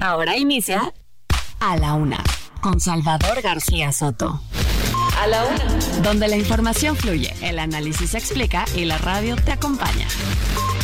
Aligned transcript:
Ahora 0.00 0.36
inicia 0.36 0.94
A 1.58 1.76
la 1.76 1.94
Una 1.94 2.22
con 2.60 2.80
Salvador 2.80 3.42
García 3.42 3.92
Soto. 3.92 4.40
A 5.20 5.26
la 5.26 5.44
Una. 5.44 5.64
Donde 6.02 6.28
la 6.28 6.36
información 6.36 6.96
fluye, 6.96 7.34
el 7.40 7.58
análisis 7.58 8.10
se 8.10 8.18
explica 8.18 8.64
y 8.76 8.84
la 8.84 8.98
radio 8.98 9.34
te 9.36 9.52
acompaña. 9.52 10.06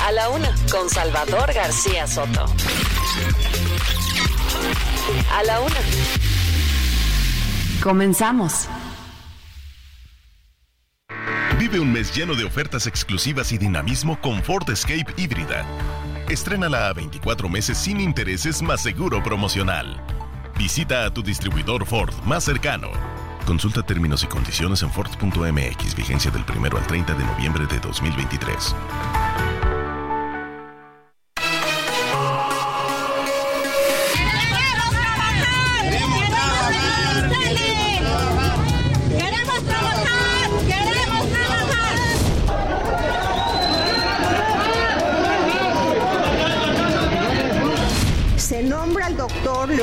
A 0.04 0.10
la 0.10 0.28
Una 0.30 0.52
con 0.70 0.90
Salvador 0.90 1.52
García 1.52 2.06
Soto. 2.06 2.46
A 5.32 5.42
la 5.44 5.60
Una. 5.60 5.76
Comenzamos. 7.82 8.68
Vive 11.58 11.78
un 11.78 11.92
mes 11.92 12.14
lleno 12.14 12.34
de 12.34 12.44
ofertas 12.44 12.88
exclusivas 12.88 13.52
y 13.52 13.58
dinamismo 13.58 14.20
con 14.20 14.42
Ford 14.42 14.68
Escape 14.70 15.06
híbrida. 15.16 15.64
Estrénala 16.28 16.88
a 16.88 16.92
24 16.94 17.48
meses 17.50 17.76
sin 17.76 18.00
intereses 18.00 18.62
más 18.62 18.80
seguro 18.80 19.22
promocional. 19.22 20.00
Visita 20.56 21.04
a 21.04 21.12
tu 21.12 21.22
distribuidor 21.22 21.84
Ford 21.84 22.14
más 22.24 22.44
cercano. 22.44 22.88
Consulta 23.44 23.82
términos 23.82 24.24
y 24.24 24.26
condiciones 24.26 24.82
en 24.82 24.90
Ford.mx, 24.90 25.94
vigencia 25.94 26.30
del 26.30 26.44
1 26.48 26.78
al 26.78 26.86
30 26.86 27.14
de 27.14 27.24
noviembre 27.24 27.66
de 27.66 27.78
2023. 27.78 28.74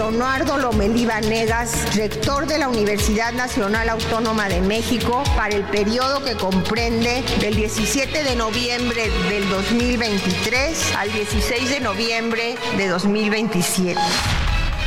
Leonardo 0.02 0.58
Lomelí 0.58 1.06
Vanegas, 1.06 1.96
rector 1.96 2.48
de 2.48 2.58
la 2.58 2.70
Universidad 2.70 3.34
Nacional 3.34 3.88
Autónoma 3.88 4.50
de 4.50 4.60
México, 4.60 5.22
para 5.36 5.56
el 5.56 5.64
periodo 5.64 6.26
que 6.26 6.34
comprende 6.34 7.24
del 7.40 7.56
17 7.56 8.24
de 8.24 8.36
noviembre 8.36 9.12
del 9.30 9.48
2023 9.48 10.96
al 10.98 11.14
16 11.14 11.70
de 11.70 11.80
noviembre 11.82 12.56
de 12.78 12.88
2027. 12.88 14.02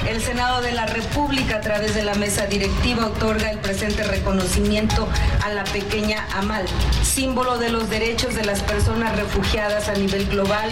El 0.09 0.21
Senado 0.21 0.61
de 0.61 0.73
la 0.73 0.87
República, 0.87 1.59
a 1.59 1.61
través 1.61 1.95
de 1.95 2.03
la 2.03 2.15
mesa 2.15 2.47
directiva, 2.47 3.07
otorga 3.07 3.53
el 3.53 3.59
presente 3.59 4.03
reconocimiento 4.03 5.09
a 5.45 5.51
la 5.51 5.63
pequeña 5.63 6.27
Amal, 6.35 6.67
símbolo 7.05 7.59
de 7.59 7.69
los 7.69 7.89
derechos 7.89 8.35
de 8.35 8.45
las 8.45 8.65
personas 8.65 9.15
refugiadas 9.15 9.89
a 9.89 9.93
nivel 9.93 10.27
global. 10.27 10.71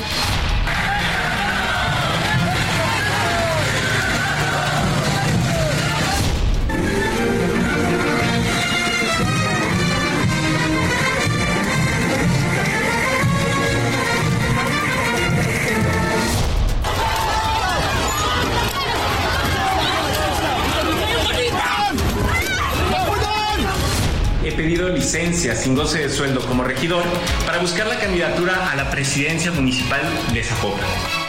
Licencia 24.88 25.54
sin 25.54 25.74
goce 25.74 26.00
de 26.00 26.08
sueldo 26.08 26.40
como 26.46 26.64
regidor 26.64 27.04
para 27.46 27.58
buscar 27.58 27.86
la 27.86 27.98
candidatura 27.98 28.70
a 28.70 28.76
la 28.76 28.90
presidencia 28.90 29.52
municipal 29.52 30.02
de 30.32 30.42
Zapopan. 30.42 31.21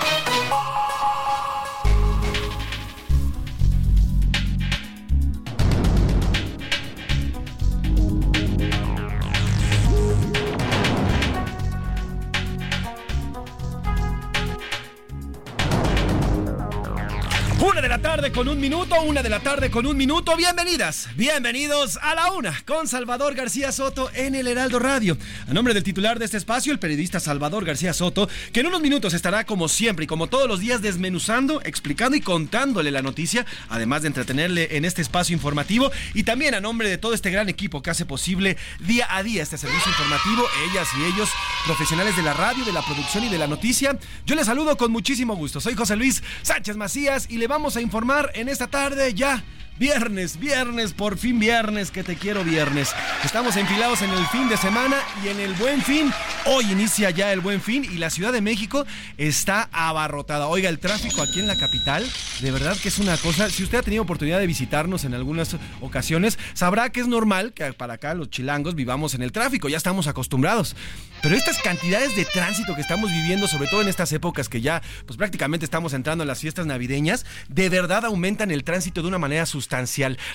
Con 18.32 18.48
un 18.48 18.58
minuto, 18.58 19.02
una 19.02 19.22
de 19.22 19.30
la 19.30 19.42
tarde 19.42 19.70
con 19.70 19.86
un 19.86 19.98
minuto. 19.98 20.38
Bienvenidas, 20.38 21.10
bienvenidos 21.18 21.98
a 22.02 22.16
la 22.16 22.32
una 22.32 22.58
con 22.66 22.88
Salvador 22.88 23.36
García 23.36 23.74
Soto 23.74 24.10
en 24.14 24.34
el 24.34 24.48
Heraldo 24.48 24.80
Radio. 24.80 25.18
A 25.50 25.54
nombre 25.54 25.74
del 25.74 25.84
titular 25.84 26.20
de 26.20 26.26
este 26.26 26.38
espacio, 26.38 26.72
el 26.72 26.80
periodista 26.80 27.20
Salvador 27.20 27.66
García 27.66 27.92
Soto, 27.92 28.30
que 28.54 28.62
en 28.62 28.68
unos 28.68 28.80
minutos 28.80 29.14
estará 29.14 29.46
como 29.46 29.68
siempre 29.68 30.06
y 30.06 30.08
como 30.08 30.28
todos 30.28 30.48
los 30.48 30.62
días 30.62 30.82
desmenuzando, 30.82 31.62
explicando 31.66 32.16
y 32.16 32.22
contándole 32.22 32.92
la 32.92 33.02
noticia, 33.02 33.46
además 33.68 34.04
de 34.04 34.08
entretenerle 34.08 34.78
en 34.78 34.86
este 34.86 35.02
espacio 35.02 35.34
informativo. 35.34 35.92
Y 36.14 36.24
también 36.24 36.54
a 36.54 36.62
nombre 36.62 36.88
de 36.88 36.98
todo 36.98 37.14
este 37.14 37.30
gran 37.30 37.50
equipo 37.50 37.82
que 37.82 37.90
hace 37.90 38.06
posible 38.06 38.56
día 38.80 39.06
a 39.10 39.22
día 39.24 39.44
este 39.44 39.58
servicio 39.58 39.92
informativo, 39.92 40.46
ellas 40.72 40.88
y 40.98 41.14
ellos, 41.14 41.30
profesionales 41.66 42.16
de 42.16 42.24
la 42.24 42.34
radio, 42.34 42.64
de 42.64 42.72
la 42.72 42.84
producción 42.84 43.26
y 43.26 43.30
de 43.30 43.38
la 43.38 43.48
noticia. 43.48 44.00
Yo 44.26 44.36
les 44.36 44.46
saludo 44.46 44.78
con 44.78 44.94
muchísimo 44.94 45.36
gusto. 45.36 45.60
Soy 45.60 45.74
José 45.74 45.98
Luis 45.98 46.24
Sánchez 46.42 46.78
Macías 46.78 47.28
y 47.30 47.38
le 47.38 47.48
vamos 47.48 47.76
a 47.76 47.82
informar 47.82 48.13
en 48.34 48.50
esta 48.50 48.68
tarde 48.68 49.14
ya. 49.14 49.44
Viernes, 49.80 50.40
viernes, 50.40 50.94
por 50.94 51.18
fin 51.18 51.40
viernes, 51.40 51.90
que 51.90 52.04
te 52.04 52.16
quiero 52.16 52.44
viernes. 52.44 52.94
Estamos 53.24 53.58
enfilados 53.58 54.04
en 54.04 54.12
el 54.12 54.24
fin 54.28 54.48
de 54.48 54.56
semana 54.56 54.98
y 55.24 55.30
en 55.30 55.40
el 55.40 55.54
buen 55.54 55.82
fin. 55.82 56.12
Hoy 56.46 56.72
inicia 56.72 57.10
ya 57.10 57.34
el 57.34 57.40
buen 57.40 57.60
fin 57.60 57.84
y 57.84 57.98
la 57.98 58.12
Ciudad 58.12 58.32
de 58.32 58.40
México 58.40 58.86
está 59.18 59.70
abarrotada. 59.72 60.46
Oiga, 60.48 60.70
el 60.70 60.78
tráfico 60.78 61.24
aquí 61.24 61.40
en 61.40 61.48
la 61.48 61.58
capital, 61.58 62.08
de 62.42 62.52
verdad 62.52 62.78
que 62.78 62.90
es 62.90 63.00
una 63.00 63.18
cosa. 63.18 63.50
Si 63.50 63.64
usted 63.64 63.80
ha 63.80 63.82
tenido 63.82 64.04
oportunidad 64.04 64.40
de 64.40 64.46
visitarnos 64.46 65.06
en 65.06 65.16
algunas 65.16 65.56
ocasiones, 65.82 66.38
sabrá 66.54 66.92
que 66.92 67.00
es 67.00 67.08
normal 67.08 67.54
que 67.54 67.74
para 67.74 67.96
acá 67.96 68.14
los 68.14 68.30
chilangos 68.30 68.76
vivamos 68.76 69.16
en 69.16 69.24
el 69.24 69.32
tráfico, 69.32 69.70
ya 69.70 69.78
estamos 69.78 70.06
acostumbrados. 70.06 70.76
Pero 71.24 71.36
estas 71.36 71.58
cantidades 71.60 72.16
de 72.16 72.26
tránsito 72.26 72.76
que 72.76 72.82
estamos 72.82 73.10
viviendo, 73.10 73.48
sobre 73.48 73.70
todo 73.70 73.82
en 73.82 73.88
estas 73.88 74.12
épocas 74.12 74.50
que 74.50 74.62
ya 74.62 74.84
pues 75.08 75.18
prácticamente 75.18 75.66
estamos 75.66 75.94
entrando 75.94 76.24
en 76.24 76.28
las 76.28 76.42
fiestas 76.42 76.68
navideñas, 76.68 77.26
de 77.48 77.70
verdad 77.70 78.06
aumentan 78.06 78.52
el 78.52 78.64
tránsito 78.64 79.02
de 79.02 79.08
una 79.08 79.18
manera 79.18 79.48
sustancial. 79.48 79.63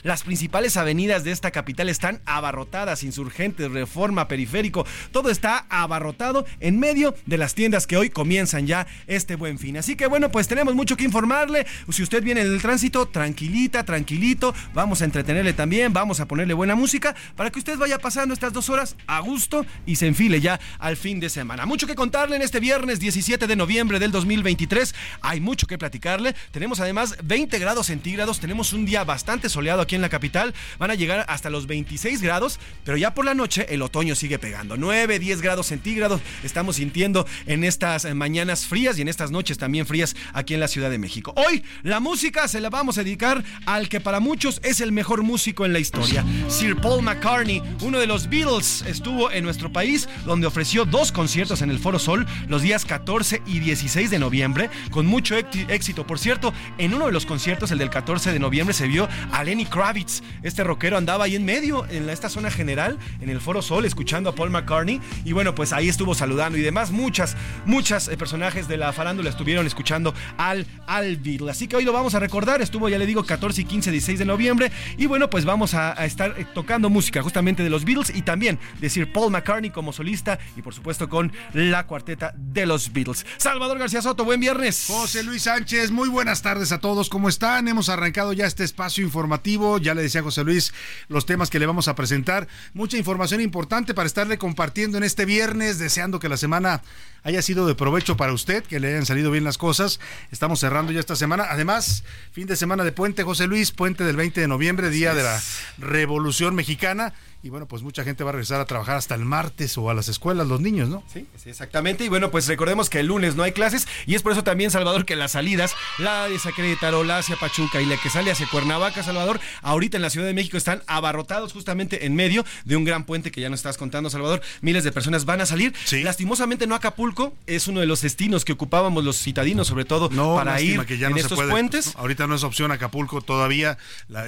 Las 0.02 0.22
principales 0.22 0.76
avenidas 0.76 1.24
de 1.24 1.30
esta 1.30 1.50
capital 1.50 1.88
están 1.88 2.20
abarrotadas, 2.26 3.02
insurgentes, 3.02 3.70
reforma, 3.70 4.28
periférico, 4.28 4.86
todo 5.12 5.30
está 5.30 5.66
abarrotado 5.68 6.44
en 6.60 6.78
medio 6.78 7.14
de 7.26 7.38
las 7.38 7.54
tiendas 7.54 7.86
que 7.86 7.96
hoy 7.96 8.10
comienzan 8.10 8.66
ya 8.66 8.86
este 9.06 9.36
buen 9.36 9.58
fin. 9.58 9.76
Así 9.76 9.96
que 9.96 10.06
bueno, 10.06 10.30
pues 10.30 10.48
tenemos 10.48 10.74
mucho 10.74 10.96
que 10.96 11.04
informarle. 11.04 11.66
Si 11.90 12.02
usted 12.02 12.22
viene 12.22 12.40
en 12.40 12.52
el 12.52 12.60
tránsito, 12.60 13.06
tranquilita, 13.06 13.84
tranquilito, 13.84 14.54
vamos 14.74 15.02
a 15.02 15.04
entretenerle 15.04 15.52
también, 15.52 15.92
vamos 15.92 16.20
a 16.20 16.26
ponerle 16.26 16.54
buena 16.54 16.74
música 16.74 17.14
para 17.36 17.50
que 17.50 17.58
usted 17.58 17.78
vaya 17.78 17.98
pasando 17.98 18.34
estas 18.34 18.52
dos 18.52 18.68
horas 18.70 18.96
a 19.06 19.20
gusto 19.20 19.64
y 19.86 19.96
se 19.96 20.06
enfile 20.06 20.40
ya 20.40 20.58
al 20.78 20.96
fin 20.96 21.20
de 21.20 21.30
semana. 21.30 21.66
Mucho 21.66 21.86
que 21.86 21.94
contarle 21.94 22.36
en 22.36 22.42
este 22.42 22.60
viernes 22.60 22.98
17 22.98 23.46
de 23.46 23.56
noviembre 23.56 23.98
del 23.98 24.10
2023. 24.10 24.94
Hay 25.20 25.40
mucho 25.40 25.66
que 25.66 25.78
platicarle. 25.78 26.34
Tenemos 26.50 26.80
además 26.80 27.16
20 27.22 27.58
grados 27.58 27.86
centígrados. 27.86 28.40
Tenemos 28.40 28.72
un 28.72 28.84
día 28.84 29.04
bastante 29.04 29.17
soleado 29.48 29.82
aquí 29.82 29.94
en 29.94 30.02
la 30.02 30.08
capital. 30.08 30.54
Van 30.78 30.90
a 30.90 30.94
llegar 30.94 31.24
hasta 31.28 31.50
los 31.50 31.66
26 31.66 32.22
grados, 32.22 32.58
pero 32.84 32.96
ya 32.96 33.14
por 33.14 33.24
la 33.24 33.34
noche 33.34 33.66
el 33.70 33.82
otoño 33.82 34.14
sigue 34.14 34.38
pegando. 34.38 34.76
9, 34.76 35.18
10 35.18 35.40
grados 35.42 35.66
centígrados 35.66 36.20
estamos 36.42 36.76
sintiendo 36.76 37.26
en 37.46 37.64
estas 37.64 38.04
eh, 38.04 38.14
mañanas 38.14 38.66
frías 38.66 38.98
y 38.98 39.02
en 39.02 39.08
estas 39.08 39.30
noches 39.30 39.58
también 39.58 39.86
frías 39.86 40.16
aquí 40.32 40.54
en 40.54 40.60
la 40.60 40.68
Ciudad 40.68 40.90
de 40.90 40.98
México. 40.98 41.32
Hoy 41.36 41.62
la 41.82 42.00
música 42.00 42.48
se 42.48 42.60
la 42.60 42.70
vamos 42.70 42.98
a 42.98 43.04
dedicar 43.04 43.44
al 43.66 43.88
que 43.88 44.00
para 44.00 44.20
muchos 44.20 44.60
es 44.62 44.80
el 44.80 44.92
mejor 44.92 45.22
músico 45.22 45.64
en 45.64 45.72
la 45.72 45.78
historia. 45.78 46.24
Sir 46.48 46.76
Paul 46.76 47.02
McCartney, 47.02 47.62
uno 47.82 47.98
de 47.98 48.06
los 48.06 48.28
Beatles, 48.28 48.82
estuvo 48.86 49.30
en 49.30 49.44
nuestro 49.44 49.72
país 49.72 50.08
donde 50.24 50.46
ofreció 50.46 50.84
dos 50.84 51.12
conciertos 51.12 51.62
en 51.62 51.70
el 51.70 51.78
Foro 51.78 51.98
Sol 51.98 52.26
los 52.48 52.62
días 52.62 52.84
14 52.84 53.42
y 53.46 53.60
16 53.60 54.10
de 54.10 54.18
noviembre 54.18 54.70
con 54.90 55.06
mucho 55.06 55.36
éxito. 55.36 56.06
Por 56.06 56.18
cierto, 56.18 56.52
en 56.78 56.94
uno 56.94 57.06
de 57.06 57.12
los 57.12 57.26
conciertos, 57.26 57.70
el 57.70 57.78
del 57.78 57.90
14 57.90 58.32
de 58.32 58.38
noviembre, 58.38 58.74
se 58.74 58.86
vio 58.86 59.07
a 59.32 59.44
Lenny 59.44 59.66
Kravitz. 59.66 60.22
Este 60.42 60.64
rockero 60.64 60.96
andaba 60.96 61.24
ahí 61.24 61.36
en 61.36 61.44
medio, 61.44 61.86
en 61.90 62.08
esta 62.10 62.28
zona 62.28 62.50
general, 62.50 62.98
en 63.20 63.30
el 63.30 63.40
Foro 63.40 63.62
Sol, 63.62 63.84
escuchando 63.84 64.30
a 64.30 64.34
Paul 64.34 64.50
McCartney. 64.50 65.00
Y 65.24 65.32
bueno, 65.32 65.54
pues 65.54 65.72
ahí 65.72 65.88
estuvo 65.88 66.14
saludando 66.14 66.58
y 66.58 66.62
demás. 66.62 66.90
Muchas, 66.90 67.36
muchas 67.64 68.08
eh, 68.08 68.16
personajes 68.16 68.68
de 68.68 68.76
la 68.76 68.92
farándula 68.92 69.30
estuvieron 69.30 69.66
escuchando 69.66 70.14
al, 70.36 70.66
al 70.86 71.16
Beatle. 71.16 71.50
Así 71.50 71.68
que 71.68 71.76
hoy 71.76 71.84
lo 71.84 71.92
vamos 71.92 72.14
a 72.14 72.20
recordar. 72.20 72.62
Estuvo, 72.62 72.88
ya 72.88 72.98
le 72.98 73.06
digo, 73.06 73.24
14 73.24 73.62
y 73.62 73.64
15, 73.64 73.90
16 73.90 74.18
de 74.18 74.24
noviembre. 74.24 74.72
Y 74.96 75.06
bueno, 75.06 75.30
pues 75.30 75.44
vamos 75.44 75.74
a, 75.74 75.92
estar 76.04 76.34
eh, 76.38 76.46
tocando 76.54 76.90
música 76.90 77.22
justamente 77.22 77.62
de 77.62 77.70
los 77.70 77.84
Beatles 77.84 78.10
y 78.14 78.22
también 78.22 78.58
decir 78.80 79.12
Paul 79.12 79.30
McCartney 79.30 79.70
como 79.70 79.92
solista 79.92 80.38
y 80.56 80.62
por 80.62 80.74
supuesto 80.74 81.08
con 81.08 81.32
la 81.52 81.86
cuarteta 81.86 82.34
de 82.36 82.66
los 82.66 82.92
Beatles. 82.92 83.26
Salvador 83.36 83.78
García 83.78 84.02
Soto, 84.02 84.24
buen 84.24 84.40
viernes. 84.40 84.86
José 84.86 85.22
Luis 85.22 85.42
Sánchez, 85.42 85.90
muy 85.90 86.08
buenas 86.08 86.42
tardes 86.42 86.72
a 86.72 86.78
todos. 86.78 87.08
¿Cómo 87.08 87.28
están? 87.28 87.68
Hemos 87.68 87.88
arrancado 87.88 88.32
ya 88.32 88.46
este 88.46 88.64
espacio 88.64 88.97
informativo. 89.02 89.78
Ya 89.78 89.94
le 89.94 90.02
decía 90.02 90.22
José 90.22 90.44
Luis 90.44 90.72
los 91.08 91.26
temas 91.26 91.50
que 91.50 91.58
le 91.58 91.66
vamos 91.66 91.88
a 91.88 91.94
presentar. 91.94 92.48
Mucha 92.74 92.96
información 92.96 93.40
importante 93.40 93.94
para 93.94 94.06
estarle 94.06 94.38
compartiendo 94.38 94.98
en 94.98 95.04
este 95.04 95.24
viernes, 95.24 95.78
deseando 95.78 96.18
que 96.20 96.28
la 96.28 96.36
semana 96.36 96.82
haya 97.22 97.42
sido 97.42 97.66
de 97.66 97.74
provecho 97.74 98.16
para 98.16 98.32
usted, 98.32 98.64
que 98.64 98.80
le 98.80 98.88
hayan 98.88 99.06
salido 99.06 99.30
bien 99.30 99.44
las 99.44 99.58
cosas. 99.58 100.00
Estamos 100.30 100.60
cerrando 100.60 100.92
ya 100.92 101.00
esta 101.00 101.16
semana. 101.16 101.46
Además, 101.50 102.04
fin 102.32 102.46
de 102.46 102.56
semana 102.56 102.84
de 102.84 102.92
puente, 102.92 103.22
José 103.22 103.46
Luis, 103.46 103.72
puente 103.72 104.04
del 104.04 104.16
20 104.16 104.40
de 104.40 104.48
noviembre, 104.48 104.90
día 104.90 105.14
de 105.14 105.22
la 105.22 105.40
Revolución 105.78 106.54
Mexicana. 106.54 107.14
Y 107.40 107.50
bueno, 107.50 107.66
pues 107.66 107.82
mucha 107.82 108.02
gente 108.02 108.24
va 108.24 108.30
a 108.30 108.32
regresar 108.32 108.60
a 108.60 108.64
trabajar 108.64 108.96
hasta 108.96 109.14
el 109.14 109.24
martes 109.24 109.78
o 109.78 109.88
a 109.90 109.94
las 109.94 110.08
escuelas, 110.08 110.48
los 110.48 110.60
niños, 110.60 110.88
¿no? 110.88 111.04
Sí, 111.12 111.24
sí, 111.36 111.50
exactamente. 111.50 112.04
Y 112.04 112.08
bueno, 112.08 112.32
pues 112.32 112.48
recordemos 112.48 112.90
que 112.90 112.98
el 112.98 113.06
lunes 113.06 113.36
no 113.36 113.44
hay 113.44 113.52
clases 113.52 113.86
y 114.06 114.16
es 114.16 114.22
por 114.22 114.32
eso 114.32 114.42
también, 114.42 114.72
Salvador, 114.72 115.04
que 115.04 115.14
las 115.14 115.32
salidas, 115.32 115.76
la 115.98 116.28
de 116.28 116.36
Sacretaro, 116.36 117.04
la 117.04 117.18
hacia 117.18 117.36
Pachuca 117.36 117.80
y 117.80 117.86
la 117.86 117.96
que 117.96 118.10
sale 118.10 118.32
hacia 118.32 118.48
Cuernavaca, 118.48 119.04
Salvador, 119.04 119.38
ahorita 119.62 119.98
en 119.98 120.02
la 120.02 120.10
Ciudad 120.10 120.26
de 120.26 120.34
México 120.34 120.56
están 120.56 120.82
abarrotados 120.88 121.52
justamente 121.52 122.06
en 122.06 122.16
medio 122.16 122.44
de 122.64 122.76
un 122.76 122.84
gran 122.84 123.04
puente 123.04 123.30
que 123.30 123.40
ya 123.40 123.48
nos 123.48 123.60
estás 123.60 123.78
contando, 123.78 124.10
Salvador. 124.10 124.42
Miles 124.60 124.82
de 124.82 124.90
personas 124.90 125.24
van 125.24 125.40
a 125.40 125.46
salir. 125.46 125.72
Lastimosamente 125.92 126.66
no 126.66 126.74
Acapulco, 126.74 127.07
es 127.46 127.68
uno 127.68 127.80
de 127.80 127.86
los 127.86 128.02
destinos 128.02 128.44
que 128.44 128.52
ocupábamos 128.52 129.04
los 129.04 129.18
citadinos, 129.20 129.66
sobre 129.66 129.84
todo 129.84 130.10
para 130.34 130.60
ir 130.60 130.84
que 130.86 130.98
ya 130.98 131.08
en 131.08 131.18
estos 131.18 131.38
puentes. 131.38 131.94
Ahorita 131.96 132.26
no 132.26 132.34
es 132.34 132.44
opción 132.44 132.70
Acapulco 132.72 133.20
todavía. 133.20 133.78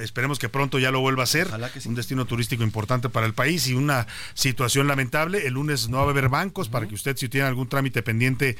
esperemos 0.01 0.39
que 0.39 0.49
pronto 0.49 0.79
ya 0.79 0.91
lo 0.91 0.99
vuelva 1.01 1.23
a 1.23 1.27
ser. 1.27 1.49
Un 1.85 1.95
destino 1.95 2.25
turístico 2.25 2.63
importante 2.63 3.09
para 3.09 3.25
el 3.25 3.33
país 3.33 3.67
y 3.67 3.73
una 3.73 4.07
situación 4.33 4.87
lamentable. 4.87 5.47
El 5.47 5.53
lunes 5.53 5.89
no 5.89 5.97
va 5.97 6.03
a 6.03 6.09
haber 6.09 6.29
bancos 6.29 6.69
para 6.69 6.87
que 6.87 6.95
usted 6.95 7.17
si 7.17 7.29
tiene 7.29 7.47
algún 7.47 7.67
trámite 7.67 8.01
pendiente 8.03 8.57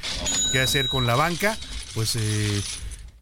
que 0.52 0.60
hacer 0.60 0.88
con 0.88 1.06
la 1.06 1.14
banca, 1.14 1.56
pues 1.94 2.16
eh, 2.16 2.62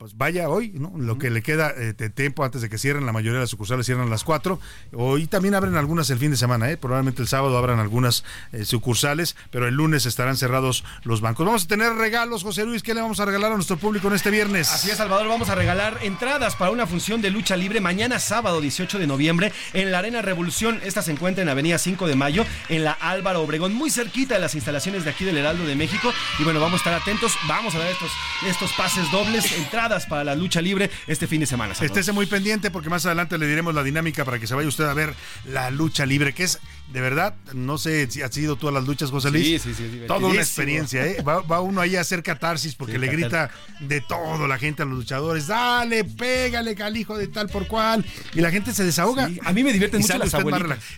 pues 0.01 0.17
vaya 0.17 0.49
hoy, 0.49 0.73
¿no? 0.77 0.95
Lo 0.97 1.19
que 1.19 1.29
le 1.29 1.43
queda 1.43 1.75
eh, 1.77 1.93
de 1.93 2.09
tiempo 2.09 2.43
antes 2.43 2.63
de 2.63 2.71
que 2.71 2.79
cierren, 2.79 3.05
la 3.05 3.13
mayoría 3.13 3.35
de 3.35 3.41
las 3.41 3.51
sucursales 3.51 3.85
cierran 3.85 4.07
a 4.07 4.11
las 4.11 4.25
4. 4.25 4.59
Hoy 4.95 5.27
también 5.27 5.55
abren 5.55 5.77
algunas 5.77 6.09
el 6.09 6.19
fin 6.19 6.31
de 6.31 6.39
semana, 6.39 6.71
¿eh? 6.71 6.79
Probablemente 6.79 7.21
el 7.21 7.29
sábado 7.29 7.59
abran 7.59 7.79
algunas 7.81 8.25
eh, 8.53 8.65
sucursales, 8.65 9.37
pero 9.51 9.69
el 9.69 9.75
lunes 9.75 10.07
estarán 10.07 10.39
cerrados 10.39 10.85
los 11.03 11.21
bancos. 11.21 11.45
Vamos 11.45 11.65
a 11.65 11.69
tener 11.69 11.93
regalos, 11.93 12.45
José 12.45 12.65
Luis, 12.65 12.83
¿qué 12.83 12.95
le 12.95 13.03
vamos 13.03 13.21
a 13.21 13.27
regalar 13.27 13.53
a 13.53 13.57
nuestro 13.57 13.77
público 13.77 14.09
en 14.09 14.15
este 14.15 14.31
viernes? 14.31 14.73
Así 14.73 14.91
es, 14.91 14.97
Salvador, 14.97 15.29
vamos 15.29 15.51
a 15.51 15.55
regalar 15.55 15.99
entradas 16.01 16.57
para 16.57 16.71
una 16.71 16.87
función 16.87 17.21
de 17.21 17.29
lucha 17.29 17.55
libre 17.55 17.83
mañana 17.83 18.19
sábado 18.21 18.63
18 18.63 18.99
de 18.99 19.07
noviembre 19.07 19.53
en 19.75 19.91
la 19.91 19.99
Arena 19.99 20.23
Revolución. 20.23 20.81
Esta 20.83 21.03
se 21.03 21.13
encuentra 21.13 21.43
en 21.43 21.51
Avenida 21.51 21.77
5 21.77 22.07
de 22.07 22.17
Mayo, 22.17 22.47
en 22.71 22.85
la 22.85 22.93
Álvaro 22.93 23.43
Obregón, 23.43 23.75
muy 23.75 23.91
cerquita 23.91 24.37
de 24.37 24.41
las 24.41 24.55
instalaciones 24.55 25.05
de 25.05 25.11
aquí 25.11 25.27
del 25.27 25.37
Heraldo 25.37 25.67
de 25.67 25.77
México. 25.77 26.11
Y 26.39 26.45
bueno, 26.45 26.59
vamos 26.59 26.77
a 26.77 26.79
estar 26.79 26.95
atentos, 26.95 27.37
vamos 27.47 27.75
a 27.75 27.81
dar 27.81 27.89
estos, 27.89 28.11
estos 28.49 28.73
pases 28.73 29.05
dobles, 29.13 29.53
entradas 29.53 29.90
para 30.07 30.25
la 30.25 30.35
lucha 30.35 30.61
libre 30.61 30.91
este 31.07 31.27
fin 31.27 31.41
de 31.41 31.47
semana. 31.47 31.75
Estése 31.81 32.13
muy 32.13 32.27
pendiente 32.27 32.71
porque 32.71 32.89
más 32.89 33.05
adelante 33.07 33.39
le 33.39 33.47
diremos 33.47 33.75
la 33.75 33.83
dinámica 33.83 34.25
para 34.25 34.39
que 34.39 34.47
se 34.47 34.55
vaya 34.55 34.69
usted 34.69 34.85
a 34.85 34.95
ver 34.95 35.15
la 35.47 35.71
lucha 35.71 36.07
libre, 36.07 36.33
que 36.33 36.45
es 36.45 36.61
de 36.93 37.01
verdad, 37.01 37.35
no 37.53 37.79
sé 37.79 38.11
si 38.11 38.21
ha 38.23 38.31
sido 38.33 38.57
todas 38.57 38.75
las 38.75 38.85
luchas, 38.85 39.11
José 39.11 39.31
Luis. 39.31 39.63
Sí, 39.63 39.75
sí, 39.75 39.75
sí. 39.75 40.03
Toda 40.09 40.27
una 40.27 40.41
experiencia, 40.41 41.07
¿eh? 41.07 41.23
Va, 41.23 41.61
uno 41.61 41.81
ahí 41.81 41.95
a 41.95 42.01
hacer 42.01 42.23
catarsis 42.23 42.75
porque 42.75 42.99
le 42.99 43.07
grita 43.07 43.51
de 43.79 44.01
todo 44.01 44.49
la 44.49 44.59
gente 44.59 44.83
a 44.83 44.87
los 44.87 44.99
luchadores. 44.99 45.47
Dale, 45.47 46.03
pégale, 46.05 46.75
calijo 46.75 47.17
de 47.17 47.29
tal 47.29 47.49
por 47.49 47.69
cual. 47.69 48.05
Y 48.35 48.41
la 48.41 48.51
gente 48.51 48.75
se 48.75 48.85
desahoga. 48.85 49.31
a 49.45 49.53
mí 49.53 49.63
me 49.63 49.73
divierte 49.73 49.99
mucho 49.99 50.19
las 50.19 50.35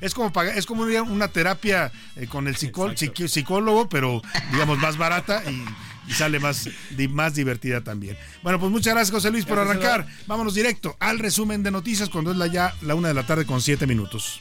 Es 0.00 0.14
como, 0.14 0.32
es 0.42 0.66
como 0.66 0.84
una 0.84 1.28
terapia 1.28 1.92
eh, 2.16 2.26
con 2.26 2.48
el 2.48 2.56
psicólogo, 2.56 3.88
pero 3.88 4.22
digamos 4.50 4.78
más 4.78 4.96
barata 4.96 5.42
y 5.50 5.62
y 6.06 6.12
sale 6.12 6.40
más, 6.40 6.68
más 7.10 7.34
divertida 7.34 7.82
también. 7.82 8.16
Bueno, 8.42 8.58
pues 8.58 8.70
muchas 8.70 8.94
gracias, 8.94 9.14
José 9.14 9.30
Luis, 9.30 9.44
por 9.44 9.58
arrancar. 9.58 10.06
Vámonos 10.26 10.54
directo 10.54 10.96
al 11.00 11.18
resumen 11.18 11.62
de 11.62 11.70
noticias 11.70 12.08
cuando 12.08 12.30
es 12.32 12.36
la 12.36 12.46
ya 12.46 12.74
la 12.82 12.94
una 12.94 13.08
de 13.08 13.14
la 13.14 13.26
tarde 13.26 13.46
con 13.46 13.60
siete 13.60 13.86
minutos. 13.86 14.40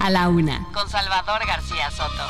A 0.00 0.10
la 0.10 0.28
una, 0.28 0.66
con 0.72 0.88
Salvador 0.88 1.46
García 1.46 1.90
Soto. 1.90 2.26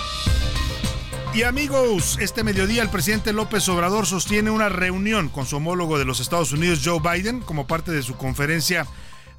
Y 1.33 1.45
amigos, 1.45 2.19
este 2.21 2.43
mediodía 2.43 2.83
el 2.83 2.91
presidente 2.91 3.33
López 3.33 3.69
Obrador 3.69 4.05
sostiene 4.07 4.51
una 4.51 4.69
reunión 4.69 5.29
con 5.29 5.47
su 5.47 5.57
homólogo 5.57 5.97
de 5.97 6.05
los 6.05 6.19
Estados 6.19 6.51
Unidos, 6.51 6.81
Joe 6.85 6.99
Biden, 6.99 7.41
como 7.41 7.69
parte 7.69 7.93
de 7.93 8.03
su 8.03 8.17
conferencia 8.17 8.89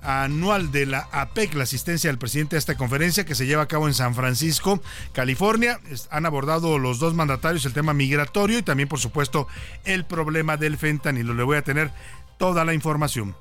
anual 0.01 0.71
de 0.71 0.85
la 0.85 1.07
APEC, 1.11 1.53
la 1.53 1.63
asistencia 1.63 2.09
del 2.09 2.17
presidente 2.17 2.55
a 2.55 2.59
esta 2.59 2.75
conferencia 2.75 3.25
que 3.25 3.35
se 3.35 3.45
lleva 3.45 3.63
a 3.63 3.67
cabo 3.67 3.87
en 3.87 3.93
San 3.93 4.15
Francisco, 4.15 4.81
California. 5.13 5.79
Han 6.09 6.25
abordado 6.25 6.79
los 6.79 6.99
dos 6.99 7.13
mandatarios 7.13 7.65
el 7.65 7.73
tema 7.73 7.93
migratorio 7.93 8.57
y 8.59 8.63
también, 8.63 8.89
por 8.89 8.99
supuesto, 8.99 9.47
el 9.85 10.05
problema 10.05 10.57
del 10.57 10.77
fentanilo. 10.77 11.33
Le 11.33 11.43
voy 11.43 11.57
a 11.57 11.63
tener 11.63 11.91
toda 12.37 12.65
la 12.65 12.73
información. 12.73 13.35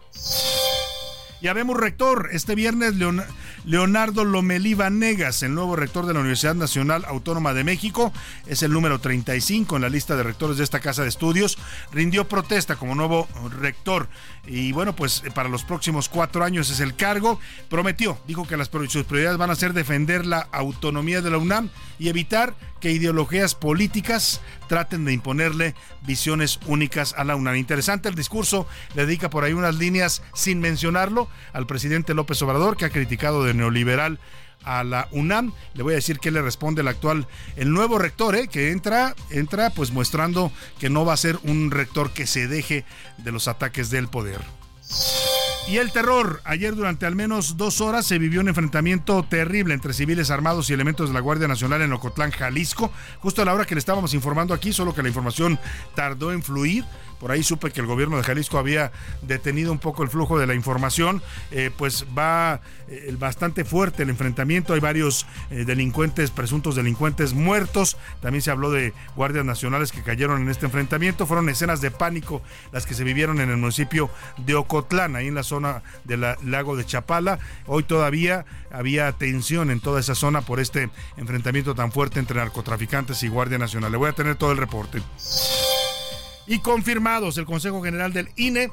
Ya 1.43 1.55
vemos 1.55 1.79
rector. 1.79 2.29
Este 2.33 2.55
viernes 2.55 2.97
Leonardo 3.65 4.27
Lomelí 4.27 4.75
Vanegas, 4.75 5.43
el 5.43 5.55
nuevo 5.55 5.75
rector 5.75 6.05
de 6.05 6.13
la 6.13 6.21
Universidad 6.21 6.55
Nacional 6.55 7.07
Autónoma 7.07 7.55
de 7.55 7.65
México, 7.65 8.13
es 8.47 8.63
el 8.63 8.73
número 8.73 9.01
35 9.01 9.77
en 9.77 9.83
la 9.83 9.89
lista 9.89 10.17
de 10.17 10.23
rectores 10.23 10.59
de 10.59 10.65
esta 10.65 10.81
casa 10.81 11.03
de 11.03 11.09
estudios, 11.09 11.57
rindió 11.93 12.29
protesta 12.29 12.77
como 12.77 12.95
nuevo 12.95 13.27
rector. 13.59 14.09
Y 14.47 14.73
bueno, 14.73 14.95
pues 14.95 15.23
para 15.35 15.49
los 15.49 15.65
próximos 15.65 16.11
cuatro 16.11 16.45
años 16.45 16.69
es 16.69 16.81
el 16.81 16.95
cargo. 16.95 17.41
Prometió, 17.71 18.19
dijo 18.27 18.47
que 18.47 18.59
las 18.59 18.69
sus 18.89 19.05
prioridades 19.05 19.39
van 19.39 19.51
a 19.51 19.57
ser 19.57 19.73
defender 19.73 20.27
la 20.27 20.41
autonomía 20.53 21.23
de 21.23 21.31
la 21.31 21.39
UNAM 21.39 21.71
y 21.99 22.11
evitar 22.11 22.55
que 22.81 22.93
ideologías 22.93 23.55
políticas 23.55 24.41
traten 24.67 25.05
de 25.05 25.13
imponerle 25.13 25.75
visiones 26.03 26.59
únicas 26.67 27.15
a 27.17 27.25
la 27.25 27.37
UNAM. 27.37 27.57
Interesante 27.57 28.09
el 28.09 28.15
discurso, 28.15 28.67
le 28.95 29.07
dedica 29.07 29.31
por 29.31 29.45
ahí 29.45 29.53
unas 29.53 29.77
líneas 29.77 30.23
sin 30.35 30.61
mencionarlo 30.61 31.30
al 31.53 31.67
presidente 31.67 32.15
López 32.15 32.41
Obrador, 32.43 32.77
que 32.77 32.85
ha 32.85 32.91
criticado 32.91 33.45
de 33.45 33.55
neoliberal 33.55 34.19
a 34.65 34.85
la 34.85 35.09
UNAM. 35.13 35.53
Le 35.75 35.83
voy 35.83 35.93
a 35.93 35.97
decir 35.97 36.19
qué 36.19 36.31
le 36.31 36.43
responde 36.43 36.83
el 36.83 36.89
actual, 36.89 37.27
el 37.57 37.73
nuevo 37.73 37.99
rector, 37.99 38.37
¿eh? 38.37 38.49
que 38.49 38.71
entra, 38.71 39.15
entra 39.31 39.71
pues 39.71 39.91
mostrando 39.93 40.53
que 40.79 40.91
no 40.91 41.05
va 41.05 41.15
a 41.15 41.19
ser 41.19 41.39
un 41.45 41.71
rector 41.71 42.11
que 42.11 42.27
se 42.27 42.49
deje 42.49 42.85
de 43.19 43.33
los 43.33 43.49
ataques 43.49 43.91
del 43.91 44.09
poder. 44.09 44.41
Y 45.69 45.77
el 45.77 45.93
terror. 45.93 46.41
Ayer 46.45 46.75
durante 46.75 47.07
al 47.07 47.15
menos 47.15 47.57
dos 47.57 47.81
horas 47.81 48.05
se 48.05 48.19
vivió 48.19 48.41
un 48.41 48.49
enfrentamiento 48.49 49.23
terrible 49.23 49.75
entre 49.75 49.93
civiles 49.93 50.31
armados 50.31 50.69
y 50.69 50.73
elementos 50.73 51.11
de 51.11 51.15
la 51.15 51.21
Guardia 51.21 51.47
Nacional 51.47 51.83
en 51.83 51.93
Ocotlán, 51.93 52.33
Jalisco, 52.33 52.91
justo 53.21 53.43
a 53.43 53.45
la 53.45 53.55
hora 53.55 53.67
que 53.67 53.77
le 53.77 53.79
estábamos 53.79 54.13
informando 54.15 54.53
aquí, 54.53 54.73
solo 54.73 54.95
que 54.95 55.03
la 55.03 55.09
información 55.09 55.61
tardó 55.95 56.33
en 56.33 56.43
fluir. 56.43 56.85
Por 57.21 57.31
ahí 57.31 57.43
supe 57.43 57.71
que 57.71 57.81
el 57.81 57.87
gobierno 57.87 58.17
de 58.17 58.23
Jalisco 58.23 58.59
había 58.59 58.91
detenido 59.21 59.71
un 59.71 59.79
poco 59.79 60.03
el 60.03 60.09
flujo 60.09 60.39
de 60.39 60.47
la 60.47 60.55
información. 60.55 61.23
Eh, 61.51 61.71
pues 61.77 62.07
va 62.17 62.63
eh, 62.89 63.15
bastante 63.19 63.65
fuerte 63.65 64.03
el 64.05 64.11
enfrentamiento. 64.11 64.73
Hay 64.73 64.81
varios 64.81 65.27
eh, 65.51 65.65
delincuentes, 65.67 66.31
presuntos 66.31 66.77
delincuentes 66.77 67.35
muertos. 67.35 67.99
También 68.23 68.41
se 68.41 68.51
habló 68.51 68.71
de 68.71 68.95
guardias 69.17 69.45
nacionales 69.45 69.93
que 69.93 70.03
cayeron 70.03 70.41
en 70.41 70.49
este 70.49 70.65
enfrentamiento. 70.65 71.27
Fueron 71.27 71.51
escenas 71.51 71.83
de 71.83 71.91
pánico 71.91 72.41
las 72.73 72.87
que 72.87 72.95
se 72.95 73.05
vivieron 73.05 73.39
en 73.41 73.51
el 73.51 73.59
municipio 73.59 74.11
de 74.39 74.55
Ocotlán, 74.55 75.15
ahí 75.15 75.29
en 75.29 75.35
la 75.35 75.43
zona 75.43 75.83
del 76.05 76.25
lago 76.43 76.75
de 76.75 76.87
Chapala. 76.87 77.39
Hoy 77.67 77.83
todavía 77.83 78.47
había 78.71 79.13
tensión 79.13 79.71
en 79.71 79.81
toda 79.81 80.01
esa 80.01 80.15
zona 80.15 80.41
por 80.41 80.59
este 80.59 80.89
enfrentamiento 81.19 81.75
tan 81.75 81.93
fuerte 81.93 82.19
entre 82.19 82.39
narcotraficantes 82.39 83.23
y 83.23 83.29
Guardia 83.29 83.59
Nacional. 83.59 83.93
Le 83.93 83.99
voy 83.99 84.09
a 84.09 84.13
tener 84.13 84.37
todo 84.37 84.53
el 84.53 84.59
reporte. 84.59 85.03
Y 86.51 86.59
confirmados, 86.59 87.39
el 87.39 87.47
Consejo 87.47 87.81
General 87.81 88.13
del 88.13 88.29
INE 88.35 88.73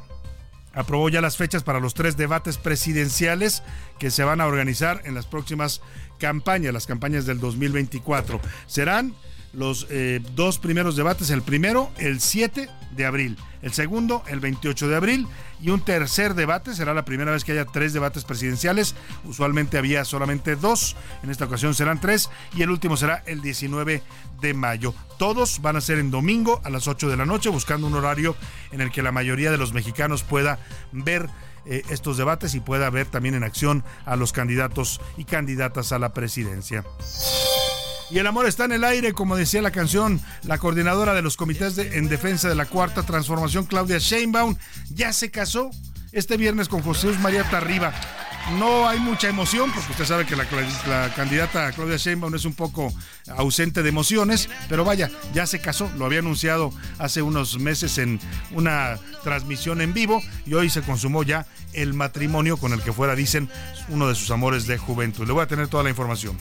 aprobó 0.74 1.10
ya 1.10 1.22
las 1.22 1.38
fechas 1.38 1.62
para 1.62 1.80
los 1.80 1.94
tres 1.94 2.18
debates 2.18 2.58
presidenciales 2.58 3.62
que 4.00 4.10
se 4.10 4.24
van 4.24 4.42
a 4.42 4.48
organizar 4.48 5.04
en 5.06 5.14
las 5.14 5.28
próximas 5.28 5.82
campañas, 6.18 6.74
las 6.74 6.88
campañas 6.88 7.28
del 7.28 7.40
2024. 7.40 8.42
Serán 8.66 9.14
los 9.54 9.88
eh, 9.90 10.22
dos 10.36 10.60
primeros 10.60 10.96
debates, 10.96 11.30
el 11.30 11.42
primero 11.42 11.92
el 11.98 12.20
7 12.20 12.70
de 12.96 13.06
abril, 13.06 13.38
el 13.62 13.74
segundo 13.74 14.24
el 14.28 14.40
28 14.40 14.88
de 14.88 14.96
abril 14.96 15.28
y 15.62 15.70
un 15.70 15.82
tercer 15.82 16.36
debate, 16.36 16.74
será 16.74 16.94
la 16.94 17.06
primera 17.06 17.32
vez 17.32 17.44
que 17.44 17.54
haya 17.54 17.66
tres 17.66 17.94
debates 17.94 18.24
presidenciales, 18.24 18.96
usualmente 19.24 19.78
había 19.78 20.06
solamente 20.06 20.56
dos, 20.56 20.96
en 21.24 21.30
esta 21.30 21.46
ocasión 21.46 21.74
serán 21.74 22.00
tres 22.00 22.30
y 22.56 22.62
el 22.62 22.70
último 22.70 22.98
será 22.98 23.24
el 23.26 23.42
19 23.42 24.04
de 24.42 24.54
mayo. 24.54 24.94
Todos 25.18 25.62
van 25.62 25.76
a 25.76 25.82
ser 25.82 26.00
en 26.00 26.12
domingo 26.12 26.62
a 26.64 26.70
las 26.70 26.88
8 26.88 27.10
de 27.10 27.18
la 27.18 27.26
noche, 27.26 27.50
buscando 27.50 27.88
un 27.88 27.96
horario 27.96 28.36
en 28.72 28.82
el 28.82 28.92
que 28.92 29.02
la 29.02 29.12
mayoría 29.12 29.52
de 29.52 29.58
los 29.58 29.74
mexicanos 29.74 30.24
pueda 30.24 30.60
ver 30.92 31.30
eh, 31.66 31.84
estos 31.90 32.18
debates 32.18 32.56
y 32.56 32.60
pueda 32.60 32.90
ver 32.90 33.08
también 33.08 33.36
en 33.36 33.44
acción 33.44 33.84
a 34.06 34.16
los 34.16 34.32
candidatos 34.32 35.02
y 35.18 35.26
candidatas 35.26 35.92
a 35.92 36.00
la 36.00 36.14
presidencia. 36.14 36.84
Y 38.10 38.20
el 38.20 38.28
amor 38.28 38.46
está 38.46 38.66
en 38.66 38.72
el 38.72 38.84
aire, 38.86 39.14
como 39.14 39.36
decía 39.36 39.62
la 39.62 39.72
canción, 39.72 40.22
la 40.44 40.58
coordinadora 40.58 41.14
de 41.14 41.22
los 41.22 41.36
comités 41.36 41.78
en 41.78 42.08
defensa 42.08 42.48
de 42.48 42.56
la 42.56 42.66
cuarta 42.66 43.04
transformación, 43.04 43.66
Claudia 43.66 43.98
Sheinbaum, 43.98 44.56
ya 44.90 45.12
se 45.12 45.30
casó 45.30 45.72
este 46.14 46.38
viernes 46.38 46.70
con 46.70 46.82
José 46.82 47.10
María 47.20 47.44
Tarriba. 47.50 47.94
No 48.58 48.88
hay 48.88 48.98
mucha 49.00 49.28
emoción, 49.28 49.74
porque 49.74 49.92
usted 49.92 50.06
sabe 50.06 50.26
que 50.26 50.38
la, 50.38 50.48
la, 50.88 51.14
candidata 51.14 51.70
Claudia 51.74 51.98
Sheinbaum 51.98 52.34
es 52.34 52.46
un 52.46 52.54
poco 52.54 52.94
ausente 53.36 53.84
de 53.84 53.90
emociones, 53.90 54.50
pero 54.70 54.86
vaya, 54.86 55.12
ya 55.34 55.46
se 55.46 55.60
casó, 55.60 55.92
lo 55.98 56.06
había 56.06 56.20
anunciado 56.20 56.72
hace 56.98 57.22
unos 57.22 57.60
meses 57.60 57.98
en 57.98 58.22
una 58.52 58.98
transmisión 59.24 59.82
en 59.82 59.94
vivo 59.94 60.24
y 60.46 60.54
hoy 60.54 60.70
se 60.70 60.82
consumó 60.82 61.24
ya 61.24 61.46
el 61.74 61.94
matrimonio 61.94 62.56
con 62.56 62.72
el 62.72 62.82
que 62.82 62.94
fuera, 62.94 63.16
dicen, 63.16 63.50
uno 63.90 64.08
de 64.08 64.16
sus 64.16 64.32
amores 64.32 64.66
de 64.66 64.78
juventud. 64.78 65.28
Le 65.28 65.34
voy 65.34 65.44
a 65.44 65.48
tener 65.48 65.68
toda 65.68 65.84
la 65.84 65.90
información. 65.90 66.38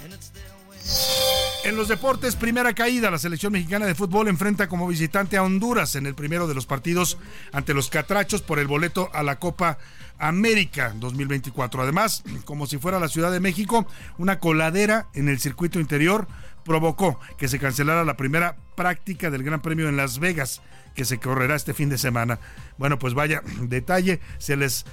En 1.66 1.76
los 1.76 1.88
deportes, 1.88 2.36
primera 2.36 2.74
caída. 2.74 3.10
La 3.10 3.18
selección 3.18 3.52
mexicana 3.52 3.86
de 3.86 3.96
fútbol 3.96 4.28
enfrenta 4.28 4.68
como 4.68 4.86
visitante 4.86 5.36
a 5.36 5.42
Honduras 5.42 5.96
en 5.96 6.06
el 6.06 6.14
primero 6.14 6.46
de 6.46 6.54
los 6.54 6.64
partidos 6.64 7.18
ante 7.50 7.74
los 7.74 7.90
Catrachos 7.90 8.40
por 8.40 8.60
el 8.60 8.68
boleto 8.68 9.10
a 9.12 9.24
la 9.24 9.40
Copa 9.40 9.76
América 10.16 10.94
2024. 10.94 11.82
Además, 11.82 12.22
como 12.44 12.68
si 12.68 12.78
fuera 12.78 13.00
la 13.00 13.08
Ciudad 13.08 13.32
de 13.32 13.40
México, 13.40 13.84
una 14.16 14.38
coladera 14.38 15.08
en 15.12 15.28
el 15.28 15.40
circuito 15.40 15.80
interior 15.80 16.28
provocó 16.64 17.18
que 17.36 17.48
se 17.48 17.58
cancelara 17.58 18.04
la 18.04 18.16
primera 18.16 18.56
práctica 18.76 19.30
del 19.30 19.42
Gran 19.42 19.60
Premio 19.60 19.88
en 19.88 19.96
Las 19.96 20.20
Vegas 20.20 20.62
que 20.96 21.04
se 21.04 21.18
correrá 21.18 21.54
este 21.54 21.74
fin 21.74 21.88
de 21.88 21.98
semana. 21.98 22.40
Bueno, 22.78 22.98
pues 22.98 23.14
vaya 23.14 23.42
detalle, 23.62 24.20
se 24.38 24.56
les, 24.56 24.86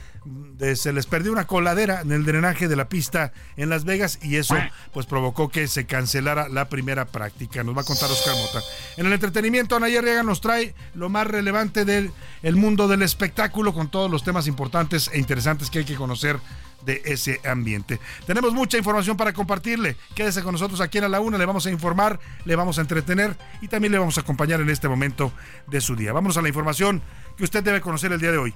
se 0.76 0.94
les 0.94 1.06
perdió 1.06 1.32
una 1.32 1.46
coladera 1.46 2.02
en 2.02 2.12
el 2.12 2.26
drenaje 2.26 2.68
de 2.68 2.76
la 2.76 2.90
pista 2.90 3.34
en 3.58 3.70
Las 3.70 3.84
Vegas 3.84 4.20
y 4.22 4.38
eso 4.38 4.56
pues 4.94 5.06
provocó 5.06 5.50
que 5.50 5.68
se 5.68 5.86
cancelara 5.86 6.50
la 6.50 6.70
primera 6.70 7.06
práctica. 7.06 7.64
Nos 7.64 7.76
va 7.76 7.82
a 7.82 7.86
contar 7.86 8.10
Oscar 8.10 8.36
Mota. 8.36 8.62
En 8.98 9.06
el 9.06 9.14
entretenimiento, 9.14 9.76
Ana 9.76 9.88
Arriaga 9.88 10.24
nos 10.24 10.42
trae 10.42 10.74
lo 10.94 11.10
más 11.10 11.28
relevante 11.28 11.86
del 11.86 12.12
el 12.42 12.56
mundo 12.56 12.88
del 12.88 13.02
espectáculo 13.02 13.74
con 13.74 13.90
todos 13.90 14.10
los 14.10 14.24
temas 14.24 14.48
importantes 14.48 15.10
e 15.14 15.20
interesantes 15.20 15.70
que 15.70 15.80
hay 15.80 15.86
que 15.86 15.96
conocer 15.96 16.40
de 16.86 17.02
ese 17.06 17.40
ambiente. 17.46 18.00
Tenemos 18.26 18.54
mucha 18.54 18.78
información 18.78 19.18
para 19.18 19.34
compartirle. 19.34 19.96
Quédese 20.16 20.44
con 20.44 20.54
nosotros 20.54 20.82
aquí 20.82 20.98
en 20.98 21.06
A 21.06 21.10
la 21.10 21.20
Una, 21.20 21.38
le 21.38 21.46
vamos 21.46 21.66
a 21.66 21.72
informar, 21.72 22.20
le 22.46 22.56
vamos 22.56 22.78
a 22.78 22.82
entretener 22.82 23.38
y 23.62 23.68
también 23.68 23.92
le 23.92 24.00
vamos 24.00 24.18
a 24.18 24.22
acompañar 24.22 24.62
en 24.62 24.70
este 24.70 24.88
momento 24.88 25.32
de 25.68 25.82
su 25.82 25.96
día. 25.96 26.14
Vamos 26.14 26.38
a 26.38 26.42
la 26.42 26.50
información 26.50 27.02
que 27.38 27.44
usted 27.44 27.64
debe 27.64 27.82
conocer 27.82 28.12
el 28.12 28.20
día 28.20 28.32
de 28.32 28.38
hoy. 28.38 28.54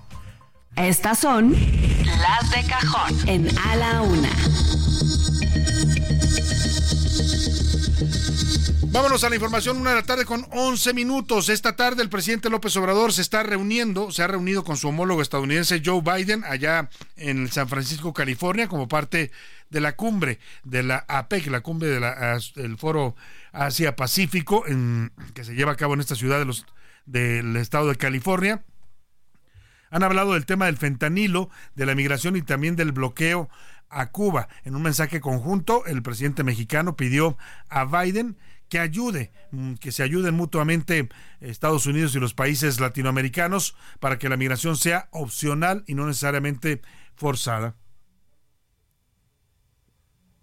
Estas 0.75 1.19
son 1.19 1.51
las 1.51 2.51
de 2.51 2.63
cajón 2.67 3.29
en 3.29 3.47
A 3.57 3.75
la 3.75 4.01
Una. 4.01 4.29
Vámonos 8.89 9.23
a 9.23 9.29
la 9.29 9.35
información, 9.35 9.77
una 9.77 9.91
de 9.91 9.97
la 9.97 10.03
tarde 10.03 10.25
con 10.25 10.47
11 10.51 10.93
minutos. 10.93 11.49
Esta 11.49 11.75
tarde 11.75 12.01
el 12.01 12.09
presidente 12.09 12.49
López 12.49 12.75
Obrador 12.77 13.13
se 13.13 13.21
está 13.21 13.43
reuniendo, 13.43 14.11
se 14.11 14.23
ha 14.23 14.27
reunido 14.27 14.63
con 14.63 14.77
su 14.77 14.87
homólogo 14.87 15.21
estadounidense 15.21 15.81
Joe 15.85 16.01
Biden 16.01 16.43
allá 16.43 16.89
en 17.15 17.47
San 17.51 17.67
Francisco, 17.69 18.13
California, 18.13 18.67
como 18.67 18.87
parte 18.87 19.31
de 19.69 19.81
la 19.81 19.95
cumbre 19.95 20.39
de 20.63 20.83
la 20.83 21.05
APEC, 21.07 21.47
la 21.47 21.61
cumbre 21.61 21.89
del 21.89 22.77
Foro 22.77 23.15
Asia-Pacífico, 23.51 24.63
que 25.33 25.43
se 25.43 25.53
lleva 25.53 25.73
a 25.73 25.77
cabo 25.77 25.93
en 25.93 25.99
esta 25.99 26.15
ciudad 26.15 26.39
de 26.39 26.45
los, 26.45 26.65
del 27.05 27.55
estado 27.57 27.89
de 27.89 27.97
California. 27.97 28.63
Han 29.89 30.03
hablado 30.03 30.33
del 30.33 30.45
tema 30.45 30.65
del 30.65 30.77
fentanilo, 30.77 31.49
de 31.75 31.85
la 31.85 31.95
migración 31.95 32.35
y 32.35 32.41
también 32.41 32.75
del 32.75 32.91
bloqueo 32.91 33.49
a 33.89 34.11
Cuba. 34.11 34.49
En 34.63 34.75
un 34.75 34.81
mensaje 34.81 35.21
conjunto, 35.21 35.85
el 35.85 36.01
presidente 36.03 36.43
mexicano 36.43 36.95
pidió 36.95 37.37
a 37.69 37.85
Biden 37.85 38.37
que 38.69 38.79
ayude, 38.79 39.31
mm, 39.51 39.75
que 39.75 39.91
se 39.91 40.03
ayuden 40.03 40.35
mutuamente 40.35 41.07
Estados 41.39 41.85
Unidos 41.85 42.13
y 42.15 42.19
los 42.19 42.33
países 42.33 42.79
latinoamericanos 42.79 43.75
para 43.99 44.19
que 44.19 44.29
la 44.29 44.37
migración 44.37 44.75
sea 44.75 45.07
opcional 45.11 45.83
y 45.87 45.95
no 45.95 46.05
necesariamente 46.05 46.81
forzada. 47.15 47.75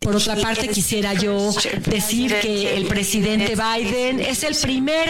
Por 0.04 0.16
otra 0.16 0.37
parte, 0.37 0.68
quisiera 0.68 1.14
yo 1.14 1.50
decir 1.87 2.34
que 2.40 2.76
el 2.76 2.87
presidente 2.87 3.56
Biden 3.56 4.20
es 4.20 4.44
el 4.44 4.54
primer 4.54 5.08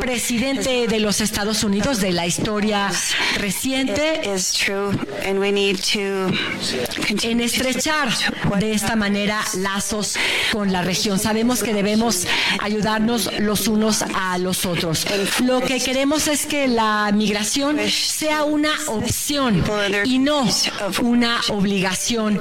presidente 0.00 0.88
de 0.88 0.98
los 0.98 1.20
Estados 1.20 1.62
Unidos 1.62 2.00
de 2.00 2.10
la 2.10 2.26
historia 2.26 2.90
reciente 3.38 4.22
en 7.22 7.40
estrechar 7.40 8.08
de 8.58 8.72
esta 8.72 8.96
manera 8.96 9.40
lazos 9.58 10.16
con 10.50 10.72
la 10.72 10.82
región. 10.82 11.20
Sabemos 11.20 11.62
que 11.62 11.72
debemos 11.72 12.26
ayudarnos 12.60 13.30
los 13.38 13.68
unos 13.68 14.02
a 14.02 14.38
los 14.38 14.66
otros. 14.66 15.06
Lo 15.44 15.60
que 15.60 15.78
queremos 15.78 16.26
es 16.26 16.46
que 16.46 16.66
la 16.66 17.12
migración 17.14 17.78
sea 17.88 18.42
una 18.42 18.72
opción 18.88 19.64
y 20.04 20.18
no 20.18 20.48
una 21.00 21.40
obligación 21.50 22.40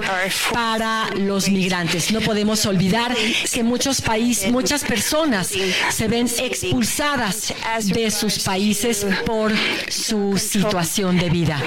para 0.52 1.10
los 1.16 1.48
migrantes. 1.50 1.91
No 1.92 2.22
podemos 2.22 2.66
olvidar 2.66 3.14
que 3.54 3.64
muchos 3.64 4.00
países, 4.00 4.50
muchas 4.50 4.86
personas 4.86 5.48
se 5.90 6.08
ven 6.08 6.26
expulsadas 6.26 7.54
de 7.84 8.10
sus 8.12 8.40
países 8.40 9.06
por 9.26 9.52
su 9.90 10.38
situación 10.38 11.18
de 11.18 11.30
vida. 11.30 11.62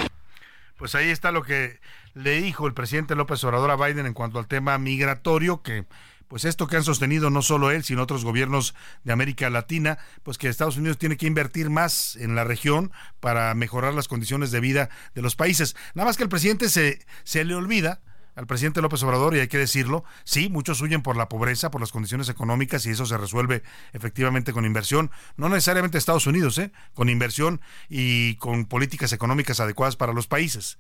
Pues 0.79 0.95
ahí 0.95 1.11
está 1.11 1.31
lo 1.31 1.43
que 1.43 1.79
le 2.15 2.41
dijo 2.41 2.67
el 2.67 2.73
presidente 2.73 3.15
López 3.15 3.45
Obrador 3.45 3.71
a 3.71 3.77
Biden 3.77 4.07
en 4.07 4.15
cuanto 4.15 4.39
al 4.39 4.47
tema 4.47 4.79
migratorio, 4.79 5.61
que 5.61 5.85
pues 6.27 6.47
esto 6.47 6.69
que 6.69 6.77
han 6.77 6.85
sostenido 6.85 7.29
no 7.29 7.43
solo 7.43 7.71
él, 7.71 7.85
sino 7.85 8.03
otros 8.03 8.25
gobiernos 8.25 8.75
de 9.03 9.13
América 9.13 9.51
Latina, 9.51 9.99
pues 10.23 10.39
que 10.39 10.49
Estados 10.49 10.79
Unidos 10.79 10.97
tiene 10.97 11.19
que 11.19 11.27
invertir 11.27 11.69
más 11.69 12.17
en 12.17 12.35
la 12.35 12.45
región 12.45 12.93
para 13.21 13.55
mejorar 13.55 13.93
las 13.93 14.09
condiciones 14.09 14.51
de 14.51 14.61
vida 14.61 14.89
de 15.15 15.21
los 15.21 15.37
países. 15.37 15.77
Nada 15.93 16.07
más 16.07 16.17
que 16.17 16.23
el 16.23 16.31
presidente 16.31 16.71
se, 16.71 17.05
se 17.25 17.45
le 17.45 17.55
olvida 17.55 18.01
al 18.35 18.47
presidente 18.47 18.83
López 18.83 19.03
Obrador, 19.03 19.37
y 19.37 19.41
hay 19.41 19.49
que 19.49 19.59
decirlo, 19.59 20.05
sí, 20.25 20.49
muchos 20.49 20.81
huyen 20.81 21.03
por 21.03 21.17
la 21.17 21.29
pobreza, 21.29 21.71
por 21.71 21.81
las 21.81 21.93
condiciones 21.93 22.29
económicas, 22.29 22.85
y 22.87 22.91
eso 22.91 23.07
se 23.07 23.17
resuelve 23.17 23.63
efectivamente 23.93 24.53
con 24.53 24.65
inversión, 24.65 25.11
no 25.37 25.49
necesariamente 25.49 25.99
Estados 25.99 26.27
Unidos, 26.27 26.59
¿eh? 26.59 26.73
con 26.95 27.09
inversión 27.09 27.61
y 27.89 28.37
con 28.37 28.67
políticas 28.67 29.13
económicas 29.13 29.61
adecuadas 29.61 29.97
para 29.97 30.13
los 30.13 30.27
países. 30.27 30.79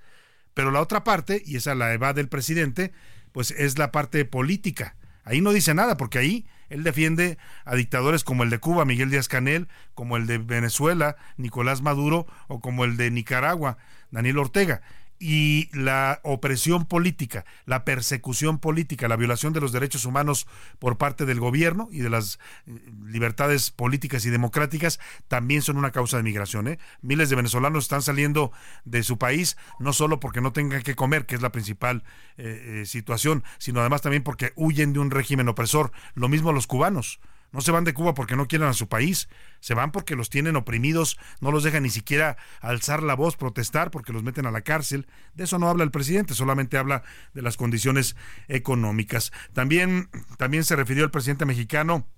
Pero 0.52 0.70
la 0.70 0.80
otra 0.80 1.04
parte, 1.04 1.42
y 1.44 1.56
esa 1.56 1.74
la 1.74 1.92
evade 1.92 2.20
del 2.20 2.28
presidente, 2.28 2.92
pues 3.32 3.50
es 3.52 3.78
la 3.78 3.92
parte 3.92 4.24
política. 4.24 4.96
Ahí 5.24 5.40
no 5.40 5.52
dice 5.52 5.74
nada, 5.74 5.96
porque 5.96 6.18
ahí 6.18 6.46
él 6.68 6.82
defiende 6.82 7.38
a 7.64 7.74
dictadores 7.74 8.24
como 8.24 8.42
el 8.42 8.50
de 8.50 8.58
Cuba, 8.58 8.84
Miguel 8.84 9.10
Díaz 9.10 9.28
Canel, 9.28 9.68
como 9.94 10.16
el 10.16 10.26
de 10.26 10.38
Venezuela, 10.38 11.16
Nicolás 11.36 11.82
Maduro, 11.82 12.26
o 12.46 12.60
como 12.60 12.84
el 12.84 12.96
de 12.96 13.10
Nicaragua, 13.10 13.78
Daniel 14.10 14.38
Ortega 14.38 14.82
y 15.18 15.68
la 15.72 16.20
opresión 16.22 16.86
política, 16.86 17.44
la 17.66 17.84
persecución 17.84 18.58
política, 18.58 19.08
la 19.08 19.16
violación 19.16 19.52
de 19.52 19.60
los 19.60 19.72
derechos 19.72 20.04
humanos 20.04 20.46
por 20.78 20.98
parte 20.98 21.24
del 21.24 21.40
gobierno 21.40 21.88
y 21.90 21.98
de 21.98 22.10
las 22.10 22.38
eh, 22.66 22.78
libertades 23.06 23.70
políticas 23.70 24.26
y 24.26 24.30
democráticas 24.30 25.00
también 25.28 25.62
son 25.62 25.76
una 25.76 25.92
causa 25.92 26.16
de 26.16 26.22
migración. 26.22 26.68
¿eh? 26.68 26.78
Miles 27.02 27.30
de 27.30 27.36
venezolanos 27.36 27.84
están 27.84 28.02
saliendo 28.02 28.52
de 28.84 29.02
su 29.02 29.18
país 29.18 29.56
no 29.78 29.92
solo 29.92 30.20
porque 30.20 30.40
no 30.40 30.52
tengan 30.52 30.82
que 30.82 30.94
comer, 30.94 31.26
que 31.26 31.36
es 31.36 31.42
la 31.42 31.52
principal 31.52 32.04
eh, 32.36 32.84
situación, 32.86 33.44
sino 33.58 33.80
además 33.80 34.02
también 34.02 34.22
porque 34.22 34.52
huyen 34.56 34.92
de 34.92 34.98
un 34.98 35.10
régimen 35.10 35.48
opresor. 35.48 35.92
Lo 36.14 36.28
mismo 36.28 36.52
los 36.52 36.66
cubanos. 36.66 37.20
No 37.54 37.60
se 37.60 37.70
van 37.70 37.84
de 37.84 37.94
Cuba 37.94 38.14
porque 38.14 38.34
no 38.34 38.48
quieren 38.48 38.66
a 38.66 38.72
su 38.72 38.88
país, 38.88 39.28
se 39.60 39.74
van 39.74 39.92
porque 39.92 40.16
los 40.16 40.28
tienen 40.28 40.56
oprimidos, 40.56 41.16
no 41.40 41.52
los 41.52 41.62
dejan 41.62 41.84
ni 41.84 41.90
siquiera 41.90 42.36
alzar 42.60 43.00
la 43.00 43.14
voz, 43.14 43.36
protestar 43.36 43.92
porque 43.92 44.12
los 44.12 44.24
meten 44.24 44.44
a 44.46 44.50
la 44.50 44.62
cárcel. 44.62 45.06
De 45.34 45.44
eso 45.44 45.60
no 45.60 45.68
habla 45.68 45.84
el 45.84 45.92
presidente, 45.92 46.34
solamente 46.34 46.78
habla 46.78 47.04
de 47.32 47.42
las 47.42 47.56
condiciones 47.56 48.16
económicas. 48.48 49.32
También, 49.52 50.10
también 50.36 50.64
se 50.64 50.74
refirió 50.74 51.04
el 51.04 51.12
presidente 51.12 51.44
mexicano 51.44 52.08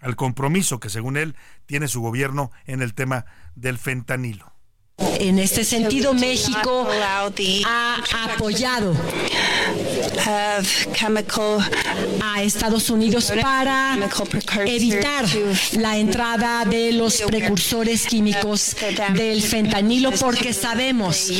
al 0.00 0.16
compromiso 0.16 0.80
que 0.80 0.88
según 0.88 1.18
él 1.18 1.36
tiene 1.66 1.86
su 1.86 2.00
gobierno 2.00 2.50
en 2.64 2.80
el 2.80 2.94
tema 2.94 3.26
del 3.54 3.76
fentanilo. 3.76 4.54
En 4.96 5.38
este 5.38 5.64
sentido, 5.64 6.14
México 6.14 6.88
ha 7.66 8.00
apoyado 8.32 8.94
a 12.20 12.42
Estados 12.42 12.90
Unidos 12.90 13.32
para 13.40 13.98
evitar 14.66 15.24
la 15.78 15.96
entrada 15.98 16.64
de 16.64 16.92
los 16.92 17.22
precursores 17.22 18.06
químicos 18.06 18.76
del 19.14 19.42
fentanilo 19.42 20.12
porque 20.12 20.52
sabemos 20.52 21.30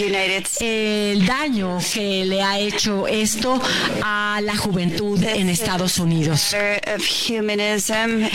el 0.61 1.27
daño 1.27 1.79
que 1.93 2.25
le 2.25 2.43
ha 2.43 2.59
hecho 2.59 3.07
esto 3.07 3.61
a 4.03 4.41
la 4.43 4.57
juventud 4.57 5.23
en 5.23 5.49
Estados 5.49 5.99
Unidos. 5.99 6.55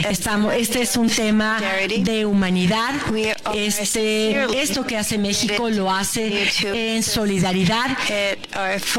Estamos, 0.10 0.54
este 0.54 0.82
es 0.82 0.96
un 0.98 1.10
tema 1.10 1.62
de 2.04 2.26
humanidad. 2.26 2.94
Este, 3.54 4.62
esto 4.62 4.86
que 4.86 4.98
hace 4.98 5.18
México 5.18 5.70
lo 5.70 5.92
hace 5.92 6.48
en 6.74 7.04
solidaridad. 7.04 7.98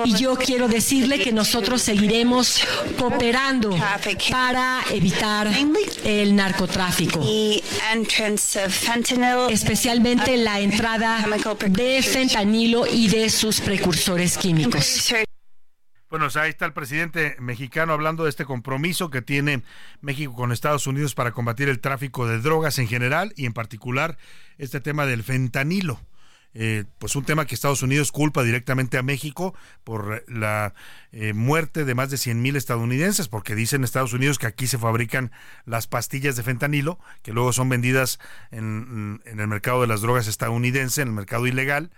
Y 0.05 0.15
yo 0.17 0.37
quiero 0.37 0.69
decirle 0.69 1.19
que 1.19 1.33
nosotros 1.33 1.83
seguiremos 1.83 2.61
cooperando 2.99 3.30
para 4.31 4.83
evitar 4.91 5.49
el 6.05 6.35
narcotráfico, 6.35 7.21
especialmente 9.51 10.37
la 10.37 10.61
entrada 10.61 11.25
de 11.69 12.03
fentanilo 12.03 12.87
y 12.87 13.09
de 13.09 13.31
sus 13.31 13.61
precursores 13.61 14.39
químicos. 14.39 15.15
Bueno, 16.11 16.27
ahí 16.35 16.51
está 16.51 16.67
el 16.67 16.73
presidente 16.73 17.37
mexicano 17.39 17.93
hablando 17.93 18.25
de 18.25 18.31
este 18.31 18.45
compromiso 18.45 19.11
que 19.11 19.23
tiene 19.23 19.63
México 20.01 20.35
con 20.35 20.51
Estados 20.51 20.89
Unidos 20.89 21.15
para 21.15 21.31
combatir 21.31 21.69
el 21.69 21.79
tráfico 21.79 22.27
de 22.27 22.41
drogas 22.41 22.81
en 22.81 22.89
general 22.89 23.33
y 23.37 23.47
en 23.47 23.53
particular 23.53 24.19
este 24.59 24.81
tema 24.81 25.07
del 25.07 25.23
fentanilo. 25.23 26.01
Eh, 26.53 26.85
pues 26.99 27.15
un 27.15 27.25
tema 27.25 27.47
que 27.47 27.55
Estados 27.55 27.83
Unidos 27.83 28.11
culpa 28.11 28.43
directamente 28.43 28.99
a 28.99 29.03
México 29.03 29.55
por 29.85 30.25
la 30.29 30.75
eh, 31.13 31.33
muerte 31.33 31.85
de 31.85 31.95
más 31.95 32.11
de 32.11 32.17
100 32.17 32.43
mil 32.43 32.57
estadounidenses, 32.57 33.29
porque 33.29 33.55
dicen 33.55 33.85
Estados 33.85 34.13
Unidos 34.13 34.39
que 34.39 34.47
aquí 34.47 34.67
se 34.67 34.79
fabrican 34.79 35.31
las 35.65 35.87
pastillas 35.87 36.37
de 36.37 36.43
fentanilo, 36.43 36.99
que 37.23 37.33
luego 37.33 37.53
son 37.53 37.69
vendidas 37.69 38.19
en, 38.51 39.21
en 39.25 39.41
el 39.41 39.47
mercado 39.47 39.81
de 39.81 39.87
las 39.87 40.01
drogas 40.01 40.27
estadounidense, 40.27 41.03
en 41.03 41.09
el 41.09 41.15
mercado 41.15 41.47
ilegal. 41.47 41.91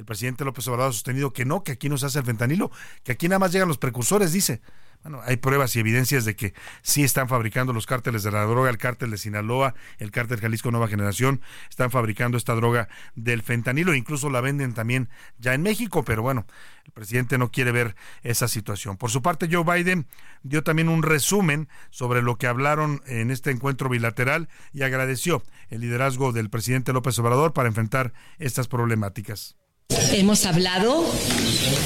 El 0.00 0.06
presidente 0.06 0.46
López 0.46 0.66
Obrador 0.66 0.88
ha 0.88 0.92
sostenido 0.94 1.34
que 1.34 1.44
no, 1.44 1.62
que 1.62 1.72
aquí 1.72 1.90
no 1.90 1.98
se 1.98 2.06
hace 2.06 2.20
el 2.20 2.24
fentanilo, 2.24 2.70
que 3.04 3.12
aquí 3.12 3.28
nada 3.28 3.38
más 3.38 3.52
llegan 3.52 3.68
los 3.68 3.76
precursores, 3.76 4.32
dice. 4.32 4.62
Bueno, 5.02 5.20
hay 5.26 5.36
pruebas 5.36 5.76
y 5.76 5.80
evidencias 5.80 6.24
de 6.24 6.36
que 6.36 6.54
sí 6.80 7.02
están 7.04 7.28
fabricando 7.28 7.74
los 7.74 7.84
cárteles 7.84 8.22
de 8.22 8.30
la 8.30 8.44
droga, 8.44 8.70
el 8.70 8.78
cártel 8.78 9.10
de 9.10 9.18
Sinaloa, 9.18 9.74
el 9.98 10.10
cártel 10.10 10.40
Jalisco 10.40 10.70
Nueva 10.70 10.88
Generación, 10.88 11.42
están 11.68 11.90
fabricando 11.90 12.38
esta 12.38 12.54
droga 12.54 12.88
del 13.14 13.42
fentanilo, 13.42 13.94
incluso 13.94 14.30
la 14.30 14.40
venden 14.40 14.72
también 14.72 15.10
ya 15.38 15.52
en 15.52 15.60
México, 15.60 16.02
pero 16.02 16.22
bueno, 16.22 16.46
el 16.86 16.92
presidente 16.92 17.36
no 17.36 17.50
quiere 17.50 17.70
ver 17.70 17.94
esa 18.22 18.48
situación. 18.48 18.96
Por 18.96 19.10
su 19.10 19.20
parte, 19.20 19.50
Joe 19.52 19.64
Biden 19.64 20.06
dio 20.42 20.62
también 20.62 20.88
un 20.88 21.02
resumen 21.02 21.68
sobre 21.90 22.22
lo 22.22 22.38
que 22.38 22.46
hablaron 22.46 23.02
en 23.04 23.30
este 23.30 23.50
encuentro 23.50 23.90
bilateral 23.90 24.48
y 24.72 24.80
agradeció 24.80 25.42
el 25.68 25.82
liderazgo 25.82 26.32
del 26.32 26.48
presidente 26.48 26.94
López 26.94 27.18
Obrador 27.18 27.52
para 27.52 27.68
enfrentar 27.68 28.14
estas 28.38 28.66
problemáticas. 28.66 29.59
Hemos 29.90 30.46
hablado, 30.46 31.04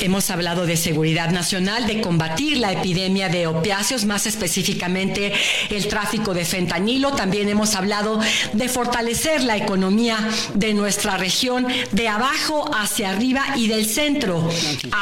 hemos 0.00 0.30
hablado 0.30 0.66
de 0.66 0.76
seguridad 0.76 1.30
nacional, 1.30 1.86
de 1.86 2.00
combatir 2.00 2.58
la 2.58 2.72
epidemia 2.72 3.28
de 3.28 3.46
opiáceos, 3.46 4.04
más 4.04 4.26
específicamente 4.26 5.32
el 5.70 5.88
tráfico 5.88 6.34
de 6.34 6.44
fentanilo. 6.44 7.12
También 7.12 7.48
hemos 7.48 7.74
hablado 7.74 8.20
de 8.52 8.68
fortalecer 8.68 9.42
la 9.42 9.56
economía 9.56 10.18
de 10.54 10.74
nuestra 10.74 11.16
región 11.16 11.66
de 11.92 12.08
abajo 12.08 12.70
hacia 12.74 13.10
arriba 13.10 13.44
y 13.56 13.68
del 13.68 13.86
centro 13.86 14.48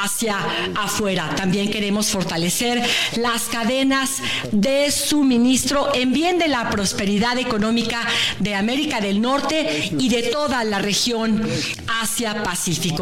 hacia 0.03 0.37
afuera. 0.77 1.35
También 1.37 1.71
queremos 1.71 2.09
fortalecer 2.09 2.83
las 3.17 3.43
cadenas 3.45 4.19
de 4.53 4.91
suministro 4.91 5.95
en 5.95 6.13
bien 6.13 6.39
de 6.39 6.49
la 6.49 6.71
prosperidad 6.71 7.39
económica 7.39 8.07
de 8.39 8.55
América 8.55 9.01
del 9.01 9.21
Norte 9.21 9.91
y 9.99 10.09
de 10.09 10.23
toda 10.25 10.63
la 10.65 10.79
región 10.79 11.43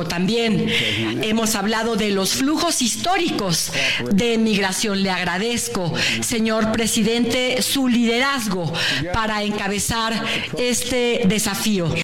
También. 0.09 0.69
Hemos 1.23 1.55
hablado 1.55 1.97
de 1.97 2.11
los 2.11 2.35
flujos 2.35 2.83
históricos 2.83 3.73
de 4.13 4.39
migración. 4.39 5.03
Le 5.03 5.11
agradezco, 5.11 5.93
señor 6.21 6.73
presidente, 6.73 7.63
su 7.63 7.89
liderazgo 7.89 8.73
para 9.13 9.43
encabezar 9.43 10.25
este 10.57 11.23
desafío. 11.27 11.95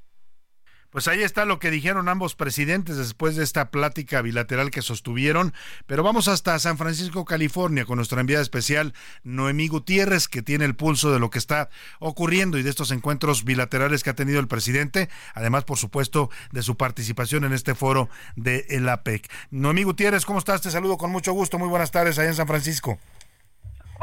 Pues 0.97 1.09
ahí 1.09 1.23
está 1.23 1.45
lo 1.45 1.59
que 1.59 1.71
dijeron 1.71 2.09
ambos 2.09 2.35
presidentes 2.35 2.97
después 2.97 3.37
de 3.37 3.45
esta 3.45 3.71
plática 3.71 4.23
bilateral 4.23 4.71
que 4.71 4.81
sostuvieron. 4.81 5.53
Pero 5.87 6.03
vamos 6.03 6.27
hasta 6.27 6.59
San 6.59 6.79
Francisco, 6.79 7.27
California, 7.27 7.85
con 7.85 7.97
nuestra 7.97 8.19
enviada 8.19 8.43
especial 8.43 8.95
Noemí 9.23 9.69
Gutiérrez, 9.69 10.27
que 10.27 10.41
tiene 10.41 10.65
el 10.65 10.75
pulso 10.75 11.13
de 11.13 11.19
lo 11.19 11.29
que 11.29 11.39
está 11.39 11.69
ocurriendo 11.99 12.57
y 12.57 12.63
de 12.63 12.71
estos 12.71 12.93
encuentros 12.93 13.45
bilaterales 13.45 14.03
que 14.03 14.09
ha 14.09 14.15
tenido 14.15 14.41
el 14.41 14.49
presidente, 14.49 15.11
además, 15.35 15.65
por 15.65 15.77
supuesto, 15.77 16.31
de 16.51 16.63
su 16.63 16.79
participación 16.79 17.45
en 17.45 17.53
este 17.53 17.75
foro 17.75 18.09
de 18.35 18.65
el 18.71 18.89
APEC. 18.89 19.31
Noemí 19.51 19.83
Gutiérrez, 19.83 20.25
¿cómo 20.25 20.39
estás? 20.39 20.63
Te 20.63 20.71
saludo 20.71 20.97
con 20.97 21.11
mucho 21.11 21.35
gusto. 21.35 21.59
Muy 21.59 21.69
buenas 21.69 21.91
tardes 21.91 22.19
allá 22.19 22.31
en 22.31 22.37
San 22.37 22.47
Francisco. 22.47 22.99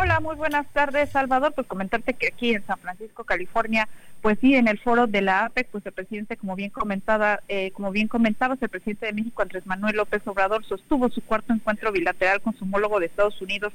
Hola, 0.04 0.20
muy 0.20 0.36
buenas 0.36 0.68
tardes, 0.74 1.12
Salvador. 1.12 1.54
Pues 1.54 1.66
comentarte 1.66 2.14
que 2.14 2.28
aquí 2.28 2.54
en 2.54 2.66
San 2.66 2.78
Francisco, 2.78 3.24
California, 3.24 3.88
pues 4.22 4.38
sí, 4.42 4.54
en 4.54 4.68
el 4.68 4.78
foro 4.78 5.08
de 5.08 5.22
la 5.22 5.46
APEC, 5.46 5.70
pues 5.70 5.86
el 5.86 5.94
presidente, 5.94 6.36
como 6.36 6.58
bien 6.58 6.72
comentada, 6.72 7.42
eh, 7.48 7.72
como 7.72 7.90
bien 7.90 8.10
comentabas, 8.10 8.62
el 8.62 8.68
presidente 8.68 9.06
de 9.06 9.14
México, 9.14 9.42
Andrés 9.42 9.66
Manuel 9.66 9.96
López 9.96 10.22
Obrador, 10.26 10.66
sostuvo 10.66 11.08
su 11.08 11.22
cuarto 11.22 11.54
encuentro 11.54 11.94
bilateral 11.94 12.42
con 12.42 12.54
su 12.54 12.66
homólogo 12.66 13.00
de 13.00 13.06
Estados 13.06 13.42
Unidos, 13.42 13.72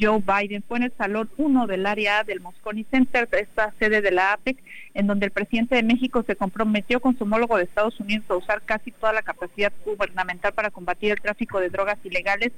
Joe 0.00 0.22
Biden. 0.22 0.64
Fue 0.66 0.78
en 0.78 0.84
el 0.84 0.92
salón 0.96 1.28
1 1.36 1.66
del 1.66 1.84
área 1.84 2.24
del 2.24 2.40
Moscone 2.40 2.86
Center, 2.90 3.28
esta 3.32 3.74
sede 3.78 4.00
de 4.00 4.12
la 4.12 4.32
APEC, 4.32 4.56
en 4.94 5.06
donde 5.06 5.26
el 5.26 5.32
presidente 5.32 5.74
de 5.74 5.82
México 5.82 6.24
se 6.26 6.36
comprometió 6.36 7.00
con 7.00 7.18
su 7.18 7.24
homólogo 7.24 7.58
de 7.58 7.64
Estados 7.64 8.00
Unidos 8.00 8.24
a 8.30 8.36
usar 8.36 8.62
casi 8.62 8.92
toda 8.92 9.12
la 9.12 9.20
capacidad 9.20 9.74
gubernamental 9.84 10.54
para 10.54 10.70
combatir 10.70 11.12
el 11.12 11.20
tráfico 11.20 11.60
de 11.60 11.68
drogas 11.68 11.98
ilegales 12.02 12.52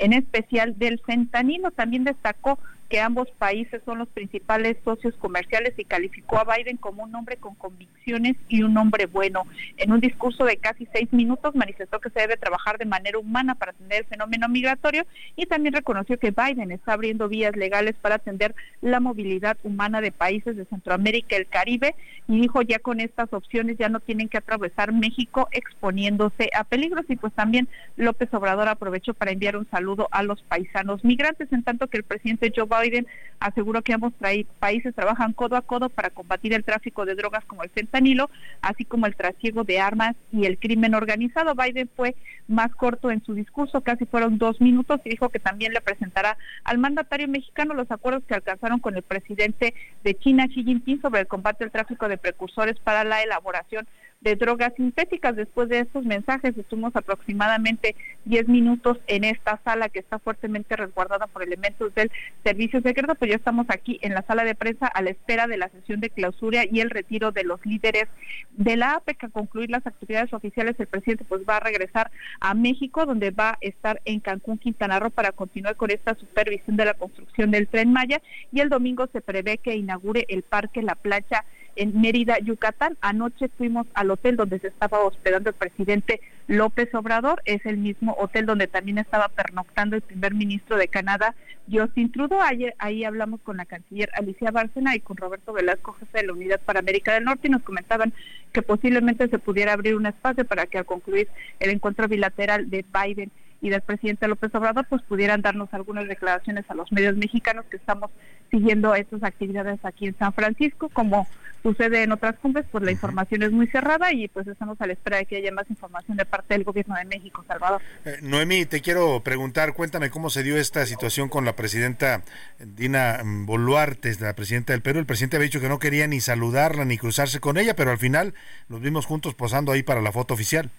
en 0.00 0.12
especial 0.12 0.78
del 0.78 1.00
fentanilo. 1.04 1.70
También 1.70 2.04
destacó 2.04 2.58
que 2.90 3.00
ambos 3.00 3.30
países 3.38 3.80
son 3.84 3.98
los 3.98 4.08
principales 4.08 4.76
socios 4.84 5.14
comerciales 5.14 5.74
y 5.78 5.84
calificó 5.84 6.38
a 6.38 6.56
Biden 6.56 6.76
como 6.76 7.04
un 7.04 7.14
hombre 7.14 7.36
con 7.36 7.54
convicciones 7.54 8.34
y 8.48 8.64
un 8.64 8.76
hombre 8.76 9.06
bueno. 9.06 9.46
En 9.76 9.92
un 9.92 10.00
discurso 10.00 10.44
de 10.44 10.56
casi 10.56 10.88
seis 10.92 11.08
minutos 11.12 11.54
manifestó 11.54 12.00
que 12.00 12.10
se 12.10 12.18
debe 12.18 12.36
trabajar 12.36 12.78
de 12.78 12.86
manera 12.86 13.20
humana 13.20 13.54
para 13.54 13.70
atender 13.70 14.00
el 14.00 14.06
fenómeno 14.06 14.48
migratorio 14.48 15.06
y 15.36 15.46
también 15.46 15.74
reconoció 15.74 16.18
que 16.18 16.32
Biden 16.32 16.72
está 16.72 16.94
abriendo 16.94 17.28
vías 17.28 17.54
legales 17.54 17.94
para 17.94 18.16
atender 18.16 18.56
la 18.82 18.98
movilidad 18.98 19.56
humana 19.62 20.00
de 20.00 20.10
países 20.10 20.56
de 20.56 20.64
Centroamérica 20.64 21.36
y 21.36 21.38
el 21.38 21.46
Caribe 21.46 21.94
y 22.26 22.40
dijo 22.40 22.60
ya 22.62 22.80
con 22.80 22.98
estas 22.98 23.32
opciones 23.32 23.78
ya 23.78 23.88
no 23.88 24.00
tienen 24.00 24.28
que 24.28 24.38
atravesar 24.38 24.92
México 24.92 25.48
exponiéndose 25.52 26.50
a 26.58 26.64
peligros 26.64 27.04
y 27.08 27.14
pues 27.14 27.32
también 27.34 27.68
López 27.96 28.34
Obrador 28.34 28.66
aprovechó 28.66 29.14
para 29.14 29.30
enviar 29.30 29.56
un 29.56 29.70
saludo 29.70 30.08
a 30.10 30.24
los 30.24 30.42
paisanos 30.42 31.04
migrantes 31.04 31.52
en 31.52 31.62
tanto 31.62 31.86
que 31.86 31.98
el 31.98 32.02
presidente 32.02 32.52
Joe 32.54 32.66
Biden 32.66 32.79
Biden 32.80 33.06
aseguró 33.40 33.82
que 33.82 33.94
ambos 33.94 34.12
países 34.58 34.94
trabajan 34.94 35.32
codo 35.32 35.56
a 35.56 35.62
codo 35.62 35.88
para 35.88 36.10
combatir 36.10 36.52
el 36.52 36.62
tráfico 36.62 37.06
de 37.06 37.14
drogas 37.14 37.44
como 37.46 37.62
el 37.62 37.70
fentanilo, 37.70 38.30
así 38.60 38.84
como 38.84 39.06
el 39.06 39.16
trasiego 39.16 39.64
de 39.64 39.80
armas 39.80 40.14
y 40.30 40.44
el 40.44 40.58
crimen 40.58 40.94
organizado. 40.94 41.54
Biden 41.54 41.88
fue 41.96 42.14
más 42.48 42.74
corto 42.74 43.10
en 43.10 43.24
su 43.24 43.34
discurso, 43.34 43.80
casi 43.80 44.04
fueron 44.04 44.36
dos 44.36 44.60
minutos, 44.60 45.00
y 45.04 45.10
dijo 45.10 45.30
que 45.30 45.38
también 45.38 45.72
le 45.72 45.80
presentará 45.80 46.36
al 46.64 46.78
mandatario 46.78 47.28
mexicano 47.28 47.72
los 47.72 47.90
acuerdos 47.90 48.24
que 48.24 48.34
alcanzaron 48.34 48.78
con 48.78 48.94
el 48.96 49.02
presidente 49.02 49.74
de 50.04 50.14
China, 50.14 50.46
Xi 50.46 50.62
Jinping, 50.62 51.00
sobre 51.00 51.20
el 51.20 51.26
combate 51.26 51.64
al 51.64 51.70
tráfico 51.70 52.08
de 52.08 52.18
precursores 52.18 52.78
para 52.80 53.04
la 53.04 53.22
elaboración 53.22 53.86
de 54.20 54.36
drogas 54.36 54.74
sintéticas. 54.76 55.34
Después 55.34 55.68
de 55.68 55.80
estos 55.80 56.04
mensajes 56.04 56.56
estuvimos 56.56 56.94
aproximadamente 56.94 57.96
10 58.26 58.48
minutos 58.48 58.98
en 59.06 59.24
esta 59.24 59.58
sala 59.64 59.88
que 59.88 60.00
está 60.00 60.18
fuertemente 60.18 60.76
resguardada 60.76 61.26
por 61.26 61.42
elementos 61.42 61.94
del 61.94 62.10
servicio 62.44 62.82
secreto, 62.82 63.14
pues 63.14 63.30
ya 63.30 63.36
estamos 63.36 63.66
aquí 63.70 63.98
en 64.02 64.12
la 64.12 64.22
sala 64.22 64.44
de 64.44 64.54
prensa 64.54 64.86
a 64.86 65.00
la 65.00 65.10
espera 65.10 65.46
de 65.46 65.56
la 65.56 65.70
sesión 65.70 66.00
de 66.00 66.10
clausura 66.10 66.64
y 66.70 66.80
el 66.80 66.90
retiro 66.90 67.32
de 67.32 67.44
los 67.44 67.64
líderes 67.64 68.08
de 68.52 68.76
la 68.76 68.94
APEC. 68.94 69.24
A 69.24 69.28
concluir 69.28 69.70
las 69.70 69.86
actividades 69.86 70.32
oficiales, 70.32 70.76
el 70.78 70.86
presidente 70.86 71.24
pues 71.24 71.42
va 71.48 71.56
a 71.56 71.60
regresar 71.60 72.10
a 72.40 72.54
México, 72.54 73.06
donde 73.06 73.30
va 73.30 73.50
a 73.50 73.58
estar 73.60 74.00
en 74.04 74.20
Cancún, 74.20 74.58
Quintana 74.58 74.98
Roo, 74.98 75.10
para 75.10 75.32
continuar 75.32 75.76
con 75.76 75.90
esta 75.90 76.14
supervisión 76.14 76.76
de 76.76 76.84
la 76.84 76.94
construcción 76.94 77.50
del 77.50 77.68
tren 77.68 77.92
Maya 77.92 78.20
y 78.52 78.60
el 78.60 78.68
domingo 78.68 79.08
se 79.12 79.20
prevé 79.20 79.58
que 79.58 79.76
inaugure 79.76 80.26
el 80.28 80.42
parque 80.42 80.82
La 80.82 80.94
Playa 80.94 81.44
en 81.76 82.00
Mérida, 82.00 82.38
Yucatán. 82.38 82.96
Anoche 83.00 83.48
fuimos 83.56 83.86
al 83.94 84.10
hotel 84.10 84.36
donde 84.36 84.58
se 84.58 84.68
estaba 84.68 85.00
hospedando 85.00 85.50
el 85.50 85.56
presidente 85.56 86.20
López 86.46 86.94
Obrador. 86.94 87.42
Es 87.44 87.64
el 87.66 87.76
mismo 87.76 88.16
hotel 88.18 88.46
donde 88.46 88.66
también 88.66 88.98
estaba 88.98 89.28
pernoctando 89.28 89.96
el 89.96 90.02
primer 90.02 90.34
ministro 90.34 90.76
de 90.76 90.88
Canadá, 90.88 91.34
Justin 91.70 92.10
Trudeau. 92.12 92.40
Ayer, 92.40 92.74
ahí 92.78 93.04
hablamos 93.04 93.40
con 93.40 93.56
la 93.56 93.64
canciller 93.64 94.10
Alicia 94.14 94.50
Bárcena 94.50 94.96
y 94.96 95.00
con 95.00 95.16
Roberto 95.16 95.52
Velasco, 95.52 95.92
jefe 95.92 96.18
de 96.18 96.26
la 96.26 96.32
Unidad 96.32 96.60
para 96.60 96.80
América 96.80 97.14
del 97.14 97.24
Norte, 97.24 97.48
y 97.48 97.50
nos 97.50 97.62
comentaban 97.62 98.12
que 98.52 98.62
posiblemente 98.62 99.28
se 99.28 99.38
pudiera 99.38 99.72
abrir 99.72 99.94
un 99.94 100.06
espacio 100.06 100.44
para 100.44 100.66
que 100.66 100.78
al 100.78 100.86
concluir 100.86 101.28
el 101.60 101.70
encuentro 101.70 102.08
bilateral 102.08 102.68
de 102.70 102.84
Biden 102.92 103.30
y 103.62 103.70
del 103.70 103.82
presidente 103.82 104.26
López 104.26 104.54
Obrador, 104.54 104.86
pues 104.88 105.02
pudieran 105.02 105.42
darnos 105.42 105.72
algunas 105.72 106.08
declaraciones 106.08 106.64
a 106.68 106.74
los 106.74 106.90
medios 106.92 107.16
mexicanos 107.16 107.66
que 107.66 107.76
estamos 107.76 108.10
siguiendo 108.50 108.94
estas 108.94 109.22
actividades 109.22 109.78
aquí 109.84 110.06
en 110.06 110.16
San 110.18 110.32
Francisco, 110.32 110.88
como 110.88 111.26
sucede 111.62 112.02
en 112.02 112.12
otras 112.12 112.36
cumbres, 112.38 112.66
pues 112.70 112.82
la 112.84 112.90
información 112.90 113.42
es 113.42 113.52
muy 113.52 113.66
cerrada 113.66 114.12
y 114.12 114.28
pues 114.28 114.46
estamos 114.46 114.80
a 114.80 114.86
la 114.86 114.92
espera 114.92 115.18
de 115.18 115.26
que 115.26 115.36
haya 115.36 115.52
más 115.52 115.68
información 115.68 116.16
de 116.16 116.24
parte 116.24 116.54
del 116.54 116.64
gobierno 116.64 116.94
de 116.96 117.04
México, 117.04 117.44
Salvador. 117.46 117.82
Eh, 118.04 118.18
Noemí, 118.22 118.66
te 118.66 118.80
quiero 118.80 119.22
preguntar, 119.22 119.74
cuéntame 119.74 120.10
cómo 120.10 120.30
se 120.30 120.42
dio 120.42 120.56
esta 120.56 120.86
situación 120.86 121.28
con 121.28 121.44
la 121.44 121.56
presidenta 121.56 122.22
Dina 122.58 123.20
Boluarte, 123.24 124.14
la 124.20 124.34
presidenta 124.34 124.72
del 124.72 124.82
Perú. 124.82 124.98
El 124.98 125.06
presidente 125.06 125.36
había 125.36 125.46
dicho 125.46 125.60
que 125.60 125.68
no 125.68 125.78
quería 125.78 126.06
ni 126.06 126.20
saludarla 126.20 126.84
ni 126.84 126.98
cruzarse 126.98 127.40
con 127.40 127.58
ella, 127.58 127.74
pero 127.74 127.90
al 127.90 127.98
final 127.98 128.34
los 128.68 128.80
vimos 128.80 129.06
juntos 129.06 129.34
posando 129.34 129.72
ahí 129.72 129.82
para 129.82 130.00
la 130.00 130.12
foto 130.12 130.34
oficial. 130.34 130.70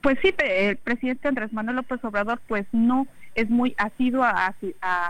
Pues 0.00 0.18
sí, 0.22 0.32
el 0.38 0.76
presidente 0.76 1.28
Andrés 1.28 1.52
Manuel 1.52 1.76
López 1.76 2.02
Obrador 2.04 2.40
pues 2.46 2.66
no 2.72 3.06
es 3.34 3.50
muy 3.50 3.74
asiduo 3.78 4.24
a, 4.24 4.54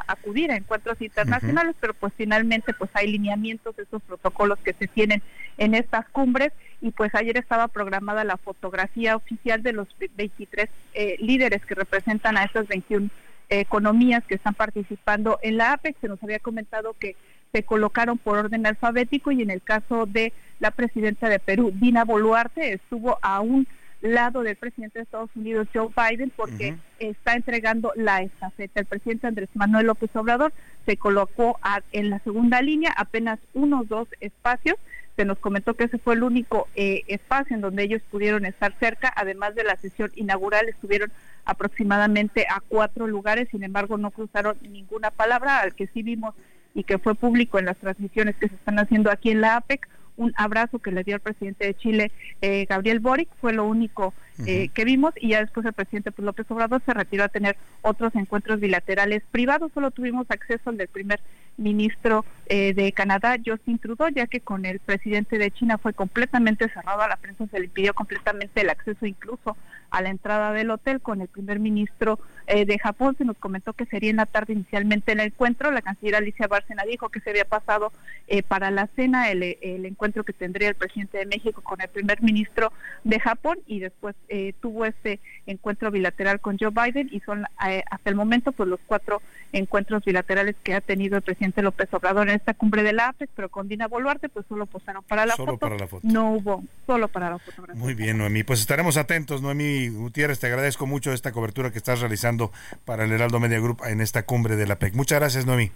acudir 0.07 0.51
a 0.51 0.57
encuentros 0.57 1.01
internacionales, 1.01 1.77
pero 1.81 1.95
pues 1.95 2.13
finalmente 2.17 2.75
pues 2.75 2.91
hay 2.95 3.11
lineamientos, 3.11 3.77
de 3.77 3.85
esos 3.85 4.03
protocolos 4.03 4.59
que 4.59 4.75
se 4.75 4.87
tienen 4.87 5.23
en 5.57 5.75
estas 5.75 6.09
cumbres 6.11 6.53
y 6.81 6.91
pues 6.91 7.15
ayer 7.15 7.37
estaba 7.37 7.69
programada 7.69 8.25
la 8.25 8.37
fotografía 8.37 9.17
oficial 9.17 9.63
de 9.63 9.73
los 9.73 9.89
23 10.17 10.69
eh, 10.95 11.17
líderes 11.21 11.65
que 11.65 11.75
representan 11.75 12.37
a 12.37 12.45
esas 12.45 12.67
21 12.69 13.09
economías 13.51 14.23
que 14.25 14.35
están 14.35 14.55
participando 14.55 15.39
en 15.43 15.57
la 15.57 15.73
APEC. 15.73 15.97
Se 16.01 16.09
nos 16.09 16.23
había 16.23 16.39
comentado 16.39 16.95
que 16.99 17.17
se 17.53 17.63
colocaron 17.63 18.19
por 18.19 18.39
orden 18.39 18.67
alfabético 18.67 19.33
y 19.33 19.43
en 19.43 19.51
el 19.51 19.63
caso 19.63 20.07
de 20.07 20.33
la 20.61 20.71
presidenta 20.71 21.29
de 21.29 21.39
Perú, 21.39 21.73
Dina 21.75 22.05
Boluarte, 22.05 22.75
estuvo 22.75 23.19
a 23.23 23.41
un 23.41 23.67
lado 24.01 24.43
del 24.43 24.57
presidente 24.57 24.99
de 24.99 25.03
Estados 25.05 25.31
Unidos, 25.35 25.69
Joe 25.73 25.89
Biden, 25.97 26.33
porque 26.35 26.77
está 26.99 27.35
entregando 27.35 27.93
la 27.97 28.23
estafeta. 28.23 28.81
El 28.81 28.87
presidente 28.87 29.27
Andrés 29.27 29.49
Manuel 29.55 29.87
López 29.87 30.15
Obrador 30.15 30.53
se 30.87 30.97
colocó 30.97 31.59
en 31.93 32.11
la 32.11 32.19
segunda 32.21 32.63
línea, 32.63 32.93
apenas 32.97 33.39
unos 33.55 33.89
dos 33.89 34.09
espacios. 34.21 34.77
Se 35.17 35.25
nos 35.25 35.39
comentó 35.39 35.75
que 35.75 35.85
ese 35.85 35.99
fue 35.99 36.15
el 36.15 36.23
único 36.23 36.69
eh, 36.77 37.03
espacio 37.09 37.57
en 37.57 37.63
donde 37.63 37.83
ellos 37.83 38.03
pudieron 38.09 38.45
estar 38.45 38.73
cerca. 38.79 39.13
Además 39.17 39.57
de 39.57 39.65
la 39.65 39.77
sesión 39.77 40.13
inaugural, 40.15 40.69
estuvieron 40.69 41.11
aproximadamente 41.45 42.47
a 42.49 42.61
cuatro 42.61 43.09
lugares, 43.09 43.49
sin 43.51 43.65
embargo, 43.65 43.99
no 43.99 44.13
cruzaron 44.13 44.57
ninguna 44.63 45.11
palabra, 45.11 45.59
al 45.61 45.75
que 45.75 45.89
sí 45.89 46.03
vimos 46.05 46.35
y 46.75 46.85
que 46.85 46.99
fue 46.99 47.17
público 47.17 47.59
en 47.59 47.65
las 47.65 47.77
transmisiones 47.79 48.37
que 48.37 48.49
se 48.49 48.55
están 48.55 48.79
haciendo 48.79 49.11
aquí 49.11 49.31
en 49.31 49.41
la 49.41 49.57
APEC 49.57 49.89
un 50.19 50.33
abrazo 50.37 50.79
que 50.79 50.91
le 50.91 51.05
dio 51.05 51.15
el 51.15 51.21
presidente 51.21 51.67
de 51.67 51.75
Chile, 51.75 52.13
eh, 52.43 52.67
Gabriel 52.69 53.01
Boric, 53.01 53.29
fue 53.41 53.53
lo 53.53 53.65
único 53.65 54.13
eh, 54.47 54.69
que 54.69 54.85
vimos 54.85 55.13
y 55.17 55.31
ya 55.31 55.41
después 55.41 55.67
el 55.67 55.73
presidente 55.73 56.13
pues, 56.13 56.25
López 56.25 56.47
Obrador 56.51 56.83
se 56.85 56.95
retiró 56.95 57.25
a 57.25 57.29
tener 57.29 57.57
otros 57.83 58.15
encuentros 58.15 58.61
bilaterales 58.61 59.23
privados, 59.31 59.73
solo 59.73 59.91
tuvimos 59.91 60.31
acceso 60.31 60.71
al 60.71 60.77
del 60.77 60.89
primer 60.89 61.21
ministro 61.59 62.25
eh, 62.47 62.73
de 62.73 62.93
Canadá, 62.93 63.37
Justin 63.45 63.79
Trudeau, 63.79 64.09
ya 64.11 64.27
que 64.27 64.41
con 64.41 64.65
el 64.65 64.79
presidente 64.79 65.39
de 65.39 65.51
China 65.51 65.77
fue 65.77 65.93
completamente 65.93 66.69
cerrado 66.71 67.03
a 67.03 67.09
la 67.09 67.17
prensa, 67.17 67.47
se 67.47 67.59
le 67.59 67.67
impidió 67.67 67.93
completamente 67.93 68.63
el 68.63 68.71
acceso 68.71 69.05
incluso 69.05 69.57
a 69.91 70.01
la 70.01 70.11
entrada 70.11 70.53
del 70.53 70.71
hotel. 70.71 71.01
Con 71.01 71.21
el 71.21 71.29
primer 71.29 71.59
ministro 71.59 72.19
eh, 72.47 72.65
de 72.65 72.79
Japón 72.79 73.17
se 73.19 73.25
nos 73.25 73.37
comentó 73.37 73.73
que 73.73 73.87
sería 73.87 74.11
en 74.11 74.17
la 74.17 74.27
tarde 74.27 74.55
inicialmente 74.55 75.13
el 75.13 75.21
encuentro. 75.21 75.71
La 75.71 75.83
canciller 75.83 76.17
Alicia 76.17 76.47
Bárcena 76.47 76.85
dijo 76.85 77.09
que 77.09 77.21
se 77.21 77.31
había 77.31 77.45
pasado 77.45 77.93
eh, 78.29 78.43
para 78.43 78.71
la 78.71 78.89
cena 78.97 79.31
el, 79.31 79.43
el, 79.43 79.85
encuentro 79.85 80.25
que 80.25 80.33
tendría 80.33 80.69
el 80.69 80.75
presidente 80.75 81.19
de 81.19 81.27
México 81.27 81.61
con 81.63 81.81
el 81.81 81.89
primer 81.89 82.23
ministro 82.23 82.73
de 83.05 83.21
Japón 83.21 83.59
y 83.67 83.81
después 83.81 84.15
tuvo 84.61 84.85
este 84.85 85.21
encuentro 85.47 85.91
bilateral 85.91 86.41
con 86.41 86.59
Joe 86.59 86.71
Biden 86.71 87.09
y 87.11 87.21
son 87.21 87.45
hasta 87.59 88.11
el 88.11 88.15
momento 88.15 88.53
pues 88.53 88.69
los 88.69 88.81
cuatro 88.87 89.23
encuentros 89.53 90.05
bilaterales 90.05 90.57
que 90.63 90.75
ha 90.75 90.81
tenido 90.81 91.17
el 91.17 91.23
presidente 91.23 91.63
López 91.63 91.89
Obrador 91.93 92.29
en 92.29 92.37
esta 92.37 92.55
cumbre 92.55 92.83
de 92.83 92.93
la 92.93 93.09
APEC, 93.09 93.31
pero 93.35 93.49
con 93.49 93.69
Dina 93.69 93.89
Boluarte 93.89 94.29
pues 94.29 94.47
solo 94.49 94.67
posaron 94.67 95.03
para 95.05 95.27
la, 95.27 95.37
solo 95.37 95.59
para 95.59 95.77
la 95.77 95.87
foto. 95.87 96.07
No 96.07 96.33
hubo, 96.33 96.65
solo 96.87 97.09
para 97.09 97.31
la 97.31 97.39
fotografía. 97.39 97.81
Muy 97.81 97.95
bien, 97.95 98.19
Noemí. 98.19 98.43
Pues 98.45 98.61
estaremos 98.61 98.97
atentos, 98.97 99.43
Noemí 99.43 99.89
Gutiérrez. 99.89 100.39
Te 100.39 100.47
agradezco 100.47 100.87
mucho 100.87 101.13
esta 101.13 101.33
cobertura 101.33 101.71
que 101.71 101.79
estás 101.79 102.01
realizando 102.01 102.53
para 102.85 103.05
el 103.05 103.13
Heraldo 103.13 103.41
Media 103.41 103.61
Group 103.61 103.83
en 103.87 104.01
esta 104.01 104.25
cumbre 104.25 104.57
de 104.57 104.67
la 104.67 104.75
APEC. 104.75 104.95
Muchas 104.95 105.19
gracias, 105.21 105.47
Noemí. 105.47 105.71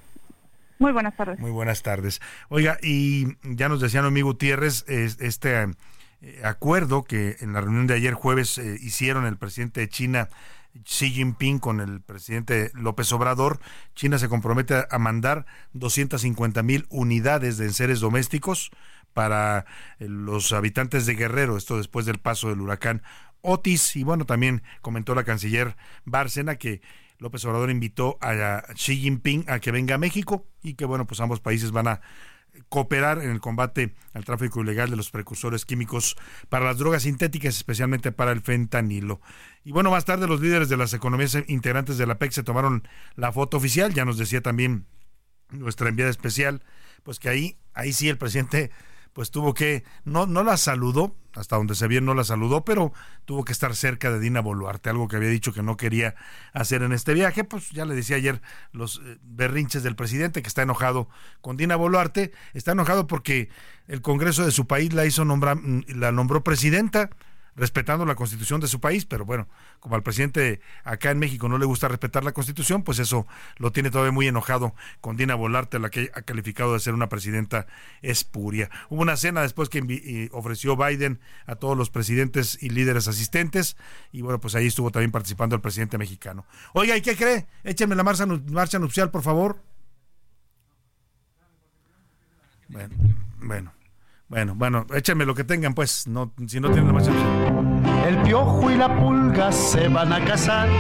Muy 0.79 0.93
buenas 0.93 1.17
tardes. 1.17 1.39
Muy 1.39 1.51
buenas 1.51 1.83
tardes. 1.83 2.21
Oiga, 2.49 2.77
y 2.83 3.37
ya 3.43 3.69
nos 3.69 3.81
decía 3.81 4.03
Noemí 4.03 4.23
Gutiérrez, 4.23 4.85
este 4.89 5.63
eh, 5.63 5.67
acuerdo 6.45 7.05
que 7.05 7.37
en 7.41 7.53
la 7.53 7.61
reunión 7.61 7.87
de 7.87 7.95
ayer 7.95 8.15
jueves 8.15 8.59
eh, 8.59 8.79
hicieron 8.81 9.27
el 9.27 9.37
presidente 9.37 9.81
de 9.81 9.89
China 9.89 10.29
Xi 10.85 11.11
Jinping 11.11 11.59
con 11.59 11.81
el 11.81 12.01
presidente 12.01 12.71
López 12.75 13.13
Obrador, 13.13 13.61
China 13.95 14.19
se 14.19 14.29
compromete 14.29 14.87
a 14.91 14.99
mandar 14.99 15.47
250 15.75 16.63
mil 16.63 16.87
unidades 16.89 17.59
de 17.59 17.67
enseres 17.67 18.01
domésticos 18.01 18.71
para 19.13 19.67
eh, 19.99 20.09
los 20.09 20.53
habitantes 20.53 21.07
de 21.07 21.15
Guerrero, 21.15 21.57
esto 21.57 21.77
después 21.77 22.07
del 22.07 22.19
paso 22.19 22.49
del 22.49 22.61
huracán 22.61 23.03
Otis. 23.43 23.97
Y 23.97 24.05
bueno, 24.05 24.25
también 24.25 24.63
comentó 24.81 25.15
la 25.15 25.25
canciller 25.25 25.77
Bárcena 26.05 26.57
que 26.57 26.81
López 27.19 27.45
Obrador 27.45 27.71
invitó 27.71 28.19
a 28.21 28.63
Xi 28.75 28.97
Jinping 28.97 29.45
a 29.49 29.61
que 29.61 29.71
venga 29.71 29.97
a 29.97 29.99
México 29.99 30.47
y 30.63 30.75
que 30.75 30.85
bueno, 30.85 31.07
pues 31.07 31.21
ambos 31.21 31.41
países 31.41 31.71
van 31.71 31.89
a 31.89 32.01
cooperar 32.69 33.23
en 33.23 33.31
el 33.31 33.41
combate 33.41 33.95
al 34.13 34.25
tráfico 34.25 34.61
ilegal 34.61 34.91
de 34.91 34.97
los 34.97 35.11
precursores 35.11 35.65
químicos 35.65 36.17
para 36.49 36.65
las 36.65 36.79
drogas 36.79 37.03
sintéticas, 37.03 37.57
especialmente 37.57 38.13
para 38.13 38.33
el 38.33 38.41
fentanilo. 38.41 39.21
Y 39.65 39.73
bueno, 39.73 39.91
más 39.91 40.05
tarde 40.05 40.27
los 40.27 40.41
líderes 40.41 40.69
de 40.69 40.77
las 40.77 40.93
economías 40.93 41.37
integrantes 41.47 41.99
de 41.99 42.07
la 42.07 42.19
PEC 42.19 42.33
se 42.33 42.43
tomaron 42.43 42.87
la 43.15 43.33
foto 43.33 43.57
oficial, 43.57 43.95
ya 43.95 44.05
nos 44.05 44.19
decía 44.19 44.43
también 44.43 44.87
nuestra 45.51 45.89
enviada 45.89 46.11
especial, 46.11 46.63
pues 47.03 47.19
que 47.19 47.29
ahí, 47.29 47.59
ahí 47.75 47.93
sí 47.93 48.09
el 48.09 48.19
presidente 48.19 48.71
pues 49.13 49.31
tuvo 49.31 49.55
que, 49.55 49.85
no, 50.05 50.27
no 50.27 50.43
la 50.43 50.57
saludó, 50.57 51.15
hasta 51.35 51.57
donde 51.57 51.75
se 51.75 51.89
vio 51.89 52.01
no 52.01 52.15
la 52.15 52.25
saludó, 52.25 52.65
pero 52.65 52.93
tuvo 53.25 53.45
que 53.45 53.53
estar 53.53 53.75
cerca 53.75 54.11
de 54.11 54.21
Dina 54.21 54.41
Boluarte, 54.41 54.91
algo 54.91 55.09
que 55.09 55.17
había 55.17 55.29
dicho 55.29 55.53
que 55.53 55.63
no 55.63 55.77
quería 55.77 56.15
hacer 56.53 56.83
en 56.83 56.93
este 56.93 57.15
viaje, 57.15 57.45
pues 57.45 57.71
ya 57.71 57.85
le 57.85 57.95
decía 57.95 58.17
ayer 58.17 58.43
los 58.73 59.01
eh, 59.05 59.19
berrinches 59.23 59.83
del 59.83 59.97
presidente 59.97 60.43
que 60.43 60.49
está 60.49 60.63
enojado 60.63 61.09
con 61.41 61.57
Dina 61.57 61.77
Boluarte, 61.77 62.33
está 62.55 62.73
enojado 62.73 63.07
porque 63.07 63.49
el 63.89 64.03
Congreso 64.03 64.45
de 64.45 64.51
su 64.51 64.67
país 64.67 64.93
la 64.93 65.07
hizo 65.07 65.25
nombrar, 65.25 65.57
mm, 65.57 65.85
la 65.89 66.13
nombró 66.13 66.45
presidenta, 66.45 67.11
respetando 67.55 68.07
la 68.07 68.15
constitución 68.15 68.61
de 68.61 68.69
su 68.69 68.81
país, 68.81 69.05
pero 69.05 69.25
bueno, 69.25 69.49
como 69.81 69.95
al 69.95 70.03
presidente 70.03 70.61
acá 70.85 71.11
en 71.11 71.19
México 71.19 71.49
no 71.49 71.59
le 71.59 71.67
gusta 71.67 71.89
respetar 71.89 72.25
la 72.25 72.33
constitución, 72.33 72.83
pues 72.83 72.99
eso 72.99 73.27
lo 73.57 73.73
tiene 73.73 73.91
todavía 73.91 74.13
muy 74.13 74.27
enojado 74.27 74.75
con 75.01 75.17
Dina 75.17 75.35
Bolarte, 75.35 75.79
la 75.79 75.91
que 75.91 76.11
ha 76.15 76.23
calificado 76.23 76.73
de 76.73 76.81
ser 76.81 76.95
una 76.95 77.09
presidenta 77.09 77.67
espuria. 78.01 78.71
Hubo 78.89 79.03
una 79.03 79.17
cena 79.17 79.43
después 79.43 79.69
que 79.69 80.31
ofreció 80.33 80.77
Biden 80.77 81.21
a 81.47 81.57
todos 81.57 81.77
los 81.77 81.91
presidentes 81.91 82.59
y 82.63 82.71
líderes 82.71 83.09
asistentes, 83.09 83.77
y 84.13 84.23
bueno, 84.23 84.41
pues 84.41 84.55
ahí 84.55 84.67
estuvo 84.67 84.91
también 84.91 85.11
participando 85.11 85.55
el 85.55 85.61
presidente 85.61 85.99
mexicano. 85.99 86.47
Oiga, 86.73 86.97
¿y 86.97 87.03
qué 87.03 87.17
cree? 87.17 87.47
Échenme 87.65 87.95
la 87.95 88.05
marcha, 88.05 88.27
marcha 88.27 88.79
nupcial, 88.79 89.11
por 89.11 89.23
favor. 89.23 89.63
Bueno, 92.69 92.95
bueno. 93.43 93.82
Bueno, 94.33 94.55
bueno, 94.57 94.87
échenme 94.95 95.27
lo 95.27 95.35
que 95.35 95.45
tengan, 95.45 95.75
pues, 95.75 96.07
no, 96.07 96.33
si 96.47 96.59
no 96.59 96.71
tienen 96.71 96.91
más 96.91 97.07
El 97.07 98.17
piojo 98.23 98.71
y 98.71 98.77
la 98.77 98.99
pulga 98.99 99.53
se 99.53 99.89
van 99.89 100.11
a 100.11 100.25
casar 100.25 100.71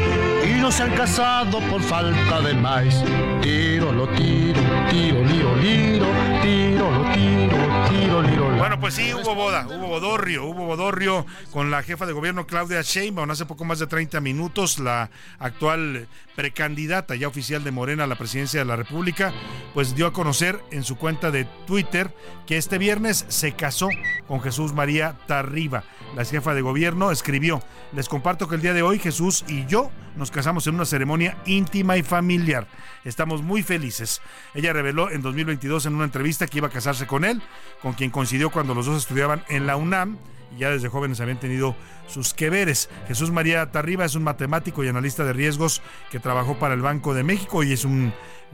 y 0.42 0.58
no 0.58 0.72
se 0.72 0.84
han 0.84 0.92
casado 0.92 1.60
por 1.70 1.82
falta 1.82 2.40
de 2.40 2.54
maíz. 2.54 3.04
Tiro, 3.42 3.92
lo 3.92 4.08
tiro, 4.08 4.58
tiro, 4.88 5.22
liro, 5.22 5.56
liro, 5.56 6.06
tiro, 6.40 6.90
lo 6.92 7.12
tiro, 7.12 7.58
tiro, 7.90 8.22
liro. 8.22 8.51
Bueno, 8.62 8.79
pues 8.79 8.94
sí, 8.94 9.12
hubo 9.12 9.35
boda, 9.35 9.66
hubo 9.66 9.88
bodorrio, 9.88 10.44
hubo 10.44 10.66
bodorrio 10.66 11.27
con 11.51 11.72
la 11.72 11.83
jefa 11.83 12.07
de 12.07 12.12
gobierno 12.12 12.46
Claudia 12.46 12.81
Sheinbaum 12.81 13.29
hace 13.29 13.44
poco 13.44 13.64
más 13.64 13.81
de 13.81 13.88
30 13.88 14.20
minutos, 14.20 14.79
la 14.79 15.11
actual 15.40 16.07
precandidata 16.37 17.16
ya 17.16 17.27
oficial 17.27 17.64
de 17.64 17.72
Morena 17.72 18.05
a 18.05 18.07
la 18.07 18.14
presidencia 18.14 18.61
de 18.61 18.66
la 18.66 18.77
República, 18.77 19.33
pues 19.75 19.96
dio 19.96 20.07
a 20.07 20.12
conocer 20.12 20.61
en 20.70 20.85
su 20.85 20.96
cuenta 20.96 21.33
de 21.33 21.44
Twitter 21.66 22.14
que 22.46 22.57
este 22.57 22.79
viernes 22.79 23.25
se 23.27 23.51
casó 23.53 23.88
con 24.29 24.40
Jesús 24.40 24.72
María 24.72 25.16
Tarriba. 25.27 25.83
La 26.14 26.25
jefa 26.25 26.55
de 26.55 26.61
gobierno 26.61 27.11
escribió, 27.11 27.64
les 27.92 28.09
comparto 28.09 28.46
que 28.46 28.55
el 28.55 28.62
día 28.62 28.75
de 28.75 28.83
hoy 28.83 29.01
Jesús 29.01 29.44
y 29.48 29.66
yo 29.66 29.90
nos 30.14 30.31
casamos 30.31 30.66
en 30.66 30.75
una 30.75 30.85
ceremonia 30.85 31.37
íntima 31.46 31.96
y 31.96 32.03
familiar. 32.03 32.66
Estamos 33.05 33.42
muy 33.42 33.62
felices. 33.62 34.20
Ella 34.55 34.72
reveló 34.72 35.11
en 35.11 35.22
2022 35.22 35.87
en 35.87 35.94
una 35.94 36.05
entrevista 36.05 36.46
que 36.46 36.59
iba 36.59 36.68
a 36.68 36.70
casarse 36.70 37.07
con 37.07 37.25
él, 37.25 37.42
con 37.81 37.94
quien 37.94 38.11
coincidió 38.11 38.51
cuando 38.52 38.74
los 38.74 38.86
dos 38.86 38.98
estudiaban 38.98 39.42
en 39.48 39.66
la 39.66 39.76
UNAM 39.76 40.18
y 40.54 40.60
ya 40.60 40.70
desde 40.70 40.88
jóvenes 40.88 41.20
habían 41.20 41.40
tenido 41.40 41.74
sus 42.06 42.34
que 42.34 42.50
veres. 42.50 42.90
Jesús 43.08 43.30
María 43.30 43.70
Tarriba 43.70 44.04
es 44.04 44.14
un 44.14 44.22
matemático 44.22 44.84
y 44.84 44.88
analista 44.88 45.24
de 45.24 45.32
riesgos 45.32 45.82
que 46.10 46.20
trabajó 46.20 46.58
para 46.58 46.74
el 46.74 46.82
Banco 46.82 47.14
de 47.14 47.22
México 47.22 47.62
y 47.62 47.72
es 47.72 47.84
un 47.84 48.12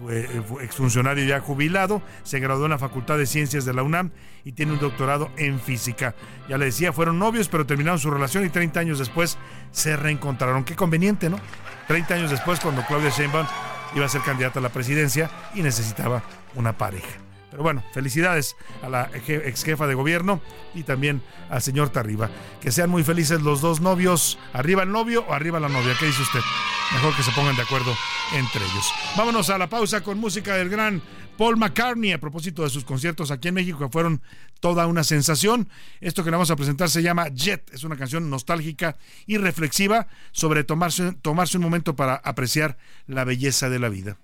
eh, 0.09 0.43
exfuncionario 0.63 1.25
ya 1.25 1.41
jubilado, 1.41 2.03
se 2.23 2.39
graduó 2.39 2.67
en 2.67 2.71
la 2.71 2.79
Facultad 2.79 3.19
de 3.19 3.27
Ciencias 3.27 3.65
de 3.65 3.75
la 3.75 3.83
UNAM 3.83 4.13
y 4.45 4.53
tiene 4.53 4.73
un 4.73 4.79
doctorado 4.79 5.31
en 5.37 5.59
física. 5.59 6.15
Ya 6.49 6.57
le 6.57 6.67
decía, 6.67 6.93
fueron 6.93 7.19
novios, 7.19 7.49
pero 7.49 7.67
terminaron 7.67 7.99
su 7.99 8.11
relación 8.11 8.47
y 8.47 8.49
30 8.49 8.79
años 8.79 8.99
después 9.01 9.37
se 9.73 9.97
reencontraron. 9.97 10.65
Qué 10.65 10.77
conveniente, 10.77 11.29
¿no? 11.29 11.41
30 11.89 12.15
años 12.15 12.31
después, 12.31 12.61
cuando 12.61 12.85
Claudia 12.87 13.11
Sheinbaum 13.11 13.47
iba 13.97 14.07
a 14.07 14.09
ser 14.09 14.21
candidata 14.21 14.61
a 14.61 14.63
la 14.63 14.69
presidencia 14.69 15.31
y 15.55 15.63
necesitaba 15.63 16.23
una 16.55 16.77
pareja. 16.77 17.28
Pero 17.51 17.63
bueno, 17.63 17.83
felicidades 17.93 18.57
a 18.83 18.89
la 18.89 19.11
ex 19.15 19.65
jefa 19.65 19.87
de 19.87 19.95
gobierno 19.95 20.41
y 20.75 20.83
también 20.83 21.23
al 21.49 21.63
señor 21.63 21.91
Tarriba. 21.91 22.31
Que 22.61 22.71
sean 22.71 22.91
muy 22.91 23.05
felices 23.05 23.43
los 23.43 23.61
dos 23.61 23.81
novios. 23.81 24.39
Arriba 24.53 24.83
el 24.83 24.93
novio 24.93 25.25
o 25.29 25.33
arriba 25.33 25.59
la 25.59 25.69
novia. 25.69 25.97
¿Qué 25.99 26.07
dice 26.07 26.23
usted? 26.23 26.41
Mejor 26.93 27.17
que 27.17 27.23
se 27.23 27.33
pongan 27.33 27.57
de 27.57 27.63
acuerdo 27.63 27.95
entre 28.35 28.65
ellos. 28.65 28.93
Vámonos 29.17 29.51
a 29.51 29.59
la 29.59 29.69
pausa 29.69 30.03
con 30.03 30.19
música 30.19 30.55
del 30.55 30.69
gran 30.69 31.03
Paul 31.39 31.57
McCartney 31.57 32.13
a 32.13 32.21
propósito 32.21 32.65
de 32.65 32.71
sus 32.71 32.85
conciertos 32.85 33.31
aquí 33.31 33.49
en 33.49 33.55
México 33.55 33.79
que 33.79 33.89
fueron 33.89 34.21
toda 34.61 34.87
una 34.87 35.05
sensación. 35.05 35.69
Esto 36.01 36.25
que 36.25 36.31
le 36.31 36.37
vamos 36.37 36.51
a 36.51 36.57
presentar 36.57 36.91
se 36.91 37.03
llama 37.03 37.29
Jet. 37.29 37.73
Es 37.73 37.85
una 37.85 37.97
canción 37.97 38.29
nostálgica 38.29 38.97
y 39.27 39.39
reflexiva 39.39 40.09
sobre 40.33 40.65
tomarse, 40.65 41.13
tomarse 41.23 41.57
un 41.57 41.63
momento 41.63 41.97
para 41.97 42.17
apreciar 42.17 42.77
la 43.07 43.25
belleza 43.25 43.71
de 43.71 43.79
la 43.79 43.89
vida. 43.89 44.19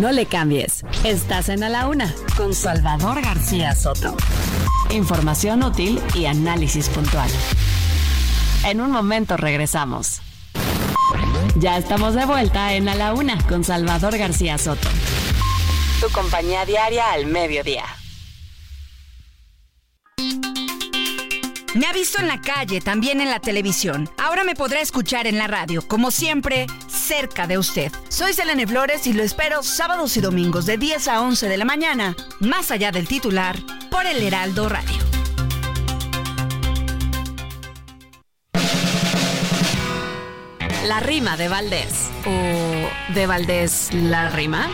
No 0.00 0.12
le 0.12 0.24
cambies. 0.24 0.82
Estás 1.04 1.50
en 1.50 1.62
A 1.62 1.68
la 1.68 1.86
Una 1.86 2.14
con 2.34 2.54
Salvador 2.54 3.20
García 3.20 3.74
Soto. 3.74 4.16
Información 4.88 5.62
útil 5.62 6.00
y 6.14 6.24
análisis 6.24 6.88
puntual. 6.88 7.28
En 8.64 8.80
un 8.80 8.90
momento 8.92 9.36
regresamos. 9.36 10.22
Ya 11.56 11.76
estamos 11.76 12.14
de 12.14 12.24
vuelta 12.24 12.72
en 12.72 12.88
A 12.88 12.94
la 12.94 13.12
Una 13.12 13.46
con 13.46 13.62
Salvador 13.62 14.16
García 14.16 14.56
Soto. 14.56 14.88
Tu 16.00 16.08
compañía 16.12 16.64
diaria 16.64 17.12
al 17.12 17.26
mediodía. 17.26 17.84
Me 21.74 21.86
ha 21.86 21.92
visto 21.92 22.18
en 22.18 22.26
la 22.26 22.40
calle, 22.40 22.80
también 22.80 23.20
en 23.20 23.30
la 23.30 23.38
televisión. 23.38 24.10
Ahora 24.18 24.44
me 24.44 24.54
podrá 24.54 24.80
escuchar 24.80 25.26
en 25.26 25.38
la 25.38 25.46
radio, 25.46 25.86
como 25.86 26.10
siempre, 26.10 26.66
cerca 27.10 27.48
de 27.48 27.58
usted. 27.58 27.90
Soy 28.08 28.34
Selene 28.34 28.68
Flores 28.68 29.04
y 29.08 29.12
lo 29.12 29.24
espero 29.24 29.64
sábados 29.64 30.16
y 30.16 30.20
domingos 30.20 30.64
de 30.64 30.78
10 30.78 31.08
a 31.08 31.22
11 31.22 31.48
de 31.48 31.56
la 31.56 31.64
mañana, 31.64 32.14
más 32.38 32.70
allá 32.70 32.92
del 32.92 33.08
titular, 33.08 33.56
por 33.90 34.06
el 34.06 34.22
Heraldo 34.22 34.68
Radio. 34.68 34.94
La 40.86 41.00
rima 41.00 41.36
de 41.36 41.48
Valdés. 41.48 42.10
¿O 42.26 43.12
de 43.12 43.26
Valdés 43.26 43.92
la 43.92 44.30
rima? 44.30 44.68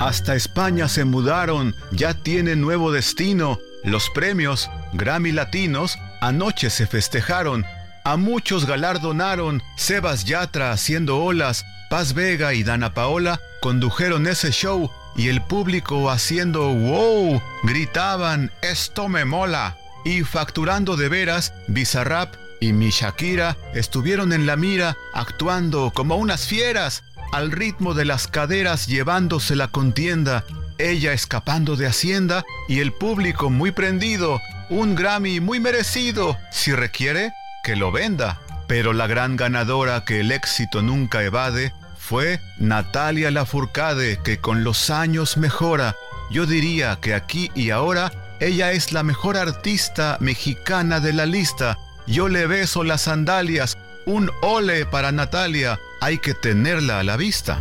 Hasta 0.00 0.34
España 0.34 0.88
se 0.88 1.04
mudaron, 1.04 1.76
ya 1.92 2.24
tienen 2.24 2.60
nuevo 2.60 2.90
destino. 2.90 3.60
Los 3.84 4.10
premios 4.10 4.68
Grammy 4.94 5.30
Latinos 5.30 5.96
anoche 6.20 6.70
se 6.70 6.88
festejaron. 6.88 7.64
A 8.10 8.16
muchos 8.16 8.66
galardonaron. 8.66 9.62
Sebas 9.76 10.24
Yatra 10.24 10.72
haciendo 10.72 11.22
olas. 11.22 11.64
Paz 11.90 12.12
Vega 12.12 12.54
y 12.54 12.64
Dana 12.64 12.92
Paola 12.92 13.40
condujeron 13.62 14.26
ese 14.26 14.50
show 14.50 14.90
y 15.14 15.28
el 15.28 15.40
público 15.42 16.10
haciendo 16.10 16.74
wow, 16.74 17.40
gritaban 17.62 18.50
esto 18.62 19.08
me 19.08 19.24
mola. 19.24 19.76
Y 20.04 20.24
facturando 20.24 20.96
de 20.96 21.08
veras, 21.08 21.52
Bizarrap 21.68 22.34
y 22.60 22.72
mi 22.72 22.90
Shakira 22.90 23.56
estuvieron 23.74 24.32
en 24.32 24.44
la 24.44 24.56
mira 24.56 24.96
actuando 25.14 25.92
como 25.94 26.16
unas 26.16 26.48
fieras 26.48 27.04
al 27.30 27.52
ritmo 27.52 27.94
de 27.94 28.06
las 28.06 28.26
caderas 28.26 28.88
llevándose 28.88 29.54
la 29.54 29.68
contienda, 29.68 30.44
ella 30.78 31.12
escapando 31.12 31.76
de 31.76 31.86
Hacienda 31.86 32.42
y 32.66 32.80
el 32.80 32.92
público 32.92 33.50
muy 33.50 33.70
prendido 33.70 34.40
un 34.68 34.96
Grammy 34.96 35.38
muy 35.38 35.60
merecido. 35.60 36.36
Si 36.50 36.72
requiere, 36.72 37.32
que 37.70 37.76
lo 37.76 37.92
venda. 37.92 38.40
Pero 38.66 38.92
la 38.92 39.06
gran 39.06 39.36
ganadora 39.36 40.04
que 40.04 40.18
el 40.18 40.32
éxito 40.32 40.82
nunca 40.82 41.22
evade 41.22 41.72
fue 41.96 42.40
Natalia 42.58 43.30
Lafourcade, 43.30 44.18
que 44.24 44.40
con 44.40 44.64
los 44.64 44.90
años 44.90 45.36
mejora. 45.36 45.94
Yo 46.32 46.46
diría 46.46 46.98
que 47.00 47.14
aquí 47.14 47.48
y 47.54 47.70
ahora 47.70 48.10
ella 48.40 48.72
es 48.72 48.90
la 48.90 49.04
mejor 49.04 49.36
artista 49.36 50.16
mexicana 50.18 50.98
de 50.98 51.12
la 51.12 51.26
lista. 51.26 51.78
Yo 52.08 52.28
le 52.28 52.48
beso 52.48 52.82
las 52.82 53.02
sandalias. 53.02 53.78
Un 54.04 54.32
ole 54.42 54.84
para 54.84 55.12
Natalia. 55.12 55.78
Hay 56.00 56.18
que 56.18 56.34
tenerla 56.34 56.98
a 56.98 57.04
la 57.04 57.16
vista. 57.16 57.56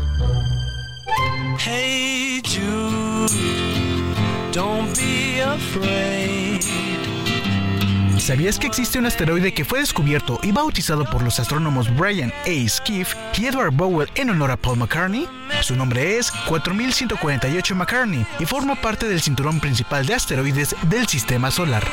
Hey 1.59 2.41
don't 4.51 4.97
be 4.97 5.39
afraid. 5.41 6.88
¿Sabías 8.19 8.59
que 8.59 8.67
existe 8.67 8.99
un 8.99 9.05
asteroide 9.05 9.53
que 9.53 9.65
fue 9.65 9.79
descubierto 9.79 10.39
y 10.43 10.51
bautizado 10.51 11.05
por 11.05 11.23
los 11.23 11.39
astrónomos 11.39 11.95
Brian 11.95 12.31
A. 12.45 12.69
Skiff 12.69 13.15
y 13.37 13.45
Edward 13.45 13.71
Bowen 13.71 14.07
en 14.15 14.29
honor 14.29 14.51
a 14.51 14.57
Paul 14.57 14.77
McCartney? 14.77 15.27
Su 15.61 15.75
nombre 15.75 16.17
es 16.17 16.31
4148 16.47 17.75
McCartney 17.75 18.25
y 18.39 18.45
forma 18.45 18.75
parte 18.75 19.07
del 19.07 19.21
cinturón 19.21 19.59
principal 19.59 20.05
de 20.05 20.13
asteroides 20.13 20.75
del 20.89 21.07
sistema 21.07 21.49
solar. 21.49 21.87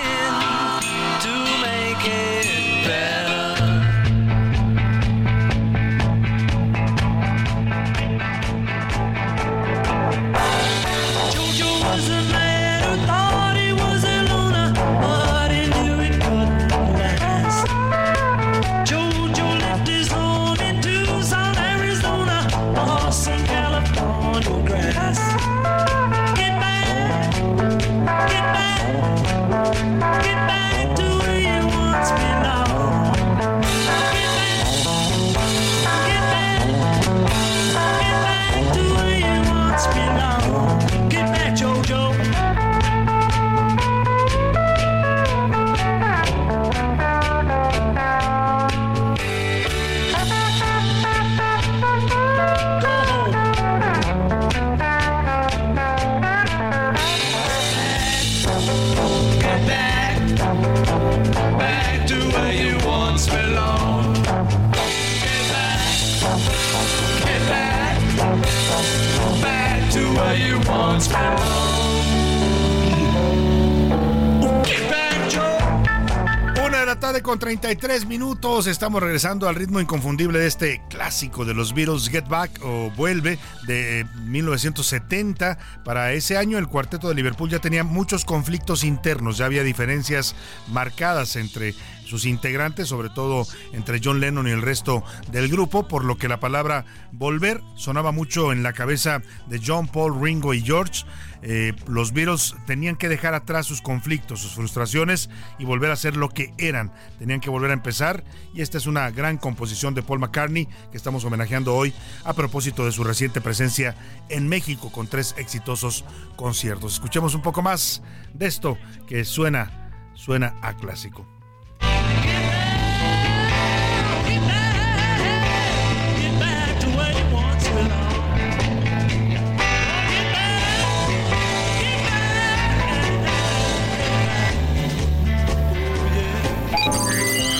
Con 77.22 77.38
33 77.38 78.06
minutos. 78.06 78.66
Estamos 78.66 79.02
regresando 79.02 79.48
al 79.48 79.54
ritmo 79.54 79.80
inconfundible 79.80 80.38
de 80.38 80.46
este 80.46 80.82
clásico 80.90 81.44
de 81.44 81.54
los 81.54 81.72
Beatles, 81.72 82.08
Get 82.08 82.28
Back 82.28 82.60
o 82.62 82.90
Vuelve, 82.90 83.38
de 83.66 84.06
1970. 84.24 85.56
Para 85.84 86.12
ese 86.12 86.36
año, 86.36 86.58
el 86.58 86.68
cuarteto 86.68 87.08
de 87.08 87.14
Liverpool 87.14 87.48
ya 87.48 87.58
tenía 87.58 87.84
muchos 87.84 88.24
conflictos 88.24 88.84
internos, 88.84 89.38
ya 89.38 89.46
había 89.46 89.62
diferencias 89.62 90.34
marcadas 90.68 91.36
entre 91.36 91.74
sus 92.04 92.26
integrantes, 92.26 92.88
sobre 92.88 93.08
todo 93.08 93.46
entre 93.72 94.00
John 94.02 94.20
Lennon 94.20 94.48
y 94.48 94.50
el 94.50 94.62
resto 94.62 95.02
del 95.30 95.48
grupo, 95.48 95.88
por 95.88 96.04
lo 96.04 96.16
que 96.16 96.28
la 96.28 96.40
palabra 96.40 96.84
volver 97.12 97.62
sonaba 97.76 98.12
mucho 98.12 98.52
en 98.52 98.62
la 98.62 98.72
cabeza 98.72 99.22
de 99.46 99.60
John, 99.64 99.88
Paul, 99.88 100.20
Ringo 100.20 100.54
y 100.54 100.62
George. 100.62 101.04
Eh, 101.48 101.74
los 101.86 102.12
Beatles 102.12 102.56
tenían 102.66 102.96
que 102.96 103.08
dejar 103.08 103.32
atrás 103.34 103.66
sus 103.66 103.80
conflictos, 103.80 104.40
sus 104.40 104.54
frustraciones 104.54 105.30
y 105.60 105.64
volver 105.64 105.92
a 105.92 105.96
ser 105.96 106.16
lo 106.16 106.28
que 106.28 106.52
eran. 106.58 106.92
Tenían 107.20 107.38
que 107.38 107.50
volver 107.50 107.70
a 107.70 107.74
empezar 107.74 108.24
y 108.52 108.62
esta 108.62 108.78
es 108.78 108.86
una 108.88 109.08
gran 109.12 109.38
composición 109.38 109.94
de 109.94 110.02
Paul 110.02 110.18
McCartney 110.18 110.66
que 110.90 110.96
estamos 110.96 111.24
homenajeando 111.24 111.76
hoy 111.76 111.94
a 112.24 112.32
propósito 112.32 112.84
de 112.84 112.90
su 112.90 113.04
reciente 113.04 113.40
presencia 113.40 113.94
en 114.28 114.48
México 114.48 114.90
con 114.90 115.06
tres 115.06 115.36
exitosos 115.38 116.04
conciertos. 116.34 116.94
Escuchemos 116.94 117.36
un 117.36 117.42
poco 117.42 117.62
más 117.62 118.02
de 118.34 118.46
esto 118.46 118.76
que 119.06 119.24
suena, 119.24 119.92
suena 120.14 120.56
a 120.62 120.74
clásico. 120.76 121.28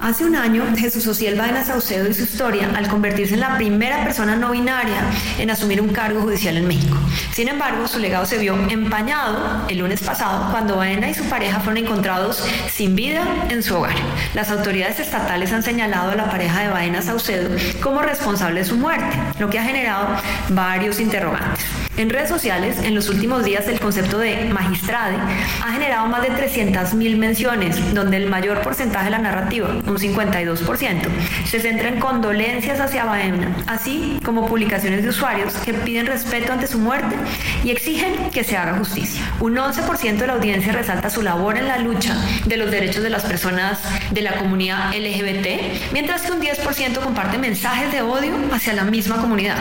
Hace 0.00 0.24
un 0.24 0.34
año, 0.34 0.64
Jesús 0.78 1.06
Ociel 1.06 1.36
Baena 1.36 1.62
Saucedo 1.62 2.08
y 2.08 2.14
su 2.14 2.22
historia 2.22 2.70
al 2.74 2.88
convertirse 2.88 3.34
en 3.34 3.40
la 3.40 3.56
primera 3.56 4.02
persona 4.02 4.34
no 4.34 4.50
binaria 4.50 5.02
en 5.38 5.50
asumir 5.50 5.82
un 5.82 5.90
cargo 5.90 6.22
judicial 6.22 6.56
en 6.56 6.66
México. 6.66 6.96
Sin 7.32 7.48
embargo, 7.48 7.86
su 7.86 7.98
legado 7.98 8.24
se 8.24 8.38
vio 8.38 8.54
empañado 8.70 9.66
el 9.68 9.78
lunes 9.78 10.00
pasado 10.00 10.50
cuando 10.50 10.76
Baena 10.76 11.10
y 11.10 11.14
su 11.14 11.24
pareja 11.24 11.60
fueron 11.60 11.84
encontrados 11.84 12.42
sin 12.72 12.96
vida 12.96 13.22
en 13.50 13.62
su 13.62 13.76
hogar. 13.76 13.94
Las 14.32 14.50
autoridades 14.50 15.00
estatales 15.00 15.52
han 15.52 15.62
señalado 15.62 16.12
a 16.12 16.16
la 16.16 16.30
pareja 16.30 16.60
de 16.60 16.68
Baena 16.68 17.02
Saucedo 17.02 17.50
como 17.82 18.00
responsable 18.00 18.60
de 18.60 18.66
su 18.66 18.76
muerte, 18.76 19.14
lo 19.38 19.50
que 19.50 19.58
ha 19.58 19.64
generado 19.64 20.16
varios 20.48 20.98
interrogantes. 20.98 21.66
En 21.96 22.08
redes 22.08 22.30
sociales, 22.30 22.78
en 22.82 22.94
los 22.94 23.10
últimos 23.10 23.44
días, 23.44 23.68
el 23.68 23.78
concepto 23.78 24.18
de 24.18 24.44
magistrade 24.44 25.16
ha 25.62 25.72
generado 25.72 26.06
más 26.06 26.22
de 26.22 26.30
300.000 26.30 27.16
menciones, 27.18 27.94
donde 27.94 28.16
el 28.16 28.26
mayor 28.26 28.62
porcentaje 28.62 29.06
de 29.06 29.10
la 29.10 29.18
narrativa, 29.18 29.68
un 29.90 29.98
52%, 29.98 31.00
se 31.46 31.60
centra 31.60 31.88
en 31.88 32.00
condolencias 32.00 32.80
hacia 32.80 33.04
Baena, 33.04 33.54
así 33.66 34.18
como 34.24 34.46
publicaciones 34.46 35.02
de 35.02 35.08
usuarios 35.08 35.54
que 35.64 35.74
piden 35.74 36.06
respeto 36.06 36.52
ante 36.52 36.66
su 36.66 36.78
muerte 36.78 37.16
y 37.64 37.70
exigen 37.70 38.30
que 38.30 38.44
se 38.44 38.56
haga 38.56 38.78
justicia. 38.78 39.22
Un 39.40 39.56
11% 39.56 40.16
de 40.16 40.26
la 40.26 40.34
audiencia 40.34 40.72
resalta 40.72 41.10
su 41.10 41.22
labor 41.22 41.56
en 41.56 41.66
la 41.66 41.78
lucha 41.78 42.16
de 42.46 42.56
los 42.56 42.70
derechos 42.70 43.02
de 43.02 43.10
las 43.10 43.24
personas 43.24 43.80
de 44.10 44.22
la 44.22 44.36
comunidad 44.36 44.92
LGBT, 44.94 45.92
mientras 45.92 46.22
que 46.22 46.32
un 46.32 46.40
10% 46.40 47.00
comparte 47.00 47.38
mensajes 47.38 47.92
de 47.92 48.02
odio 48.02 48.34
hacia 48.52 48.72
la 48.74 48.84
misma 48.84 49.16
comunidad. 49.16 49.56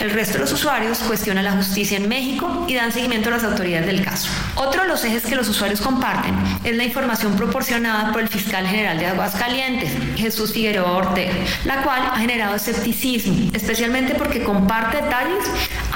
El 0.00 0.10
resto 0.10 0.34
de 0.34 0.40
los 0.40 0.52
usuarios 0.52 0.98
cuestiona 0.98 1.42
la 1.42 1.52
justicia 1.52 1.96
en 1.96 2.08
México 2.08 2.64
y 2.68 2.74
dan 2.74 2.92
seguimiento 2.92 3.28
a 3.28 3.32
las 3.32 3.44
autoridades 3.44 3.86
del 3.86 4.04
caso. 4.04 4.30
Otro 4.56 4.82
de 4.82 4.88
los 4.88 5.04
ejes 5.04 5.24
que 5.24 5.36
los 5.36 5.48
usuarios 5.48 5.80
comparten 5.80 6.34
es 6.64 6.76
la 6.76 6.84
información 6.84 7.36
proporcionada 7.36 8.12
por 8.12 8.22
el 8.22 8.28
fiscal 8.28 8.66
general 8.66 8.98
de 8.98 9.06
Aguascalientes, 9.06 9.59
Jesús 10.16 10.52
Figueroa 10.52 10.92
Ortega, 10.92 11.34
la 11.64 11.82
cual 11.82 12.02
ha 12.12 12.18
generado 12.18 12.54
escepticismo, 12.54 13.50
especialmente 13.52 14.14
porque 14.14 14.42
comparte 14.42 15.02
detalles 15.02 15.44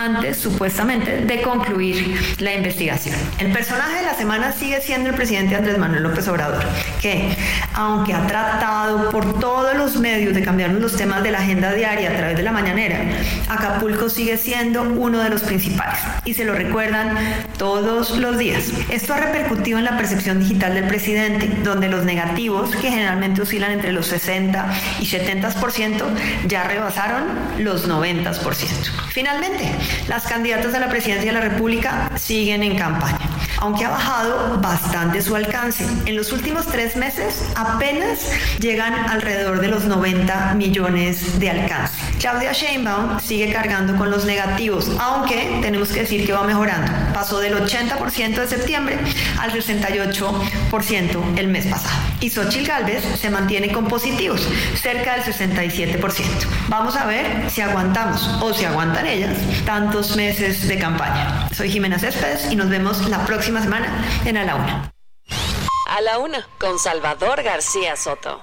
antes 0.04 0.36
supuestamente 0.36 1.22
de 1.22 1.42
concluir 1.42 2.36
la 2.38 2.54
investigación. 2.54 3.16
El 3.38 3.52
personaje 3.52 3.96
de 3.96 4.02
la 4.02 4.14
semana 4.14 4.52
sigue 4.52 4.80
siendo 4.80 5.08
el 5.08 5.14
presidente 5.14 5.56
Andrés 5.56 5.78
Manuel 5.78 6.02
López 6.02 6.28
Obrador, 6.28 6.62
que 7.00 7.34
aunque 7.72 8.12
ha 8.12 8.26
tratado 8.26 9.10
por 9.10 9.38
todos 9.40 9.74
los 9.76 9.96
medios 9.96 10.34
de 10.34 10.42
cambiarnos 10.42 10.80
los 10.80 10.96
temas 10.96 11.22
de 11.22 11.30
la 11.30 11.38
agenda 11.38 11.72
diaria 11.72 12.10
a 12.10 12.16
través 12.16 12.36
de 12.36 12.42
la 12.42 12.52
mañanera, 12.52 12.98
Acapulco 13.48 14.10
sigue 14.10 14.36
siendo 14.36 14.82
uno 14.82 15.20
de 15.20 15.30
los 15.30 15.42
principales 15.42 15.98
y 16.24 16.34
se 16.34 16.44
lo 16.44 16.54
recuerdan 16.54 17.16
todos 17.56 18.18
los 18.18 18.38
días. 18.38 18.70
Esto 18.90 19.14
ha 19.14 19.18
repercutido 19.18 19.78
en 19.78 19.84
la 19.84 19.96
percepción 19.96 20.40
digital 20.40 20.74
del 20.74 20.86
presidente, 20.86 21.48
donde 21.62 21.88
los 21.88 22.04
negativos, 22.04 22.74
que 22.76 22.90
generalmente 22.90 23.42
oscilan 23.42 23.72
entre 23.72 23.92
los 23.92 24.06
60 24.06 24.66
y 25.00 25.06
70%, 25.06 26.04
ya 26.46 26.64
rebasaron 26.64 27.24
los 27.58 27.88
90%. 27.88 28.34
Finalmente, 29.10 29.70
las 30.08 30.24
candidatas 30.24 30.74
a 30.74 30.80
la 30.80 30.88
presidencia 30.88 31.32
de 31.32 31.38
la 31.40 31.48
República 31.48 32.10
siguen 32.16 32.62
en 32.62 32.76
campaña, 32.76 33.28
aunque 33.58 33.84
ha 33.84 33.90
bajado 33.90 34.58
bastante 34.60 35.22
su 35.22 35.34
alcance. 35.34 35.86
En 36.06 36.16
los 36.16 36.32
últimos 36.32 36.66
tres 36.66 36.96
meses 36.96 37.44
apenas 37.54 38.30
llegan 38.60 38.94
alrededor 38.94 39.60
de 39.60 39.68
los 39.68 39.84
90 39.84 40.54
millones 40.54 41.38
de 41.38 41.50
alcance. 41.50 41.94
Claudia 42.20 42.52
Sheinbaum 42.52 43.20
sigue 43.20 43.52
cargando 43.52 43.96
con 43.96 44.10
los 44.10 44.24
negativos, 44.24 44.90
aunque 44.98 45.58
tenemos 45.60 45.90
que 45.90 46.00
decir 46.00 46.24
que 46.26 46.32
va 46.32 46.44
mejorando. 46.44 46.90
Pasó 47.12 47.40
del 47.40 47.54
80% 47.54 48.34
de 48.36 48.46
septiembre 48.46 48.98
al 49.38 49.52
68% 49.52 51.38
el 51.38 51.48
mes 51.48 51.66
pasado. 51.66 51.94
Y 52.20 52.30
Xochitl 52.30 52.66
Galvez 52.66 53.04
se 53.20 53.28
mantiene 53.30 53.72
con 53.72 53.86
positivos, 53.86 54.48
cerca 54.74 55.16
del 55.16 55.24
67%. 55.24 56.24
Vamos 56.68 56.96
a 56.96 57.06
ver 57.06 57.50
si 57.50 57.60
aguantamos 57.60 58.26
o 58.40 58.54
si 58.54 58.64
aguantan 58.64 59.06
ellas 59.06 59.36
tantos 59.84 60.16
meses 60.16 60.66
de 60.66 60.78
campaña. 60.78 61.46
Soy 61.54 61.70
Jimena 61.70 61.98
Céspedes 61.98 62.50
y 62.50 62.56
nos 62.56 62.70
vemos 62.70 63.06
la 63.10 63.26
próxima 63.26 63.60
semana 63.60 64.02
en 64.24 64.38
A 64.38 64.44
la 64.44 64.54
Una. 64.54 64.92
A 65.90 66.00
la 66.00 66.18
Una, 66.18 66.48
con 66.58 66.78
Salvador 66.78 67.42
García 67.42 67.94
Soto. 67.94 68.42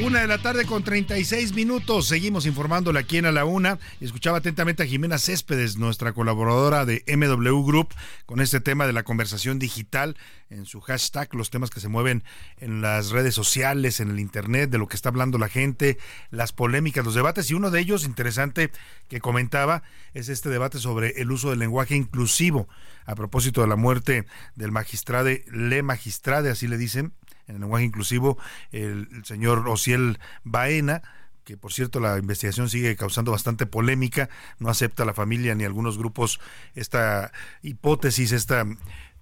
Una 0.00 0.20
de 0.20 0.28
la 0.28 0.38
tarde 0.38 0.64
con 0.64 0.84
36 0.84 1.54
minutos. 1.54 2.06
Seguimos 2.06 2.46
informándole 2.46 3.00
aquí 3.00 3.16
en 3.16 3.26
A 3.26 3.32
la 3.32 3.44
Una. 3.44 3.80
Escuchaba 4.00 4.38
atentamente 4.38 4.84
a 4.84 4.86
Jimena 4.86 5.18
Céspedes, 5.18 5.76
nuestra 5.76 6.12
colaboradora 6.12 6.84
de 6.84 7.02
MW 7.08 7.66
Group, 7.66 7.88
con 8.24 8.40
este 8.40 8.60
tema 8.60 8.86
de 8.86 8.92
la 8.92 9.02
conversación 9.02 9.58
digital 9.58 10.16
en 10.50 10.66
su 10.66 10.80
hashtag, 10.80 11.34
los 11.34 11.50
temas 11.50 11.70
que 11.70 11.80
se 11.80 11.88
mueven 11.88 12.22
en 12.58 12.80
las 12.80 13.10
redes 13.10 13.34
sociales, 13.34 13.98
en 13.98 14.10
el 14.10 14.20
Internet, 14.20 14.70
de 14.70 14.78
lo 14.78 14.86
que 14.86 14.94
está 14.94 15.08
hablando 15.08 15.36
la 15.36 15.48
gente, 15.48 15.98
las 16.30 16.52
polémicas, 16.52 17.04
los 17.04 17.14
debates. 17.14 17.50
Y 17.50 17.54
uno 17.54 17.72
de 17.72 17.80
ellos, 17.80 18.04
interesante, 18.04 18.70
que 19.08 19.18
comentaba, 19.18 19.82
es 20.14 20.28
este 20.28 20.48
debate 20.48 20.78
sobre 20.78 21.20
el 21.20 21.32
uso 21.32 21.50
del 21.50 21.58
lenguaje 21.58 21.96
inclusivo 21.96 22.68
a 23.04 23.16
propósito 23.16 23.62
de 23.62 23.66
la 23.66 23.76
muerte 23.76 24.26
del 24.54 24.70
magistrade, 24.70 25.44
le 25.50 25.82
magistrade, 25.82 26.50
así 26.50 26.68
le 26.68 26.78
dicen 26.78 27.12
en 27.48 27.56
el 27.56 27.60
lenguaje 27.62 27.84
inclusivo, 27.84 28.38
el, 28.70 29.08
señor 29.24 29.68
Ociel 29.68 30.18
Baena, 30.44 31.02
que 31.44 31.56
por 31.56 31.72
cierto 31.72 31.98
la 31.98 32.18
investigación 32.18 32.68
sigue 32.68 32.94
causando 32.94 33.32
bastante 33.32 33.66
polémica, 33.66 34.28
no 34.58 34.68
acepta 34.68 35.06
la 35.06 35.14
familia 35.14 35.54
ni 35.54 35.64
algunos 35.64 35.96
grupos 35.96 36.40
esta 36.74 37.32
hipótesis, 37.62 38.32
esta 38.32 38.66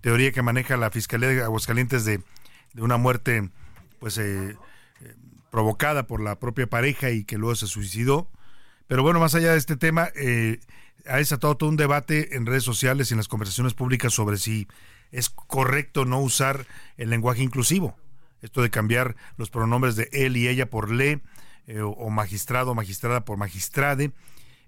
teoría 0.00 0.32
que 0.32 0.42
maneja 0.42 0.76
la 0.76 0.90
Fiscalía 0.90 1.28
de 1.28 1.42
Aguascalientes 1.42 2.04
de, 2.04 2.20
de 2.74 2.82
una 2.82 2.96
muerte 2.96 3.48
pues 4.00 4.18
eh, 4.18 4.56
eh, 5.00 5.14
provocada 5.50 6.08
por 6.08 6.20
la 6.20 6.38
propia 6.40 6.66
pareja 6.66 7.10
y 7.10 7.24
que 7.24 7.38
luego 7.38 7.54
se 7.54 7.68
suicidó. 7.68 8.28
Pero 8.88 9.02
bueno, 9.02 9.20
más 9.20 9.34
allá 9.34 9.52
de 9.52 9.58
este 9.58 9.76
tema, 9.76 10.08
eh, 10.16 10.58
ha 11.06 11.16
desatado 11.16 11.56
todo 11.56 11.70
un 11.70 11.76
debate 11.76 12.36
en 12.36 12.46
redes 12.46 12.64
sociales 12.64 13.10
y 13.10 13.14
en 13.14 13.18
las 13.18 13.28
conversaciones 13.28 13.74
públicas 13.74 14.12
sobre 14.12 14.36
si 14.38 14.66
es 15.12 15.30
correcto 15.30 16.04
no 16.04 16.20
usar 16.20 16.66
el 16.96 17.10
lenguaje 17.10 17.42
inclusivo 17.42 17.96
esto 18.42 18.62
de 18.62 18.70
cambiar 18.70 19.16
los 19.37 19.51
pronombres 19.51 19.96
de 19.96 20.09
él 20.12 20.37
y 20.37 20.49
ella 20.49 20.68
por 20.68 20.90
le, 20.90 21.20
eh, 21.66 21.81
o 21.81 22.11
magistrado 22.11 22.70
o 22.70 22.75
magistrada 22.75 23.25
por 23.25 23.37
magistrade, 23.37 24.12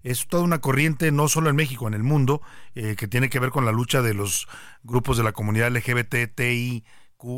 es 0.02 0.26
toda 0.26 0.42
una 0.42 0.60
corriente, 0.60 1.10
no 1.12 1.28
solo 1.28 1.50
en 1.50 1.56
México, 1.56 1.88
en 1.88 1.94
el 1.94 2.02
mundo, 2.02 2.40
eh, 2.74 2.94
que 2.96 3.08
tiene 3.08 3.28
que 3.30 3.40
ver 3.40 3.50
con 3.50 3.64
la 3.64 3.72
lucha 3.72 4.02
de 4.02 4.14
los 4.14 4.48
grupos 4.82 5.16
de 5.16 5.24
la 5.24 5.32
comunidad 5.32 5.70
LGBTIQ 5.70 6.84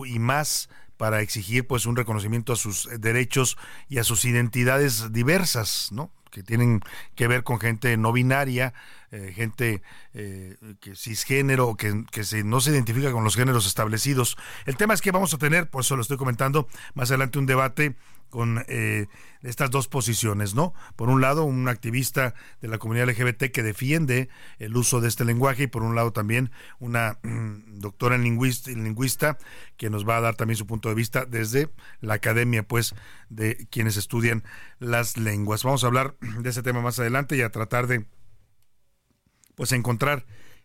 y 0.07 0.19
más 0.19 0.69
para 0.97 1.23
exigir 1.23 1.66
pues 1.66 1.87
un 1.87 1.97
reconocimiento 1.97 2.53
a 2.53 2.57
sus 2.57 2.88
derechos 2.99 3.57
y 3.88 3.99
a 3.99 4.05
sus 4.05 4.25
identidades 4.27 5.12
diversas, 5.12 5.88
¿no? 5.93 6.12
Que 6.31 6.43
tienen 6.43 6.81
que 7.14 7.29
ver 7.29 7.43
con 7.43 7.61
gente 7.61 7.97
no 7.97 8.12
binaria, 8.12 8.73
eh, 9.11 9.33
gente 9.35 9.83
eh, 10.14 10.57
que 10.81 10.95
cisgénero, 10.95 11.77
que, 11.77 12.05
que 12.11 12.25
se, 12.25 12.45
no 12.45 12.61
se 12.61 12.71
identifica 12.71 13.12
con 13.12 13.25
los 13.25 13.37
géneros 13.37 13.66
establecidos. 13.66 14.37
El 14.66 14.77
tema 14.77 14.95
es 14.95 15.01
que 15.01 15.11
vamos 15.11 15.35
a 15.35 15.38
tener, 15.38 15.69
por 15.69 15.83
eso 15.83 15.97
lo 15.97 16.03
estoy 16.03 16.16
comentando, 16.16 16.69
más 16.95 17.11
adelante 17.11 17.38
un 17.38 17.47
debate 17.47 17.97
con 18.31 18.64
eh, 18.69 19.07
estas 19.43 19.71
dos 19.71 19.88
posiciones, 19.88 20.55
¿no? 20.55 20.73
Por 20.97 21.11
un 21.11 21.21
lado, 21.21 21.45
un 21.45 21.69
activista 21.69 22.35
de 22.61 22.69
la 22.69 22.79
comunidad 22.79 23.09
LGBT 23.09 23.51
que 23.53 23.62
defiende 23.62 24.29
el 24.59 24.77
uso 24.77 25.01
de 25.01 25.09
este 25.09 25.25
lenguaje 25.25 25.64
y 25.64 25.66
por 25.66 25.83
un 25.83 25.95
lado 25.95 26.12
también 26.12 26.51
una 26.79 27.19
mm, 27.23 27.81
doctora 27.81 28.14
en 28.14 28.23
lingüista, 28.23 28.71
lingüista 28.71 29.38
que 29.77 29.90
nos 29.90 30.09
va 30.09 30.16
a 30.16 30.21
dar 30.21 30.37
también 30.37 30.57
su 30.57 30.66
punto 30.66 30.88
de 30.88 30.95
vista 30.95 31.27
desde 31.27 31.71
la 32.01 32.14
academia, 32.14 32.62
pues, 32.62 32.95
de 33.29 33.66
quienes 33.71 33.97
estudian 33.97 34.45
las 34.79 35.16
lenguas. 35.16 35.64
Vamos 35.64 35.85
a 35.85 35.88
hablar 35.88 36.16
de 36.21 36.49
ese 36.49 36.62
tema 36.62 36.81
más 36.81 36.99
adelante 36.99 37.37
y 37.37 37.43
a 37.43 37.51
tratar 37.51 37.87
de, 37.87 38.07
pues, 39.57 39.72
encontrar 39.72 40.24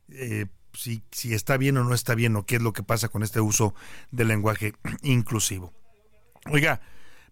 eh, 0.09 0.45
si, 0.73 1.03
si 1.11 1.33
está 1.33 1.57
bien 1.57 1.77
o 1.77 1.83
no 1.83 1.93
está 1.93 2.15
bien 2.15 2.35
o 2.35 2.45
qué 2.45 2.57
es 2.57 2.61
lo 2.61 2.73
que 2.73 2.83
pasa 2.83 3.09
con 3.09 3.23
este 3.23 3.41
uso 3.41 3.73
del 4.11 4.27
lenguaje 4.27 4.73
inclusivo. 5.01 5.73
Oiga, 6.51 6.81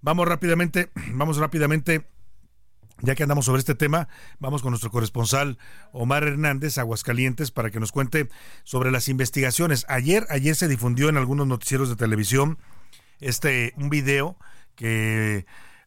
Vamos 0.03 0.27
rápidamente, 0.27 0.91
vamos 1.13 1.37
rápidamente. 1.37 2.05
Ya 2.99 3.15
que 3.15 3.23
andamos 3.23 3.45
sobre 3.45 3.59
este 3.59 3.75
tema, 3.75 4.07
vamos 4.39 4.61
con 4.61 4.71
nuestro 4.71 4.91
corresponsal 4.91 5.57
Omar 5.91 6.23
Hernández, 6.23 6.77
Aguascalientes, 6.77 7.51
para 7.51 7.69
que 7.69 7.79
nos 7.79 7.91
cuente 7.91 8.29
sobre 8.63 8.91
las 8.91 9.07
investigaciones. 9.09 9.85
Ayer, 9.89 10.25
ayer 10.29 10.55
se 10.55 10.67
difundió 10.67 11.09
en 11.09 11.17
algunos 11.17 11.47
noticieros 11.47 11.89
de 11.89 11.95
televisión 11.95 12.59
este 13.19 13.73
un 13.77 13.89
video 13.89 14.37
que 14.75 15.45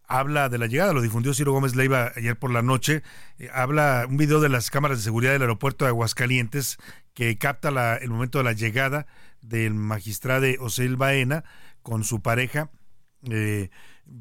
habla 0.09 0.49
de 0.49 0.59
la 0.59 0.67
llegada, 0.67 0.93
lo 0.93 1.01
difundió 1.01 1.33
Ciro 1.33 1.53
Gómez 1.53 1.75
Leiva 1.75 2.13
ayer 2.17 2.39
por 2.39 2.51
la 2.51 2.63
noche, 2.63 3.03
eh, 3.39 3.49
habla 3.55 4.07
un 4.09 4.17
video 4.17 4.41
de 4.41 4.49
las 4.49 4.71
cámaras 4.71 4.99
de 4.99 5.05
seguridad 5.05 5.33
del 5.33 5.43
aeropuerto 5.43 5.85
de 5.85 5.91
Aguascalientes 5.91 6.79
que 7.15 7.39
capta 7.39 7.71
la, 7.71 7.97
el 7.97 8.11
momento 8.11 8.39
de 8.39 8.45
la 8.45 8.53
llegada 8.53 9.07
del 9.41 9.75
magistrado 9.75 10.47
Osel 10.61 10.97
Baena 10.97 11.45
con 11.83 12.05
su 12.05 12.21
pareja. 12.21 12.71
Eh, 13.31 13.71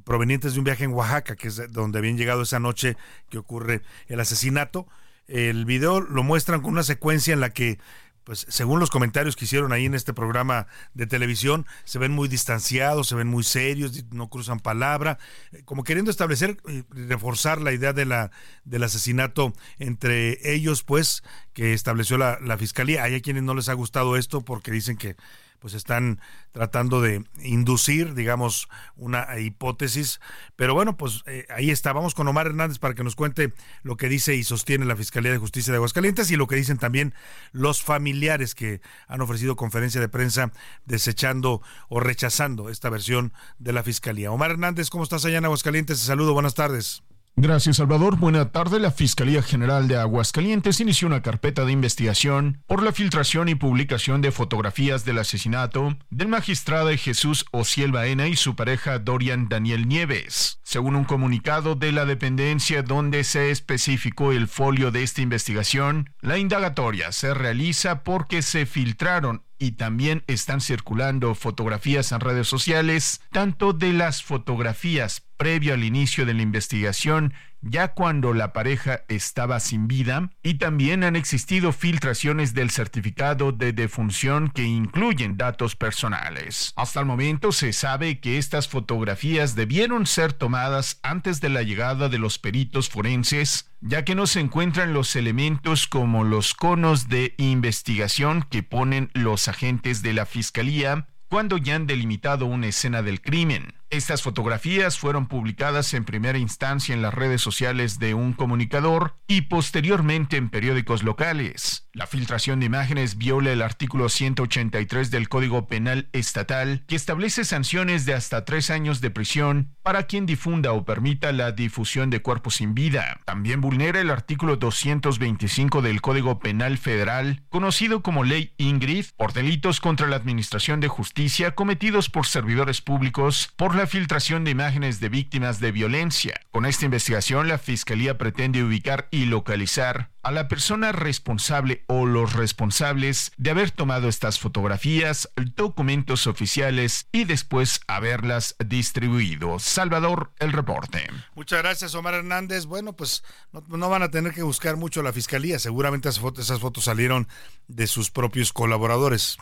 provenientes 0.03 0.53
de 0.53 0.59
un 0.59 0.65
viaje 0.65 0.83
en 0.83 0.93
Oaxaca, 0.93 1.35
que 1.35 1.47
es 1.47 1.71
donde 1.71 1.99
habían 1.99 2.17
llegado 2.17 2.41
esa 2.41 2.59
noche 2.59 2.97
que 3.29 3.37
ocurre 3.37 3.81
el 4.07 4.19
asesinato. 4.19 4.87
El 5.27 5.65
video 5.65 6.01
lo 6.01 6.23
muestran 6.23 6.61
con 6.61 6.71
una 6.73 6.83
secuencia 6.83 7.33
en 7.33 7.39
la 7.39 7.51
que 7.51 7.79
pues 8.25 8.47
según 8.49 8.79
los 8.79 8.89
comentarios 8.89 9.35
que 9.35 9.45
hicieron 9.45 9.71
ahí 9.71 9.85
en 9.85 9.93
este 9.93 10.11
programa 10.11 10.65
de 10.95 11.05
televisión, 11.05 11.67
se 11.83 11.99
ven 11.99 12.11
muy 12.11 12.27
distanciados, 12.27 13.07
se 13.07 13.15
ven 13.15 13.27
muy 13.27 13.43
serios, 13.43 14.03
no 14.11 14.29
cruzan 14.29 14.59
palabra, 14.59 15.19
eh, 15.51 15.61
como 15.63 15.83
queriendo 15.83 16.09
establecer 16.09 16.57
y 16.67 16.83
reforzar 17.07 17.61
la 17.61 17.71
idea 17.71 17.93
de 17.93 18.05
la 18.05 18.31
del 18.63 18.81
asesinato 18.83 19.53
entre 19.77 20.39
ellos, 20.53 20.81
pues, 20.81 21.23
que 21.53 21.73
estableció 21.73 22.17
la, 22.17 22.39
la 22.41 22.57
fiscalía. 22.57 23.03
Hay 23.03 23.13
a 23.13 23.21
quienes 23.21 23.43
no 23.43 23.53
les 23.53 23.69
ha 23.69 23.73
gustado 23.73 24.17
esto 24.17 24.41
porque 24.41 24.71
dicen 24.71 24.97
que 24.97 25.15
pues 25.59 25.73
están 25.73 26.19
tratando 26.51 27.01
de 27.01 27.23
inducir, 27.43 28.13
digamos, 28.13 28.67
una 28.95 29.39
hipótesis. 29.39 30.19
Pero 30.55 30.73
bueno, 30.73 30.97
pues 30.97 31.23
eh, 31.25 31.45
ahí 31.49 31.71
está. 31.71 31.93
Vamos 31.93 32.13
con 32.15 32.27
Omar 32.27 32.47
Hernández 32.47 32.79
para 32.79 32.93
que 32.93 33.03
nos 33.03 33.15
cuente 33.15 33.53
lo 33.83 33.97
que 33.97 34.09
dice 34.09 34.35
y 34.35 34.43
sostiene 34.43 34.85
la 34.85 34.95
Fiscalía 34.95 35.31
de 35.31 35.37
Justicia 35.37 35.71
de 35.71 35.77
Aguascalientes 35.77 36.31
y 36.31 36.35
lo 36.35 36.47
que 36.47 36.55
dicen 36.55 36.77
también 36.77 37.13
los 37.51 37.81
familiares 37.81 38.55
que 38.55 38.81
han 39.07 39.21
ofrecido 39.21 39.55
conferencia 39.55 40.01
de 40.01 40.09
prensa 40.09 40.51
desechando 40.85 41.61
o 41.89 41.99
rechazando 41.99 42.69
esta 42.69 42.89
versión 42.89 43.33
de 43.59 43.73
la 43.73 43.83
Fiscalía. 43.83 44.31
Omar 44.31 44.51
Hernández, 44.51 44.89
¿cómo 44.89 45.03
estás 45.03 45.25
allá 45.25 45.37
en 45.37 45.45
Aguascalientes? 45.45 45.99
Te 45.99 46.05
saludo, 46.05 46.33
buenas 46.33 46.55
tardes. 46.55 47.03
Gracias, 47.37 47.77
Salvador. 47.77 48.17
Buena 48.17 48.51
tarde. 48.53 48.79
La 48.79 48.91
Fiscalía 48.91 49.41
General 49.41 49.89
de 49.89 49.97
Aguascalientes 49.97 50.79
inició 50.79 51.07
una 51.07 51.21
carpeta 51.21 51.65
de 51.65 51.73
investigación 51.73 52.63
por 52.65 52.81
la 52.81 52.93
filtración 52.93 53.49
y 53.49 53.55
publicación 53.55 54.21
de 54.21 54.31
fotografías 54.31 55.03
del 55.03 55.19
asesinato 55.19 55.97
del 56.09 56.29
magistrado 56.29 56.95
Jesús 56.95 57.45
Ociel 57.51 57.91
Baena 57.91 58.29
y 58.29 58.37
su 58.37 58.55
pareja 58.55 58.99
Dorian 58.99 59.49
Daniel 59.49 59.85
Nieves. 59.85 60.61
Según 60.63 60.95
un 60.95 61.03
comunicado 61.03 61.75
de 61.75 61.91
la 61.91 62.05
dependencia 62.05 62.83
donde 62.83 63.25
se 63.25 63.51
especificó 63.51 64.31
el 64.31 64.47
folio 64.47 64.91
de 64.91 65.03
esta 65.03 65.21
investigación, 65.21 66.11
la 66.21 66.37
indagatoria 66.37 67.11
se 67.11 67.33
realiza 67.33 68.03
porque 68.03 68.43
se 68.43 68.65
filtraron 68.65 69.43
y 69.57 69.73
también 69.73 70.23
están 70.27 70.61
circulando 70.61 71.33
fotografías 71.35 72.11
en 72.11 72.19
redes 72.19 72.47
sociales, 72.47 73.21
tanto 73.31 73.73
de 73.73 73.93
las 73.93 74.23
fotografías 74.23 75.24
previo 75.37 75.73
al 75.73 75.83
inicio 75.83 76.25
de 76.25 76.33
la 76.33 76.41
investigación 76.41 77.33
ya 77.67 77.89
cuando 77.89 78.33
la 78.33 78.53
pareja 78.53 79.01
estaba 79.07 79.59
sin 79.59 79.87
vida 79.87 80.29
y 80.43 80.55
también 80.55 81.03
han 81.03 81.15
existido 81.15 81.71
filtraciones 81.71 82.53
del 82.53 82.69
certificado 82.69 83.51
de 83.51 83.73
defunción 83.73 84.49
que 84.49 84.63
incluyen 84.63 85.35
datos 85.35 85.75
personales. 85.75 86.73
Hasta 86.75 86.99
el 86.99 87.07
momento 87.07 87.51
se 87.51 87.73
sabe 87.73 88.19
que 88.19 88.37
estas 88.37 88.67
fotografías 88.67 89.55
debieron 89.55 90.05
ser 90.05 90.31
tomadas 90.31 90.99
antes 91.01 91.41
de 91.41 91.49
la 91.49 91.63
llegada 91.63 92.07
de 92.07 92.19
los 92.19 92.37
peritos 92.37 92.89
forenses 92.89 93.71
ya 93.81 94.03
que 94.03 94.15
no 94.15 94.25
se 94.25 94.39
encuentran 94.39 94.93
los 94.93 95.15
elementos 95.15 95.87
como 95.87 96.23
los 96.23 96.55
conos 96.55 97.07
de 97.07 97.35
investigación 97.37 98.43
que 98.49 98.63
ponen 98.63 99.11
los 99.13 99.47
agentes 99.47 100.01
de 100.01 100.13
la 100.13 100.25
Fiscalía 100.25 101.07
cuando 101.29 101.57
ya 101.57 101.75
han 101.75 101.85
delimitado 101.85 102.45
una 102.45 102.67
escena 102.67 103.01
del 103.01 103.21
crimen. 103.21 103.73
Estas 103.95 104.21
fotografías 104.21 104.99
fueron 104.99 105.25
publicadas 105.25 105.93
en 105.93 106.03
primera 106.03 106.37
instancia 106.37 106.93
en 106.93 107.01
las 107.01 107.13
redes 107.13 107.39
sociales 107.39 107.97
de 107.97 108.13
un 108.13 108.33
comunicador 108.33 109.15
y 109.25 109.43
posteriormente 109.43 110.35
en 110.35 110.49
periódicos 110.49 111.01
locales. 111.01 111.87
La 111.93 112.05
filtración 112.05 112.59
de 112.59 112.65
imágenes 112.65 113.17
viola 113.17 113.53
el 113.53 113.61
artículo 113.61 114.09
183 114.09 115.11
del 115.11 115.29
Código 115.29 115.67
Penal 115.67 116.09
Estatal 116.11 116.83
que 116.87 116.97
establece 116.97 117.45
sanciones 117.45 118.05
de 118.05 118.13
hasta 118.13 118.43
tres 118.43 118.69
años 118.69 118.99
de 118.99 119.11
prisión 119.11 119.77
para 119.81 120.03
quien 120.03 120.25
difunda 120.25 120.73
o 120.73 120.83
permita 120.83 121.31
la 121.31 121.53
difusión 121.53 122.09
de 122.09 122.21
cuerpos 122.21 122.55
sin 122.55 122.75
vida. 122.75 123.21
También 123.23 123.61
vulnera 123.61 124.01
el 124.01 124.11
artículo 124.11 124.57
225 124.57 125.81
del 125.81 126.01
Código 126.01 126.39
Penal 126.39 126.77
Federal, 126.77 127.43
conocido 127.47 128.03
como 128.03 128.25
Ley 128.25 128.53
Ingrid, 128.57 129.05
por 129.15 129.31
delitos 129.31 129.79
contra 129.79 130.07
la 130.07 130.17
Administración 130.17 130.81
de 130.81 130.89
Justicia 130.89 131.55
cometidos 131.55 132.09
por 132.09 132.25
servidores 132.25 132.81
públicos 132.81 133.53
por 133.55 133.73
la 133.73 133.84
filtración 133.87 134.43
de 134.43 134.51
imágenes 134.51 134.99
de 134.99 135.09
víctimas 135.09 135.59
de 135.59 135.71
violencia. 135.71 136.39
Con 136.51 136.65
esta 136.65 136.85
investigación, 136.85 137.47
la 137.47 137.57
Fiscalía 137.57 138.17
pretende 138.17 138.63
ubicar 138.63 139.07
y 139.11 139.25
localizar 139.25 140.11
a 140.25 140.31
la 140.31 140.47
persona 140.47 140.91
responsable 140.91 141.83
o 141.85 142.07
los 142.07 142.33
responsables 142.33 143.31
de 143.37 143.51
haber 143.51 143.69
tomado 143.69 144.07
estas 144.09 144.39
fotografías, 144.39 145.29
documentos 145.55 146.25
oficiales 146.25 147.07
y 147.11 147.25
después 147.25 147.81
haberlas 147.87 148.55
distribuido. 148.65 149.59
Salvador, 149.59 150.31
el 150.39 150.51
reporte. 150.51 151.07
Muchas 151.35 151.61
gracias, 151.61 151.93
Omar 151.93 152.15
Hernández. 152.15 152.65
Bueno, 152.65 152.93
pues 152.93 153.23
no, 153.51 153.89
van 153.89 154.01
a 154.01 154.09
tener 154.09 154.33
que 154.33 154.41
buscar 154.41 154.77
mucho 154.77 155.03
la 155.03 155.13
fiscalía. 155.13 155.59
Seguramente 155.59 156.09
esas 156.09 156.59
fotos, 156.59 156.83
salieron 156.83 157.27
de 157.67 157.85
sus 157.85 158.09
propios 158.09 158.51
colaboradores. 158.51 159.37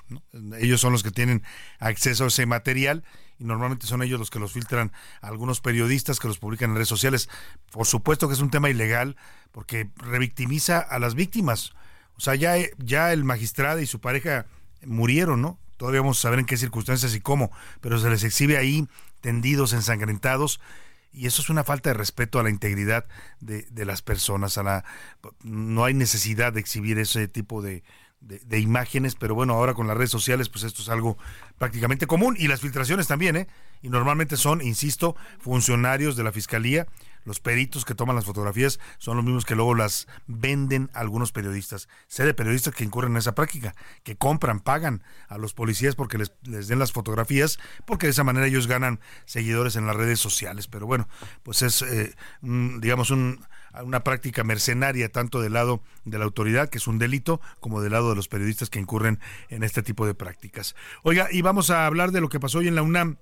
Ellos 0.60 0.82
son 0.82 0.92
los 0.92 1.04
que 1.04 1.12
tienen 1.12 1.44
acceso 1.80 2.26
a 2.26 2.28
ese 2.28 2.46
material 2.46 3.04
normalmente 3.44 3.86
son 3.86 4.02
ellos 4.02 4.20
los 4.20 4.30
que 4.30 4.40
los 4.40 4.54
filtran 4.54 4.92
algunos 5.22 5.62
periodistas 5.62 6.20
que 6.20 6.28
los 6.28 6.40
publican 6.40 6.72
en 6.72 6.76
redes 6.76 6.88
sociales. 6.88 7.30
Por 7.72 7.86
supuesto 7.86 8.28
que 8.28 8.34
es 8.34 8.42
un 8.42 8.50
tema 8.50 8.70
ilegal 8.70 9.16
porque 9.52 9.90
revictimiza 9.98 10.80
a 10.80 11.00
las 11.00 11.16
víctimas. 11.16 11.74
O 12.16 12.22
sea, 12.22 12.36
ya, 12.36 12.56
ya 12.78 13.14
el 13.14 13.24
magistrado 13.24 13.80
y 13.80 13.88
su 13.88 14.00
pareja 14.00 14.46
murieron, 14.86 15.42
¿no? 15.42 15.60
Todavía 15.78 16.02
vamos 16.02 16.20
a 16.20 16.22
saber 16.22 16.40
en 16.40 16.46
qué 16.46 16.58
circunstancias 16.58 17.16
y 17.16 17.22
cómo, 17.22 17.52
pero 17.82 18.00
se 18.00 18.10
les 18.10 18.24
exhibe 18.24 18.58
ahí 18.58 18.88
tendidos, 19.22 19.74
ensangrentados, 19.74 20.60
y 21.12 21.28
eso 21.28 21.42
es 21.42 21.50
una 21.50 21.64
falta 21.64 21.90
de 21.90 21.94
respeto 21.94 22.40
a 22.40 22.44
la 22.44 22.50
integridad 22.50 23.06
de, 23.40 23.64
de 23.70 23.86
las 23.86 24.02
personas. 24.02 24.58
A 24.58 24.64
la, 24.64 24.86
no 25.44 25.86
hay 25.86 25.94
necesidad 25.94 26.54
de 26.54 26.60
exhibir 26.60 26.98
ese 26.98 27.28
tipo 27.28 27.62
de, 27.62 27.84
de, 28.24 28.60
imágenes, 28.60 29.16
pero 29.16 29.36
bueno, 29.36 29.54
ahora 29.54 29.74
con 29.74 29.88
las 29.88 29.98
redes 29.98 30.12
sociales, 30.12 30.50
pues 30.50 30.64
esto 30.64 30.82
es 30.82 30.90
algo 30.90 31.18
prácticamente 31.58 32.08
común 32.08 32.36
y 32.40 32.48
las 32.48 32.62
filtraciones 32.62 33.08
también, 33.08 33.36
¿eh? 33.36 33.48
Y 33.82 33.90
normalmente 33.90 34.38
son, 34.38 34.62
insisto, 34.62 35.16
funcionarios 35.40 36.16
de 36.16 36.24
la 36.24 36.32
fiscalía, 36.32 36.88
los 37.26 37.40
peritos 37.40 37.86
que 37.86 37.96
toman 37.96 38.16
las 38.16 38.26
fotografías 38.26 38.80
son 38.98 39.18
los 39.18 39.26
mismos 39.26 39.46
que 39.46 39.56
luego 39.56 39.76
las 39.76 40.08
venden 40.28 40.90
a 40.94 41.00
algunos 41.00 41.32
periodistas. 41.32 41.88
Sé 42.08 42.26
de 42.26 42.34
periodistas 42.34 42.74
que 42.74 42.84
incurren 42.84 43.12
en 43.12 43.18
esa 43.18 43.36
práctica, 43.36 43.76
que 44.04 44.16
compran, 44.16 44.60
pagan 44.60 45.04
a 45.28 45.38
los 45.38 45.54
policías 45.54 45.96
porque 45.96 46.18
les, 46.18 46.34
les 46.44 46.68
den 46.68 46.80
las 46.80 46.92
fotografías, 46.92 47.60
porque 47.86 48.08
de 48.08 48.12
esa 48.12 48.24
manera 48.24 48.48
ellos 48.48 48.68
ganan 48.68 49.00
seguidores 49.26 49.76
en 49.76 49.86
las 49.86 49.96
redes 49.96 50.20
sociales. 50.20 50.68
Pero 50.68 50.86
bueno, 50.86 51.08
pues 51.44 51.62
es, 51.62 51.82
eh, 51.82 52.14
digamos, 52.42 53.10
un 53.12 53.46
una 53.82 54.04
práctica 54.04 54.44
mercenaria 54.44 55.10
tanto 55.10 55.42
del 55.42 55.54
lado 55.54 55.82
de 56.06 56.20
la 56.20 56.26
autoridad, 56.26 56.70
que 56.70 56.78
es 56.78 56.88
un 56.88 57.00
delito, 57.00 57.42
como 57.60 57.82
del 57.82 57.94
lado 57.94 58.10
de 58.10 58.16
los 58.16 58.28
periodistas 58.28 58.70
que 58.70 58.80
incurren 58.80 59.20
en 59.50 59.64
este 59.64 59.82
tipo 59.82 60.06
de 60.06 60.14
prácticas. 60.14 60.76
Oiga, 61.02 61.28
y 61.32 61.42
vamos 61.42 61.70
a 61.70 61.88
hablar 61.88 62.12
de 62.12 62.22
lo 62.22 62.30
que 62.30 62.40
pasó 62.40 62.60
hoy 62.60 62.68
en 62.68 62.76
la 62.76 62.84
UNAM. 62.84 63.18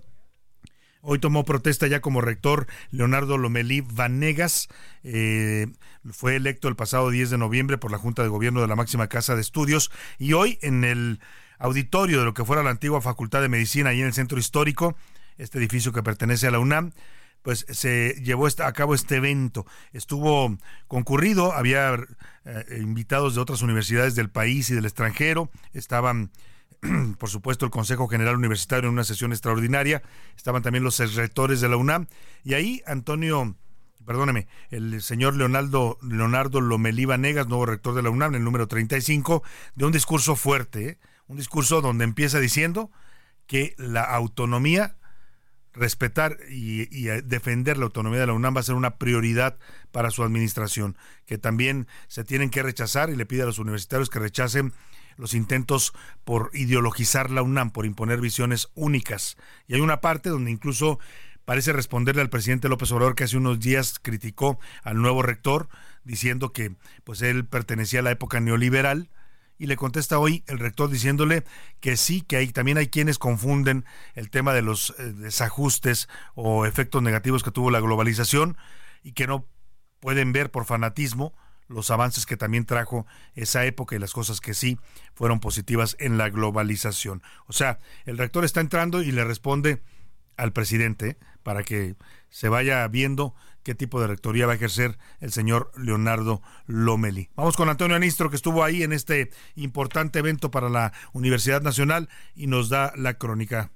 Hoy 1.03 1.17
tomó 1.17 1.45
protesta 1.45 1.87
ya 1.87 1.99
como 1.99 2.21
rector 2.21 2.67
Leonardo 2.91 3.37
Lomelí 3.37 3.81
Vanegas. 3.81 4.67
Eh, 5.03 5.67
fue 6.11 6.35
electo 6.35 6.67
el 6.67 6.75
pasado 6.75 7.09
10 7.09 7.31
de 7.31 7.37
noviembre 7.39 7.77
por 7.79 7.91
la 7.91 7.97
Junta 7.97 8.21
de 8.21 8.29
Gobierno 8.29 8.61
de 8.61 8.67
la 8.67 8.75
máxima 8.75 9.07
casa 9.07 9.35
de 9.35 9.41
estudios 9.41 9.91
y 10.19 10.33
hoy 10.33 10.59
en 10.61 10.83
el 10.83 11.19
auditorio 11.57 12.19
de 12.19 12.25
lo 12.25 12.33
que 12.33 12.45
fuera 12.45 12.61
la 12.61 12.69
antigua 12.69 13.01
Facultad 13.01 13.41
de 13.41 13.49
Medicina 13.49 13.93
y 13.93 14.01
en 14.01 14.07
el 14.07 14.13
centro 14.13 14.37
histórico, 14.37 14.95
este 15.37 15.57
edificio 15.57 15.91
que 15.91 16.03
pertenece 16.03 16.47
a 16.47 16.51
la 16.51 16.59
UNAM, 16.59 16.91
pues 17.41 17.65
se 17.69 18.15
llevó 18.23 18.47
a 18.47 18.73
cabo 18.73 18.93
este 18.93 19.17
evento. 19.17 19.65
Estuvo 19.93 20.57
concurrido, 20.87 21.53
había 21.53 21.95
eh, 22.45 22.77
invitados 22.79 23.35
de 23.35 23.41
otras 23.41 23.61
universidades 23.61 24.15
del 24.15 24.29
país 24.29 24.69
y 24.69 24.75
del 24.75 24.85
extranjero, 24.85 25.49
estaban 25.73 26.31
por 27.19 27.29
supuesto 27.29 27.65
el 27.65 27.71
Consejo 27.71 28.07
General 28.07 28.35
Universitario 28.35 28.87
en 28.87 28.93
una 28.93 29.03
sesión 29.03 29.31
extraordinaria, 29.31 30.01
estaban 30.35 30.61
también 30.61 30.83
los 30.83 30.97
rectores 31.15 31.61
de 31.61 31.69
la 31.69 31.77
UNAM 31.77 32.07
y 32.43 32.53
ahí 32.53 32.81
Antonio 32.85 33.55
perdóneme, 34.05 34.47
el 34.69 35.01
señor 35.01 35.35
Leonardo, 35.35 35.97
Leonardo 36.01 36.59
Lomelí 36.59 37.05
Vanegas, 37.05 37.47
nuevo 37.47 37.65
rector 37.65 37.93
de 37.93 38.01
la 38.01 38.09
UNAM, 38.09 38.35
el 38.35 38.43
número 38.43 38.67
35, 38.67 39.43
de 39.75 39.85
un 39.85 39.91
discurso 39.91 40.35
fuerte, 40.35 40.89
¿eh? 40.89 40.97
un 41.27 41.37
discurso 41.37 41.81
donde 41.81 42.03
empieza 42.03 42.39
diciendo 42.39 42.91
que 43.47 43.75
la 43.77 44.01
autonomía 44.03 44.95
respetar 45.73 46.37
y, 46.49 47.07
eh, 47.07 47.21
defender 47.21 47.77
la 47.77 47.85
autonomía 47.85 48.19
de 48.19 48.27
la 48.27 48.33
UNAM 48.33 48.55
va 48.55 48.59
a 48.59 48.63
ser 48.63 48.75
una 48.75 48.97
prioridad 48.97 49.57
para 49.91 50.11
su 50.11 50.23
administración, 50.23 50.97
que 51.25 51.37
también 51.37 51.87
se 52.07 52.23
tienen 52.23 52.49
que 52.49 52.63
rechazar 52.63 53.09
y 53.09 53.15
le 53.15 53.25
pide 53.25 53.43
a 53.43 53.45
los 53.45 53.59
universitarios 53.59 54.09
que 54.09 54.19
rechacen 54.19 54.73
los 55.17 55.33
intentos 55.33 55.93
por 56.23 56.49
ideologizar 56.53 57.29
la 57.29 57.41
UNAM, 57.41 57.71
por 57.71 57.85
imponer 57.85 58.19
visiones 58.21 58.69
únicas. 58.75 59.37
Y 59.67 59.75
hay 59.75 59.81
una 59.81 60.01
parte 60.01 60.29
donde 60.29 60.51
incluso 60.51 60.99
parece 61.45 61.73
responderle 61.73 62.21
al 62.21 62.29
presidente 62.29 62.69
López 62.69 62.91
Obrador 62.91 63.15
que 63.15 63.25
hace 63.25 63.37
unos 63.37 63.59
días 63.59 63.99
criticó 64.01 64.59
al 64.83 65.01
nuevo 65.01 65.21
rector 65.21 65.69
diciendo 66.03 66.53
que 66.53 66.75
pues 67.03 67.21
él 67.21 67.45
pertenecía 67.45 67.99
a 67.99 68.03
la 68.03 68.11
época 68.11 68.39
neoliberal 68.39 69.09
y 69.61 69.67
le 69.67 69.75
contesta 69.75 70.17
hoy 70.17 70.43
el 70.47 70.57
rector 70.57 70.89
diciéndole 70.89 71.43
que 71.81 71.95
sí, 71.95 72.21
que 72.21 72.37
hay, 72.37 72.47
también 72.47 72.79
hay 72.79 72.87
quienes 72.87 73.19
confunden 73.19 73.85
el 74.15 74.31
tema 74.31 74.55
de 74.55 74.63
los 74.63 74.95
eh, 74.97 75.13
desajustes 75.13 76.09
o 76.33 76.65
efectos 76.65 77.03
negativos 77.03 77.43
que 77.43 77.51
tuvo 77.51 77.69
la 77.69 77.79
globalización 77.79 78.57
y 79.03 79.11
que 79.11 79.27
no 79.27 79.45
pueden 79.99 80.33
ver 80.33 80.49
por 80.49 80.65
fanatismo 80.65 81.35
los 81.67 81.91
avances 81.91 82.25
que 82.25 82.37
también 82.37 82.65
trajo 82.65 83.05
esa 83.35 83.63
época 83.63 83.95
y 83.95 83.99
las 83.99 84.13
cosas 84.13 84.41
que 84.41 84.55
sí 84.55 84.79
fueron 85.13 85.39
positivas 85.39 85.95
en 85.99 86.17
la 86.17 86.31
globalización. 86.31 87.21
O 87.45 87.53
sea, 87.53 87.77
el 88.05 88.17
rector 88.17 88.43
está 88.43 88.61
entrando 88.61 89.03
y 89.03 89.11
le 89.11 89.23
responde 89.25 89.83
al 90.37 90.53
presidente 90.53 91.17
para 91.43 91.61
que 91.61 91.95
se 92.29 92.49
vaya 92.49 92.87
viendo 92.87 93.35
qué 93.63 93.75
tipo 93.75 94.01
de 94.01 94.07
rectoría 94.07 94.45
va 94.45 94.53
a 94.53 94.55
ejercer 94.55 94.97
el 95.19 95.31
señor 95.31 95.71
Leonardo 95.77 96.41
Lomeli. 96.67 97.29
Vamos 97.35 97.55
con 97.55 97.69
Antonio 97.69 97.95
Anistro, 97.95 98.29
que 98.29 98.35
estuvo 98.35 98.63
ahí 98.63 98.83
en 98.83 98.93
este 98.93 99.31
importante 99.55 100.19
evento 100.19 100.51
para 100.51 100.69
la 100.69 100.93
Universidad 101.13 101.61
Nacional 101.61 102.09
y 102.35 102.47
nos 102.47 102.69
da 102.69 102.93
la 102.95 103.15
crónica. 103.15 103.71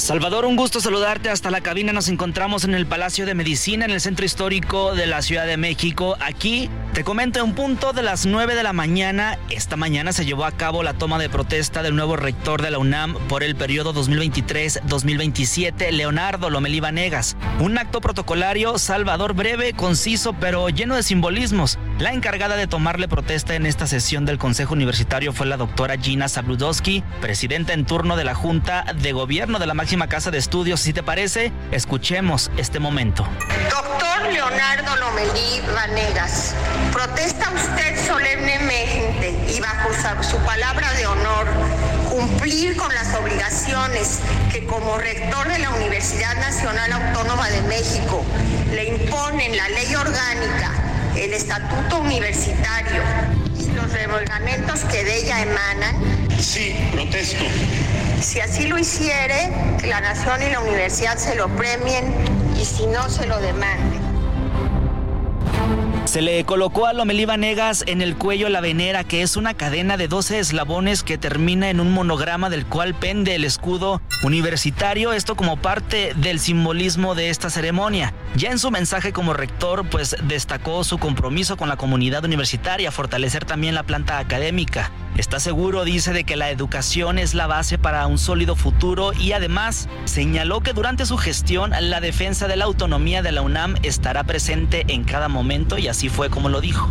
Salvador, 0.00 0.46
un 0.46 0.56
gusto 0.56 0.80
saludarte 0.80 1.28
hasta 1.28 1.50
la 1.50 1.60
cabina. 1.60 1.92
Nos 1.92 2.08
encontramos 2.08 2.64
en 2.64 2.74
el 2.74 2.86
Palacio 2.86 3.26
de 3.26 3.34
Medicina, 3.34 3.84
en 3.84 3.90
el 3.90 4.00
centro 4.00 4.24
histórico 4.24 4.94
de 4.94 5.06
la 5.06 5.20
Ciudad 5.20 5.46
de 5.46 5.58
México. 5.58 6.16
Aquí 6.20 6.70
te 6.94 7.04
comento 7.04 7.44
un 7.44 7.54
punto 7.54 7.92
de 7.92 8.02
las 8.02 8.24
9 8.24 8.54
de 8.54 8.62
la 8.62 8.72
mañana. 8.72 9.38
Esta 9.50 9.76
mañana 9.76 10.12
se 10.12 10.24
llevó 10.24 10.46
a 10.46 10.52
cabo 10.52 10.82
la 10.82 10.94
toma 10.94 11.18
de 11.18 11.28
protesta 11.28 11.82
del 11.82 11.94
nuevo 11.94 12.16
rector 12.16 12.62
de 12.62 12.70
la 12.70 12.78
UNAM 12.78 13.14
por 13.28 13.42
el 13.42 13.56
periodo 13.56 13.92
2023-2027, 13.92 15.90
Leonardo 15.92 16.48
Lomelí 16.48 16.80
Vanegas. 16.80 17.36
Un 17.60 17.76
acto 17.76 18.00
protocolario, 18.00 18.78
Salvador, 18.78 19.34
breve, 19.34 19.74
conciso, 19.74 20.32
pero 20.32 20.70
lleno 20.70 20.96
de 20.96 21.02
simbolismos. 21.02 21.78
La 21.98 22.12
encargada 22.12 22.56
de 22.56 22.66
tomarle 22.66 23.06
protesta 23.06 23.54
en 23.54 23.66
esta 23.66 23.86
sesión 23.86 24.24
del 24.24 24.38
Consejo 24.38 24.72
Universitario 24.72 25.34
fue 25.34 25.46
la 25.46 25.58
doctora 25.58 25.98
Gina 25.98 26.28
Zabludowski, 26.28 27.04
presidenta 27.20 27.74
en 27.74 27.84
turno 27.84 28.16
de 28.16 28.24
la 28.24 28.34
Junta 28.34 28.86
de 29.00 29.12
Gobierno 29.12 29.58
de 29.58 29.66
la 29.66 29.74
máxima 29.74 29.89
casa 29.98 30.30
de 30.30 30.38
estudios. 30.38 30.80
Si 30.80 30.92
te 30.92 31.02
parece, 31.02 31.52
escuchemos 31.72 32.50
este 32.56 32.78
momento. 32.78 33.26
Doctor 33.70 34.32
Leonardo 34.32 34.94
Lomelí 34.96 35.60
Vanegas, 35.74 36.54
protesta 36.92 37.50
usted 37.50 38.06
solemnemente 38.06 39.52
y 39.52 39.60
bajo 39.60 39.90
su 40.22 40.36
palabra 40.38 40.92
de 40.92 41.06
honor 41.06 41.46
cumplir 42.08 42.76
con 42.76 42.94
las 42.94 43.14
obligaciones 43.16 44.20
que 44.52 44.64
como 44.64 44.96
rector 44.96 45.48
de 45.48 45.58
la 45.58 45.70
Universidad 45.70 46.36
Nacional 46.36 46.92
Autónoma 46.92 47.48
de 47.48 47.62
México 47.62 48.24
le 48.72 48.84
imponen 48.90 49.56
la 49.56 49.68
ley 49.70 49.92
orgánica 49.96 50.72
el 51.16 51.32
estatuto 51.32 51.98
universitario 51.98 53.02
y 53.58 53.72
los 53.72 53.92
reglamentos 53.92 54.80
que 54.84 55.04
de 55.04 55.18
ella 55.18 55.42
emanan? 55.42 56.28
Sí, 56.40 56.76
protesto. 56.92 57.44
Si 58.20 58.38
así 58.38 58.68
lo 58.68 58.78
hiciere, 58.78 59.50
la 59.88 60.00
nación 60.02 60.42
y 60.42 60.50
la 60.50 60.60
universidad 60.60 61.16
se 61.16 61.34
lo 61.36 61.48
premien 61.56 62.14
y 62.54 62.64
si 62.66 62.86
no, 62.86 63.08
se 63.08 63.26
lo 63.26 63.40
demanden. 63.40 63.98
Se 66.04 66.20
le 66.20 66.44
colocó 66.44 66.86
a 66.86 66.92
Lomelí 66.92 67.24
Vanegas 67.24 67.84
en 67.86 68.02
el 68.02 68.16
cuello 68.16 68.48
la 68.48 68.60
venera, 68.60 69.04
que 69.04 69.22
es 69.22 69.36
una 69.36 69.54
cadena 69.54 69.96
de 69.96 70.08
12 70.08 70.40
eslabones 70.40 71.02
que 71.02 71.18
termina 71.18 71.70
en 71.70 71.80
un 71.80 71.92
monograma 71.92 72.50
del 72.50 72.66
cual 72.66 72.94
pende 72.94 73.36
el 73.36 73.44
escudo 73.44 74.02
universitario, 74.22 75.12
esto 75.12 75.34
como 75.34 75.56
parte 75.56 76.12
del 76.16 76.40
simbolismo 76.40 77.14
de 77.14 77.30
esta 77.30 77.48
ceremonia. 77.48 78.12
Ya 78.34 78.50
en 78.50 78.58
su 78.58 78.70
mensaje 78.70 79.12
como 79.12 79.32
rector, 79.32 79.88
pues 79.88 80.16
destacó 80.24 80.84
su 80.84 80.98
compromiso 80.98 81.56
con 81.56 81.68
la 81.68 81.76
comunidad 81.76 82.24
universitaria, 82.24 82.90
fortalecer 82.90 83.44
también 83.44 83.74
la 83.74 83.84
planta 83.84 84.18
académica. 84.18 84.90
Está 85.20 85.38
seguro, 85.38 85.84
dice, 85.84 86.14
de 86.14 86.24
que 86.24 86.34
la 86.34 86.48
educación 86.48 87.18
es 87.18 87.34
la 87.34 87.46
base 87.46 87.76
para 87.76 88.06
un 88.06 88.16
sólido 88.16 88.56
futuro 88.56 89.12
y 89.12 89.32
además 89.32 89.86
señaló 90.06 90.62
que 90.62 90.72
durante 90.72 91.04
su 91.04 91.18
gestión 91.18 91.74
la 91.78 92.00
defensa 92.00 92.48
de 92.48 92.56
la 92.56 92.64
autonomía 92.64 93.20
de 93.20 93.30
la 93.30 93.42
UNAM 93.42 93.76
estará 93.82 94.24
presente 94.24 94.86
en 94.88 95.04
cada 95.04 95.28
momento 95.28 95.76
y 95.76 95.88
así 95.88 96.08
fue 96.08 96.30
como 96.30 96.48
lo 96.48 96.62
dijo. 96.62 96.90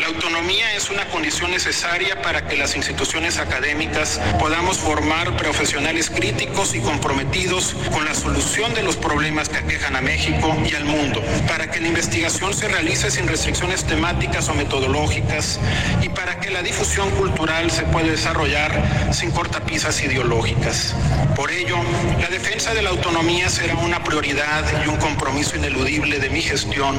La 0.00 0.06
autonomía 0.06 0.74
es 0.76 0.88
una 0.88 1.04
condición 1.08 1.50
necesaria 1.50 2.22
para 2.22 2.48
que 2.48 2.56
las 2.56 2.74
instituciones 2.74 3.36
académicas 3.36 4.18
podamos 4.40 4.78
formar 4.78 5.36
profesionales 5.36 6.08
críticos 6.08 6.74
y 6.74 6.80
comprometidos 6.80 7.74
con 7.92 8.06
la 8.06 8.14
solución 8.14 8.72
de 8.72 8.82
los 8.82 8.96
problemas 8.96 9.50
que 9.50 9.58
aquejan 9.58 9.94
a 9.94 10.00
México 10.00 10.56
y 10.64 10.74
al 10.74 10.86
mundo, 10.86 11.22
para 11.46 11.70
que 11.70 11.80
la 11.80 11.88
investigación 11.88 12.54
se 12.54 12.68
realice 12.68 13.10
sin 13.10 13.28
restricciones 13.28 13.84
temáticas 13.84 14.48
o 14.48 14.54
metodológicas 14.54 15.60
y 16.00 16.08
para 16.08 16.40
que 16.40 16.50
la 16.50 16.62
difusión 16.62 17.10
cultural 17.10 17.25
se 17.70 17.82
pueda 17.84 18.08
desarrollar 18.08 19.12
sin 19.12 19.30
cortapisas 19.30 20.00
ideológicas. 20.02 20.94
Por 21.34 21.50
ello, 21.50 21.76
la 22.20 22.28
defensa 22.28 22.72
de 22.72 22.82
la 22.82 22.90
autonomía 22.90 23.48
será 23.48 23.74
una 23.76 24.02
prioridad 24.02 24.64
y 24.84 24.88
un 24.88 24.96
compromiso 24.96 25.56
ineludible 25.56 26.18
de 26.18 26.30
mi 26.30 26.40
gestión 26.40 26.96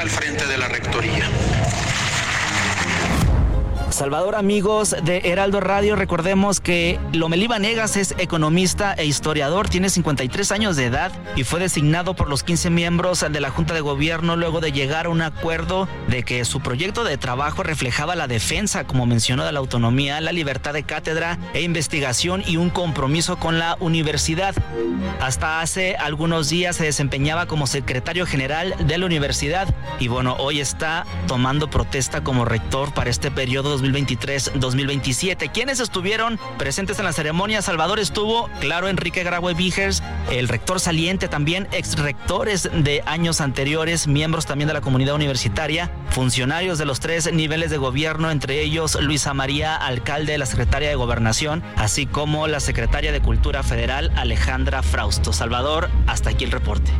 al 0.00 0.08
frente 0.10 0.46
de 0.46 0.58
la 0.58 0.68
Rectoría. 0.68 1.28
Salvador, 3.94 4.34
amigos 4.34 4.96
de 5.04 5.18
Heraldo 5.24 5.60
Radio, 5.60 5.94
recordemos 5.94 6.60
que 6.60 6.98
Lomelí 7.12 7.46
Vanegas 7.46 7.96
es 7.96 8.12
economista 8.18 8.92
e 8.92 9.06
historiador, 9.06 9.68
tiene 9.68 9.88
53 9.88 10.50
años 10.50 10.74
de 10.74 10.86
edad 10.86 11.12
y 11.36 11.44
fue 11.44 11.60
designado 11.60 12.16
por 12.16 12.28
los 12.28 12.42
15 12.42 12.70
miembros 12.70 13.24
de 13.30 13.40
la 13.40 13.50
Junta 13.50 13.72
de 13.72 13.80
Gobierno 13.80 14.34
luego 14.34 14.60
de 14.60 14.72
llegar 14.72 15.06
a 15.06 15.10
un 15.10 15.22
acuerdo 15.22 15.86
de 16.08 16.24
que 16.24 16.44
su 16.44 16.60
proyecto 16.60 17.04
de 17.04 17.18
trabajo 17.18 17.62
reflejaba 17.62 18.16
la 18.16 18.26
defensa, 18.26 18.82
como 18.84 19.06
mencionó, 19.06 19.44
de 19.44 19.52
la 19.52 19.60
autonomía, 19.60 20.20
la 20.20 20.32
libertad 20.32 20.72
de 20.72 20.82
cátedra 20.82 21.38
e 21.52 21.62
investigación 21.62 22.42
y 22.44 22.56
un 22.56 22.70
compromiso 22.70 23.36
con 23.36 23.60
la 23.60 23.76
universidad. 23.78 24.56
Hasta 25.20 25.60
hace 25.60 25.94
algunos 25.94 26.48
días 26.48 26.74
se 26.74 26.84
desempeñaba 26.84 27.46
como 27.46 27.68
secretario 27.68 28.26
general 28.26 28.74
de 28.84 28.98
la 28.98 29.06
universidad 29.06 29.72
y 30.00 30.08
bueno, 30.08 30.34
hoy 30.40 30.58
está 30.58 31.06
tomando 31.28 31.70
protesta 31.70 32.24
como 32.24 32.44
rector 32.44 32.92
para 32.92 33.10
este 33.10 33.30
periodo 33.30 33.83
2023-2027. 33.92 35.50
¿Quiénes 35.52 35.80
estuvieron 35.80 36.38
presentes 36.58 36.98
en 36.98 37.04
la 37.04 37.12
ceremonia? 37.12 37.62
Salvador 37.62 37.98
estuvo, 37.98 38.48
claro, 38.60 38.88
Enrique 38.88 39.24
Graue 39.24 39.54
Vigers, 39.54 40.02
el 40.30 40.48
rector 40.48 40.80
saliente 40.80 41.28
también, 41.28 41.68
ex 41.72 41.98
rectores 41.98 42.70
de 42.72 43.02
años 43.06 43.40
anteriores, 43.40 44.06
miembros 44.06 44.46
también 44.46 44.68
de 44.68 44.74
la 44.74 44.80
comunidad 44.80 45.14
universitaria, 45.14 45.90
funcionarios 46.10 46.78
de 46.78 46.84
los 46.84 47.00
tres 47.00 47.32
niveles 47.32 47.70
de 47.70 47.78
gobierno, 47.78 48.30
entre 48.30 48.60
ellos 48.62 49.00
Luisa 49.00 49.34
María, 49.34 49.74
alcalde 49.76 50.32
de 50.32 50.38
la 50.38 50.46
Secretaria 50.46 50.88
de 50.88 50.94
Gobernación, 50.94 51.62
así 51.76 52.06
como 52.06 52.46
la 52.46 52.60
secretaria 52.60 53.12
de 53.12 53.20
Cultura 53.20 53.62
Federal, 53.62 54.12
Alejandra 54.16 54.82
Frausto. 54.82 55.32
Salvador, 55.32 55.90
hasta 56.06 56.30
aquí 56.30 56.44
el 56.44 56.50
reporte. 56.50 56.90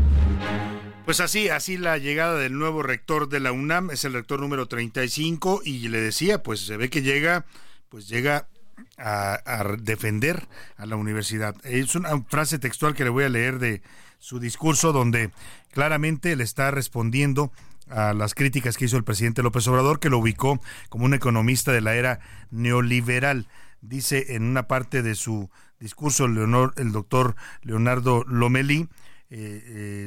Pues 1.05 1.21
así, 1.21 1.51
así 1.51 1.77
la 1.77 1.99
llegada 1.99 2.39
del 2.39 2.59
nuevo 2.59 2.83
rector 2.83 3.29
de 3.29 3.39
la 3.39 3.53
UNAM, 3.53 3.91
es 3.91 4.07
el 4.07 4.15
rector 4.15 4.41
número 4.41 4.67
35 4.69 5.61
y 5.63 5.89
le 5.89 6.01
decía, 6.01 6.43
pues 6.43 6.61
se 6.61 6.79
ve 6.79 6.89
que 6.89 7.03
llega, 7.03 7.45
pues 7.91 8.09
llega 8.09 8.49
a, 8.97 9.77
defender 9.81 10.49
a 10.79 10.87
la 10.87 10.97
universidad. 10.97 11.55
Es 11.63 11.95
una 11.95 12.23
frase 12.23 12.59
textual 12.59 12.95
que 12.95 13.05
le 13.05 13.11
voy 13.11 13.25
a 13.25 13.29
leer 13.29 13.59
de 13.59 13.83
su 14.19 14.41
discurso 14.41 14.93
donde 14.93 15.31
claramente 15.73 16.37
le 16.37 16.45
está 16.45 16.71
respondiendo 16.71 17.53
a 17.91 18.15
las 18.15 18.35
críticas 18.35 18.79
que 18.79 18.87
hizo 18.87 18.97
el 18.97 19.05
presidente 19.05 19.43
López 19.43 19.69
Obrador, 19.69 20.01
que 20.01 20.09
lo 20.09 20.17
ubicó 20.17 20.59
como 20.89 21.05
un 21.05 21.13
economista 21.13 21.71
de 21.71 21.83
la 21.83 21.97
era 21.97 22.21
neoliberal. 22.51 23.47
Dice 23.83 24.35
en 24.37 24.45
una 24.45 24.69
parte 24.69 25.03
de 25.03 25.17
su 25.17 25.51
discurso 25.79 26.25
el 26.25 26.93
doctor 26.93 27.37
Leonardo 27.61 28.25
Lomelí 28.27 28.89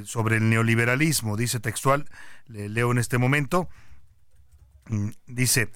sobre 0.06 0.38
el 0.38 0.50
neoliberalismo. 0.50 1.38
Dice 1.38 1.60
textual, 1.60 2.10
le 2.48 2.70
leo 2.70 2.92
en 2.92 2.98
este 2.98 3.18
momento, 3.18 3.70
mm, 4.88 5.10
dice, 5.28 5.70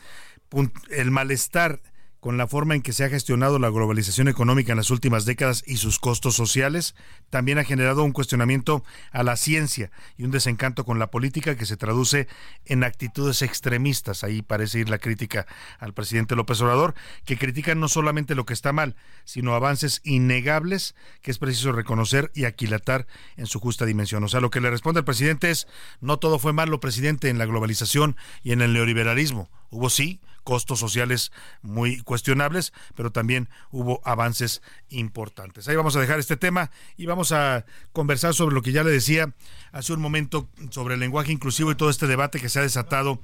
el 0.89 1.11
malestar 1.11 1.81
con 2.21 2.37
la 2.37 2.47
forma 2.47 2.75
en 2.75 2.83
que 2.83 2.93
se 2.93 3.03
ha 3.03 3.09
gestionado 3.09 3.57
la 3.57 3.69
globalización 3.69 4.27
económica 4.27 4.71
en 4.71 4.77
las 4.77 4.91
últimas 4.91 5.25
décadas 5.25 5.63
y 5.65 5.77
sus 5.77 5.97
costos 5.97 6.35
sociales, 6.35 6.93
también 7.31 7.57
ha 7.57 7.63
generado 7.63 8.03
un 8.03 8.11
cuestionamiento 8.11 8.83
a 9.11 9.23
la 9.23 9.35
ciencia 9.35 9.91
y 10.17 10.23
un 10.23 10.29
desencanto 10.29 10.85
con 10.85 10.99
la 10.99 11.09
política 11.09 11.57
que 11.57 11.65
se 11.65 11.77
traduce 11.77 12.27
en 12.65 12.83
actitudes 12.83 13.41
extremistas. 13.41 14.23
Ahí 14.23 14.43
parece 14.43 14.77
ir 14.77 14.89
la 14.89 14.99
crítica 14.99 15.47
al 15.79 15.95
presidente 15.95 16.35
López 16.35 16.61
Obrador, 16.61 16.93
que 17.25 17.39
critican 17.39 17.79
no 17.79 17.87
solamente 17.87 18.35
lo 18.35 18.45
que 18.45 18.53
está 18.53 18.71
mal, 18.71 18.95
sino 19.25 19.55
avances 19.55 19.99
innegables 20.03 20.93
que 21.23 21.31
es 21.31 21.39
preciso 21.39 21.71
reconocer 21.71 22.31
y 22.35 22.45
aquilatar 22.45 23.07
en 23.35 23.47
su 23.47 23.59
justa 23.59 23.87
dimensión. 23.87 24.23
O 24.23 24.27
sea, 24.27 24.41
lo 24.41 24.51
que 24.51 24.61
le 24.61 24.69
responde 24.69 24.99
el 24.99 25.05
presidente 25.05 25.49
es, 25.49 25.67
no 26.01 26.17
todo 26.17 26.37
fue 26.37 26.53
malo, 26.53 26.79
presidente, 26.79 27.29
en 27.29 27.39
la 27.39 27.47
globalización 27.47 28.15
y 28.43 28.51
en 28.51 28.61
el 28.61 28.73
neoliberalismo. 28.73 29.49
Hubo 29.71 29.89
sí 29.89 30.21
costos 30.43 30.79
sociales 30.79 31.31
muy 31.61 32.01
cuestionables, 32.01 32.73
pero 32.95 33.11
también 33.11 33.49
hubo 33.71 34.01
avances 34.03 34.61
importantes. 34.89 35.67
Ahí 35.67 35.75
vamos 35.75 35.95
a 35.95 36.01
dejar 36.01 36.19
este 36.19 36.37
tema 36.37 36.71
y 36.97 37.05
vamos 37.05 37.31
a 37.31 37.65
conversar 37.93 38.33
sobre 38.33 38.55
lo 38.55 38.61
que 38.61 38.71
ya 38.71 38.83
le 38.83 38.91
decía 38.91 39.33
hace 39.71 39.93
un 39.93 40.01
momento 40.01 40.49
sobre 40.69 40.95
el 40.95 40.99
lenguaje 40.99 41.31
inclusivo 41.31 41.71
y 41.71 41.75
todo 41.75 41.89
este 41.89 42.07
debate 42.07 42.39
que 42.39 42.49
se 42.49 42.59
ha 42.59 42.63
desatado 42.63 43.21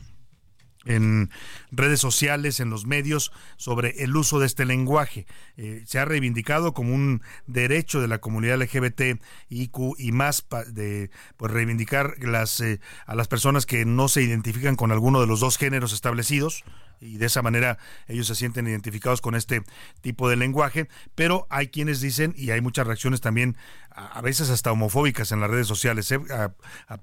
en 0.87 1.29
redes 1.71 1.99
sociales, 1.99 2.59
en 2.59 2.69
los 2.69 2.85
medios, 2.85 3.31
sobre 3.57 4.03
el 4.03 4.15
uso 4.15 4.39
de 4.39 4.45
este 4.45 4.65
lenguaje. 4.65 5.27
Eh, 5.57 5.83
se 5.85 5.99
ha 5.99 6.05
reivindicado 6.05 6.73
como 6.73 6.93
un 6.93 7.21
derecho 7.45 8.01
de 8.01 8.07
la 8.07 8.19
comunidad 8.19 8.61
LGBT, 8.61 9.21
IQ 9.49 9.95
y 9.97 10.11
más 10.11 10.45
de 10.67 11.11
pues, 11.35 11.51
reivindicar 11.51 12.15
las, 12.21 12.59
eh, 12.61 12.79
a 13.05 13.15
las 13.15 13.27
personas 13.27 13.65
que 13.65 13.85
no 13.85 14.07
se 14.07 14.23
identifican 14.23 14.75
con 14.75 14.91
alguno 14.91 15.21
de 15.21 15.27
los 15.27 15.39
dos 15.39 15.57
géneros 15.57 15.93
establecidos 15.93 16.63
y 16.99 17.17
de 17.17 17.25
esa 17.25 17.41
manera 17.41 17.77
ellos 18.07 18.27
se 18.27 18.35
sienten 18.35 18.67
identificados 18.67 19.21
con 19.21 19.35
este 19.35 19.63
tipo 20.01 20.29
de 20.29 20.35
lenguaje, 20.35 20.87
pero 21.15 21.47
hay 21.49 21.67
quienes 21.67 22.01
dicen, 22.01 22.33
y 22.37 22.51
hay 22.51 22.61
muchas 22.61 22.87
reacciones 22.87 23.21
también, 23.21 23.55
a, 23.89 24.21
veces 24.21 24.49
hasta 24.49 24.71
homofóbicas 24.71 25.31
en 25.31 25.39
las 25.39 25.49
redes 25.49 25.67
sociales, 25.67 26.11
¿eh? 26.11 26.19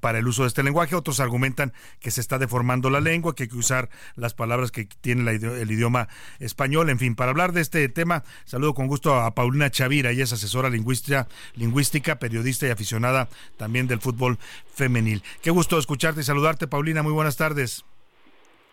para 0.01 0.19
el 0.19 0.29
uso 0.29 0.43
de 0.43 0.49
este 0.49 0.63
lenguaje, 0.63 0.95
otros 0.95 1.21
argumentan 1.21 1.73
que 2.01 2.11
se 2.11 2.21
está 2.21 2.39
deformando 2.39 2.89
la 2.91 3.01
lengua, 3.01 3.35
que 3.35 3.45
hay 3.45 3.49
que 3.49 3.57
usar 3.57 3.89
las 4.15 4.35
palabras 4.35 4.71
que 4.71 4.85
tiene 5.01 5.31
el 5.31 5.71
idioma 5.71 6.09
español, 6.39 6.91
en 6.91 6.99
fin, 6.99 7.17
para 7.17 7.31
hablar 7.31 7.53
de 7.53 7.61
este 7.61 7.89
tema, 7.89 8.23
saludo 8.45 8.75
con 8.75 8.87
gusto 8.87 9.15
a 9.15 9.35
Paulina 9.35 9.71
Chavira, 9.71 10.11
ella 10.11 10.25
es 10.25 10.33
asesora 10.33 10.71
lingüística, 10.71 11.29
lingüística 11.55 12.19
periodista 12.19 12.67
y 12.67 12.71
aficionada 12.71 13.29
también 13.57 13.87
del 13.87 14.01
fútbol 14.01 14.39
femenil. 14.73 15.23
Qué 15.43 15.51
gusto 15.51 15.79
escucharte 15.79 16.21
y 16.21 16.25
saludarte, 16.25 16.69
Paulina, 16.69 17.03
muy 17.03 17.13
buenas 17.13 17.37
tardes. 17.37 17.85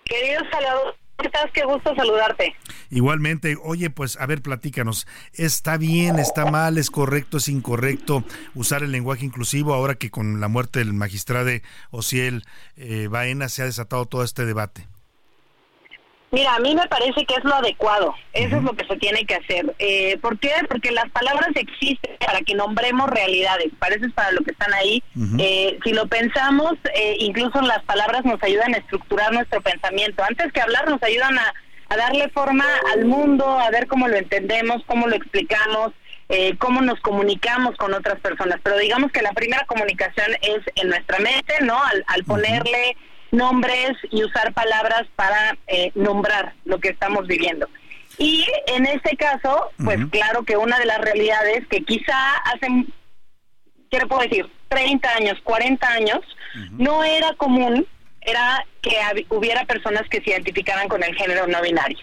Queridos 0.06 0.48
saludos 0.52 1.02
¿Qué 1.18 1.28
estás? 1.28 1.52
Qué 1.54 1.64
gusto 1.66 1.94
saludarte. 1.96 2.56
Igualmente, 2.90 3.58
oye, 3.62 3.90
pues 3.90 4.20
a 4.20 4.26
ver, 4.26 4.42
platícanos. 4.42 5.08
¿Está 5.34 5.78
bien, 5.78 6.20
está 6.20 6.46
mal, 6.46 6.78
es 6.78 6.90
correcto, 6.90 7.38
es 7.38 7.48
incorrecto 7.48 8.24
usar 8.56 8.84
el 8.84 8.92
lenguaje 8.92 9.26
inclusivo 9.26 9.74
ahora 9.74 9.96
que 9.96 10.10
con 10.10 10.40
la 10.40 10.48
muerte 10.48 10.80
del 10.80 10.94
magistrado 10.94 11.52
Ociel 11.92 12.44
eh, 12.76 13.08
Baena 13.10 13.50
se 13.50 13.62
ha 13.62 13.66
desatado 13.66 14.06
todo 14.06 14.24
este 14.24 14.46
debate? 14.46 14.88
Mira, 16.34 16.56
a 16.56 16.60
mí 16.60 16.74
me 16.74 16.88
parece 16.88 17.26
que 17.26 17.36
es 17.36 17.44
lo 17.44 17.54
adecuado, 17.56 18.16
eso 18.32 18.56
es 18.56 18.64
lo 18.64 18.72
que 18.74 18.86
se 18.88 18.96
tiene 18.96 19.26
que 19.26 19.36
hacer. 19.36 19.76
Eh, 19.80 20.18
¿Por 20.22 20.40
qué? 20.40 20.52
Porque 20.70 20.92
las 20.92 21.10
palabras 21.10 21.50
existen 21.56 22.16
para 22.26 22.40
que 22.40 22.54
nombremos 22.56 23.10
realidades, 23.10 23.68
parece 23.80 24.08
para 24.12 24.32
lo 24.32 24.42
que 24.42 24.52
están 24.52 24.74
ahí. 24.74 25.04
eh, 25.40 25.78
si 25.84 25.92
lo 25.92 26.08
pensamos, 26.08 26.76
eh, 26.96 27.18
incluso 27.20 27.62
las 27.62 27.84
palabras 27.84 28.24
nos 28.24 28.42
ayudan 28.44 28.74
a 28.74 28.78
estructurar 28.78 29.34
nuestro 29.34 29.60
pensamiento. 29.62 30.24
Antes 30.24 30.54
que 30.54 30.62
hablar, 30.62 30.90
nos 30.90 31.04
ayudan 31.04 31.38
a, 31.38 31.54
a 31.90 31.98
darle 31.98 32.30
forma 32.30 32.66
al 32.94 33.04
mundo, 33.04 33.46
a 33.60 33.70
ver 33.70 33.88
cómo 33.88 34.08
lo 34.08 34.16
entendemos, 34.16 34.82
cómo 34.86 35.08
lo 35.08 35.16
explicamos. 35.18 35.92
Eh, 36.34 36.56
cómo 36.60 36.80
nos 36.80 36.98
comunicamos 37.02 37.76
con 37.76 37.94
otras 37.94 38.18
personas, 38.22 38.58
pero 38.64 38.78
digamos 38.78 39.12
que 39.12 39.22
la 39.22 39.34
primera 39.34 39.66
comunicación 39.66 40.28
es 40.42 40.62
en 40.76 40.88
nuestra 40.88 41.20
mente, 41.20 41.56
¿no? 41.60 41.84
Al, 41.84 42.06
al 42.08 42.24
ponerle 42.24 42.96
nombres 43.32 43.92
y 44.10 44.24
usar 44.24 44.54
palabras 44.54 45.04
para 45.16 45.58
eh, 45.68 45.92
nombrar 45.96 46.54
lo 46.66 46.80
que 46.80 46.90
estamos 46.90 47.28
viviendo. 47.28 47.68
Y 48.18 48.46
en 48.68 48.86
este 48.86 49.16
caso, 49.16 49.72
pues 49.84 49.98
claro 50.12 50.44
que 50.44 50.58
una 50.58 50.78
de 50.78 50.86
las 50.86 51.00
realidades 51.00 51.66
que 51.68 51.84
quizá 51.84 52.36
hace, 52.46 52.68
¿qué 53.90 54.00
le 54.00 54.06
puedo 54.06 54.22
decir? 54.22 54.50
30 54.70 55.10
años, 55.16 55.40
40 55.44 55.88
años, 55.88 56.20
no 56.72 57.04
era 57.04 57.34
común, 57.34 57.88
era 58.22 58.66
que 58.82 58.92
hubiera 59.30 59.66
personas 59.66 60.04
que 60.10 60.22
se 60.22 60.32
identificaran 60.32 60.88
con 60.88 61.04
el 61.04 61.16
género 61.16 61.48
no 61.48 61.62
binario. 61.62 62.00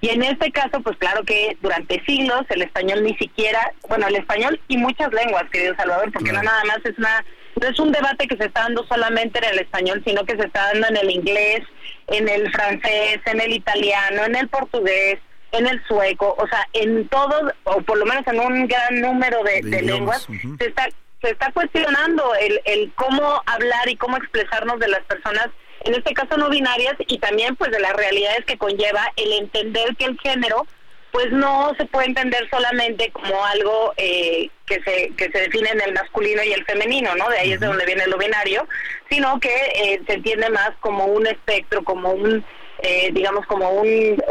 Y 0.00 0.08
en 0.08 0.22
este 0.24 0.50
caso, 0.50 0.80
pues 0.82 0.96
claro 0.98 1.22
que 1.22 1.56
durante 1.62 2.04
siglos 2.04 2.42
el 2.50 2.62
español 2.62 3.04
ni 3.04 3.16
siquiera, 3.16 3.72
bueno, 3.88 4.08
el 4.08 4.16
español 4.16 4.60
y 4.66 4.76
muchas 4.76 5.12
lenguas, 5.12 5.48
querido 5.50 5.76
Salvador, 5.76 6.10
porque 6.12 6.32
no 6.32 6.42
nada 6.42 6.64
más 6.64 6.78
es 6.84 6.98
una 6.98 7.24
no 7.60 7.68
es 7.68 7.78
un 7.78 7.92
debate 7.92 8.26
que 8.26 8.36
se 8.36 8.46
está 8.46 8.62
dando 8.62 8.84
solamente 8.86 9.38
en 9.38 9.52
el 9.52 9.58
español, 9.60 10.02
sino 10.06 10.24
que 10.24 10.36
se 10.36 10.46
está 10.46 10.72
dando 10.72 10.88
en 10.88 10.96
el 10.96 11.10
inglés, 11.10 11.60
en 12.08 12.28
el 12.28 12.50
francés, 12.52 13.20
en 13.26 13.40
el 13.40 13.52
italiano, 13.52 14.24
en 14.24 14.36
el 14.36 14.48
portugués, 14.48 15.18
en 15.52 15.66
el 15.66 15.82
sueco, 15.86 16.34
o 16.38 16.46
sea, 16.48 16.66
en 16.72 17.06
todo, 17.08 17.52
o 17.64 17.82
por 17.82 17.98
lo 17.98 18.06
menos 18.06 18.26
en 18.26 18.40
un 18.40 18.66
gran 18.66 19.00
número 19.00 19.42
de, 19.44 19.82
lenguas, 19.82 20.26
se 20.58 20.66
está 20.66 20.88
se 21.22 21.30
está 21.30 21.52
cuestionando 21.52 22.34
el, 22.34 22.60
el 22.64 22.92
cómo 22.96 23.42
hablar 23.46 23.88
y 23.88 23.96
cómo 23.96 24.16
expresarnos 24.16 24.80
de 24.80 24.88
las 24.88 25.02
personas, 25.02 25.48
en 25.84 25.94
este 25.94 26.14
caso 26.14 26.36
no 26.36 26.50
binarias, 26.50 26.96
y 27.06 27.18
también 27.18 27.54
pues 27.54 27.70
de 27.70 27.78
las 27.78 27.92
realidades 27.92 28.44
que 28.44 28.58
conlleva 28.58 29.08
el 29.16 29.32
entender 29.32 29.94
que 29.96 30.06
el 30.06 30.18
género 30.18 30.66
pues 31.12 31.30
no 31.30 31.74
se 31.76 31.84
puede 31.84 32.06
entender 32.08 32.48
solamente 32.50 33.12
como 33.12 33.44
algo 33.44 33.92
eh, 33.98 34.48
que 34.66 34.82
se 34.82 35.12
que 35.16 35.30
se 35.30 35.40
define 35.40 35.68
en 35.70 35.82
el 35.82 35.92
masculino 35.92 36.42
y 36.42 36.52
el 36.52 36.64
femenino, 36.64 37.14
¿no? 37.14 37.28
De 37.28 37.38
ahí 37.38 37.52
es 37.52 37.60
de 37.60 37.66
donde 37.66 37.84
viene 37.84 38.06
lo 38.06 38.16
binario, 38.16 38.66
sino 39.10 39.38
que 39.38 39.54
eh, 39.74 40.00
se 40.06 40.14
entiende 40.14 40.48
más 40.48 40.70
como 40.80 41.04
un 41.04 41.26
espectro, 41.26 41.84
como 41.84 42.12
un 42.12 42.42
eh, 42.82 43.10
digamos 43.12 43.44
como 43.46 43.70
un 43.70 44.22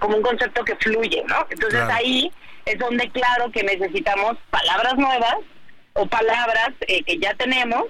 como 0.00 0.16
un 0.16 0.22
concepto 0.22 0.64
que 0.64 0.76
fluye, 0.76 1.22
¿no? 1.28 1.46
Entonces 1.50 1.82
ahí 1.90 2.32
es 2.64 2.78
donde 2.78 3.10
claro 3.10 3.52
que 3.52 3.62
necesitamos 3.62 4.38
palabras 4.50 4.94
nuevas 4.96 5.36
o 5.92 6.06
palabras 6.06 6.70
que 6.80 7.18
ya 7.18 7.34
tenemos 7.34 7.84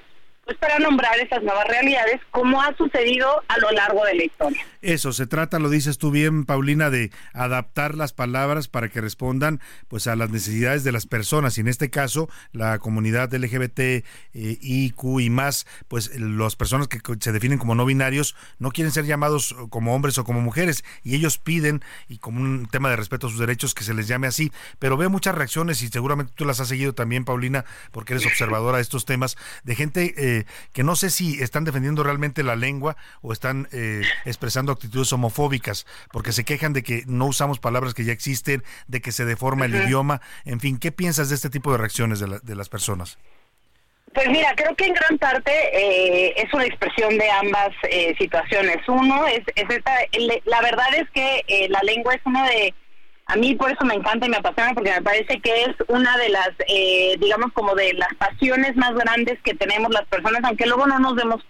pues 0.47 0.57
para 0.59 0.79
nombrar 0.79 1.19
esas 1.19 1.43
nuevas 1.43 1.67
realidades 1.67 2.21
como 2.31 2.63
ha 2.63 2.75
sucedido 2.77 3.43
a 3.49 3.59
lo 3.59 3.73
largo 3.73 4.05
de 4.05 4.15
la 4.15 4.25
historia. 4.25 4.65
Eso, 4.81 5.13
se 5.13 5.27
trata, 5.27 5.59
lo 5.59 5.69
dices 5.69 5.99
tú 5.99 6.13
bien, 6.13 6.45
Paulina, 6.45 6.89
de 6.89 7.11
adaptar 7.33 7.97
las 7.97 8.13
palabras 8.13 8.69
para 8.69 8.89
que 8.89 9.01
respondan 9.01 9.61
pues 9.89 10.07
a 10.07 10.15
las 10.15 10.31
necesidades 10.31 10.85
de 10.85 10.93
las 10.93 11.07
personas 11.07 11.59
y 11.59 11.63
en 11.63 11.69
este 11.69 11.91
caso 11.91 12.29
la 12.53 12.79
comunidad 12.79 13.35
LGBT, 13.35 13.81
eh, 13.81 14.05
IQ 14.35 15.21
y 15.21 15.31
más, 15.31 15.67
pues 15.89 16.17
las 16.17 16.55
personas 16.55 16.87
que 16.87 17.01
se 17.19 17.33
definen 17.33 17.59
como 17.59 17.75
no 17.75 17.85
binarios 17.85 18.37
no 18.61 18.71
quieren 18.71 18.93
ser 18.93 19.05
llamados 19.05 19.57
como 19.71 19.97
hombres 19.97 20.17
o 20.19 20.25
como 20.25 20.41
mujeres 20.41 20.85
y 21.03 21.17
ellos 21.17 21.39
piden 21.39 21.83
y 22.09 22.19
como 22.19 22.41
un 22.41 22.69
tema 22.71 22.89
de 22.89 22.95
respeto 22.95 23.27
a 23.27 23.31
sus 23.31 23.41
derechos 23.41 23.75
que 23.75 23.83
se 23.83 23.95
les 23.95 24.07
llame 24.07 24.29
así, 24.29 24.53
pero 24.79 24.97
veo 24.97 25.11
muchas 25.11 25.35
reacciones 25.35 25.83
y 25.83 25.89
seguramente 25.89 26.33
tú 26.37 26.45
las 26.45 26.61
has 26.61 26.69
seguido 26.69 26.95
también, 26.95 27.25
Paulina, 27.25 27.65
porque 27.91 28.15
eres 28.15 28.27
observadora 28.27 28.77
de 28.77 28.83
estos 28.83 29.07
temas, 29.07 29.37
de 29.65 29.75
gente 29.75 30.15
eh, 30.17 30.36
que 30.73 30.83
no 30.83 30.97
sé 30.97 31.11
si 31.11 31.43
están 31.43 31.65
defendiendo 31.65 32.03
realmente 32.03 32.43
la 32.43 32.57
lengua 32.57 32.97
o 33.23 33.33
están 33.33 33.69
eh, 33.73 34.03
expresando 34.25 34.73
actitudes 34.73 35.13
homofóbicas, 35.13 35.87
porque 36.13 36.33
se 36.33 36.45
quejan 36.45 36.73
de 36.73 36.83
que 36.83 37.05
no 37.07 37.27
usamos 37.27 37.59
palabras 37.59 37.95
que 37.95 38.05
ya 38.05 38.13
existen, 38.13 38.63
de 38.89 39.01
que 39.01 39.13
se 39.13 39.25
deforma 39.25 39.67
el 39.67 39.75
idioma, 39.75 40.21
en 40.45 40.61
fin, 40.61 40.79
¿qué 40.79 40.93
piensas 40.93 41.29
de 41.29 41.37
este 41.37 41.51
tipo 41.51 41.73
de 41.73 41.79
reacciones 41.79 42.21
de, 42.21 42.41
de 42.43 42.55
las 42.55 42.69
personas? 42.69 43.19
Pues 44.15 44.29
mira, 44.31 44.55
creo 44.57 44.75
que 44.75 44.87
en 44.87 44.95
gran 44.95 45.19
parte 45.19 45.53
eh, 45.73 46.33
es 46.37 46.53
una 46.55 46.65
expresión 46.65 47.19
de 47.19 47.31
ambas 47.31 47.71
eh, 47.91 48.15
situaciones. 48.19 48.79
Uno 48.89 49.27
es, 49.27 49.43
es 49.55 49.69
esta, 49.69 49.93
la 50.45 50.61
verdad 50.63 50.87
es 50.95 51.11
que 51.11 51.69
la 51.69 51.81
lengua 51.81 52.15
es 52.15 52.23
uno 52.25 52.43
de 52.45 52.75
a 53.29 53.35
mí 53.35 53.57
por 53.57 53.71
eso 53.71 53.85
me 53.85 53.95
encanta 53.95 54.27
y 54.27 54.29
me 54.29 54.37
apasiona 54.37 54.73
porque 54.73 54.93
me 54.93 55.03
parece 55.03 55.41
que 55.41 55.65
es 55.65 55.75
una 55.89 56.17
de 56.17 56.29
las, 56.29 56.51
eh, 56.69 57.17
digamos, 57.19 57.53
como 57.53 57.75
de 57.75 57.93
las 57.95 58.15
pasiones 58.15 58.77
más 58.77 58.95
grandes 58.95 59.41
que 59.43 59.55
tenemos 59.55 59.93
las 59.93 60.07
personas, 60.07 60.43
aunque 60.45 60.67
luego 60.67 60.87
no 60.87 61.01
nos 61.01 61.17
demos 61.17 61.43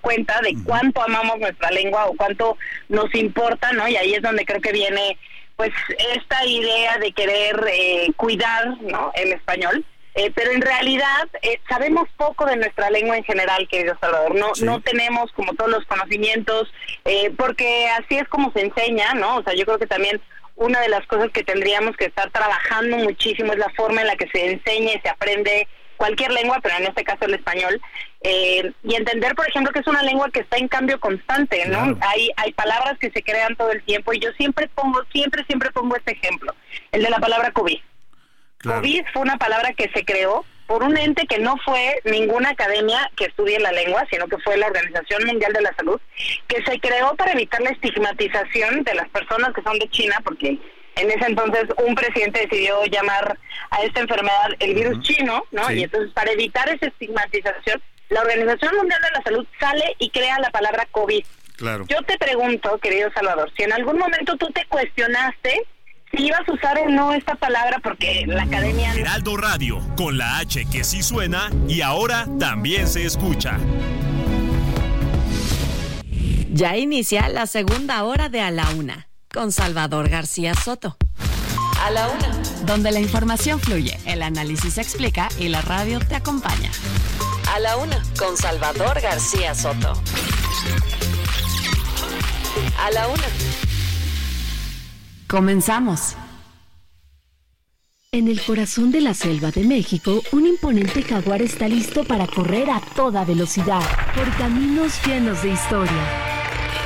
cuenta 0.00 0.40
de 0.42 0.54
cuánto 0.64 1.02
amamos 1.02 1.40
nuestra 1.40 1.72
lengua 1.72 2.06
o 2.06 2.14
cuánto 2.14 2.56
nos 2.88 3.12
importa, 3.16 3.72
¿no? 3.72 3.88
Y 3.88 3.96
ahí 3.96 4.14
es 4.14 4.22
donde 4.22 4.44
creo 4.44 4.60
que 4.60 4.70
viene, 4.70 5.18
pues, 5.56 5.72
esta 6.14 6.46
idea 6.46 6.98
de 6.98 7.10
querer 7.10 7.64
eh, 7.68 8.12
cuidar, 8.16 8.80
¿no? 8.82 9.10
El 9.16 9.32
español. 9.32 9.84
Eh, 10.16 10.30
pero 10.32 10.52
en 10.52 10.62
realidad 10.62 11.28
sabemos 11.68 12.08
poco 12.16 12.46
de 12.46 12.54
nuestra 12.54 12.88
lengua 12.90 13.16
en 13.16 13.24
general, 13.24 13.66
querido 13.68 13.98
Salvador. 14.00 14.36
No, 14.36 14.52
no 14.62 14.80
tenemos 14.80 15.32
como 15.32 15.54
todos 15.54 15.72
los 15.72 15.84
conocimientos, 15.86 16.72
porque 17.36 17.88
así 17.88 18.18
es 18.18 18.28
como 18.28 18.52
se 18.52 18.60
enseña, 18.60 19.14
¿no? 19.14 19.38
O 19.38 19.42
sea, 19.42 19.54
yo 19.54 19.64
creo 19.64 19.80
que 19.80 19.88
también 19.88 20.20
una 20.56 20.80
de 20.80 20.88
las 20.88 21.06
cosas 21.06 21.30
que 21.30 21.42
tendríamos 21.42 21.96
que 21.96 22.06
estar 22.06 22.30
trabajando 22.30 22.98
muchísimo 22.98 23.52
es 23.52 23.58
la 23.58 23.70
forma 23.70 24.02
en 24.02 24.06
la 24.06 24.16
que 24.16 24.28
se 24.28 24.52
enseña 24.52 24.94
y 24.94 25.00
se 25.00 25.08
aprende 25.08 25.66
cualquier 25.96 26.32
lengua, 26.32 26.58
pero 26.62 26.76
en 26.76 26.84
este 26.84 27.04
caso 27.04 27.24
el 27.24 27.34
español, 27.34 27.80
eh, 28.22 28.72
y 28.82 28.94
entender, 28.94 29.34
por 29.34 29.48
ejemplo, 29.48 29.72
que 29.72 29.78
es 29.78 29.86
una 29.86 30.02
lengua 30.02 30.30
que 30.30 30.40
está 30.40 30.56
en 30.56 30.68
cambio 30.68 30.98
constante, 30.98 31.66
¿no? 31.66 31.96
Hay, 32.00 32.30
hay 32.36 32.52
palabras 32.52 32.98
que 32.98 33.10
se 33.10 33.22
crean 33.22 33.56
todo 33.56 33.70
el 33.70 33.82
tiempo 33.84 34.12
y 34.12 34.18
yo 34.18 34.32
siempre 34.32 34.68
pongo, 34.74 35.02
siempre, 35.12 35.44
siempre 35.44 35.70
pongo 35.70 35.96
este 35.96 36.12
ejemplo, 36.12 36.54
el 36.92 37.02
de 37.02 37.10
la 37.10 37.18
palabra 37.18 37.52
COVID. 37.52 37.78
COVID 38.64 39.04
fue 39.12 39.22
una 39.22 39.36
palabra 39.36 39.72
que 39.74 39.90
se 39.94 40.04
creó 40.04 40.44
por 40.66 40.82
un 40.82 40.96
ente 40.96 41.26
que 41.26 41.38
no 41.38 41.56
fue 41.64 42.00
ninguna 42.04 42.50
academia 42.50 43.10
que 43.16 43.26
estudie 43.26 43.58
la 43.58 43.72
lengua, 43.72 44.04
sino 44.10 44.26
que 44.28 44.38
fue 44.38 44.56
la 44.56 44.66
Organización 44.66 45.24
Mundial 45.24 45.52
de 45.52 45.62
la 45.62 45.74
Salud, 45.74 46.00
que 46.48 46.62
se 46.64 46.80
creó 46.80 47.14
para 47.16 47.32
evitar 47.32 47.60
la 47.60 47.70
estigmatización 47.70 48.82
de 48.82 48.94
las 48.94 49.08
personas 49.10 49.52
que 49.54 49.62
son 49.62 49.78
de 49.78 49.88
China, 49.90 50.16
porque 50.24 50.58
en 50.96 51.10
ese 51.10 51.26
entonces 51.26 51.64
un 51.84 51.94
presidente 51.94 52.40
decidió 52.40 52.84
llamar 52.86 53.38
a 53.70 53.82
esta 53.82 54.00
enfermedad 54.00 54.50
el 54.60 54.74
virus 54.74 55.00
chino, 55.00 55.44
¿no? 55.50 55.70
Y 55.72 55.84
entonces 55.84 56.12
para 56.12 56.32
evitar 56.32 56.68
esa 56.68 56.86
estigmatización, 56.86 57.82
la 58.08 58.20
Organización 58.20 58.76
Mundial 58.76 59.00
de 59.02 59.18
la 59.18 59.22
Salud 59.22 59.46
sale 59.58 59.96
y 59.98 60.10
crea 60.10 60.38
la 60.38 60.50
palabra 60.50 60.86
COVID. 60.90 61.24
Claro. 61.56 61.84
Yo 61.88 62.02
te 62.02 62.18
pregunto, 62.18 62.78
querido 62.78 63.10
Salvador, 63.12 63.52
si 63.56 63.62
en 63.62 63.72
algún 63.72 63.98
momento 63.98 64.36
tú 64.36 64.50
te 64.52 64.64
cuestionaste 64.66 65.66
si 66.16 66.26
ibas 66.26 66.48
a 66.48 66.52
usar 66.52 66.78
o 66.78 66.88
no 66.88 67.12
esta 67.12 67.34
palabra 67.34 67.78
porque 67.82 68.24
la 68.26 68.44
academia... 68.44 68.94
Heraldo 68.94 69.36
Radio, 69.36 69.80
con 69.96 70.18
la 70.18 70.38
H 70.38 70.64
que 70.66 70.84
sí 70.84 71.02
suena 71.02 71.50
y 71.68 71.80
ahora 71.80 72.26
también 72.38 72.88
se 72.88 73.04
escucha. 73.04 73.58
Ya 76.52 76.76
inicia 76.76 77.28
la 77.28 77.46
segunda 77.46 78.04
hora 78.04 78.28
de 78.28 78.40
A 78.40 78.50
la 78.50 78.68
Una 78.70 79.08
con 79.32 79.50
Salvador 79.50 80.08
García 80.08 80.54
Soto. 80.54 80.96
A 81.82 81.90
la 81.90 82.08
Una. 82.08 82.30
Donde 82.64 82.92
la 82.92 83.00
información 83.00 83.58
fluye, 83.60 83.98
el 84.06 84.22
análisis 84.22 84.74
se 84.74 84.80
explica 84.80 85.28
y 85.38 85.48
la 85.48 85.60
radio 85.62 85.98
te 85.98 86.14
acompaña. 86.14 86.70
A 87.52 87.58
la 87.58 87.76
Una 87.76 88.00
con 88.16 88.36
Salvador 88.36 89.00
García 89.00 89.54
Soto. 89.54 89.92
A 92.78 92.90
la 92.92 93.08
Una. 93.08 93.73
Comenzamos. 95.34 96.14
En 98.12 98.28
el 98.28 98.40
corazón 98.40 98.92
de 98.92 99.00
la 99.00 99.14
selva 99.14 99.50
de 99.50 99.64
México, 99.64 100.22
un 100.30 100.46
imponente 100.46 101.02
jaguar 101.02 101.42
está 101.42 101.66
listo 101.66 102.04
para 102.04 102.28
correr 102.28 102.70
a 102.70 102.80
toda 102.94 103.24
velocidad 103.24 103.82
por 104.14 104.30
caminos 104.36 104.92
llenos 105.04 105.42
de 105.42 105.48
historia. 105.48 106.02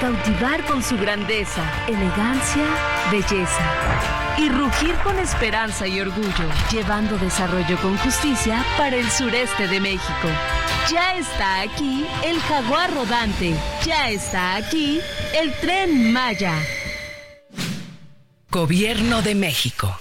Cautivar 0.01 0.65
con 0.65 0.83
su 0.83 0.97
grandeza, 0.97 1.63
elegancia, 1.89 2.65
belleza. 3.13 4.39
Y 4.39 4.49
rugir 4.49 4.95
con 5.05 5.19
esperanza 5.19 5.87
y 5.87 6.01
orgullo, 6.01 6.49
llevando 6.73 7.19
desarrollo 7.19 7.77
con 7.83 7.99
justicia 7.99 8.65
para 8.79 8.97
el 8.97 9.11
sureste 9.11 9.69
de 9.69 9.79
México. 9.79 10.29
Ya 10.91 11.19
está 11.19 11.61
aquí 11.61 12.07
el 12.25 12.41
jaguar 12.41 12.95
rodante. 12.95 13.55
Ya 13.85 14.09
está 14.09 14.55
aquí 14.55 15.01
el 15.39 15.53
tren 15.61 16.15
Maya. 16.15 16.55
Gobierno 18.51 19.21
de 19.21 19.35
México. 19.35 19.95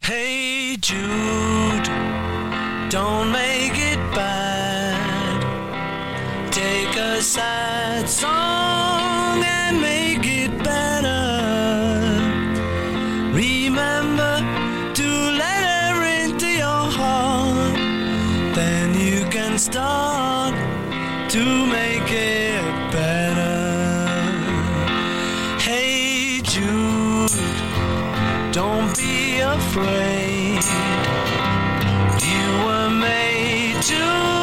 Hey 0.00 0.76
Jude, 0.80 1.88
don't 2.90 3.30
make 3.30 3.78
it 3.78 3.98
bad. 4.12 5.40
Take 6.50 6.96
a 6.96 7.22
sad 7.22 8.08
song 8.08 9.40
and 9.44 9.80
make 9.80 10.03
afraid. 29.76 30.62
You 32.22 32.64
were 32.64 32.90
made 32.90 33.82
to 33.82 34.33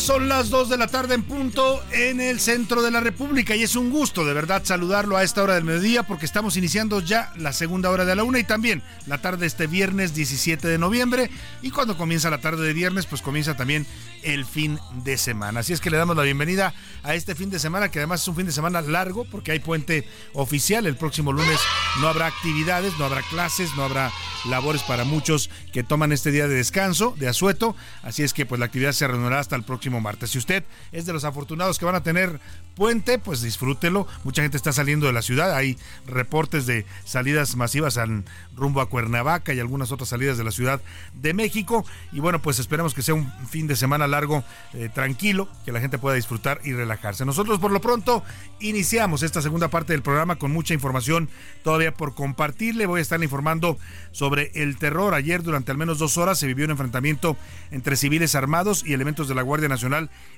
son 0.00 0.28
las 0.28 0.48
2 0.48 0.70
de 0.70 0.78
la 0.78 0.86
tarde 0.86 1.14
en 1.14 1.22
punto 1.22 1.82
en 1.92 2.22
el 2.22 2.40
centro 2.40 2.80
de 2.80 2.90
la 2.90 3.00
República 3.00 3.54
y 3.54 3.62
es 3.62 3.76
un 3.76 3.90
gusto 3.90 4.24
de 4.24 4.32
verdad 4.32 4.62
saludarlo 4.64 5.16
a 5.16 5.22
esta 5.22 5.42
hora 5.42 5.54
del 5.54 5.64
mediodía 5.64 6.04
porque 6.04 6.24
estamos 6.24 6.56
iniciando 6.56 7.00
ya 7.00 7.32
la 7.36 7.52
segunda 7.52 7.90
hora 7.90 8.06
de 8.06 8.16
la 8.16 8.24
una 8.24 8.38
y 8.38 8.44
también 8.44 8.82
la 9.06 9.18
tarde 9.18 9.40
de 9.40 9.46
este 9.46 9.66
viernes 9.66 10.14
17 10.14 10.66
de 10.66 10.78
noviembre 10.78 11.30
y 11.60 11.70
cuando 11.70 11.98
comienza 11.98 12.30
la 12.30 12.40
tarde 12.40 12.66
de 12.66 12.72
viernes 12.72 13.04
pues 13.04 13.20
comienza 13.20 13.56
también 13.56 13.86
el 14.22 14.44
fin 14.44 14.78
de 15.04 15.16
semana. 15.18 15.60
Así 15.60 15.72
es 15.72 15.80
que 15.80 15.90
le 15.90 15.96
damos 15.96 16.16
la 16.16 16.22
bienvenida 16.22 16.74
a 17.02 17.14
este 17.14 17.34
fin 17.34 17.50
de 17.50 17.58
semana 17.58 17.90
que 17.90 17.98
además 17.98 18.22
es 18.22 18.28
un 18.28 18.36
fin 18.36 18.46
de 18.46 18.52
semana 18.52 18.80
largo 18.80 19.24
porque 19.24 19.52
hay 19.52 19.60
puente 19.60 20.06
oficial. 20.32 20.86
El 20.86 20.96
próximo 20.96 21.32
lunes 21.32 21.58
no 22.00 22.08
habrá 22.08 22.26
actividades, 22.26 22.98
no 22.98 23.04
habrá 23.04 23.22
clases, 23.22 23.70
no 23.76 23.84
habrá 23.84 24.10
labores 24.46 24.82
para 24.82 25.04
muchos 25.04 25.50
que 25.72 25.82
toman 25.82 26.12
este 26.12 26.30
día 26.30 26.48
de 26.48 26.54
descanso, 26.54 27.14
de 27.18 27.28
asueto. 27.28 27.76
Así 28.02 28.22
es 28.22 28.32
que 28.32 28.46
pues 28.46 28.58
la 28.58 28.66
actividad 28.66 28.92
se 28.92 29.06
reanudará 29.06 29.40
hasta 29.40 29.56
el 29.56 29.62
próximo 29.62 29.89
martes. 29.98 30.30
Si 30.30 30.38
usted 30.38 30.62
es 30.92 31.06
de 31.06 31.12
los 31.12 31.24
afortunados 31.24 31.78
que 31.78 31.84
van 31.84 31.96
a 31.96 32.02
tener 32.02 32.38
puente, 32.76 33.18
pues 33.18 33.42
disfrútelo. 33.42 34.06
Mucha 34.24 34.42
gente 34.42 34.56
está 34.56 34.72
saliendo 34.72 35.06
de 35.06 35.12
la 35.12 35.22
ciudad. 35.22 35.54
Hay 35.54 35.76
reportes 36.06 36.66
de 36.66 36.86
salidas 37.04 37.56
masivas 37.56 37.98
al 37.98 38.24
rumbo 38.54 38.80
a 38.80 38.88
Cuernavaca 38.88 39.52
y 39.52 39.60
algunas 39.60 39.90
otras 39.90 40.10
salidas 40.10 40.38
de 40.38 40.44
la 40.44 40.52
Ciudad 40.52 40.80
de 41.14 41.34
México. 41.34 41.84
Y 42.12 42.20
bueno, 42.20 42.40
pues 42.40 42.58
esperemos 42.58 42.94
que 42.94 43.02
sea 43.02 43.14
un 43.14 43.32
fin 43.48 43.66
de 43.66 43.74
semana 43.74 44.06
largo, 44.06 44.44
eh, 44.74 44.88
tranquilo, 44.92 45.48
que 45.64 45.72
la 45.72 45.80
gente 45.80 45.98
pueda 45.98 46.14
disfrutar 46.14 46.60
y 46.62 46.72
relajarse. 46.72 47.24
Nosotros 47.24 47.58
por 47.58 47.72
lo 47.72 47.80
pronto 47.80 48.22
iniciamos 48.60 49.22
esta 49.22 49.42
segunda 49.42 49.68
parte 49.68 49.92
del 49.92 50.02
programa 50.02 50.36
con 50.36 50.52
mucha 50.52 50.74
información 50.74 51.28
todavía 51.64 51.94
por 51.94 52.14
compartirle. 52.14 52.86
Voy 52.86 53.00
a 53.00 53.02
estar 53.02 53.22
informando 53.22 53.78
sobre 54.12 54.52
el 54.54 54.76
terror. 54.76 55.14
Ayer 55.14 55.42
durante 55.42 55.72
al 55.72 55.78
menos 55.78 55.98
dos 55.98 56.18
horas 56.18 56.38
se 56.38 56.46
vivió 56.46 56.66
un 56.66 56.72
enfrentamiento 56.72 57.36
entre 57.70 57.96
civiles 57.96 58.34
armados 58.34 58.84
y 58.86 58.92
elementos 58.92 59.28
de 59.28 59.34
la 59.34 59.42
Guardia 59.42 59.68
Nacional 59.68 59.79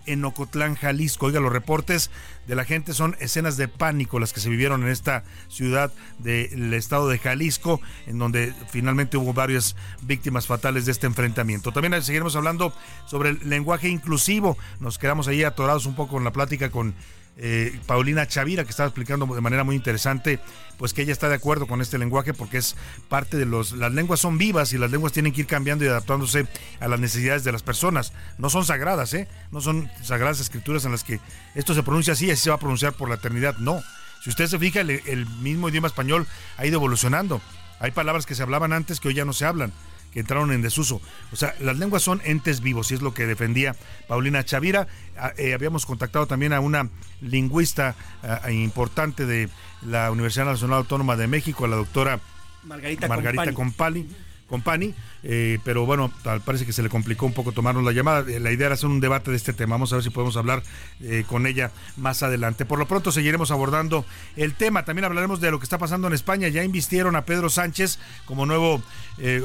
en 0.06 0.24
Ocotlán, 0.24 0.74
Jalisco. 0.74 1.26
Oiga, 1.26 1.40
los 1.40 1.52
reportes 1.52 2.10
de 2.46 2.54
la 2.54 2.64
gente 2.64 2.92
son 2.92 3.16
escenas 3.20 3.56
de 3.56 3.68
pánico 3.68 4.18
las 4.18 4.32
que 4.32 4.40
se 4.40 4.48
vivieron 4.48 4.82
en 4.82 4.88
esta 4.88 5.24
ciudad 5.48 5.92
del 6.18 6.72
estado 6.74 7.08
de 7.08 7.18
Jalisco, 7.18 7.80
en 8.06 8.18
donde 8.18 8.54
finalmente 8.70 9.16
hubo 9.16 9.32
varias 9.32 9.76
víctimas 10.02 10.46
fatales 10.46 10.86
de 10.86 10.92
este 10.92 11.06
enfrentamiento. 11.06 11.72
También 11.72 12.02
seguiremos 12.02 12.36
hablando 12.36 12.72
sobre 13.06 13.30
el 13.30 13.48
lenguaje 13.48 13.88
inclusivo. 13.88 14.56
Nos 14.80 14.98
quedamos 14.98 15.28
ahí 15.28 15.44
atorados 15.44 15.86
un 15.86 15.94
poco 15.94 16.18
en 16.18 16.24
la 16.24 16.32
plática 16.32 16.70
con 16.70 16.94
eh, 17.38 17.78
Paulina 17.86 18.26
Chavira, 18.26 18.64
que 18.64 18.70
estaba 18.70 18.88
explicando 18.88 19.26
de 19.26 19.40
manera 19.40 19.64
muy 19.64 19.74
interesante, 19.74 20.38
pues 20.76 20.92
que 20.92 21.02
ella 21.02 21.12
está 21.12 21.28
de 21.28 21.36
acuerdo 21.36 21.66
con 21.66 21.80
este 21.80 21.96
lenguaje 21.98 22.34
porque 22.34 22.58
es 22.58 22.76
parte 23.08 23.36
de 23.36 23.46
los. 23.46 23.72
Las 23.72 23.92
lenguas 23.92 24.20
son 24.20 24.38
vivas 24.38 24.72
y 24.72 24.78
las 24.78 24.90
lenguas 24.90 25.12
tienen 25.12 25.32
que 25.32 25.42
ir 25.42 25.46
cambiando 25.46 25.84
y 25.84 25.88
adaptándose 25.88 26.46
a 26.80 26.88
las 26.88 27.00
necesidades 27.00 27.44
de 27.44 27.52
las 27.52 27.62
personas. 27.62 28.12
No 28.38 28.50
son 28.50 28.64
sagradas, 28.64 29.14
¿eh? 29.14 29.28
No 29.50 29.60
son 29.60 29.90
sagradas 30.02 30.40
escrituras 30.40 30.84
en 30.84 30.92
las 30.92 31.04
que 31.04 31.20
esto 31.54 31.74
se 31.74 31.82
pronuncia 31.82 32.12
así 32.12 32.26
y 32.26 32.30
así 32.30 32.44
se 32.44 32.50
va 32.50 32.56
a 32.56 32.60
pronunciar 32.60 32.92
por 32.94 33.08
la 33.08 33.14
eternidad. 33.16 33.56
No. 33.58 33.82
Si 34.22 34.30
usted 34.30 34.46
se 34.46 34.58
fija, 34.58 34.80
el, 34.80 34.90
el 34.90 35.26
mismo 35.26 35.68
idioma 35.68 35.88
español 35.88 36.28
ha 36.56 36.64
ido 36.64 36.76
evolucionando 36.76 37.40
Hay 37.80 37.90
palabras 37.90 38.24
que 38.24 38.36
se 38.36 38.42
hablaban 38.44 38.72
antes 38.72 39.00
que 39.00 39.08
hoy 39.08 39.14
ya 39.14 39.24
no 39.24 39.32
se 39.32 39.46
hablan 39.46 39.72
que 40.12 40.20
entraron 40.20 40.52
en 40.52 40.62
desuso. 40.62 41.00
O 41.32 41.36
sea, 41.36 41.54
las 41.60 41.78
lenguas 41.78 42.02
son 42.02 42.20
entes 42.24 42.60
vivos 42.60 42.90
y 42.90 42.94
es 42.94 43.02
lo 43.02 43.14
que 43.14 43.26
defendía 43.26 43.74
Paulina 44.08 44.44
Chavira. 44.44 44.86
Ah, 45.16 45.32
eh, 45.36 45.54
habíamos 45.54 45.86
contactado 45.86 46.26
también 46.26 46.52
a 46.52 46.60
una 46.60 46.88
lingüista 47.20 47.94
ah, 48.22 48.50
importante 48.50 49.26
de 49.26 49.48
la 49.82 50.10
Universidad 50.10 50.46
Nacional 50.46 50.78
Autónoma 50.78 51.16
de 51.16 51.26
México, 51.26 51.64
a 51.64 51.68
la 51.68 51.76
doctora 51.76 52.20
Margarita, 52.64 53.08
Margarita 53.08 53.52
Compani 53.52 54.06
Compani, 54.52 54.94
eh, 55.22 55.58
pero 55.64 55.86
bueno, 55.86 56.12
parece 56.44 56.66
que 56.66 56.74
se 56.74 56.82
le 56.82 56.90
complicó 56.90 57.24
un 57.24 57.32
poco 57.32 57.52
tomarnos 57.52 57.84
la 57.84 57.92
llamada. 57.92 58.30
Eh, 58.30 58.38
la 58.38 58.52
idea 58.52 58.66
era 58.66 58.74
hacer 58.74 58.90
un 58.90 59.00
debate 59.00 59.30
de 59.30 59.38
este 59.38 59.54
tema. 59.54 59.76
Vamos 59.76 59.94
a 59.94 59.96
ver 59.96 60.02
si 60.04 60.10
podemos 60.10 60.36
hablar 60.36 60.62
eh, 61.00 61.24
con 61.26 61.46
ella 61.46 61.70
más 61.96 62.22
adelante. 62.22 62.66
Por 62.66 62.78
lo 62.78 62.86
pronto 62.86 63.12
seguiremos 63.12 63.50
abordando 63.50 64.04
el 64.36 64.52
tema. 64.52 64.84
También 64.84 65.06
hablaremos 65.06 65.40
de 65.40 65.50
lo 65.50 65.58
que 65.58 65.64
está 65.64 65.78
pasando 65.78 66.06
en 66.06 66.12
España. 66.12 66.48
Ya 66.48 66.62
invistieron 66.64 67.16
a 67.16 67.24
Pedro 67.24 67.48
Sánchez 67.48 67.98
como 68.26 68.44
nuevo 68.44 68.82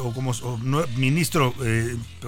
o 0.04 0.14
como 0.14 0.34
ministro, 0.98 1.54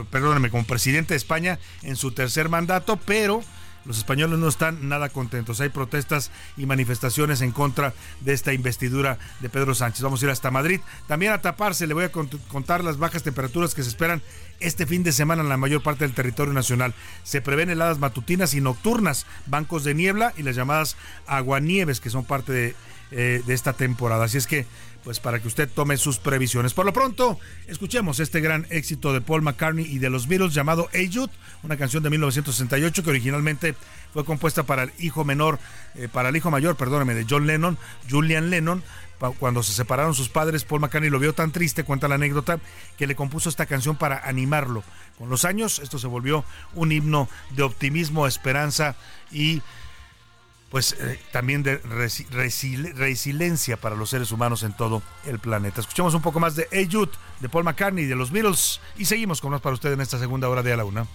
perdóneme, 0.10 0.50
como 0.50 0.64
presidente 0.64 1.16
de 1.16 1.18
España 1.18 1.60
en 1.84 1.98
su 1.98 2.12
tercer 2.12 2.48
mandato, 2.48 2.96
pero 2.96 3.44
los 3.86 3.98
españoles 3.98 4.40
no 4.40 4.48
están 4.48 4.88
nada 4.90 5.10
contentos. 5.10 5.62
Hay 5.62 5.70
protestas 5.70 6.32
y 6.58 6.66
manifestaciones 6.66 7.42
en 7.42 7.52
contra 7.52 7.94
de 8.22 8.34
esta 8.34 8.54
investidura 8.54 9.18
de 9.40 9.50
Pedro 9.50 9.74
Sánchez. 9.74 10.02
Vamos 10.02 10.22
a 10.22 10.26
ir 10.26 10.32
hasta 10.32 10.52
Madrid. 10.52 10.82
También 11.08 11.32
a 11.32 11.42
taparse, 11.42 11.88
le 11.88 11.94
voy 11.94 12.04
a 12.04 12.12
contar 12.12 12.84
las 12.84 12.98
bajas 12.98 13.24
temperaturas 13.24 13.74
que 13.74 13.84
se 13.84 13.90
esperan 13.90 14.22
este 14.60 14.86
fin 14.86 15.04
de 15.04 15.12
semana 15.12 15.42
en 15.42 15.50
la 15.50 15.58
mayor 15.58 15.82
parte 15.82 16.06
del 16.06 16.14
territorio 16.14 16.54
nacional. 16.54 16.94
Se 17.24 17.42
prevén 17.42 17.70
heladas 17.70 18.00
matutinas 18.00 18.54
y 18.54 18.62
nocturnas, 18.62 19.26
bancos 19.46 19.84
de 19.84 19.94
niebla 19.94 20.34
y 20.38 20.44
las 20.44 20.56
llamadas 20.56 20.98
aguanieves 21.28 22.00
que 22.00 22.10
son 22.10 22.26
parte 22.26 22.52
de, 22.52 22.76
eh, 23.12 23.42
de 23.46 23.54
esta 23.54 23.74
temporada. 23.74 24.26
Así 24.26 24.38
es 24.38 24.48
que 24.48 24.68
pues 25.04 25.20
para 25.20 25.40
que 25.40 25.48
usted 25.48 25.70
tome 25.70 25.98
sus 25.98 26.18
previsiones. 26.18 26.74
Por 26.74 26.86
lo 26.86 26.94
pronto, 26.94 27.40
escuchemos 27.68 28.20
este 28.20 28.42
gran 28.42 28.68
éxito 28.70 29.14
de 29.14 29.22
Paul 29.22 29.42
McCartney 29.42 29.86
y 29.86 30.00
de 30.00 30.10
los 30.10 30.28
Beatles 30.28 30.54
llamado 30.54 30.90
Hey 30.92 31.10
una 31.64 31.78
canción 31.78 32.04
de 32.04 32.10
1968 32.10 33.04
que 33.04 33.10
originalmente 33.10 33.76
fue 34.14 34.26
compuesta 34.26 34.64
para 34.64 34.84
el 34.84 34.92
hijo 35.00 35.24
menor, 35.24 35.60
eh, 35.96 36.08
para 36.12 36.30
el 36.30 36.36
hijo 36.36 36.52
mayor, 36.52 36.76
perdóneme, 36.76 37.14
de 37.14 37.26
John 37.30 37.48
Lennon, 37.48 37.78
Julian 38.10 38.50
Lennon. 38.50 38.84
Cuando 39.38 39.64
se 39.64 39.74
separaron 39.74 40.14
sus 40.14 40.30
padres, 40.30 40.64
Paul 40.64 40.80
McCartney 40.80 41.10
lo 41.10 41.20
vio 41.20 41.34
tan 41.34 41.52
triste, 41.52 41.84
cuenta 41.84 42.08
la 42.08 42.16
anécdota, 42.16 42.60
que 42.98 43.06
le 43.06 43.16
compuso 43.16 43.50
esta 43.50 43.66
canción 43.66 43.98
para 43.98 44.18
animarlo. 44.26 44.82
Con 45.18 45.30
los 45.30 45.44
años, 45.44 45.80
esto 45.80 46.00
se 46.00 46.08
volvió 46.08 46.46
un 46.74 46.94
himno 46.94 47.28
de 47.50 47.64
optimismo, 47.64 48.28
esperanza 48.28 48.96
y 49.30 49.62
pues 50.70 50.96
eh, 51.00 51.20
también 51.32 51.64
de 51.64 51.78
resiliencia 51.78 53.78
para 53.78 53.96
los 53.96 54.10
seres 54.10 54.32
humanos 54.32 54.64
en 54.64 54.74
todo 54.74 55.02
el 55.26 55.40
planeta. 55.40 55.82
Escuchamos 55.82 56.14
un 56.14 56.22
poco 56.22 56.40
más 56.40 56.56
de 56.56 56.68
Hey 56.72 56.88
Jude, 56.92 57.12
de 57.40 57.50
Paul 57.50 57.64
McCartney, 57.64 58.06
de 58.06 58.16
los 58.16 58.32
Beatles 58.32 58.80
y 58.98 59.06
seguimos 59.06 59.42
con 59.42 59.52
más 59.52 59.62
para 59.62 59.74
usted 59.74 59.92
en 59.92 60.02
esta 60.02 60.20
segunda 60.20 60.50
hora 60.50 60.64
de 60.64 60.74
A 60.74 60.78
la 60.78 60.86
Una. 60.86 61.08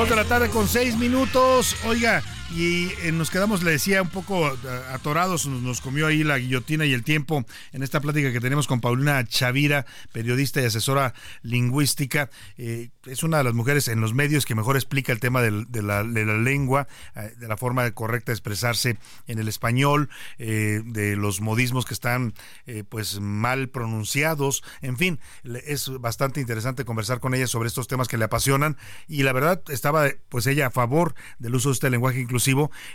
Dos 0.00 0.08
de 0.08 0.16
la 0.16 0.24
tarde 0.24 0.48
con 0.48 0.66
seis 0.66 0.96
minutos. 0.96 1.76
Oiga, 1.84 2.22
y 2.52 2.92
eh, 3.02 3.12
nos 3.12 3.30
quedamos, 3.30 3.62
le 3.62 3.70
decía, 3.70 4.02
un 4.02 4.08
poco 4.08 4.48
eh, 4.48 4.56
atorados, 4.92 5.46
nos, 5.46 5.80
comió 5.80 6.08
ahí 6.08 6.24
la 6.24 6.38
guillotina 6.38 6.84
y 6.84 6.92
el 6.92 7.04
tiempo 7.04 7.44
en 7.72 7.82
esta 7.82 8.00
plática 8.00 8.32
que 8.32 8.40
tenemos 8.40 8.66
con 8.66 8.80
Paulina 8.80 9.24
Chavira, 9.24 9.86
periodista 10.12 10.60
y 10.60 10.64
asesora 10.64 11.14
lingüística. 11.42 12.28
Eh, 12.58 12.90
es 13.06 13.22
una 13.22 13.38
de 13.38 13.44
las 13.44 13.54
mujeres 13.54 13.88
en 13.88 14.00
los 14.00 14.14
medios 14.14 14.46
que 14.46 14.54
mejor 14.54 14.76
explica 14.76 15.12
el 15.12 15.20
tema 15.20 15.42
de, 15.42 15.82
la, 15.82 16.02
lengua, 16.02 16.88
de 17.38 17.48
la 17.48 17.56
forma 17.56 17.88
correcta 17.92 18.32
de 18.32 18.34
expresarse 18.34 18.98
en 19.26 19.38
el 19.38 19.48
español, 19.48 20.10
de 20.38 21.16
los 21.16 21.40
modismos 21.40 21.86
que 21.86 21.94
están 21.94 22.34
pues 22.88 23.20
mal 23.20 23.68
pronunciados, 23.68 24.62
en 24.82 24.98
fin, 24.98 25.18
es 25.66 25.88
bastante 26.00 26.40
interesante 26.40 26.84
conversar 26.84 27.20
con 27.20 27.34
ella 27.34 27.46
sobre 27.46 27.68
estos 27.68 27.88
temas 27.88 28.06
que 28.06 28.18
le 28.18 28.26
apasionan 28.26 28.76
y 29.08 29.22
la 29.22 29.32
verdad 29.32 29.62
estaba 29.68 30.08
pues 30.28 30.46
ella 30.46 30.66
a 30.66 30.70
favor 30.70 31.14
del 31.38 31.54
uso 31.54 31.70
de 31.70 31.74
este 31.74 31.90
lenguaje 31.90 32.20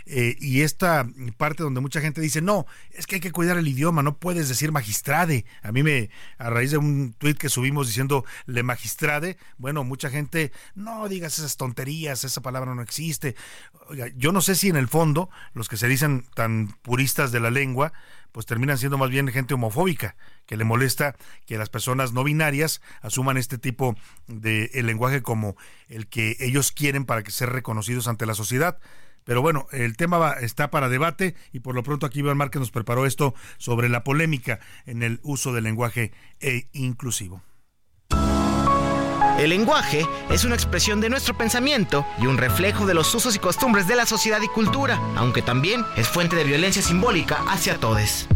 eh, 0.06 0.36
y 0.40 0.62
esta 0.62 1.06
parte 1.36 1.62
donde 1.62 1.80
mucha 1.80 2.00
gente 2.00 2.20
dice, 2.20 2.40
no, 2.40 2.66
es 2.92 3.06
que 3.06 3.16
hay 3.16 3.20
que 3.20 3.32
cuidar 3.32 3.56
el 3.56 3.68
idioma, 3.68 4.02
no 4.02 4.18
puedes 4.18 4.48
decir 4.48 4.72
magistrade. 4.72 5.44
A 5.62 5.72
mí 5.72 5.82
me, 5.82 6.10
a 6.38 6.50
raíz 6.50 6.70
de 6.70 6.78
un 6.78 7.14
tuit 7.14 7.38
que 7.38 7.48
subimos 7.48 7.86
diciendo 7.86 8.24
le 8.46 8.62
magistrade, 8.62 9.36
bueno, 9.58 9.84
mucha 9.84 10.10
gente, 10.10 10.52
no 10.74 11.08
digas 11.08 11.38
esas 11.38 11.56
tonterías, 11.56 12.24
esa 12.24 12.42
palabra 12.42 12.74
no 12.74 12.82
existe. 12.82 13.36
yo 14.16 14.32
no 14.32 14.40
sé 14.40 14.54
si 14.54 14.68
en 14.68 14.76
el 14.76 14.88
fondo 14.88 15.30
los 15.54 15.68
que 15.68 15.76
se 15.76 15.88
dicen 15.88 16.26
tan 16.34 16.68
puristas 16.82 17.32
de 17.32 17.40
la 17.40 17.50
lengua, 17.50 17.92
pues 18.36 18.44
terminan 18.44 18.76
siendo 18.76 18.98
más 18.98 19.08
bien 19.08 19.28
gente 19.28 19.54
homofóbica, 19.54 20.14
que 20.44 20.58
le 20.58 20.64
molesta 20.64 21.16
que 21.46 21.56
las 21.56 21.70
personas 21.70 22.12
no 22.12 22.22
binarias 22.22 22.82
asuman 23.00 23.38
este 23.38 23.56
tipo 23.56 23.96
de 24.26 24.68
lenguaje 24.82 25.22
como 25.22 25.56
el 25.88 26.06
que 26.06 26.36
ellos 26.40 26.70
quieren 26.70 27.06
para 27.06 27.22
que 27.22 27.30
ser 27.30 27.48
reconocidos 27.48 28.08
ante 28.08 28.26
la 28.26 28.34
sociedad. 28.34 28.78
Pero 29.26 29.42
bueno, 29.42 29.66
el 29.72 29.96
tema 29.96 30.34
está 30.40 30.70
para 30.70 30.88
debate 30.88 31.34
y 31.52 31.58
por 31.58 31.74
lo 31.74 31.82
pronto 31.82 32.06
aquí 32.06 32.20
Iván 32.20 32.36
Márquez 32.36 32.60
nos 32.60 32.70
preparó 32.70 33.06
esto 33.06 33.34
sobre 33.58 33.88
la 33.88 34.04
polémica 34.04 34.60
en 34.86 35.02
el 35.02 35.18
uso 35.24 35.52
del 35.52 35.64
lenguaje 35.64 36.12
e 36.38 36.68
inclusivo. 36.72 37.42
El 39.38 39.50
lenguaje 39.50 40.06
es 40.30 40.44
una 40.44 40.54
expresión 40.54 41.00
de 41.00 41.10
nuestro 41.10 41.36
pensamiento 41.36 42.06
y 42.22 42.26
un 42.26 42.38
reflejo 42.38 42.86
de 42.86 42.94
los 42.94 43.12
usos 43.16 43.34
y 43.34 43.40
costumbres 43.40 43.88
de 43.88 43.96
la 43.96 44.06
sociedad 44.06 44.40
y 44.40 44.48
cultura, 44.48 44.96
aunque 45.16 45.42
también 45.42 45.84
es 45.96 46.06
fuente 46.06 46.36
de 46.36 46.44
violencia 46.44 46.80
simbólica 46.80 47.44
hacia 47.48 47.78
todos. 47.78 48.28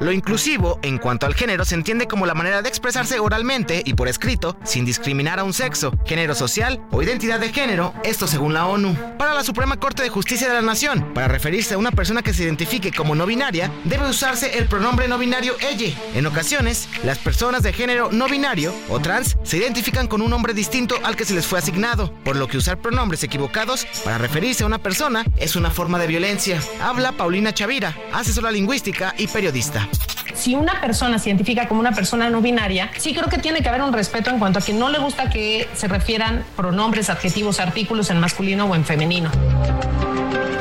Lo 0.00 0.12
inclusivo, 0.12 0.78
en 0.82 0.98
cuanto 0.98 1.26
al 1.26 1.34
género, 1.34 1.64
se 1.64 1.74
entiende 1.74 2.06
como 2.06 2.24
la 2.24 2.34
manera 2.34 2.62
de 2.62 2.68
expresarse 2.68 3.18
oralmente 3.18 3.82
y 3.84 3.94
por 3.94 4.06
escrito, 4.06 4.56
sin 4.62 4.84
discriminar 4.84 5.40
a 5.40 5.44
un 5.44 5.52
sexo, 5.52 5.92
género 6.06 6.36
social 6.36 6.80
o 6.92 7.02
identidad 7.02 7.40
de 7.40 7.52
género, 7.52 7.92
esto 8.04 8.28
según 8.28 8.54
la 8.54 8.66
ONU. 8.66 8.96
Para 9.18 9.34
la 9.34 9.42
Suprema 9.42 9.76
Corte 9.78 10.04
de 10.04 10.08
Justicia 10.08 10.48
de 10.48 10.54
la 10.54 10.62
Nación, 10.62 11.12
para 11.14 11.26
referirse 11.26 11.74
a 11.74 11.78
una 11.78 11.90
persona 11.90 12.22
que 12.22 12.32
se 12.32 12.44
identifique 12.44 12.92
como 12.92 13.16
no 13.16 13.26
binaria, 13.26 13.72
debe 13.84 14.08
usarse 14.08 14.56
el 14.58 14.66
pronombre 14.66 15.08
no 15.08 15.18
binario 15.18 15.56
ella. 15.60 15.92
En 16.14 16.26
ocasiones, 16.26 16.88
las 17.02 17.18
personas 17.18 17.64
de 17.64 17.72
género 17.72 18.10
no 18.12 18.28
binario 18.28 18.72
o 18.88 19.00
trans 19.00 19.36
se 19.42 19.56
identifican 19.56 20.06
con 20.06 20.22
un 20.22 20.30
nombre 20.30 20.54
distinto 20.54 20.94
al 21.02 21.16
que 21.16 21.24
se 21.24 21.34
les 21.34 21.46
fue 21.46 21.58
asignado, 21.58 22.12
por 22.24 22.36
lo 22.36 22.46
que 22.46 22.56
usar 22.56 22.78
pronombres 22.78 23.24
equivocados 23.24 23.86
para 24.04 24.18
referirse 24.18 24.62
a 24.62 24.66
una 24.66 24.78
persona 24.78 25.24
es 25.38 25.56
una 25.56 25.72
forma 25.72 25.98
de 25.98 26.06
violencia. 26.06 26.60
Habla 26.80 27.12
Paulina 27.12 27.52
Chavira, 27.52 27.96
asesora 28.12 28.52
lingüística 28.52 29.12
y 29.18 29.26
periodista 29.26 29.87
si 30.34 30.54
una 30.54 30.80
persona 30.80 31.18
se 31.18 31.30
identifica 31.30 31.66
como 31.66 31.80
una 31.80 31.92
persona 31.92 32.30
no 32.30 32.40
binaria, 32.40 32.90
sí 32.96 33.12
creo 33.12 33.28
que 33.28 33.38
tiene 33.38 33.60
que 33.60 33.68
haber 33.68 33.82
un 33.82 33.92
respeto 33.92 34.30
en 34.30 34.38
cuanto 34.38 34.60
a 34.60 34.62
que 34.62 34.72
no 34.72 34.88
le 34.88 34.98
gusta 34.98 35.30
que 35.30 35.68
se 35.74 35.88
refieran 35.88 36.44
pronombres, 36.56 37.10
adjetivos, 37.10 37.60
artículos 37.60 38.10
en 38.10 38.20
masculino 38.20 38.66
o 38.66 38.74
en 38.74 38.84
femenino. 38.84 39.30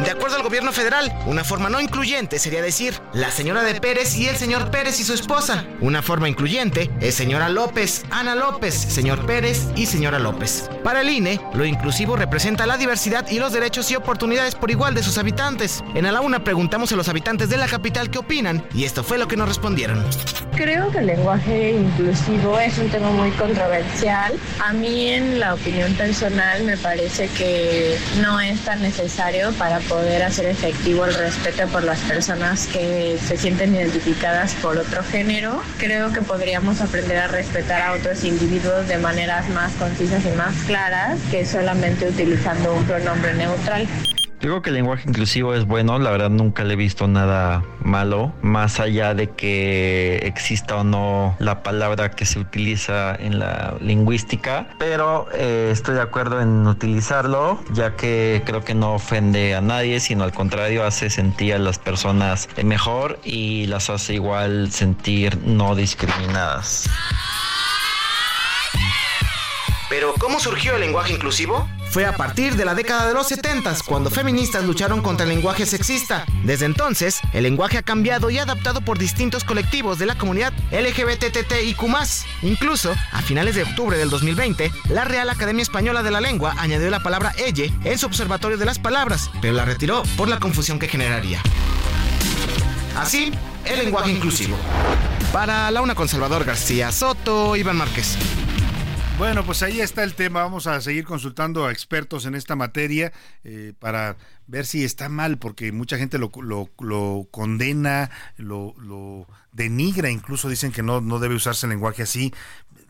De 0.04 0.12
acuerdo 0.12 0.38
al 0.38 0.44
gobierno 0.44 0.72
federal, 0.72 1.12
una 1.26 1.44
forma 1.44 1.70
no 1.70 1.82
incluyente 1.82 2.40
sería 2.40 2.62
decir 2.62 2.94
la 3.14 3.32
señora 3.32 3.64
de 3.64 3.80
Pérez 3.82 4.16
y 4.16 4.28
el 4.28 4.38
señor 4.38 4.70
Pérez 4.70 5.00
y 5.00 5.04
su 5.04 5.14
esposa. 5.14 5.66
Una 5.82 6.02
forma 6.02 6.30
incluyente 6.30 6.90
es 7.02 7.16
señora 7.16 7.50
López, 7.50 8.06
Ana 8.12 8.36
López, 8.36 8.74
señor 8.74 9.26
Pérez 9.26 9.68
y 9.76 9.86
señora 9.86 10.20
López. 10.20 10.70
Para 10.84 11.02
el 11.02 11.10
INE, 11.10 11.42
lo 11.54 11.66
inclusivo 11.66 12.16
representa 12.16 12.66
la 12.66 12.78
diversidad 12.78 13.28
y 13.30 13.40
los 13.40 13.52
derechos 13.52 13.90
y 13.92 13.96
oportunidades 13.96 14.56
por 14.56 14.72
igual 14.72 14.94
de 14.94 15.04
sus 15.04 15.18
habitantes. 15.18 15.84
En 15.96 16.06
A 16.06 16.12
la 16.12 16.22
Una 16.22 16.44
preguntamos 16.44 16.92
a 16.92 16.96
los 16.96 17.10
habitantes 17.10 17.50
de 17.50 17.58
la 17.58 17.68
capital 17.68 18.10
qué 18.10 18.20
opinan 18.20 18.66
y 18.74 18.86
esto 18.86 19.04
fue 19.04 19.18
lo 19.18 19.28
que 19.28 19.36
nos 19.36 19.48
respondieron. 19.50 20.06
Creo 20.56 20.90
que 20.92 21.00
el 21.00 21.08
lenguaje 21.08 21.72
inclusivo 21.72 22.58
es 22.60 22.78
un 22.78 22.90
tema 22.90 23.12
muy 23.12 23.30
controversial. 23.32 24.34
A 24.64 24.74
mí 24.74 25.10
en 25.10 25.40
la 25.40 25.54
opinión 25.54 25.94
personal 25.94 26.64
me 26.64 26.78
parece 26.78 27.28
que 27.30 27.98
no 28.22 28.40
es 28.40 28.60
tan 28.62 28.82
necesario 28.82 29.52
para 29.54 29.80
poder 29.88 30.24
hacer 30.24 30.46
efectivo 30.46 31.06
el 31.06 31.14
respeto 31.14 31.68
por 31.68 31.84
las 31.84 32.00
personas 32.00 32.68
que 32.68 33.18
se 33.26 33.38
sienten 33.38 33.76
identificadas 33.76 34.54
por 34.56 34.78
otro 34.78 35.04
género. 35.04 35.62
Creo 35.78 36.12
que 36.12 36.22
podríamos 36.22 36.82
aprender 36.82 37.18
a 37.18 37.28
respetar 37.28 37.82
a 37.82 37.94
otros 37.94 38.24
individuos 38.24 38.88
de 38.88 38.98
maneras 38.98 39.48
más 39.50 39.74
concisas 39.74 40.24
y 40.26 40.36
más 40.38 40.56
claras 40.66 41.20
que 41.32 41.46
solamente 41.46 42.08
utilizando 42.08 42.74
un 42.74 42.84
pronombre 42.86 43.34
neutral. 43.34 43.88
Digo 44.40 44.62
que 44.62 44.70
el 44.70 44.76
lenguaje 44.76 45.10
inclusivo 45.10 45.56
es 45.56 45.66
bueno, 45.66 45.98
la 45.98 46.12
verdad 46.12 46.30
nunca 46.30 46.64
le 46.64 46.74
he 46.74 46.78
visto 46.78 47.08
nada 47.08 47.64
malo, 47.80 48.32
más 48.44 48.80
allá 48.80 49.16
de 49.16 49.32
que 49.32 50.18
exista 50.24 50.76
o 50.76 50.84
no 50.84 51.36
la 51.40 51.64
palabra 51.64 52.12
que 52.12 52.26
se 52.26 52.38
utiliza 52.38 53.16
en 53.16 53.40
la 53.40 53.76
lingüística, 53.82 54.68
pero 54.78 55.28
eh, 55.34 55.70
estoy 55.72 55.96
de 55.96 56.02
acuerdo 56.02 56.40
en 56.40 56.68
utilizarlo, 56.68 57.60
ya 57.74 57.96
que 57.96 58.44
creo 58.46 58.64
que 58.64 58.76
no 58.76 58.94
ofende 58.94 59.56
a 59.56 59.62
nadie, 59.62 60.00
sino 60.00 60.24
al 60.24 60.34
contrario 60.34 60.86
hace 60.86 61.10
sentir 61.10 61.56
a 61.56 61.60
las 61.60 61.80
personas 61.80 62.48
mejor 62.64 63.20
y 63.24 63.66
las 63.66 63.90
hace 63.90 64.14
igual 64.14 64.72
sentir 64.72 65.36
no 65.46 65.76
discriminadas. 65.76 66.88
Pero 69.90 70.14
¿cómo 70.20 70.40
surgió 70.40 70.76
el 70.76 70.82
lenguaje 70.82 71.14
inclusivo? 71.14 71.68
Fue 71.90 72.06
a 72.06 72.16
partir 72.16 72.56
de 72.56 72.66
la 72.66 72.76
década 72.76 73.08
de 73.08 73.14
los 73.14 73.28
70 73.28 73.78
cuando 73.86 74.10
feministas 74.10 74.64
lucharon 74.64 75.02
contra 75.02 75.24
el 75.24 75.30
lenguaje 75.30 75.66
sexista. 75.66 76.26
Desde 76.44 76.66
entonces, 76.66 77.20
el 77.34 77.44
lenguaje 77.44 77.78
ha 77.78 77.84
cambiado 77.84 78.30
y 78.30 78.38
adaptado 78.38 78.82
por 78.82 78.98
distintos 78.98 79.44
colectivos 79.44 79.98
de 79.98 80.06
la 80.06 80.16
comunidad 80.16 80.54
LGBTTIQ+. 80.72 81.82
Incluso, 82.44 82.96
a 83.12 83.22
finales 83.22 83.56
de 83.56 83.64
octubre 83.64 83.98
del 83.98 84.10
2020, 84.10 84.72
la 84.90 85.06
Real 85.06 85.30
Academia 85.30 85.64
Española 85.64 86.04
de 86.04 86.12
la 86.12 86.22
Lengua 86.22 86.54
añadió 86.58 86.90
la 86.90 87.02
palabra 87.02 87.34
elle 87.38 87.74
en 87.84 87.98
su 87.98 88.06
observatorio 88.06 88.58
de 88.58 88.66
las 88.66 88.80
palabras, 88.80 89.30
pero 89.42 89.54
la 89.54 89.66
retiró 89.66 90.04
por 90.18 90.28
la 90.28 90.40
confusión 90.40 90.80
que 90.80 90.88
generaría. 90.88 91.42
Así, 92.96 93.32
el 93.66 93.80
lenguaje 93.80 94.12
inclusivo. 94.12 94.58
Para 95.32 95.70
la 95.72 95.82
una 95.82 95.96
con 95.96 96.08
Salvador 96.08 96.46
García 96.46 96.92
Soto, 96.92 97.56
Iván 97.56 97.78
Márquez. 97.78 98.18
Bueno, 99.18 99.44
pues 99.44 99.64
ahí 99.64 99.82
está 99.82 100.04
el 100.04 100.14
tema. 100.14 100.44
Vamos 100.44 100.68
a 100.68 100.80
seguir 100.80 101.04
consultando 101.04 101.66
a 101.66 101.72
expertos 101.72 102.28
en 102.28 102.36
esta 102.36 102.56
materia 102.56 103.12
eh, 103.44 103.74
para 103.80 104.16
ver 104.46 104.68
si 104.68 104.84
está 104.86 105.10
mal, 105.10 105.40
porque 105.40 105.72
mucha 105.72 105.98
gente 105.98 106.20
lo, 106.20 106.30
lo, 106.78 107.28
condena, 107.32 108.12
lo, 108.38 109.26
denigra, 109.52 110.12
incluso 110.12 110.50
dicen 110.50 110.72
que 110.72 110.84
no, 110.84 111.02
no 111.02 111.18
debe 111.18 111.34
usarse 111.34 111.66
el 111.66 111.72
lenguaje 111.72 112.04
así. 112.04 112.32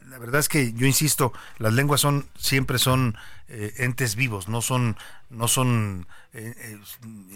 La 0.09 0.19
verdad 0.19 0.41
es 0.41 0.49
que 0.49 0.73
yo 0.73 0.86
insisto, 0.86 1.32
las 1.59 1.71
lenguas 1.71 2.01
son 2.01 2.25
siempre 2.38 2.78
son 2.78 3.15
eh, 3.47 3.73
entes 3.78 4.17
vivos, 4.17 4.49
no 4.49 4.61
son 4.61 4.97
no 5.30 5.47
son 5.47 6.07
eh, 6.34 6.78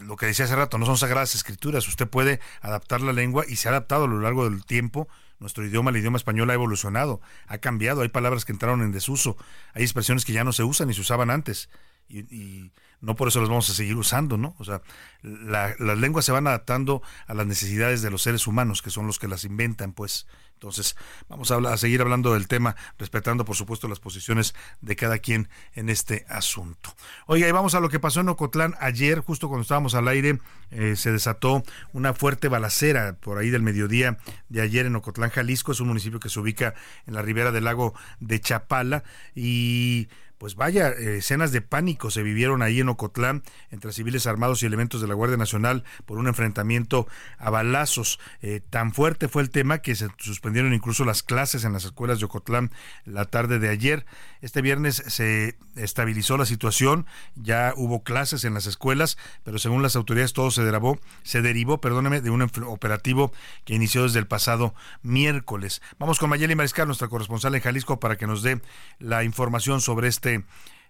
lo 0.04 0.18
que 0.18 0.26
decía 0.26 0.44
hace 0.44 0.56
rato, 0.58 0.78
no 0.78 0.86
son 0.86 0.98
sagradas 0.98 1.34
escrituras. 1.34 1.88
Usted 1.88 2.10
puede 2.10 2.42
adaptar 2.60 3.00
la 3.00 3.14
lengua 3.14 3.46
y 3.48 3.56
se 3.56 3.70
ha 3.70 3.72
adaptado 3.72 4.04
a 4.04 4.08
lo 4.10 4.20
largo 4.20 4.50
del 4.50 4.66
tiempo 4.66 5.08
nuestro 5.42 5.66
idioma, 5.66 5.90
el 5.90 5.98
idioma 5.98 6.18
español, 6.18 6.50
ha 6.52 6.54
evolucionado, 6.54 7.20
ha 7.48 7.58
cambiado, 7.58 8.02
hay 8.02 8.10
palabras 8.10 8.46
que 8.46 8.54
entraron 8.54 8.82
en 8.82 8.92
desuso, 8.92 9.36
hay 9.74 9.84
expresiones 9.84 10.24
que 10.24 10.34
ya 10.34 10.44
no 10.44 10.54
se 10.54 10.64
usan 10.64 10.88
ni 10.88 10.94
se 10.94 11.02
usaban 11.02 11.30
antes. 11.30 11.70
Y, 12.08 12.72
no 13.00 13.16
por 13.16 13.30
eso 13.30 13.40
las 13.40 13.50
vamos 13.50 13.68
a 13.70 13.74
seguir 13.74 13.96
usando, 13.96 14.38
¿no? 14.38 14.56
O 14.60 14.64
sea, 14.64 14.84
las 15.24 15.98
lenguas 15.98 16.24
se 16.24 16.32
van 16.32 16.46
adaptando 16.46 17.02
a 17.26 17.34
las 17.34 17.48
necesidades 17.48 18.04
de 18.04 18.12
los 18.12 18.22
seres 18.22 18.46
humanos, 18.46 18.84
que 18.84 18.92
son 18.92 19.08
los 19.08 19.18
que 19.18 19.28
las 19.28 19.44
inventan, 19.44 19.94
pues. 19.94 20.28
Entonces, 20.62 20.96
vamos 21.28 21.50
a, 21.50 21.76
seguir 21.76 22.02
hablando 22.02 22.36
del 22.36 22.48
tema, 22.48 22.76
respetando, 23.00 23.46
por 23.46 23.56
supuesto, 23.56 23.88
las 23.88 24.00
posiciones 24.00 24.54
de 24.80 24.96
cada 24.96 25.18
quien 25.18 25.50
en 25.74 25.90
este 25.90 26.24
asunto. 26.30 26.94
Oiga, 27.26 27.48
y 27.48 27.52
vamos 27.52 27.74
a 27.74 27.80
lo 27.80 27.90
que 27.90 28.00
pasó 28.00 28.20
en 28.20 28.30
Ocotlán 28.30 28.76
ayer, 28.80 29.22
justo 29.22 29.48
cuando 29.48 29.64
estábamos 29.64 29.96
al 29.96 30.08
aire, 30.08 30.38
eh, 30.70 30.96
se 30.96 31.12
desató 31.12 31.64
una 31.94 32.14
fuerte 32.14 32.48
balacera 32.48 33.18
por 33.20 33.40
ahí 33.40 33.50
del 33.50 33.64
mediodía 33.64 34.20
de 34.50 34.62
ayer 34.62 34.86
en 34.86 34.96
Ocotlán, 34.96 35.32
Jalisco. 35.32 35.72
Es 35.72 35.80
un 35.80 35.88
municipio 35.88 36.20
que 36.20 36.30
se 36.30 36.40
ubica 36.40 36.76
en 37.08 37.16
la 37.16 37.24
ribera 37.24 37.52
del 37.52 37.64
lago 37.64 37.96
de 38.20 38.40
Chapala 38.40 39.04
y 39.34 40.10
pues 40.42 40.56
vaya, 40.56 40.90
eh, 40.90 41.18
escenas 41.18 41.52
de 41.52 41.62
pánico 41.62 42.10
se 42.10 42.24
vivieron 42.24 42.64
ahí 42.64 42.80
en 42.80 42.90
Ocotlán 42.90 43.44
entre 43.70 43.94
civiles 43.94 44.26
armados 44.26 44.64
y 44.64 44.66
elementos 44.66 45.00
de 45.00 45.08
la 45.08 45.14
Guardia 45.14 45.38
Nacional 45.38 45.84
por 46.08 46.18
un 46.18 46.28
enfrentamiento 46.28 47.08
a 47.38 47.52
balazos. 47.52 48.20
Eh, 48.42 48.60
tan 48.68 48.92
fuerte 48.92 49.28
fue 49.28 49.44
el 49.44 49.52
tema 49.52 49.84
que 49.84 49.94
se 49.94 50.08
suspendieron 50.18 50.74
incluso 50.74 51.06
las 51.06 51.22
clases 51.22 51.64
en 51.64 51.74
las 51.74 51.86
escuelas 51.86 52.18
de 52.18 52.26
Ocotlán 52.26 52.72
la 53.06 53.26
tarde 53.26 53.60
de 53.60 53.70
ayer. 53.70 54.08
Este 54.42 54.64
viernes 54.64 55.04
se 55.06 55.60
estabilizó 55.76 56.38
la 56.38 56.48
situación, 56.48 57.06
ya 57.36 57.74
hubo 57.78 58.02
clases 58.02 58.44
en 58.44 58.56
las 58.56 58.66
escuelas, 58.66 59.20
pero 59.44 59.60
según 59.60 59.84
las 59.84 59.96
autoridades 59.96 60.34
todo 60.34 60.50
se 60.50 60.64
derivó, 60.64 61.00
se 61.22 61.44
derivó, 61.44 61.80
perdóneme, 61.82 62.20
de 62.20 62.32
un 62.32 62.42
operativo 62.42 63.32
que 63.64 63.76
inició 63.76 64.02
desde 64.02 64.18
el 64.18 64.26
pasado 64.26 64.74
miércoles. 65.04 65.84
Vamos 66.00 66.18
con 66.18 66.32
Mayeli 66.32 66.56
Mariscal, 66.56 66.88
nuestra 66.88 67.10
corresponsal 67.10 67.54
en 67.54 67.62
Jalisco, 67.62 68.00
para 68.00 68.18
que 68.18 68.26
nos 68.26 68.42
dé 68.42 68.60
la 68.98 69.24
información 69.24 69.82
sobre 69.82 70.08
este 70.08 70.31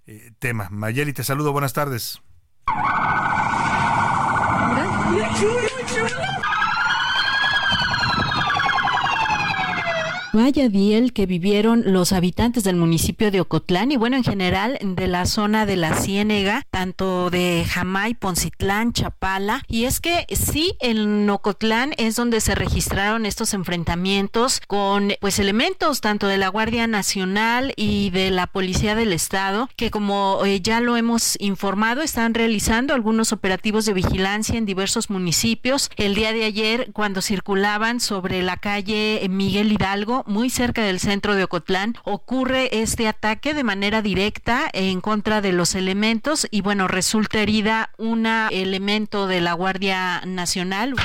eh, 0.08 0.32
tema. 0.40 0.68
Mayeli, 0.72 1.14
te 1.14 1.24
saludo, 1.24 1.52
buenas 1.52 1.74
tardes. 1.74 2.22
Vaya 10.34 10.64
el 10.64 11.12
que 11.14 11.26
vivieron 11.26 11.84
los 11.88 12.14
habitantes 12.14 12.64
del 12.64 12.78
municipio 12.78 13.32
de 13.32 13.42
Ocotlán 13.42 13.92
y 13.92 13.98
bueno, 13.98 14.16
en 14.16 14.24
general 14.24 14.80
de 14.82 15.08
la 15.08 15.26
zona 15.26 15.66
de 15.66 15.76
la 15.76 15.96
Ciénega, 15.96 16.66
tanto 16.72 17.30
de 17.30 17.66
Jamay, 17.68 18.14
Poncitlán, 18.14 18.94
Chapala. 18.94 19.64
Y 19.68 19.84
es 19.84 20.00
que 20.00 20.26
sí, 20.30 20.76
en 20.80 21.30
Ocotlán 21.30 21.94
es 21.98 22.16
donde 22.16 22.40
se 22.40 22.56
registraron 22.56 23.26
estos 23.26 23.54
enfrentamientos 23.54 24.62
con 24.68 25.12
pues 25.20 25.38
elementos 25.40 26.00
tanto 26.00 26.28
de 26.28 26.38
la 26.38 26.48
Guardia 26.48 26.88
Nacional 26.88 27.74
y 27.76 28.10
de 28.12 28.32
la 28.32 28.48
Policía 28.48 28.96
del 28.96 29.12
Estado, 29.12 29.70
que 29.76 29.92
como 29.92 30.42
eh, 30.46 30.62
ya 30.62 30.80
lo 30.80 30.96
hemos 30.96 31.36
informado, 31.42 32.02
están 32.02 32.34
realizando 32.34 32.94
algunos 32.94 33.34
operativos 33.34 33.86
de 33.86 33.94
vigilancia 33.94 34.58
en 34.58 34.66
diversos 34.66 35.10
municipios. 35.10 35.90
El 35.98 36.16
día 36.16 36.32
de 36.32 36.46
ayer, 36.46 36.92
cuando 36.94 37.22
circulaban 37.22 38.00
sobre 38.00 38.42
la 38.44 38.56
calle 38.56 39.26
Miguel 39.30 39.74
Hidalgo, 39.74 40.21
muy 40.28 40.50
cerca 40.50 40.84
del 40.84 41.00
centro 41.00 41.36
de 41.36 41.44
Ocotlán, 41.44 41.96
ocurre 42.04 42.82
este 42.82 43.08
ataque 43.08 43.54
de 43.54 43.64
manera 43.64 44.02
directa 44.02 44.70
en 44.74 45.02
contra 45.02 45.42
de 45.42 45.52
los 45.52 45.76
elementos 45.76 46.48
y 46.52 46.62
bueno, 46.62 46.88
resulta 46.88 47.40
herida 47.40 47.92
un 47.98 48.26
elemento 48.26 49.28
de 49.28 49.42
la 49.42 49.54
Guardia 49.54 50.22
Nacional. 50.26 50.96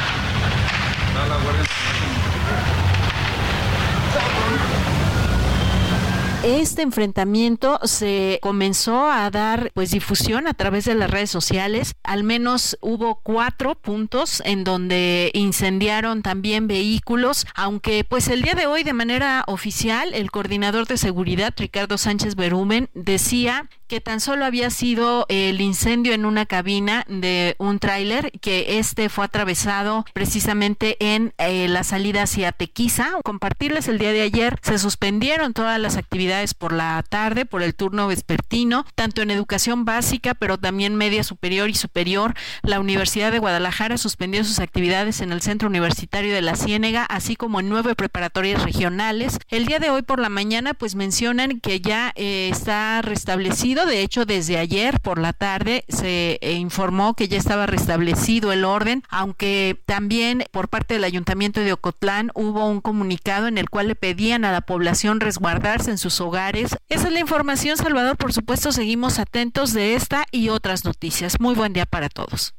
Este 6.47 6.83
enfrentamiento 6.83 7.81
se 7.83 8.39
comenzó 8.41 9.11
a 9.11 9.29
dar 9.31 9.73
pues 9.75 9.91
difusión 9.91 10.47
a 10.47 10.55
través 10.55 10.85
de 10.85 10.95
las 10.95 11.11
redes 11.11 11.31
sociales. 11.31 11.95
Al 12.05 12.23
menos 12.23 12.79
hubo 12.81 13.17
cuatro 13.17 13.75
puntos 13.75 14.43
en 14.45 14.63
donde 14.63 15.31
incendiaron 15.35 16.23
también 16.23 16.69
vehículos, 16.69 17.47
aunque 17.57 18.05
pues 18.05 18.29
el 18.29 18.43
día 18.43 18.55
de 18.55 18.67
hoy 18.67 18.85
de 18.85 18.93
manera 18.93 19.43
oficial 19.49 20.15
el 20.15 20.31
coordinador 20.31 20.87
de 20.87 20.99
seguridad 20.99 21.53
Ricardo 21.57 21.99
Sánchez 21.99 22.37
Berumen 22.37 22.91
decía 22.95 23.69
que 23.89 24.01
tan 24.01 24.21
solo 24.21 24.45
había 24.45 24.71
sido 24.71 25.27
el 25.29 25.61
incendio 25.61 26.13
en 26.13 26.25
una 26.25 26.47
cabina 26.47 27.05
de 27.09 27.55
un 27.59 27.79
tráiler, 27.79 28.33
que 28.41 28.79
este 28.79 29.09
fue 29.09 29.25
atravesado 29.25 30.05
precisamente 30.13 30.97
en 30.99 31.35
eh, 31.39 31.69
la 31.69 31.85
salida 31.85 32.23
hacia 32.23 32.53
Tequiza. 32.53 33.11
Compartirles 33.23 33.89
el 33.89 33.99
día 33.99 34.13
de 34.13 34.23
ayer, 34.23 34.59
se 34.63 34.79
suspendieron 34.79 35.53
todas 35.53 35.79
las 35.79 35.97
actividades 35.97 36.36
por 36.55 36.73
la 36.73 37.03
tarde, 37.09 37.47
por 37.47 37.63
el 37.63 37.75
turno 37.75 38.09
vespertino, 38.09 38.85
tanto 38.95 39.23
en 39.23 39.31
educación 39.31 39.85
básica, 39.85 40.35
pero 40.35 40.59
también 40.59 40.95
media 40.95 41.25
superior 41.25 41.69
y 41.69 41.75
superior. 41.75 42.35
La 42.63 42.81
Universidad 42.81 43.33
de 43.33 43.39
Guadalajara 43.39 43.99
suspendió 43.99 44.45
sus 44.45 44.59
actividades 44.59 45.21
en 45.21 45.33
el 45.33 45.43
Centro 45.43 45.69
Universitario 45.69 46.35
de 46.35 46.43
la 46.43 46.57
Ciénega, 46.57 47.05
así 47.05 47.37
como 47.37 47.61
en 47.61 47.69
nueve 47.69 47.95
preparatorias 47.95 48.63
regionales. 48.63 49.39
El 49.49 49.67
día 49.67 49.79
de 49.79 49.91
hoy 49.91 50.03
por 50.03 50.21
la 50.21 50.29
mañana, 50.29 50.75
pues 50.75 50.95
mencionan 50.95 51.61
que 51.61 51.81
ya 51.81 52.13
eh, 52.17 52.49
está 52.53 53.03
restablecido 53.03 53.87
de 53.87 54.03
hecho, 54.03 54.25
desde 54.27 54.59
ayer 54.59 55.01
por 55.01 55.19
la 55.19 55.33
tarde 55.33 55.85
se 55.89 56.39
eh, 56.41 56.53
informó 56.53 57.15
que 57.15 57.29
ya 57.29 57.37
estaba 57.37 57.67
restablecido 57.67 58.53
el 58.53 58.65
orden, 58.65 59.03
aunque 59.09 59.81
también 59.87 60.45
por 60.51 60.69
parte 60.69 60.95
del 60.95 61.05
Ayuntamiento 61.05 61.61
de 61.61 61.73
Ocotlán 61.73 62.31
hubo 62.35 62.67
un 62.67 62.81
comunicado 62.81 63.47
en 63.47 63.59
el 63.59 63.69
cual 63.69 63.89
le 63.89 63.95
pedían 63.95 64.45
a 64.45 64.53
la 64.53 64.61
población 64.61 65.21
resguardarse 65.21 65.91
en 65.91 65.99
sus 65.99 66.21
hogares. 66.27 66.77
Esa 66.89 67.07
es 67.07 67.13
la 67.13 67.21
información, 67.21 67.77
Salvador. 67.77 68.17
Por 68.17 68.33
supuesto, 68.33 68.73
seguimos 68.73 69.19
atentos 69.19 69.73
de 69.73 69.95
esta 69.95 70.27
y 70.31 70.49
otras 70.49 70.85
noticias. 70.85 71.41
Muy 71.41 71.55
buen 71.55 71.73
día 71.73 71.87
para 71.87 72.09
todos. 72.09 72.55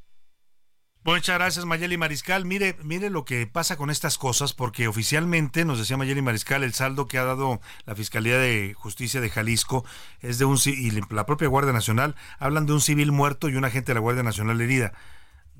Muchas 1.07 1.37
gracias, 1.37 1.63
Mayeli 1.63 1.97
Mariscal. 1.97 2.43
Mire, 2.43 2.75
mire 2.83 3.09
lo 3.09 3.23
que 3.23 3.47
pasa 3.47 3.77
con 3.77 3.89
estas 3.89 4.17
cosas, 4.17 4.51
porque 4.51 4.89
oficialmente, 4.89 5.63
nos 5.63 5.79
decía 5.79 5.95
Mayeli 5.95 6.21
Mariscal, 6.21 6.65
el 6.65 6.73
saldo 6.73 7.07
que 7.07 7.17
ha 7.17 7.23
dado 7.23 7.61
la 7.85 7.95
Fiscalía 7.95 8.37
de 8.37 8.73
Justicia 8.73 9.21
de 9.21 9.29
Jalisco 9.29 9.85
es 10.19 10.37
de 10.37 10.43
un 10.43 10.57
y 10.65 10.91
la 11.09 11.25
propia 11.25 11.47
Guardia 11.47 11.71
Nacional 11.71 12.15
hablan 12.39 12.65
de 12.65 12.73
un 12.73 12.81
civil 12.81 13.13
muerto 13.13 13.47
y 13.47 13.55
un 13.55 13.63
agente 13.63 13.91
de 13.91 13.93
la 13.93 14.01
Guardia 14.01 14.23
Nacional 14.23 14.59
herida. 14.59 14.91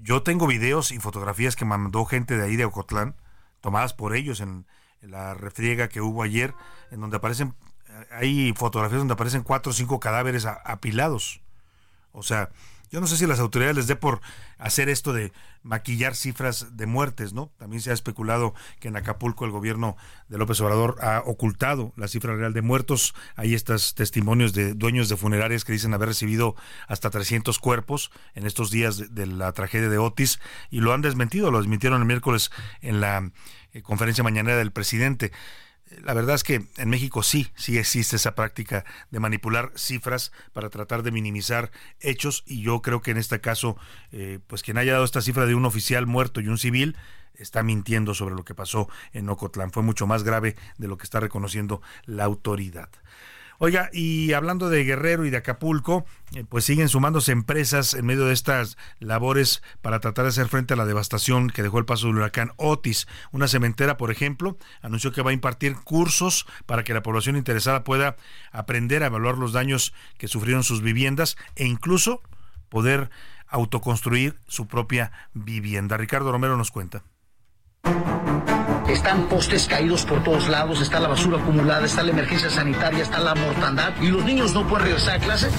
Yo 0.02 0.22
tengo 0.22 0.48
videos 0.48 0.92
y 0.92 1.00
fotografías 1.00 1.56
que 1.56 1.64
mandó 1.64 2.04
gente 2.04 2.36
de 2.38 2.44
ahí 2.44 2.58
de 2.58 2.66
Ocotlán, 2.66 3.16
tomadas 3.62 3.94
por 3.94 4.18
ellos 4.18 4.42
en, 4.42 4.66
la 5.00 5.34
refriega 5.34 5.88
que 5.88 6.02
hubo 6.02 6.24
ayer, 6.24 6.54
en 6.92 7.00
donde 7.00 7.18
aparecen, 7.18 7.56
hay 8.12 8.54
fotografías 8.56 9.00
donde 9.00 9.14
aparecen 9.14 9.44
cuatro 9.44 9.72
o 9.72 9.74
cinco 9.74 10.00
cadáveres 10.00 10.46
apilados. 10.46 11.42
O 12.12 12.24
sea, 12.24 12.50
Yo 12.90 13.02
no 13.02 13.08
sé 13.08 13.18
si 13.18 13.28
las 13.28 13.40
autoridades 13.40 13.76
les 13.76 13.88
dé 13.88 13.98
por 13.98 14.22
hacer 14.58 14.88
esto 14.88 15.12
de 15.12 15.34
maquillar 15.62 16.16
cifras 16.16 16.78
de 16.78 16.86
muertes, 16.86 17.34
¿no? 17.34 17.52
También 17.58 17.82
se 17.82 17.92
ha 17.92 17.94
especulado 17.94 18.54
que 18.80 18.88
en 18.88 18.96
Acapulco 18.96 19.44
el 19.44 19.52
gobierno 19.52 19.98
de 20.30 20.38
López 20.38 20.62
Obrador 20.62 20.96
ha 21.02 21.22
ocultado 21.26 21.92
la 21.98 22.08
cifra 22.08 22.34
real 22.34 22.54
de 22.54 22.62
muertos. 22.62 23.14
Hay 23.36 23.54
estos 23.54 23.94
testimonios 23.94 24.54
de 24.54 24.74
dueños 24.74 25.10
de 25.10 25.18
funerarias 25.18 25.66
que 25.66 25.74
dicen 25.74 25.94
haber 25.94 26.08
recibido 26.08 26.56
hasta 26.88 27.10
300 27.10 27.60
cuerpos 27.60 28.10
en 28.36 28.46
estos 28.48 28.72
días 28.72 29.14
de, 29.14 29.26
la 29.28 29.52
tragedia 29.52 29.90
de 29.90 29.98
Otis 29.98 30.40
y 30.70 30.80
lo 30.80 30.94
han 30.94 31.02
desmentido, 31.02 31.52
lo 31.52 31.58
desmintieron 31.58 32.00
el 32.00 32.08
miércoles 32.08 32.52
en 32.80 33.02
la 33.02 33.32
eh, 33.74 33.82
conferencia 33.82 34.24
mañanera 34.24 34.58
del 34.58 34.72
presidente 34.72 35.34
la 36.04 36.14
verdad 36.14 36.36
es 36.36 36.44
que 36.44 36.68
en 36.78 36.90
México 36.90 37.24
sí, 37.24 37.48
sí 37.56 37.78
existe 37.78 38.18
esa 38.18 38.36
práctica 38.36 38.86
de 39.10 39.20
manipular 39.20 39.72
cifras 39.76 40.32
para 40.54 40.70
tratar 40.70 41.04
de 41.04 41.12
minimizar 41.12 41.72
hechos 42.00 42.44
y 42.46 42.62
yo 42.62 42.82
creo 42.82 43.02
que 43.02 43.12
en 43.12 43.18
este 43.18 43.40
caso, 43.42 43.78
eh, 44.12 44.40
pues 44.48 44.64
quien 44.64 44.78
haya 44.78 44.94
dado 44.94 45.06
esta 45.06 45.22
cifra 45.22 45.46
de 45.46 45.56
un 45.56 45.66
oficial 45.66 46.06
muerto 46.06 46.42
y 46.42 46.48
un 46.48 46.58
civil 46.58 46.98
está 47.36 47.64
mintiendo 47.64 48.14
sobre 48.14 48.36
lo 48.36 48.44
que 48.44 48.56
pasó 48.56 48.90
en 49.14 49.30
Ocotlán. 49.30 49.72
Fue 49.72 49.84
mucho 49.84 50.08
más 50.08 50.24
grave 50.24 50.56
de 50.78 50.88
lo 50.88 50.98
que 50.98 51.04
está 51.04 51.20
reconociendo 51.20 51.82
la 52.06 52.26
autoridad. 52.26 52.90
Oiga, 53.60 53.90
y 53.92 54.34
hablando 54.34 54.70
de 54.70 54.84
Guerrero 54.84 55.26
y 55.26 55.32
de 55.32 55.38
Acapulco, 55.38 56.06
eh, 56.36 56.44
pues 56.48 56.64
siguen 56.64 56.90
sumándose 56.90 57.32
empresas 57.32 57.96
en 57.96 58.06
medio 58.06 58.26
de 58.26 58.34
estas 58.34 58.78
labores 59.00 59.64
para 59.82 60.00
tratar 60.00 60.26
de 60.26 60.30
hacer 60.30 60.48
frente 60.48 60.76
a 60.76 60.78
la 60.78 60.86
devastación 60.86 61.50
que 61.50 61.64
dejó 61.64 61.80
el 61.80 61.86
paso 61.86 62.06
del 62.06 62.18
huracán 62.18 62.52
Otis. 62.58 63.08
Una 63.32 63.48
cementera, 63.48 63.98
por 63.98 64.12
ejemplo, 64.12 64.58
anunció 64.82 65.12
que 65.12 65.24
va 65.24 65.32
a 65.32 65.34
impartir 65.34 65.76
cursos 65.76 66.46
para 66.68 66.84
que 66.84 66.94
la 66.94 67.02
población 67.02 67.36
interesada 67.36 67.84
pueda 67.84 68.16
aprender 68.52 69.02
a 69.02 69.08
evaluar 69.08 69.40
los 69.40 69.54
daños 69.54 69.92
que 70.20 70.28
sufrieron 70.28 70.64
sus 70.64 70.84
viviendas 70.84 71.36
e 71.56 71.66
incluso 71.66 72.22
poder 72.70 73.10
autoconstruir 73.48 74.36
su 74.48 74.68
propia 74.68 75.12
vivienda. 75.34 75.98
Ricardo 75.98 76.32
Romero 76.32 76.58
nos 76.58 76.70
cuenta. 76.70 77.04
Están 78.98 79.28
postes 79.30 79.68
caídos 79.68 80.06
por 80.06 80.24
todos 80.24 80.50
lados, 80.50 80.82
está 80.82 81.00
la 81.00 81.08
basura 81.08 81.38
acumulada, 81.38 81.86
está 81.86 82.02
la 82.02 82.10
emergencia 82.10 82.50
sanitaria, 82.50 83.04
está 83.04 83.20
la 83.20 83.36
mortandad 83.36 83.94
y 84.02 84.08
los 84.08 84.26
niños 84.26 84.56
no 84.56 84.68
pueden 84.68 84.88
regresar 84.88 85.18
a 85.18 85.20
clase. 85.20 85.50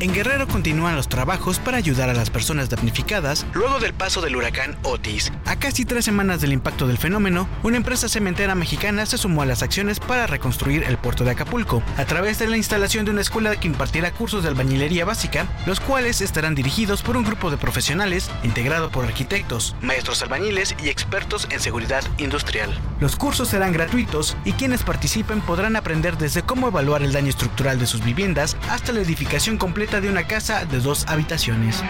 En 0.00 0.14
Guerrero 0.14 0.46
continúan 0.46 0.94
los 0.94 1.08
trabajos 1.08 1.58
para 1.58 1.76
ayudar 1.76 2.08
a 2.08 2.14
las 2.14 2.30
personas 2.30 2.70
damnificadas 2.70 3.44
luego 3.52 3.80
del 3.80 3.92
paso 3.92 4.20
del 4.20 4.36
huracán 4.36 4.78
Otis. 4.84 5.32
A 5.44 5.56
casi 5.56 5.84
tres 5.84 6.04
semanas 6.04 6.40
del 6.40 6.52
impacto 6.52 6.86
del 6.86 6.98
fenómeno, 6.98 7.48
una 7.64 7.78
empresa 7.78 8.08
cementera 8.08 8.54
mexicana 8.54 9.06
se 9.06 9.18
sumó 9.18 9.42
a 9.42 9.46
las 9.46 9.64
acciones 9.64 9.98
para 9.98 10.28
reconstruir 10.28 10.84
el 10.84 10.98
puerto 10.98 11.24
de 11.24 11.32
Acapulco, 11.32 11.82
a 11.96 12.04
través 12.04 12.38
de 12.38 12.46
la 12.46 12.56
instalación 12.56 13.06
de 13.06 13.10
una 13.10 13.22
escuela 13.22 13.58
que 13.58 13.66
impartirá 13.66 14.12
cursos 14.12 14.44
de 14.44 14.50
albañilería 14.50 15.04
básica, 15.04 15.48
los 15.66 15.80
cuales 15.80 16.20
estarán 16.20 16.54
dirigidos 16.54 17.02
por 17.02 17.16
un 17.16 17.24
grupo 17.24 17.50
de 17.50 17.56
profesionales 17.56 18.30
integrado 18.44 18.92
por 18.92 19.04
arquitectos, 19.04 19.74
maestros 19.82 20.22
albañiles 20.22 20.76
y 20.80 20.90
expertos 20.90 21.48
en 21.50 21.58
seguridad 21.58 22.04
industrial. 22.18 22.70
Los 23.00 23.16
cursos 23.16 23.48
serán 23.48 23.72
gratuitos 23.72 24.36
y 24.44 24.52
quienes 24.52 24.84
participen 24.84 25.40
podrán 25.40 25.74
aprender 25.74 26.18
desde 26.18 26.42
cómo 26.42 26.68
evaluar 26.68 27.02
el 27.02 27.12
daño 27.12 27.30
estructural 27.30 27.80
de 27.80 27.86
sus 27.86 28.04
viviendas 28.04 28.56
hasta 28.70 28.92
la 28.92 29.00
edificación 29.00 29.56
completa 29.58 29.87
de 29.88 30.10
una 30.10 30.26
casa 30.26 30.66
de 30.66 30.80
dos 30.80 31.06
habitaciones. 31.08 31.82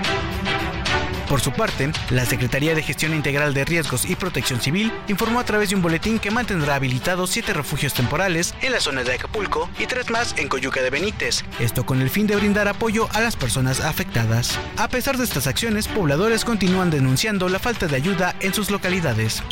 Por 1.28 1.40
su 1.42 1.52
parte, 1.52 1.90
la 2.10 2.24
Secretaría 2.24 2.74
de 2.74 2.82
Gestión 2.82 3.12
Integral 3.12 3.52
de 3.52 3.64
Riesgos 3.64 4.08
y 4.08 4.14
Protección 4.14 4.60
Civil 4.60 4.90
informó 5.08 5.40
a 5.40 5.44
través 5.44 5.68
de 5.68 5.74
un 5.74 5.82
boletín 5.82 6.18
que 6.18 6.30
mantendrá 6.30 6.76
habilitados 6.76 7.30
siete 7.30 7.52
refugios 7.52 7.92
temporales 7.92 8.54
en 8.62 8.72
la 8.72 8.80
zona 8.80 9.02
de 9.02 9.14
Acapulco 9.14 9.68
y 9.78 9.86
tres 9.86 10.08
más 10.10 10.34
en 10.38 10.48
Coyuca 10.48 10.80
de 10.80 10.88
Benítez, 10.88 11.44
esto 11.58 11.84
con 11.84 12.00
el 12.00 12.08
fin 12.08 12.26
de 12.26 12.36
brindar 12.36 12.68
apoyo 12.68 13.08
a 13.12 13.20
las 13.20 13.36
personas 13.36 13.80
afectadas. 13.80 14.58
A 14.78 14.88
pesar 14.88 15.18
de 15.18 15.24
estas 15.24 15.46
acciones, 15.46 15.88
pobladores 15.88 16.46
continúan 16.46 16.90
denunciando 16.90 17.48
la 17.50 17.58
falta 17.58 17.88
de 17.88 17.96
ayuda 17.96 18.34
en 18.40 18.54
sus 18.54 18.70
localidades. 18.70 19.42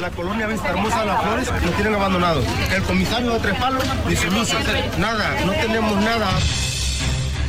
La 0.00 0.10
colonia 0.10 0.46
Vista 0.46 0.68
Hermosa 0.68 1.04
Las 1.04 1.22
Flores 1.22 1.48
lo 1.64 1.70
tienen 1.72 1.94
abandonado. 1.94 2.42
El 2.72 2.82
comisario 2.82 3.32
de 3.32 3.40
Tres 3.40 3.58
Palos 3.58 3.84
dice 4.08 4.28
nada, 4.98 5.34
no 5.44 5.52
tenemos 5.52 5.96
nada. 5.96 6.28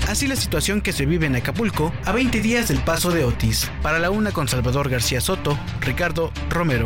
Así 0.08 0.28
la 0.28 0.36
situación 0.36 0.82
que 0.82 0.94
se 0.94 1.08
vive 1.08 1.26
en 1.26 1.36
Acapulco 1.36 1.92
a 2.06 2.12
20 2.12 2.40
días 2.40 2.68
del 2.68 2.80
paso 2.80 3.10
de 3.12 3.24
Otis. 3.24 3.72
Para 3.82 3.98
la 3.98 4.12
una 4.12 4.32
con 4.32 4.48
Salvador 4.48 4.88
García 4.88 5.20
Soto, 5.20 5.58
Ricardo 5.82 6.32
Romero. 6.50 6.86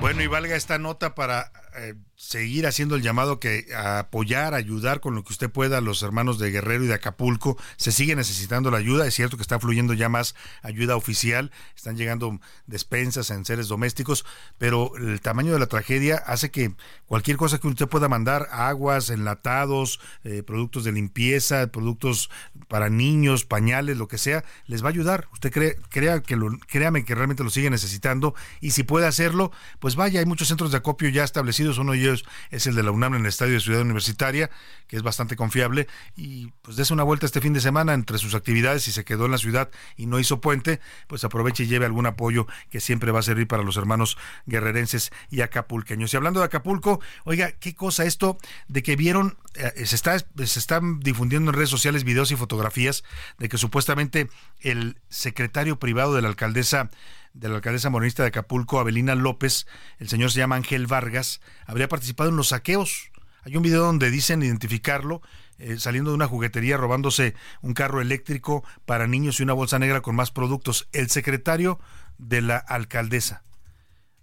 Bueno, 0.00 0.22
y 0.22 0.26
valga 0.26 0.54
esta 0.54 0.78
nota 0.78 1.14
para 1.14 1.50
eh, 1.76 1.94
seguir 2.16 2.66
haciendo 2.66 2.94
el 2.94 3.02
llamado 3.02 3.40
que 3.40 3.66
a 3.76 3.98
apoyar, 3.98 4.54
ayudar 4.54 5.00
con 5.00 5.14
lo 5.14 5.24
que 5.24 5.32
usted 5.32 5.50
pueda 5.50 5.78
a 5.78 5.80
los 5.80 6.02
hermanos 6.02 6.38
de 6.38 6.50
Guerrero 6.50 6.84
y 6.84 6.86
de 6.86 6.94
Acapulco. 6.94 7.56
Se 7.76 7.92
sigue 7.92 8.16
necesitando 8.16 8.70
la 8.70 8.78
ayuda. 8.78 9.06
Es 9.06 9.14
cierto 9.14 9.36
que 9.36 9.42
está 9.42 9.58
fluyendo 9.58 9.92
ya 9.94 10.08
más 10.08 10.34
ayuda 10.62 10.96
oficial. 10.96 11.50
Están 11.76 11.96
llegando 11.96 12.40
despensas 12.66 13.30
en 13.30 13.44
seres 13.44 13.68
domésticos, 13.68 14.24
pero 14.58 14.96
el 14.96 15.20
tamaño 15.20 15.52
de 15.52 15.58
la 15.58 15.66
tragedia 15.66 16.16
hace 16.16 16.50
que 16.50 16.74
cualquier 17.06 17.36
cosa 17.36 17.58
que 17.58 17.68
usted 17.68 17.88
pueda 17.88 18.08
mandar, 18.08 18.48
aguas, 18.52 19.10
enlatados, 19.10 20.00
eh, 20.22 20.42
productos 20.42 20.84
de 20.84 20.92
limpieza, 20.92 21.66
productos 21.66 22.30
para 22.68 22.88
niños, 22.90 23.44
pañales, 23.44 23.96
lo 23.96 24.08
que 24.08 24.18
sea, 24.18 24.44
les 24.66 24.82
va 24.82 24.88
a 24.88 24.90
ayudar. 24.90 25.28
Usted 25.32 25.52
cree, 25.52 25.76
crea 25.90 26.22
que 26.22 26.36
lo, 26.36 26.50
créame 26.66 27.04
que 27.04 27.14
realmente 27.14 27.44
lo 27.44 27.50
sigue 27.50 27.70
necesitando 27.70 28.34
y 28.60 28.70
si 28.70 28.82
puede 28.82 29.06
hacerlo, 29.06 29.50
pues 29.80 29.96
vaya, 29.96 30.20
hay 30.20 30.26
muchos 30.26 30.48
centros 30.48 30.70
de 30.70 30.78
acopio 30.78 31.08
ya 31.08 31.24
establecidos, 31.24 31.63
uno 31.78 31.92
de 31.92 31.98
ellos 31.98 32.24
es 32.50 32.66
el 32.66 32.74
de 32.74 32.82
la 32.82 32.90
UNAM 32.90 33.14
en 33.14 33.22
el 33.22 33.26
Estadio 33.26 33.54
de 33.54 33.60
Ciudad 33.60 33.82
Universitaria, 33.82 34.50
que 34.86 34.96
es 34.96 35.02
bastante 35.02 35.36
confiable. 35.36 35.88
Y 36.16 36.48
pues 36.62 36.76
dése 36.76 36.92
una 36.92 37.02
vuelta 37.02 37.26
este 37.26 37.40
fin 37.40 37.52
de 37.52 37.60
semana 37.60 37.94
entre 37.94 38.18
sus 38.18 38.34
actividades. 38.34 38.84
Si 38.84 38.92
se 38.92 39.04
quedó 39.04 39.26
en 39.26 39.32
la 39.32 39.38
ciudad 39.38 39.70
y 39.96 40.06
no 40.06 40.18
hizo 40.18 40.40
puente, 40.40 40.80
pues 41.06 41.24
aproveche 41.24 41.64
y 41.64 41.66
lleve 41.66 41.86
algún 41.86 42.06
apoyo 42.06 42.46
que 42.70 42.80
siempre 42.80 43.12
va 43.12 43.20
a 43.20 43.22
servir 43.22 43.46
para 43.46 43.62
los 43.62 43.76
hermanos 43.76 44.16
guerrerenses 44.46 45.10
y 45.30 45.40
acapulqueños. 45.40 46.12
Y 46.12 46.16
hablando 46.16 46.40
de 46.40 46.46
Acapulco, 46.46 47.00
oiga, 47.24 47.52
qué 47.52 47.74
cosa 47.74 48.04
esto 48.04 48.38
de 48.68 48.82
que 48.82 48.96
vieron, 48.96 49.36
eh, 49.54 49.86
se, 49.86 49.96
está, 49.96 50.18
se 50.18 50.58
están 50.58 51.00
difundiendo 51.00 51.50
en 51.50 51.56
redes 51.56 51.70
sociales 51.70 52.04
videos 52.04 52.30
y 52.30 52.36
fotografías 52.36 53.04
de 53.38 53.48
que 53.48 53.58
supuestamente 53.58 54.28
el 54.60 54.98
secretario 55.08 55.78
privado 55.78 56.14
de 56.14 56.22
la 56.22 56.28
alcaldesa 56.28 56.90
de 57.34 57.48
la 57.48 57.56
alcaldesa 57.56 57.90
morenista 57.90 58.22
de 58.22 58.28
Acapulco, 58.28 58.78
Abelina 58.78 59.14
López, 59.14 59.66
el 59.98 60.08
señor 60.08 60.30
se 60.30 60.38
llama 60.38 60.56
Ángel 60.56 60.86
Vargas, 60.86 61.40
habría 61.66 61.88
participado 61.88 62.30
en 62.30 62.36
los 62.36 62.48
saqueos. 62.48 63.10
Hay 63.42 63.56
un 63.56 63.62
video 63.62 63.82
donde 63.82 64.10
dicen 64.10 64.42
identificarlo, 64.42 65.20
eh, 65.58 65.76
saliendo 65.78 66.10
de 66.10 66.16
una 66.16 66.26
juguetería 66.26 66.76
robándose 66.76 67.34
un 67.60 67.74
carro 67.74 68.00
eléctrico 68.00 68.64
para 68.86 69.06
niños 69.06 69.38
y 69.38 69.42
una 69.42 69.52
bolsa 69.52 69.78
negra 69.78 70.00
con 70.00 70.16
más 70.16 70.30
productos. 70.30 70.88
El 70.92 71.10
secretario 71.10 71.78
de 72.16 72.40
la 72.40 72.56
alcaldesa. 72.56 73.42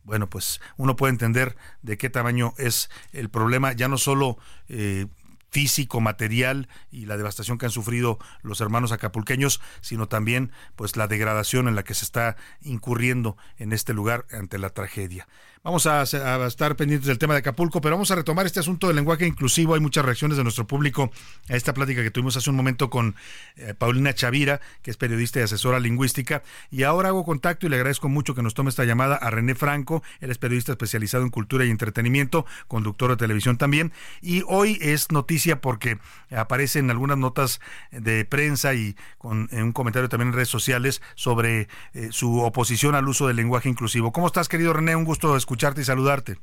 Bueno, 0.03 0.27
pues 0.27 0.59
uno 0.77 0.95
puede 0.95 1.11
entender 1.11 1.55
de 1.83 1.97
qué 1.97 2.09
tamaño 2.09 2.53
es 2.57 2.89
el 3.11 3.29
problema, 3.29 3.73
ya 3.73 3.87
no 3.87 3.97
solo 3.97 4.37
eh, 4.67 5.05
físico, 5.51 5.99
material 5.99 6.69
y 6.91 7.05
la 7.05 7.17
devastación 7.17 7.57
que 7.57 7.65
han 7.65 7.71
sufrido 7.71 8.17
los 8.41 8.61
hermanos 8.61 8.91
acapulqueños, 8.91 9.61
sino 9.81 10.07
también 10.07 10.51
pues 10.75 10.95
la 10.95 11.07
degradación 11.07 11.67
en 11.67 11.75
la 11.75 11.83
que 11.83 11.93
se 11.93 12.05
está 12.05 12.37
incurriendo 12.61 13.37
en 13.57 13.73
este 13.73 13.93
lugar 13.93 14.25
ante 14.31 14.57
la 14.57 14.69
tragedia. 14.69 15.27
Vamos 15.63 15.85
a, 15.85 16.01
estar 16.01 16.75
pendientes 16.75 17.05
del 17.05 17.19
tema 17.19 17.35
de 17.35 17.41
Acapulco, 17.41 17.81
pero 17.81 17.93
vamos 17.93 18.09
a 18.09 18.15
retomar 18.15 18.47
este 18.47 18.59
asunto 18.59 18.87
del 18.87 18.95
lenguaje 18.95 19.27
inclusivo. 19.27 19.75
Hay 19.75 19.79
muchas 19.79 20.03
reacciones 20.03 20.35
de 20.35 20.41
nuestro 20.41 20.65
público 20.65 21.11
a 21.49 21.55
esta 21.55 21.75
plática 21.75 22.01
que 22.01 22.09
tuvimos 22.09 22.35
hace 22.35 22.49
un 22.49 22.55
momento 22.55 22.89
con 22.89 23.13
eh, 23.57 23.75
Paulina 23.77 24.11
Chavira, 24.15 24.59
que 24.81 24.89
es 24.89 24.97
periodista 24.97 25.39
y 25.39 25.43
asesora 25.43 25.79
lingüística. 25.79 26.41
Y 26.71 26.81
ahora 26.81 27.09
hago 27.09 27.23
contacto 27.23 27.67
y 27.67 27.69
le 27.69 27.75
agradezco 27.75 28.09
mucho 28.09 28.33
que 28.33 28.41
nos 28.41 28.55
tome 28.55 28.71
esta 28.71 28.85
llamada 28.85 29.17
a 29.17 29.29
René 29.29 29.53
Franco. 29.53 30.01
Él 30.19 30.31
es 30.31 30.39
periodista 30.39 30.71
especializado 30.71 31.23
en 31.23 31.29
cultura 31.29 31.63
y 31.63 31.69
entretenimiento, 31.69 32.47
conductor 32.67 33.11
de 33.11 33.17
televisión 33.17 33.59
también. 33.59 33.91
Y 34.19 34.41
hoy 34.47 34.79
es 34.81 35.11
noticia 35.11 35.61
porque 35.61 35.99
aparece 36.35 36.79
en 36.79 36.89
algunas 36.89 37.19
notas 37.19 37.61
de 37.91 38.25
prensa 38.25 38.73
y 38.73 38.95
con 39.19 39.47
en 39.51 39.61
un 39.61 39.73
comentario 39.73 40.09
también 40.09 40.29
en 40.29 40.33
redes 40.33 40.49
sociales 40.49 41.03
sobre 41.13 41.67
eh, 41.93 42.07
su 42.09 42.39
oposición 42.39 42.95
al 42.95 43.07
uso 43.07 43.27
del 43.27 43.35
lenguaje 43.35 43.69
inclusivo. 43.69 44.11
¿Cómo 44.11 44.25
estás, 44.25 44.49
querido 44.49 44.73
René? 44.73 44.95
Un 44.95 45.03
gusto 45.03 45.37
escuchar 45.37 45.50
escucharte 45.51 45.81
y 45.81 45.83
saludarte. 45.83 46.37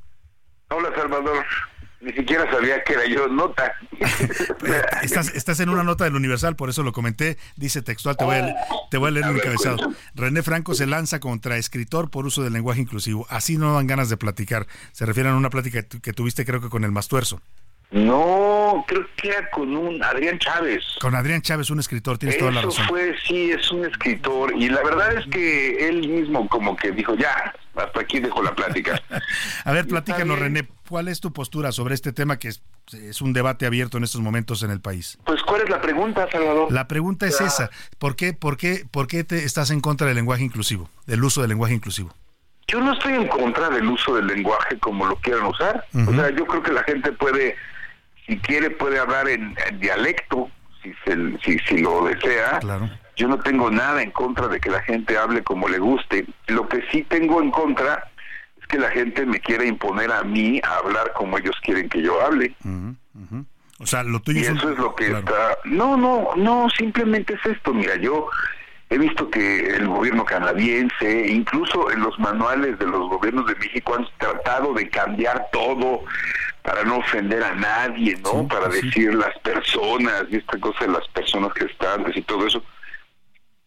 Hola, 0.68 0.90
Salvador. 0.94 1.42
Ni 2.02 2.12
siquiera 2.12 2.48
sabía 2.50 2.84
que 2.84 2.92
era 2.92 3.06
yo 3.06 3.26
nota. 3.26 3.72
estás, 5.02 5.34
estás 5.34 5.61
en 5.61 5.70
una 5.70 5.82
nota 5.82 6.04
del 6.04 6.14
Universal, 6.14 6.56
por 6.56 6.68
eso 6.68 6.82
lo 6.82 6.92
comenté. 6.92 7.38
Dice 7.56 7.80
textual, 7.80 8.18
te 8.18 8.24
voy 8.24 8.36
a, 8.36 8.54
te 8.90 8.98
voy 8.98 9.09
a 9.09 9.11
leer 9.12 9.26
el 9.26 9.36
encabezado. 9.36 9.78
René 10.14 10.42
Franco 10.42 10.74
se 10.74 10.86
lanza 10.86 11.20
contra 11.20 11.56
escritor 11.56 12.11
por 12.11 12.26
uso 12.26 12.42
del 12.42 12.52
lenguaje 12.52 12.82
inclusivo. 12.82 13.26
Así 13.30 13.56
no 13.56 13.74
dan 13.74 13.86
ganas 13.86 14.11
de 14.11 14.18
platicar. 14.18 14.66
Se 14.92 15.06
refieren 15.06 15.32
a 15.32 15.36
una 15.36 15.48
plática 15.48 15.82
que 15.82 16.12
tuviste 16.12 16.44
creo 16.44 16.61
que 16.61 16.68
con 16.68 16.84
el 16.84 16.92
Mastuerzo. 16.92 17.40
No, 17.91 18.84
creo 18.86 19.07
que 19.16 19.28
era 19.28 19.49
con 19.51 19.74
un 19.74 20.03
Adrián 20.03 20.39
Chávez. 20.39 20.84
Con 21.01 21.14
Adrián 21.14 21.41
Chávez, 21.41 21.70
un 21.70 21.80
escritor, 21.80 22.18
tienes 22.18 22.39
toda 22.39 22.51
la 22.51 22.62
razón. 22.62 22.86
fue, 22.86 23.14
sí, 23.26 23.51
es 23.51 23.70
un 23.70 23.86
escritor. 23.86 24.53
Y 24.55 24.68
la 24.68 24.82
verdad 24.82 25.14
es 25.14 25.26
que 25.28 25.89
él 25.89 26.07
mismo 26.07 26.47
como 26.49 26.76
que 26.76 26.91
dijo, 26.93 27.14
ya, 27.14 27.55
hasta 27.74 28.01
aquí 28.01 28.20
dejo 28.20 28.43
la 28.43 28.55
plática. 28.55 29.01
A 29.65 29.73
ver, 29.73 29.86
platícanos, 29.86 30.39
René, 30.39 30.69
¿cuál 30.89 31.09
es 31.09 31.20
tu 31.20 31.32
postura 31.32 31.73
sobre 31.73 31.94
este 31.94 32.12
tema 32.12 32.39
que 32.39 32.48
es, 32.48 32.62
es, 32.93 33.23
un 33.23 33.32
debate 33.32 33.65
abierto 33.65 33.97
en 33.97 34.05
estos 34.05 34.20
momentos 34.20 34.62
en 34.62 34.70
el 34.70 34.81
país? 34.81 35.19
Pues, 35.24 35.43
¿cuál 35.43 35.62
es 35.62 35.70
la 35.70 35.81
pregunta, 35.81 36.28
Salvador? 36.31 36.70
La 36.70 36.89
pregunta 36.89 37.27
es 37.27 37.40
esa. 37.40 37.70
¿Por 37.98 38.16
qué, 38.16 38.35
por, 38.35 38.59
qué, 38.59 38.85
¿Por 38.90 39.06
qué 39.06 39.24
te 39.24 39.44
estás 39.44 39.70
en 39.70 39.81
contra 39.81 40.06
del 40.06 40.16
lenguaje 40.16 40.44
inclusivo, 40.44 40.90
del 41.06 41.24
uso 41.24 41.40
del 41.40 41.48
lenguaje 41.48 41.74
inclusivo? 41.74 42.15
Yo 42.66 42.81
no 42.81 42.93
estoy 42.93 43.15
en 43.15 43.28
contra 43.28 43.70
del 43.70 43.86
uso 43.86 44.16
del 44.16 44.27
lenguaje 44.27 44.78
como 44.78 45.06
lo 45.06 45.16
quieran 45.16 45.47
usar. 45.47 45.86
O 46.06 46.12
sea, 46.12 46.28
yo 46.31 46.44
creo 46.44 46.62
que 46.62 46.73
la 46.73 46.82
gente 46.82 47.12
puede, 47.12 47.56
si 48.28 48.38
quiere, 48.38 48.70
puede 48.70 49.00
hablar 49.00 49.28
en, 49.28 49.56
en 49.66 49.80
dialecto, 49.80 50.50
si, 50.82 50.92
se, 51.05 51.38
si, 51.42 51.59
si 51.60 51.78
lo 51.78 52.05
desea. 52.05 52.59
Claro. 52.60 52.88
Yo 53.16 53.26
no 53.26 53.38
tengo 53.40 53.70
nada 53.70 54.02
en 54.02 54.12
contra 54.12 54.46
de 54.46 54.60
que 54.60 54.70
la 54.70 54.82
gente 54.82 55.16
hable 55.16 55.42
como 55.42 55.66
le 55.68 55.78
guste. 55.78 56.26
Lo 56.46 56.68
que 56.68 56.84
sí 56.92 57.02
tengo 57.09 57.42
en 57.42 57.50
contra 57.50 58.09
es 58.60 58.66
que 58.68 58.78
la 58.78 58.90
gente 58.90 59.26
me 59.26 59.40
quiera 59.40 59.64
imponer 59.64 60.12
a 60.12 60.22
mí 60.22 60.60
a 60.62 60.76
hablar 60.76 61.12
como 61.14 61.38
ellos 61.38 61.56
quieren 61.62 61.88
que 61.88 62.02
yo 62.02 62.20
hable. 62.20 62.55
Uh 62.64 62.68
-huh. 62.68 63.44
O 63.80 63.86
sea, 63.86 64.02
lo 64.02 64.20
tuyo 64.20 64.40
y 64.40 64.42
es 64.42 64.50
eso 64.50 64.66
un... 64.66 64.72
es 64.74 64.78
lo 64.78 64.94
que 64.94 65.06
claro. 65.06 65.18
está... 65.20 65.59
No, 65.64 65.96
no, 65.96 66.30
no, 66.36 66.68
simplemente 66.70 67.34
es 67.34 67.46
esto. 67.46 67.72
Mira, 67.72 67.96
yo 67.96 68.28
he 68.90 68.98
visto 68.98 69.30
que 69.30 69.74
el 69.76 69.88
gobierno 69.88 70.24
canadiense, 70.24 71.26
incluso 71.28 71.90
en 71.90 72.00
los 72.00 72.18
manuales 72.18 72.78
de 72.78 72.86
los 72.86 73.09
gobiernos 73.09 73.46
de 73.46 73.55
México, 73.56 73.96
han 73.96 74.06
tratado 74.18 74.74
de 74.74 74.88
cambiar 74.90 75.48
todo 75.50 76.05
para 76.62 76.85
no 76.85 76.98
ofender 76.98 77.43
a 77.43 77.55
nadie, 77.55 78.16
¿no? 78.22 78.43
Sí, 78.43 78.47
para 78.48 78.70
sí. 78.70 78.86
decir 78.86 79.14
las 79.14 79.36
personas 79.39 80.24
y 80.30 80.36
esta 80.36 80.59
cosa 80.59 80.85
de 80.85 80.93
las 80.93 81.09
personas 81.09 81.52
gestantes 81.55 82.16
y 82.16 82.22
todo 82.22 82.47
eso. 82.47 82.62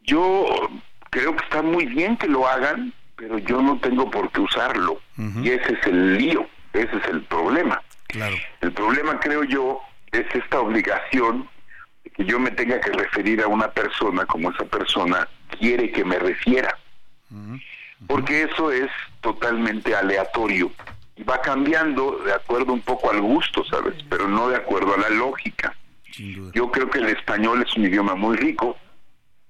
Yo 0.02 0.70
creo 1.10 1.36
que 1.36 1.44
está 1.44 1.62
muy 1.62 1.86
bien 1.86 2.18
que 2.18 2.28
lo 2.28 2.48
hagan, 2.48 2.94
pero 3.16 3.38
yo 3.38 3.62
no 3.62 3.80
tengo 3.80 4.10
por 4.10 4.32
qué 4.32 4.42
usarlo. 4.42 5.02
Y 5.44 5.50
ese 5.50 5.74
es 5.74 5.88
el 5.88 6.18
lío, 6.18 6.48
ese 6.74 6.98
es 6.98 7.08
el 7.10 7.22
problema. 7.24 7.82
Claro. 8.08 8.36
El 8.62 8.72
problema, 8.72 9.20
creo 9.20 9.44
yo, 9.44 9.82
es 10.12 10.26
esta 10.34 10.60
obligación 10.60 11.48
de 12.04 12.10
que 12.10 12.26
yo 12.26 12.40
me 12.40 12.52
tenga 12.52 12.80
que 12.82 12.92
referir 12.92 13.42
a 13.42 13.48
una 13.48 13.70
persona 13.70 14.26
como 14.26 14.52
esa 14.52 14.66
persona 14.66 15.28
quiere 15.60 15.92
que 15.92 16.04
me 16.04 16.18
refiera. 16.18 16.78
Porque 18.08 18.44
eso 18.44 18.72
es 18.72 18.90
totalmente 19.22 19.96
aleatorio 19.96 20.72
y 21.16 21.24
va 21.24 21.42
cambiando 21.42 22.18
de 22.26 22.34
acuerdo 22.34 22.74
un 22.74 22.82
poco 22.82 23.12
al 23.12 23.22
gusto, 23.22 23.64
¿sabes? 23.66 23.96
Pero 24.10 24.28
no 24.28 24.50
de 24.50 24.56
acuerdo 24.58 24.94
a 24.96 24.98
la 24.98 25.10
lógica. 25.10 25.76
Yo 26.54 26.72
creo 26.72 26.90
que 26.90 27.00
el 27.00 27.08
español 27.10 27.64
es 27.68 27.76
un 27.76 27.86
idioma 27.86 28.16
muy 28.16 28.36
rico 28.38 28.78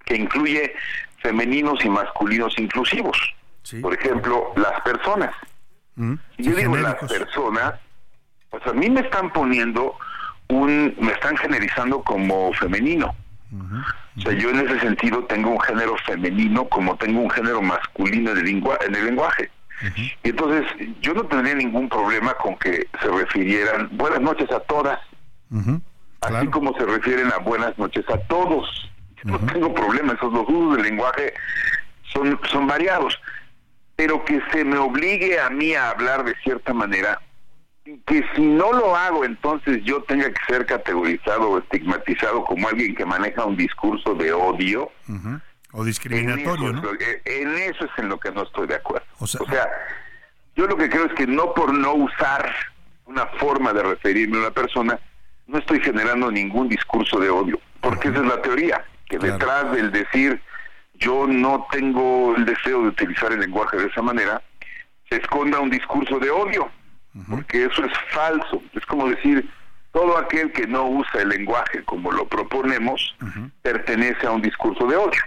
que 0.06 0.16
incluye 0.16 0.74
femeninos 1.20 1.84
y 1.86 1.90
masculinos 1.90 2.58
inclusivos. 2.58 3.18
Por 3.82 3.94
ejemplo, 3.94 4.54
las 4.56 4.82
personas. 4.82 5.34
Mm, 5.96 6.14
Si 6.38 6.44
yo 6.44 6.52
digo 6.56 6.72
las 6.84 6.96
personas, 7.20 7.74
pues 8.50 8.66
a 8.68 8.74
mí 8.74 8.90
me 8.90 9.02
están 9.02 9.32
poniendo 9.32 9.96
un, 10.50 10.94
me 11.00 11.12
están 11.14 11.38
generalizando 11.38 12.02
como 12.04 12.52
femenino. 12.54 13.16
O 14.18 14.22
sea, 14.22 14.32
yo 14.34 14.50
en 14.50 14.60
ese 14.68 14.80
sentido 14.80 15.24
tengo 15.26 15.52
un 15.52 15.60
género 15.62 15.96
femenino 16.06 16.68
como 16.70 16.96
tengo 16.98 17.22
un 17.22 17.30
género 17.30 17.62
masculino 17.62 18.32
en 18.32 18.38
el, 18.40 18.46
lengua- 18.46 18.80
en 18.86 18.96
el 18.96 19.06
lenguaje. 19.06 19.50
Y 20.24 20.30
entonces 20.30 20.66
yo 21.02 21.14
no 21.14 21.24
tendría 21.26 21.56
ningún 21.56 21.90
problema 21.90 22.34
con 22.36 22.56
que 22.58 22.88
se 23.02 23.08
refirieran 23.08 23.90
buenas 23.94 24.22
noches 24.22 24.50
a 24.52 24.60
todas, 24.62 25.00
Ujú, 25.50 25.82
así 26.22 26.48
como 26.48 26.74
se 26.78 26.86
refieren 26.86 27.32
a 27.34 27.38
buenas 27.40 27.78
noches 27.78 28.06
a 28.10 28.18
todos. 28.28 28.90
Yo 29.24 29.32
No 29.32 29.40
tengo 29.40 29.74
problema, 29.74 30.14
esos 30.14 30.32
los 30.34 30.48
usos 30.48 30.76
del 30.76 30.84
lenguaje 30.84 31.34
son, 32.14 32.40
son 32.50 32.68
variados. 32.68 33.20
Pero 33.96 34.24
que 34.26 34.42
se 34.52 34.64
me 34.64 34.78
obligue 34.78 35.40
a 35.40 35.50
mí 35.50 35.74
a 35.74 35.90
hablar 35.90 36.24
de 36.24 36.34
cierta 36.44 36.74
manera, 36.74 37.20
y 37.86 37.98
que 38.00 38.24
si 38.36 38.42
no 38.42 38.72
lo 38.72 38.96
hago, 38.96 39.26
entonces 39.26 39.84
yo 39.84 40.02
tenga 40.04 40.30
que 40.32 40.44
ser 40.48 40.66
categorizado 40.66 41.50
o 41.50 41.60
estigmatizado 41.60 42.44
como 42.46 42.68
alguien 42.68 42.96
que 42.96 43.06
maneja 43.06 43.46
un 43.46 43.58
discurso 43.58 44.14
de 44.16 44.32
odio. 44.32 44.92
O 45.74 45.82
En 45.82 45.86
discriminatorio, 45.88 46.70
eso, 46.72 46.82
¿no? 46.82 46.98
que- 46.98 47.22
en 47.26 47.56
eso 47.58 47.86
es 47.86 47.92
en 47.98 48.10
lo 48.10 48.20
que 48.20 48.32
no 48.32 48.44
estoy 48.44 48.68
de 48.68 48.76
acuerdo. 48.76 49.06
O 49.42 49.46
sea- 49.52 49.68
yo 50.56 50.68
lo 50.68 50.76
que 50.76 50.90
creo 50.90 51.06
es 51.06 51.14
que 51.14 51.26
no 51.28 51.54
por 51.54 51.74
no 51.74 51.94
usar 51.94 52.54
una 53.06 53.26
forma 53.40 53.72
de 53.74 53.84
referirme 53.84 54.38
a 54.38 54.42
una 54.42 54.52
persona, 54.52 55.00
no 55.48 55.58
estoy 55.58 55.80
generando 55.82 56.30
ningún 56.32 56.68
discurso 56.70 57.20
de 57.20 57.30
odio, 57.30 57.60
porque 57.82 58.10
esa 58.10 58.20
es 58.20 58.26
la 58.26 58.42
teoría, 58.42 58.84
que 59.10 59.18
detrás 59.32 59.72
del 59.74 59.92
decir 59.92 60.42
yo 60.96 61.26
no 61.28 61.66
tengo 61.72 62.36
el 62.36 62.46
deseo 62.46 62.82
de 62.84 62.90
utilizar 62.90 63.32
el 63.32 63.40
lenguaje 63.40 63.78
de 63.78 63.88
esa 63.88 64.02
manera, 64.02 64.42
se 65.10 65.16
esconda 65.18 65.60
un 65.60 65.70
discurso 65.70 66.20
de 66.20 66.30
odio, 66.30 66.70
porque 67.30 67.66
eso 67.66 67.84
es 67.86 67.92
falso. 68.12 68.62
Es 68.74 68.86
como 68.86 69.10
decir, 69.10 69.50
todo 69.92 70.18
aquel 70.18 70.52
que 70.54 70.68
no 70.68 70.86
usa 70.86 71.22
el 71.22 71.30
lenguaje 71.30 71.84
como 71.84 72.12
lo 72.12 72.26
proponemos, 72.28 73.16
pertenece 73.62 74.28
a 74.28 74.32
un 74.32 74.42
discurso 74.42 74.86
de 74.88 74.96
odio. 74.96 75.22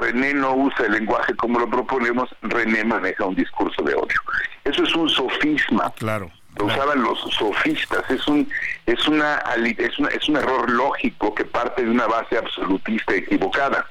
René 0.00 0.34
no 0.34 0.54
usa 0.54 0.86
el 0.86 0.92
lenguaje 0.92 1.34
como 1.36 1.58
lo 1.60 1.68
proponemos, 1.68 2.28
René 2.42 2.84
maneja 2.84 3.24
un 3.26 3.34
discurso 3.34 3.82
de 3.82 3.94
odio. 3.94 4.20
Eso 4.64 4.82
es 4.84 4.94
un 4.94 5.08
sofisma. 5.08 5.92
Claro. 5.96 6.30
Lo 6.58 6.66
usaban 6.66 7.02
los 7.02 7.18
sofistas. 7.38 8.02
Es 8.10 8.26
un 8.26 8.48
es 8.86 9.06
una 9.06 9.36
es 9.78 9.98
una- 9.98 10.08
es 10.08 10.28
un 10.28 10.36
error 10.36 10.68
lógico 10.70 11.34
que 11.34 11.44
parte 11.44 11.84
de 11.84 11.90
una 11.90 12.06
base 12.06 12.36
absolutista 12.36 13.14
equivocada, 13.14 13.86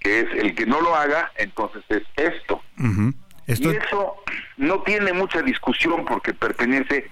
que 0.00 0.20
es 0.20 0.26
el 0.34 0.54
que 0.54 0.66
no 0.66 0.80
lo 0.80 0.94
haga, 0.96 1.30
entonces 1.36 1.82
es 1.88 2.02
esto. 2.16 2.60
Ujú. 2.78 3.14
Esto- 3.46 3.72
Y 3.72 3.76
eso 3.76 4.16
no 4.56 4.80
tiene 4.82 5.12
mucha 5.12 5.42
discusión 5.42 6.04
porque 6.04 6.32
pertenece 6.34 7.08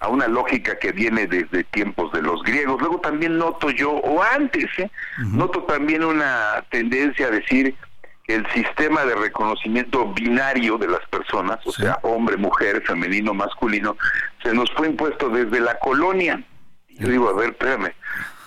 a 0.00 0.08
una 0.08 0.28
lógica 0.28 0.78
que 0.78 0.92
viene 0.92 1.26
desde 1.26 1.64
tiempos 1.64 2.12
de 2.12 2.20
los 2.20 2.42
griegos. 2.42 2.78
Luego 2.80 3.00
también 3.00 3.38
noto 3.38 3.70
yo, 3.70 3.90
o 3.92 4.22
antes, 4.22 4.66
¿eh? 4.78 4.90
noto 5.18 5.62
también 5.62 6.04
una 6.04 6.62
tendencia 6.70 7.28
a 7.28 7.30
decir 7.30 7.74
el 8.26 8.46
sistema 8.52 9.04
de 9.04 9.14
reconocimiento 9.14 10.12
binario 10.14 10.78
de 10.78 10.88
las 10.88 11.06
personas, 11.08 11.58
o 11.66 11.72
sea, 11.72 11.98
hombre, 12.02 12.36
mujer, 12.38 12.82
femenino, 12.86 13.34
masculino, 13.34 13.96
se 14.42 14.54
nos 14.54 14.70
fue 14.72 14.88
impuesto 14.88 15.28
desde 15.28 15.60
la 15.60 15.78
colonia. 15.78 16.42
Yo 16.88 17.08
digo, 17.08 17.28
a 17.28 17.34
ver, 17.34 17.50
espérame, 17.50 17.92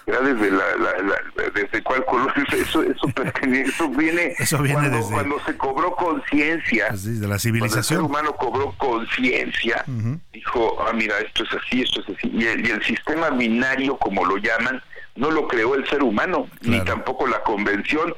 desde 0.08 0.52
la, 0.52 0.64
la- 0.78 1.02
la- 1.04 1.50
desde 1.54 1.84
cuál 1.84 2.04
colonia 2.06 2.34
eso 2.54 2.82
eso 2.82 3.08
eso 3.12 3.90
viene, 3.90 4.34
Eso 4.40 4.58
viene 4.60 4.80
cuando, 4.80 4.98
desde- 4.98 5.14
cuando 5.14 5.40
se 5.46 5.58
cobró 5.58 5.96
conciencia 5.96 6.88
Así, 6.90 7.20
de 7.20 7.28
la 7.28 7.28
cuando 7.28 7.34
el 7.36 7.40
ser 7.40 7.52
civilización. 7.52 8.06
humano 8.06 8.34
cobró 8.38 8.72
conciencia, 8.78 9.84
dijo, 10.34 10.78
ah, 10.88 10.94
mira, 10.94 11.20
esto 11.20 11.44
es 11.44 11.50
así, 11.54 11.82
esto 11.82 12.02
es 12.02 12.18
así. 12.18 12.32
Y 12.34 12.46
el, 12.46 12.66
y 12.68 12.72
el 12.72 12.84
sistema 12.84 13.30
binario, 13.32 13.98
como 13.98 14.26
lo 14.26 14.38
llaman, 14.38 14.82
no 15.16 15.30
lo 15.32 15.48
creó 15.48 15.76
el 15.76 15.88
ser 15.90 16.02
humano, 16.04 16.48
ni 16.62 16.80
tampoco 16.86 17.28
la 17.28 17.42
convención, 17.44 18.14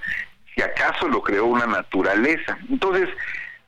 acaso 0.62 1.08
lo 1.08 1.22
creó 1.22 1.46
una 1.46 1.66
naturaleza. 1.66 2.58
Entonces, 2.70 3.10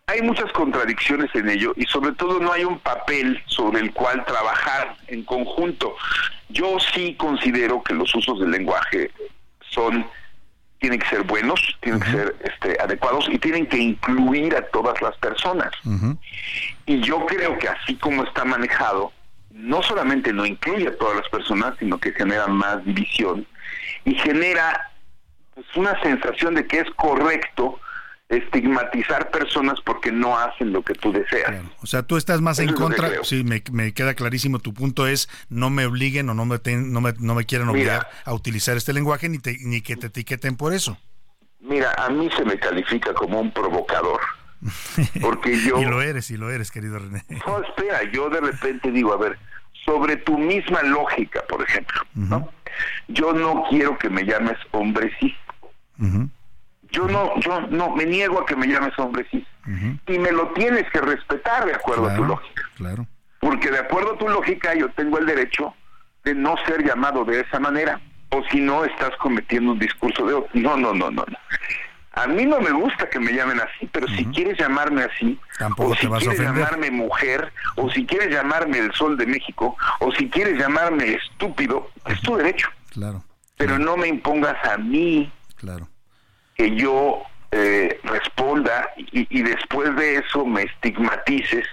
hay 0.08 0.22
muchas 0.22 0.52
contradicciones 0.52 1.30
en 1.36 1.50
ello 1.50 1.74
y 1.76 1.86
sobre 1.86 2.12
todo 2.14 2.40
no 2.40 2.52
hay 2.52 2.66
un 2.66 2.80
papel 2.80 3.42
sobre 3.46 3.80
el 3.80 3.94
cual 3.94 4.26
trabajar 4.26 4.98
en 5.08 5.24
conjunto. 5.24 5.96
Yo 6.50 6.78
sí 6.94 7.16
considero 7.16 7.82
que 7.82 7.94
los 7.94 8.14
usos 8.14 8.40
del 8.40 8.52
lenguaje 8.52 9.12
son 9.70 10.06
tienen 10.80 11.00
que 11.00 11.08
ser 11.08 11.24
buenos, 11.24 11.78
tienen 11.80 12.02
que 12.02 12.10
ser 12.10 12.36
este, 12.44 12.76
adecuados 12.82 13.30
y 13.30 13.38
tienen 13.38 13.68
que 13.68 13.78
incluir 13.78 14.56
a 14.56 14.64
todas 14.70 15.00
las 15.00 15.16
personas. 15.18 15.72
Y 16.88 17.00
yo 17.02 17.24
creo 17.28 17.58
que 17.60 17.68
así 17.68 17.96
como 17.96 18.24
está 18.24 18.44
manejado, 18.44 19.14
no 19.52 19.84
solamente 19.84 20.34
no 20.34 20.44
incluye 20.44 20.88
a 20.88 20.98
todas 20.98 21.18
las 21.18 21.30
personas, 21.30 21.76
sino 21.78 22.00
que 22.00 22.12
genera 22.14 22.48
más 22.48 22.84
división 22.84 23.46
y 24.06 24.16
genera 24.16 24.92
pues, 25.64 25.78
una 25.78 26.02
sensación 26.02 26.56
de 26.56 26.66
que 26.68 26.80
es 26.80 26.90
correcto 26.96 27.80
estigmatizar 28.30 29.30
personas 29.30 29.80
porque 29.86 30.12
no 30.12 30.38
hacen 30.38 30.72
lo 30.72 30.84
que 30.84 30.94
tú 30.94 31.12
deseas. 31.12 31.54
O 31.82 31.86
sea, 31.88 32.04
tú 32.04 32.16
estás 32.18 32.40
más 32.42 32.60
Eso 32.60 32.70
en 32.70 32.76
contra. 32.76 33.10
Sí, 33.24 33.44
me, 33.44 33.62
me 33.72 33.94
queda 33.94 34.14
clarísimo. 34.14 34.60
Tu 34.60 34.74
punto 34.74 35.06
es 35.06 35.30
no 35.50 35.70
me 35.70 35.86
obliguen 35.86 36.30
o 36.30 36.34
no 36.34 36.46
me, 36.46 36.58
ten- 36.60 36.94
no 36.94 37.02
me, 37.02 37.14
no 37.20 37.36
me 37.36 37.46
quieran 37.46 37.68
obligar 37.70 38.08
a 38.24 38.34
utilizar 38.34 38.78
este 38.78 38.94
lenguaje 38.94 39.28
ni, 39.28 39.38
te- 39.40 39.58
ni 39.62 39.82
que 39.82 39.98
te 39.98 40.08
etiqueten 40.08 40.56
por 40.56 40.74
eso. 40.74 40.98
Mira, 41.60 41.94
a 41.98 42.10
mí 42.10 42.30
se 42.38 42.46
me 42.46 42.58
califica 42.58 43.14
como 43.14 43.40
un 43.42 43.52
provocador. 43.52 44.22
Porque 45.22 45.60
yo... 45.60 45.80
Y 45.82 45.86
lo 45.86 46.02
eres, 46.02 46.32
y 46.32 46.38
lo 46.38 46.50
eres, 46.52 46.72
querido 46.72 47.00
René. 47.00 47.24
No, 47.46 47.62
espera, 47.62 48.00
yo 48.12 48.30
de 48.30 48.40
repente 48.40 48.92
digo, 48.92 49.14
a 49.14 49.18
ver, 49.18 49.38
sobre 49.86 50.16
tu 50.18 50.38
misma 50.38 50.82
lógica, 50.84 51.44
por 51.50 51.62
ejemplo, 51.64 52.02
¿no? 52.16 52.50
Yo 53.10 53.34
no 53.34 53.66
quiero 53.70 53.98
que 53.98 54.10
me 54.10 54.24
llames 54.24 54.58
hombre 54.72 55.12
Yo 56.92 57.08
no, 57.08 57.40
yo 57.40 57.62
no, 57.70 57.96
me 57.96 58.06
niego 58.06 58.42
a 58.42 58.46
que 58.46 58.56
me 58.56 58.68
llames 58.68 58.98
hombre 58.98 59.26
cis. 59.32 59.46
Y 60.08 60.20
me 60.20 60.32
lo 60.32 60.50
tienes 60.50 60.90
que 60.92 61.00
respetar 61.00 61.66
de 61.66 61.76
acuerdo 61.76 62.10
a 62.10 62.16
tu 62.16 62.26
lógica. 62.26 62.62
claro. 62.76 63.08
Porque 63.40 63.72
de 63.72 63.80
acuerdo 63.80 64.14
a 64.14 64.18
tu 64.20 64.30
lógica 64.30 64.76
yo 64.76 64.90
tengo 64.90 65.18
el 65.18 65.26
derecho 65.26 65.74
de 66.24 66.36
no 66.36 66.56
ser 66.68 66.86
llamado 66.86 67.26
de 67.26 67.40
esa 67.40 67.60
manera. 67.60 68.00
O 68.30 68.44
si 68.52 68.62
no, 68.62 68.86
estás 68.86 69.12
cometiendo 69.18 69.72
un 69.72 69.80
discurso 69.80 70.26
de... 70.26 70.62
No, 70.62 70.78
no, 70.78 70.94
no, 70.94 71.10
no. 71.10 71.26
no. 71.28 71.38
A 72.14 72.28
mí 72.28 72.46
no 72.46 72.60
me 72.60 72.72
gusta 72.72 73.10
que 73.10 73.20
me 73.20 73.34
llamen 73.34 73.60
así, 73.60 73.88
pero 73.92 74.08
si 74.10 74.26
quieres 74.26 74.60
llamarme 74.60 75.04
así, 75.04 75.40
Tampoco 75.58 75.92
o 75.92 75.96
si 75.96 76.08
quieres 76.08 76.40
llamarme 76.40 76.92
mujer, 76.92 77.52
o 77.78 77.90
si 77.90 78.06
quieres 78.06 78.30
llamarme 78.30 78.78
el 78.80 78.94
sol 78.94 79.18
de 79.18 79.26
México, 79.26 79.76
o 80.00 80.12
si 80.12 80.30
quieres 80.30 80.60
llamarme 80.60 81.14
estúpido, 81.14 81.90
es 82.06 82.22
tu 82.22 82.36
derecho. 82.36 82.70
Claro. 82.90 83.24
Pero 83.58 83.80
no 83.80 83.96
me 83.98 84.08
impongas 84.08 84.58
a 84.66 84.78
mí 84.78 85.32
Claro. 85.62 85.88
Que 86.62 86.76
yo 86.76 87.24
eh, 87.52 88.00
responda 88.04 88.88
y, 88.96 89.26
y 89.36 89.42
después 89.42 89.96
de 89.96 90.18
eso 90.18 90.46
me 90.46 90.62
estigmatices 90.62 91.66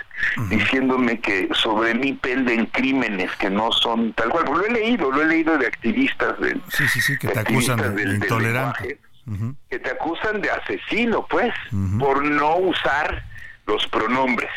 diciéndome 0.49 1.21
que 1.21 1.49
sobre 1.53 1.95
mí 1.95 2.15
pelden 2.15 2.67
crímenes 2.67 3.31
que 3.37 3.51
no 3.51 3.71
son 3.71 4.13
tal 4.15 4.31
cual. 4.31 4.47
Lo 4.47 4.65
he 4.65 4.71
leído, 4.73 5.13
lo 5.13 5.21
he 5.23 5.27
leído 5.27 5.59
de 5.59 5.67
activistas 5.67 6.41
del, 6.41 6.61
Sí, 6.71 6.89
sí, 6.89 7.01
sí, 7.03 7.19
que 7.19 7.29
te 7.29 7.39
acusan 7.41 7.77
de 7.77 7.91
del- 7.91 7.97
del 7.97 8.15
intolerante. 8.15 8.99
lenguaje, 9.27 9.59
que 9.69 9.79
te 9.79 9.91
acusan 9.91 10.41
de 10.41 10.51
asesino, 10.51 11.27
pues, 11.29 11.53
por 11.99 12.25
no 12.25 12.57
usar 12.57 13.23
los 13.67 13.87
pronombres. 13.89 14.51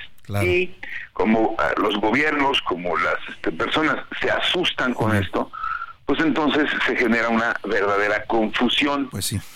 Y 0.43 0.73
como 1.11 1.55
ah, 1.59 1.71
los 1.75 1.99
gobiernos, 1.99 2.61
como 2.61 2.95
las 2.97 3.17
este, 3.29 3.51
personas 3.51 3.97
se 4.21 4.31
asustan 4.31 4.93
con 4.93 5.13
esto, 5.13 5.51
pues 6.05 6.19
entonces 6.19 6.69
se 6.85 6.95
genera 6.95 7.29
una 7.29 7.55
verdadera 7.63 8.25
confusión, 8.25 9.09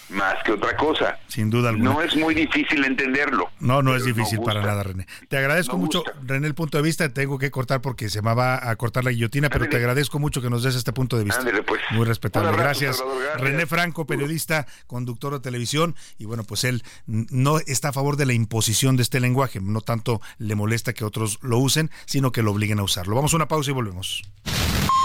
más 0.09 0.35
que 0.43 0.53
otra 0.53 0.75
cosa. 0.77 1.17
Pues 1.21 1.33
Sin 1.33 1.49
duda 1.49 1.69
alguna. 1.69 1.93
No 1.93 2.01
es 2.01 2.15
muy 2.15 2.33
difícil 2.33 2.85
entenderlo. 2.85 3.49
No, 3.59 3.81
no 3.81 3.95
es 3.95 4.05
difícil 4.05 4.39
para 4.41 4.61
nada, 4.61 4.83
René. 4.83 5.07
Te 5.27 5.37
agradezco 5.37 5.77
mucho, 5.77 6.03
René, 6.23 6.47
el 6.47 6.55
punto 6.55 6.77
de 6.77 6.83
vista. 6.83 7.09
Tengo 7.09 7.37
que 7.37 7.51
cortar 7.51 7.81
porque 7.81 8.09
se 8.09 8.21
me 8.21 8.33
va 8.33 8.69
a 8.69 8.75
cortar 8.75 9.03
la 9.03 9.11
guillotina, 9.11 9.49
pero 9.49 9.67
te 9.67 9.77
agradezco 9.77 10.19
mucho 10.19 10.41
que 10.41 10.49
nos 10.49 10.63
des 10.63 10.75
este 10.75 10.93
punto 10.93 11.17
de 11.17 11.25
vista. 11.25 11.41
Ándele, 11.41 11.63
pues. 11.63 11.81
Muy 11.91 12.05
respetable. 12.05 12.49
Abrazo, 12.49 12.63
gracias. 12.63 13.03
Gracias. 13.03 13.41
René 13.41 13.65
Franco, 13.65 14.05
periodista, 14.05 14.67
conductor 14.87 15.33
de 15.33 15.39
televisión. 15.39 15.95
Y 16.17 16.25
bueno, 16.25 16.43
pues 16.43 16.63
él 16.63 16.83
no 17.05 17.59
está 17.59 17.89
a 17.89 17.93
favor 17.93 18.17
de 18.17 18.25
la 18.25 18.33
imposición 18.33 18.95
de 18.95 19.03
este 19.03 19.19
lenguaje. 19.19 19.59
No 19.61 19.81
tanto 19.81 20.21
le 20.37 20.55
molesta 20.55 20.93
que 20.93 21.03
otros 21.03 21.39
lo 21.41 21.57
usen, 21.57 21.91
sino 22.05 22.31
que 22.31 22.43
lo 22.43 22.51
obliguen 22.51 22.79
a 22.79 22.83
usarlo. 22.83 23.15
Vamos 23.15 23.33
a 23.33 23.37
una 23.37 23.47
pausa 23.47 23.71
y 23.71 23.73
volvemos. 23.73 24.23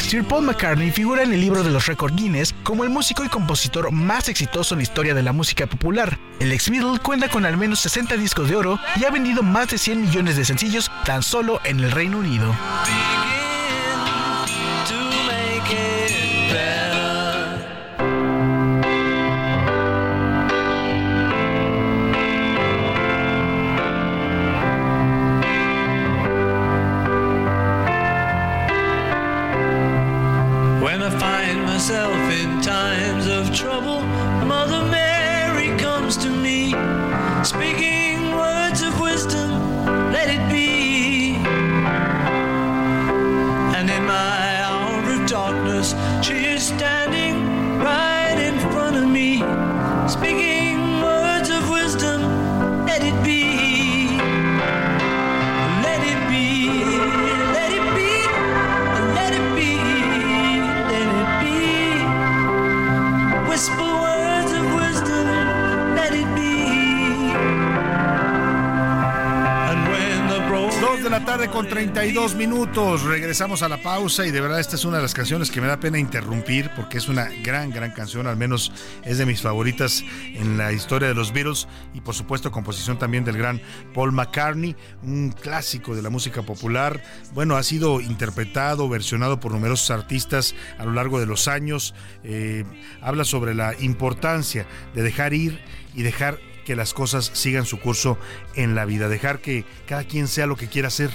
Sir 0.00 0.24
Paul 0.24 0.44
McCartney 0.44 0.90
figura 0.90 1.22
en 1.22 1.32
el 1.32 1.40
libro 1.40 1.62
de 1.62 1.70
los 1.70 1.86
récords 1.86 2.14
Guinness 2.14 2.54
como 2.62 2.84
el 2.84 2.90
músico 2.90 3.24
y 3.24 3.28
compositor 3.28 3.90
más 3.90 4.28
exitoso 4.28 4.74
en 4.74 4.78
la 4.78 4.82
historia 4.84 5.14
de 5.14 5.22
la 5.22 5.32
música 5.32 5.66
popular. 5.66 6.18
El 6.38 6.52
ex 6.52 6.70
Beatle 6.70 6.98
cuenta 7.00 7.28
con 7.28 7.44
al 7.44 7.56
menos 7.56 7.80
60 7.80 8.16
discos 8.16 8.48
de 8.48 8.56
oro 8.56 8.78
y 8.96 9.04
ha 9.04 9.10
vendido 9.10 9.42
más 9.42 9.68
de 9.68 9.78
100 9.78 10.00
millones 10.00 10.36
de 10.36 10.44
sencillos 10.44 10.90
tan 11.04 11.22
solo 11.22 11.60
en 11.64 11.80
el 11.80 11.90
Reino 11.90 12.18
Unido. 12.18 12.54
La 71.18 71.24
tarde 71.24 71.48
con 71.48 71.66
32 71.66 72.34
minutos. 72.34 73.02
Regresamos 73.04 73.62
a 73.62 73.70
la 73.70 73.80
pausa 73.82 74.26
y 74.26 74.30
de 74.30 74.42
verdad 74.42 74.60
esta 74.60 74.76
es 74.76 74.84
una 74.84 74.98
de 74.98 75.02
las 75.02 75.14
canciones 75.14 75.50
que 75.50 75.62
me 75.62 75.66
da 75.66 75.80
pena 75.80 75.98
interrumpir 75.98 76.70
porque 76.76 76.98
es 76.98 77.08
una 77.08 77.30
gran, 77.42 77.70
gran 77.70 77.92
canción. 77.92 78.26
Al 78.26 78.36
menos 78.36 78.70
es 79.02 79.16
de 79.16 79.24
mis 79.24 79.40
favoritas 79.40 80.04
en 80.34 80.58
la 80.58 80.72
historia 80.72 81.08
de 81.08 81.14
los 81.14 81.32
Beatles 81.32 81.68
y 81.94 82.02
por 82.02 82.14
supuesto 82.14 82.50
composición 82.50 82.98
también 82.98 83.24
del 83.24 83.38
gran 83.38 83.62
Paul 83.94 84.12
McCartney, 84.12 84.76
un 85.04 85.32
clásico 85.32 85.96
de 85.96 86.02
la 86.02 86.10
música 86.10 86.42
popular. 86.42 87.02
Bueno, 87.32 87.56
ha 87.56 87.62
sido 87.62 88.02
interpretado, 88.02 88.86
versionado 88.86 89.40
por 89.40 89.52
numerosos 89.52 89.90
artistas 89.90 90.54
a 90.76 90.84
lo 90.84 90.92
largo 90.92 91.18
de 91.18 91.24
los 91.24 91.48
años. 91.48 91.94
Eh, 92.24 92.64
habla 93.00 93.24
sobre 93.24 93.54
la 93.54 93.74
importancia 93.80 94.66
de 94.94 95.02
dejar 95.02 95.32
ir 95.32 95.58
y 95.94 96.02
dejar 96.02 96.38
que 96.66 96.76
las 96.76 96.92
cosas 96.92 97.30
sigan 97.32 97.64
su 97.64 97.78
curso 97.78 98.18
en 98.54 98.74
la 98.74 98.84
vida, 98.84 99.08
dejar 99.08 99.38
que 99.40 99.64
cada 99.86 100.04
quien 100.04 100.28
sea 100.28 100.46
lo 100.46 100.56
que 100.56 100.68
quiera 100.68 100.88
hacer, 100.88 101.10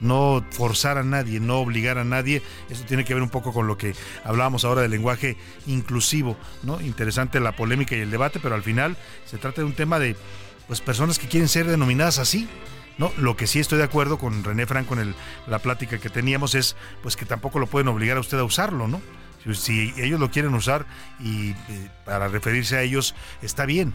no 0.00 0.44
forzar 0.50 0.98
a 0.98 1.04
nadie, 1.04 1.38
no 1.40 1.60
obligar 1.60 1.98
a 1.98 2.04
nadie. 2.04 2.42
Eso 2.70 2.84
tiene 2.84 3.04
que 3.04 3.14
ver 3.14 3.22
un 3.22 3.28
poco 3.28 3.52
con 3.52 3.66
lo 3.66 3.76
que 3.76 3.94
hablábamos 4.24 4.64
ahora 4.64 4.82
del 4.82 4.90
lenguaje 4.90 5.36
inclusivo, 5.66 6.36
¿no? 6.62 6.80
Interesante 6.80 7.38
la 7.38 7.54
polémica 7.54 7.94
y 7.94 8.00
el 8.00 8.10
debate, 8.10 8.40
pero 8.42 8.54
al 8.54 8.62
final 8.62 8.96
se 9.26 9.38
trata 9.38 9.60
de 9.60 9.66
un 9.66 9.74
tema 9.74 9.98
de 9.98 10.16
pues 10.66 10.80
personas 10.80 11.18
que 11.18 11.28
quieren 11.28 11.48
ser 11.48 11.66
denominadas 11.66 12.18
así. 12.18 12.48
No, 12.96 13.12
lo 13.18 13.36
que 13.36 13.46
sí 13.46 13.58
estoy 13.60 13.78
de 13.78 13.84
acuerdo 13.84 14.18
con 14.18 14.42
René 14.42 14.66
Franco 14.66 14.94
en 14.94 15.14
la 15.48 15.58
plática 15.58 15.98
que 15.98 16.10
teníamos 16.10 16.54
es 16.54 16.76
pues 17.02 17.16
que 17.16 17.26
tampoco 17.26 17.58
lo 17.58 17.66
pueden 17.66 17.88
obligar 17.88 18.16
a 18.16 18.20
usted 18.20 18.38
a 18.38 18.44
usarlo, 18.44 18.88
¿no? 18.88 19.02
Si, 19.44 19.54
si 19.54 19.94
ellos 19.98 20.18
lo 20.18 20.30
quieren 20.30 20.54
usar 20.54 20.86
y 21.20 21.50
eh, 21.50 21.56
para 22.06 22.28
referirse 22.28 22.76
a 22.78 22.82
ellos 22.82 23.14
está 23.42 23.66
bien, 23.66 23.92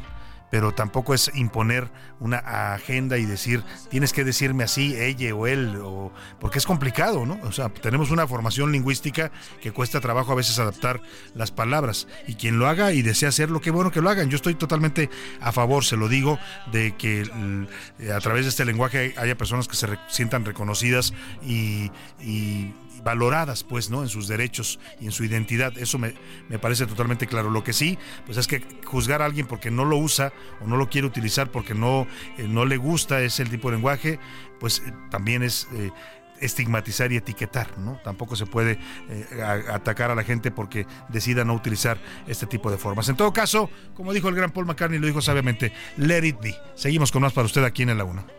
pero 0.49 0.73
tampoco 0.73 1.13
es 1.13 1.31
imponer 1.35 1.89
una 2.19 2.37
agenda 2.73 3.17
y 3.17 3.25
decir, 3.25 3.63
tienes 3.89 4.13
que 4.13 4.23
decirme 4.23 4.63
así, 4.63 4.95
ella 4.95 5.33
o 5.33 5.47
él, 5.47 5.77
o, 5.81 6.11
porque 6.39 6.59
es 6.59 6.65
complicado, 6.65 7.25
¿no? 7.25 7.39
O 7.43 7.51
sea, 7.51 7.69
tenemos 7.69 8.11
una 8.11 8.27
formación 8.27 8.71
lingüística 8.71 9.31
que 9.61 9.71
cuesta 9.71 10.01
trabajo 10.01 10.31
a 10.31 10.35
veces 10.35 10.59
adaptar 10.59 11.01
las 11.35 11.51
palabras, 11.51 12.07
y 12.27 12.35
quien 12.35 12.59
lo 12.59 12.67
haga 12.67 12.93
y 12.93 13.01
desea 13.01 13.29
hacerlo, 13.29 13.61
qué 13.61 13.71
bueno 13.71 13.91
que 13.91 14.01
lo 14.01 14.09
hagan. 14.09 14.29
Yo 14.29 14.35
estoy 14.35 14.55
totalmente 14.55 15.09
a 15.39 15.51
favor, 15.51 15.85
se 15.85 15.97
lo 15.97 16.07
digo, 16.07 16.39
de 16.71 16.95
que 16.95 17.29
eh, 17.99 18.11
a 18.11 18.19
través 18.19 18.45
de 18.45 18.49
este 18.49 18.65
lenguaje 18.65 19.13
haya 19.17 19.37
personas 19.37 19.67
que 19.67 19.75
se 19.75 19.87
sientan 20.09 20.45
reconocidas 20.45 21.13
y 21.41 21.91
valoradas 23.03 23.63
pues 23.63 23.89
no 23.89 24.01
en 24.01 24.09
sus 24.09 24.27
derechos 24.27 24.79
y 24.99 25.05
en 25.05 25.11
su 25.11 25.23
identidad 25.23 25.77
eso 25.77 25.97
me, 25.97 26.13
me 26.49 26.59
parece 26.59 26.85
totalmente 26.85 27.27
claro 27.27 27.49
lo 27.49 27.63
que 27.63 27.73
sí 27.73 27.97
pues 28.25 28.37
es 28.37 28.47
que 28.47 28.63
juzgar 28.85 29.21
a 29.21 29.25
alguien 29.25 29.47
porque 29.47 29.71
no 29.71 29.85
lo 29.85 29.97
usa 29.97 30.33
o 30.61 30.67
no 30.67 30.77
lo 30.77 30.89
quiere 30.89 31.07
utilizar 31.07 31.51
porque 31.51 31.73
no 31.73 32.07
eh, 32.37 32.47
no 32.47 32.65
le 32.65 32.77
gusta 32.77 33.21
ese 33.21 33.45
tipo 33.45 33.69
de 33.69 33.77
lenguaje 33.77 34.19
pues 34.59 34.79
eh, 34.85 34.93
también 35.09 35.43
es 35.43 35.67
eh, 35.73 35.91
estigmatizar 36.41 37.11
y 37.11 37.17
etiquetar, 37.17 37.77
¿no? 37.77 37.99
Tampoco 38.01 38.37
se 38.37 38.45
puede 38.45 38.79
atacar 39.69 40.09
a 40.09 40.15
la 40.15 40.23
gente 40.23 40.51
porque 40.51 40.87
decida 41.09 41.43
no 41.43 41.53
utilizar 41.53 41.97
este 42.27 42.45
tipo 42.45 42.71
de 42.71 42.77
formas. 42.77 43.09
En 43.09 43.17
todo 43.17 43.33
caso, 43.33 43.69
como 43.93 44.13
dijo 44.13 44.29
el 44.29 44.35
gran 44.35 44.51
Paul 44.51 44.65
McCartney, 44.65 44.99
lo 44.99 45.07
dijo 45.07 45.21
sabiamente, 45.21 45.73
let 45.97 46.25
it 46.25 46.39
be. 46.41 46.55
Seguimos 46.75 47.11
con 47.11 47.23
más 47.23 47.33
para 47.33 47.45
usted 47.45 47.65
aquí 47.65 47.83
en 47.83 47.97
la 47.97 48.05
1. 48.05 48.38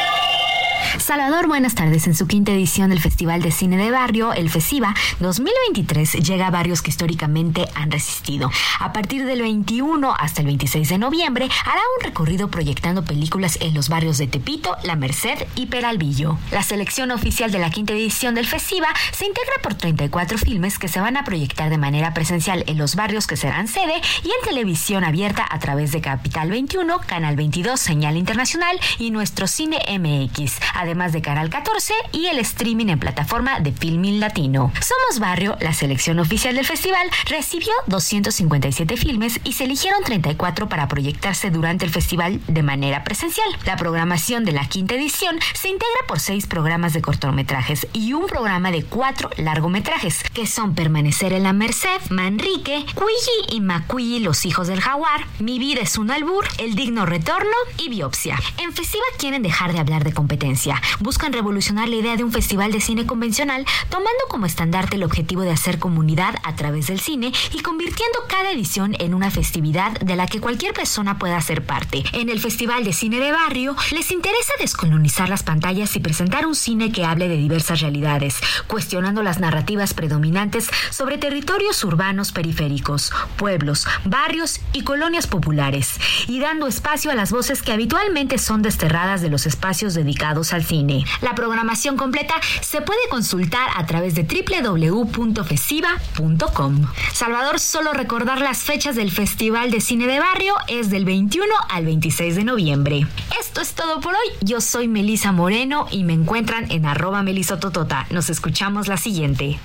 Salvador, 0.99 1.47
buenas 1.47 1.75
tardes. 1.75 2.05
En 2.07 2.15
su 2.15 2.27
quinta 2.27 2.51
edición 2.51 2.89
del 2.89 2.99
Festival 2.99 3.41
de 3.41 3.51
Cine 3.51 3.77
de 3.77 3.91
Barrio, 3.91 4.33
el 4.33 4.49
FESIVA 4.49 4.93
2023, 5.19 6.13
llega 6.23 6.47
a 6.47 6.51
barrios 6.51 6.81
que 6.81 6.89
históricamente 6.89 7.67
han 7.75 7.91
resistido. 7.91 8.51
A 8.79 8.91
partir 8.91 9.25
del 9.25 9.41
21 9.41 10.13
hasta 10.13 10.41
el 10.41 10.47
26 10.47 10.89
de 10.89 10.97
noviembre, 10.97 11.49
hará 11.65 11.81
un 11.97 12.03
recorrido 12.03 12.49
proyectando 12.49 13.05
películas 13.05 13.57
en 13.61 13.73
los 13.73 13.89
barrios 13.89 14.17
de 14.17 14.27
Tepito, 14.27 14.75
La 14.83 14.95
Merced 14.95 15.47
y 15.55 15.67
Peralvillo. 15.67 16.37
La 16.51 16.61
selección 16.61 17.11
oficial 17.11 17.51
de 17.51 17.59
la 17.59 17.71
quinta 17.71 17.93
edición 17.93 18.35
del 18.35 18.47
FESIVA 18.47 18.89
se 19.11 19.25
integra 19.25 19.53
por 19.63 19.75
34 19.75 20.37
filmes 20.37 20.77
que 20.77 20.89
se 20.89 20.99
van 20.99 21.15
a 21.15 21.23
proyectar 21.23 21.69
de 21.69 21.77
manera 21.77 22.13
presencial 22.13 22.63
en 22.67 22.77
los 22.77 22.95
barrios 22.95 23.27
que 23.27 23.37
serán 23.37 23.67
sede 23.67 24.01
y 24.23 24.27
en 24.27 24.45
televisión 24.45 25.03
abierta 25.03 25.45
a 25.49 25.59
través 25.59 25.91
de 25.91 26.01
Capital 26.01 26.49
21, 26.49 26.99
Canal 27.07 27.35
22, 27.35 27.79
Señal 27.79 28.17
Internacional 28.17 28.79
y 28.99 29.11
nuestro 29.11 29.47
Cine 29.47 29.79
MX. 29.87 30.59
Además 30.81 31.13
de 31.13 31.21
Canal 31.21 31.51
14 31.51 31.93
y 32.11 32.25
el 32.25 32.39
streaming 32.39 32.87
en 32.87 32.97
plataforma 32.97 33.59
de 33.59 33.71
Filmin 33.71 34.19
Latino. 34.19 34.73
Somos 34.81 35.19
Barrio, 35.19 35.55
la 35.61 35.73
selección 35.73 36.17
oficial 36.17 36.55
del 36.55 36.65
festival, 36.65 37.07
recibió 37.27 37.71
257 37.85 38.97
filmes 38.97 39.39
y 39.43 39.53
se 39.53 39.65
eligieron 39.65 40.03
34 40.03 40.67
para 40.69 40.87
proyectarse 40.87 41.51
durante 41.51 41.85
el 41.85 41.91
festival 41.91 42.41
de 42.47 42.63
manera 42.63 43.03
presencial. 43.03 43.45
La 43.63 43.77
programación 43.77 44.43
de 44.43 44.53
la 44.53 44.67
quinta 44.67 44.95
edición 44.95 45.37
se 45.53 45.69
integra 45.69 45.99
por 46.07 46.19
seis 46.19 46.47
programas 46.47 46.93
de 46.93 47.03
cortometrajes 47.03 47.85
y 47.93 48.13
un 48.13 48.25
programa 48.25 48.71
de 48.71 48.83
cuatro 48.83 49.29
largometrajes, 49.37 50.23
que 50.33 50.47
son 50.47 50.73
Permanecer 50.73 51.31
en 51.33 51.43
la 51.43 51.53
Merced, 51.53 52.09
Manrique, 52.09 52.87
Cuyi 52.95 53.55
y 53.55 53.61
Macuyi, 53.61 54.17
los 54.17 54.47
hijos 54.47 54.67
del 54.67 54.81
jaguar, 54.81 55.27
Mi 55.37 55.59
vida 55.59 55.81
es 55.81 55.99
un 55.99 56.09
albur, 56.09 56.47
El 56.57 56.73
digno 56.73 57.05
retorno 57.05 57.51
y 57.77 57.89
Biopsia. 57.89 58.39
En 58.57 58.73
Festival 58.73 59.05
quieren 59.19 59.43
dejar 59.43 59.73
de 59.73 59.79
hablar 59.79 60.03
de 60.03 60.13
competencia 60.13 60.70
buscan 60.99 61.33
revolucionar 61.33 61.89
la 61.89 61.95
idea 61.95 62.15
de 62.15 62.23
un 62.23 62.31
festival 62.31 62.71
de 62.71 62.81
cine 62.81 63.05
convencional, 63.05 63.65
tomando 63.89 64.21
como 64.29 64.45
estandarte 64.45 64.95
el 64.95 65.03
objetivo 65.03 65.41
de 65.41 65.51
hacer 65.51 65.79
comunidad 65.79 66.35
a 66.43 66.55
través 66.55 66.87
del 66.87 66.99
cine 66.99 67.31
y 67.53 67.61
convirtiendo 67.61 68.19
cada 68.27 68.51
edición 68.51 68.95
en 68.99 69.13
una 69.13 69.31
festividad 69.31 69.99
de 69.99 70.15
la 70.15 70.27
que 70.27 70.41
cualquier 70.41 70.73
persona 70.73 71.17
pueda 71.17 71.39
ser 71.41 71.65
parte. 71.65 72.03
En 72.13 72.29
el 72.29 72.39
Festival 72.39 72.83
de 72.83 72.93
Cine 72.93 73.19
de 73.19 73.31
Barrio, 73.31 73.75
les 73.91 74.11
interesa 74.11 74.53
descolonizar 74.59 75.29
las 75.29 75.43
pantallas 75.43 75.95
y 75.95 75.99
presentar 75.99 76.45
un 76.45 76.55
cine 76.55 76.91
que 76.91 77.05
hable 77.05 77.27
de 77.27 77.37
diversas 77.37 77.81
realidades, 77.81 78.35
cuestionando 78.67 79.23
las 79.23 79.39
narrativas 79.39 79.93
predominantes 79.93 80.69
sobre 80.89 81.17
territorios 81.17 81.83
urbanos 81.83 82.31
periféricos, 82.31 83.11
pueblos, 83.37 83.87
barrios 84.05 84.59
y 84.73 84.83
colonias 84.83 85.27
populares, 85.27 85.99
y 86.27 86.39
dando 86.39 86.67
espacio 86.67 87.11
a 87.11 87.15
las 87.15 87.31
voces 87.31 87.61
que 87.61 87.71
habitualmente 87.71 88.37
son 88.37 88.61
desterradas 88.61 89.21
de 89.21 89.29
los 89.29 89.45
espacios 89.45 89.93
dedicados 89.93 90.53
al 90.53 90.60
cine. 90.63 91.05
La 91.21 91.35
programación 91.35 91.97
completa 91.97 92.35
se 92.61 92.81
puede 92.81 93.01
consultar 93.09 93.69
a 93.75 93.85
través 93.85 94.15
de 94.15 94.23
www.fesiva.com. 94.23 96.87
Salvador, 97.13 97.59
solo 97.59 97.93
recordar 97.93 98.41
las 98.41 98.59
fechas 98.59 98.95
del 98.95 99.11
Festival 99.11 99.71
de 99.71 99.81
Cine 99.81 100.07
de 100.07 100.19
Barrio 100.19 100.55
es 100.67 100.89
del 100.89 101.05
21 101.05 101.53
al 101.69 101.85
26 101.85 102.35
de 102.35 102.43
noviembre. 102.43 103.07
Esto 103.39 103.61
es 103.61 103.73
todo 103.73 104.01
por 104.01 104.13
hoy. 104.13 104.27
Yo 104.41 104.61
soy 104.61 104.87
Melisa 104.87 105.31
Moreno 105.31 105.87
y 105.91 106.03
me 106.03 106.13
encuentran 106.13 106.71
en 106.71 106.85
arroba 106.85 107.23
melisototota. 107.23 108.07
Nos 108.09 108.29
escuchamos 108.29 108.87
la 108.87 108.97
siguiente. 108.97 109.59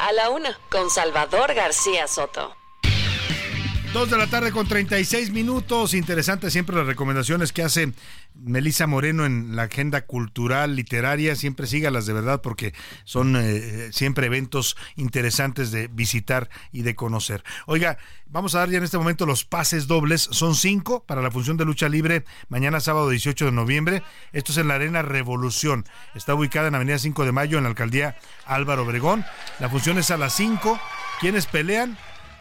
A 0.00 0.12
la 0.12 0.30
una, 0.30 0.56
con 0.70 0.90
Salvador 0.90 1.54
García 1.54 2.06
Soto. 2.06 2.57
Dos 3.92 4.10
de 4.10 4.18
la 4.18 4.26
tarde 4.26 4.52
con 4.52 4.68
36 4.68 5.30
minutos. 5.30 5.94
Interesante 5.94 6.50
siempre 6.50 6.76
las 6.76 6.86
recomendaciones 6.86 7.52
que 7.54 7.62
hace 7.62 7.94
Melisa 8.34 8.86
Moreno 8.86 9.24
en 9.24 9.56
la 9.56 9.62
agenda 9.62 10.02
cultural, 10.02 10.76
literaria. 10.76 11.34
Siempre 11.36 11.66
sígalas 11.66 12.04
de 12.04 12.12
verdad 12.12 12.42
porque 12.42 12.74
son 13.04 13.34
eh, 13.36 13.88
siempre 13.92 14.26
eventos 14.26 14.76
interesantes 14.96 15.70
de 15.70 15.88
visitar 15.88 16.50
y 16.70 16.82
de 16.82 16.94
conocer. 16.94 17.42
Oiga, 17.66 17.96
vamos 18.26 18.54
a 18.54 18.58
dar 18.58 18.68
ya 18.68 18.76
en 18.76 18.84
este 18.84 18.98
momento 18.98 19.24
los 19.24 19.46
pases 19.46 19.86
dobles. 19.86 20.20
Son 20.20 20.54
cinco 20.54 21.02
para 21.06 21.22
la 21.22 21.30
función 21.30 21.56
de 21.56 21.64
lucha 21.64 21.88
libre 21.88 22.26
mañana 22.50 22.80
sábado 22.80 23.08
18 23.08 23.46
de 23.46 23.52
noviembre. 23.52 24.02
Esto 24.34 24.52
es 24.52 24.58
en 24.58 24.68
la 24.68 24.74
Arena 24.74 25.00
Revolución. 25.00 25.86
Está 26.14 26.34
ubicada 26.34 26.68
en 26.68 26.74
Avenida 26.74 26.98
5 26.98 27.24
de 27.24 27.32
Mayo 27.32 27.56
en 27.56 27.64
la 27.64 27.70
alcaldía 27.70 28.16
Álvaro 28.44 28.82
Obregón. 28.82 29.24
La 29.60 29.70
función 29.70 29.96
es 29.96 30.10
a 30.10 30.18
las 30.18 30.34
5. 30.34 30.78
¿Quiénes 31.20 31.46
pelean? 31.46 31.96